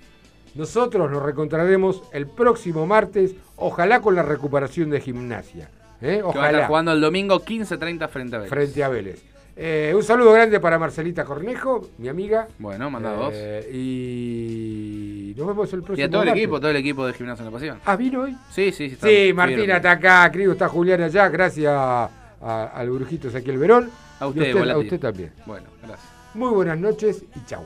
Nosotros 0.55 1.10
nos 1.10 1.22
reencontraremos 1.22 2.02
el 2.12 2.26
próximo 2.26 2.86
martes, 2.86 3.34
ojalá 3.56 4.01
con 4.01 4.14
la 4.14 4.22
recuperación 4.22 4.90
de 4.90 5.01
gimnasia. 5.01 5.68
¿eh? 6.01 6.16
Que 6.18 6.22
va 6.22 6.28
a 6.28 6.30
Ojalá 6.30 6.51
estar 6.51 6.66
jugando 6.68 6.92
el 6.92 7.01
domingo 7.01 7.40
15-30 7.40 8.09
frente 8.09 8.36
a 8.36 8.38
Vélez. 8.38 8.51
frente 8.51 8.84
a 8.84 8.88
Vélez. 8.88 9.22
Eh, 9.56 9.92
un 9.94 10.02
saludo 10.02 10.32
grande 10.32 10.59
para 10.59 10.78
Marcelita 10.78 11.24
Cornejo, 11.24 11.88
mi 11.98 12.09
amiga. 12.09 12.48
Bueno, 12.59 12.90
manda 12.90 13.12
dos. 13.14 13.32
Eh, 13.36 13.70
y 13.72 15.34
nos 15.36 15.46
vemos 15.46 15.72
el 15.72 15.82
próximo 15.82 15.98
Y 16.05 16.09
a 16.09 16.10
todo 16.10 16.22
el 16.22 16.28
equipo, 16.30 16.59
todo 16.59 16.70
el 16.70 16.76
equipo 16.76 17.06
de 17.06 17.12
Gimnasia 17.12 17.42
en 17.42 17.46
la 17.46 17.52
Pasión. 17.52 17.78
Ah, 17.84 17.96
¿vino 17.96 18.22
hoy? 18.22 18.36
Sí, 18.51 18.72
sí, 18.72 18.88
sí. 18.88 18.94
está 18.94 19.06
Sí. 19.09 19.32
Martina 19.32 19.76
está 19.76 19.92
acá, 19.92 20.30
Crigo 20.32 20.52
está 20.52 20.68
Julián 20.68 21.02
allá, 21.02 21.28
gracias 21.28 21.72
a- 21.72 22.10
a- 22.42 22.64
al 22.74 22.90
brujito 22.90 23.28
Ezequiel 23.28 23.59
Verón. 23.59 23.90
A 24.20 24.26
Y 24.26 24.28
usted, 24.30 24.51
a 24.56 24.59
Volati. 24.59 24.80
usted 24.80 25.01
también. 25.01 25.32
Bueno, 25.46 25.66
gracias. 25.82 26.09
Muy 26.34 26.51
buenas 26.52 26.78
noches 26.78 27.24
y 27.36 27.44
chau. 27.46 27.62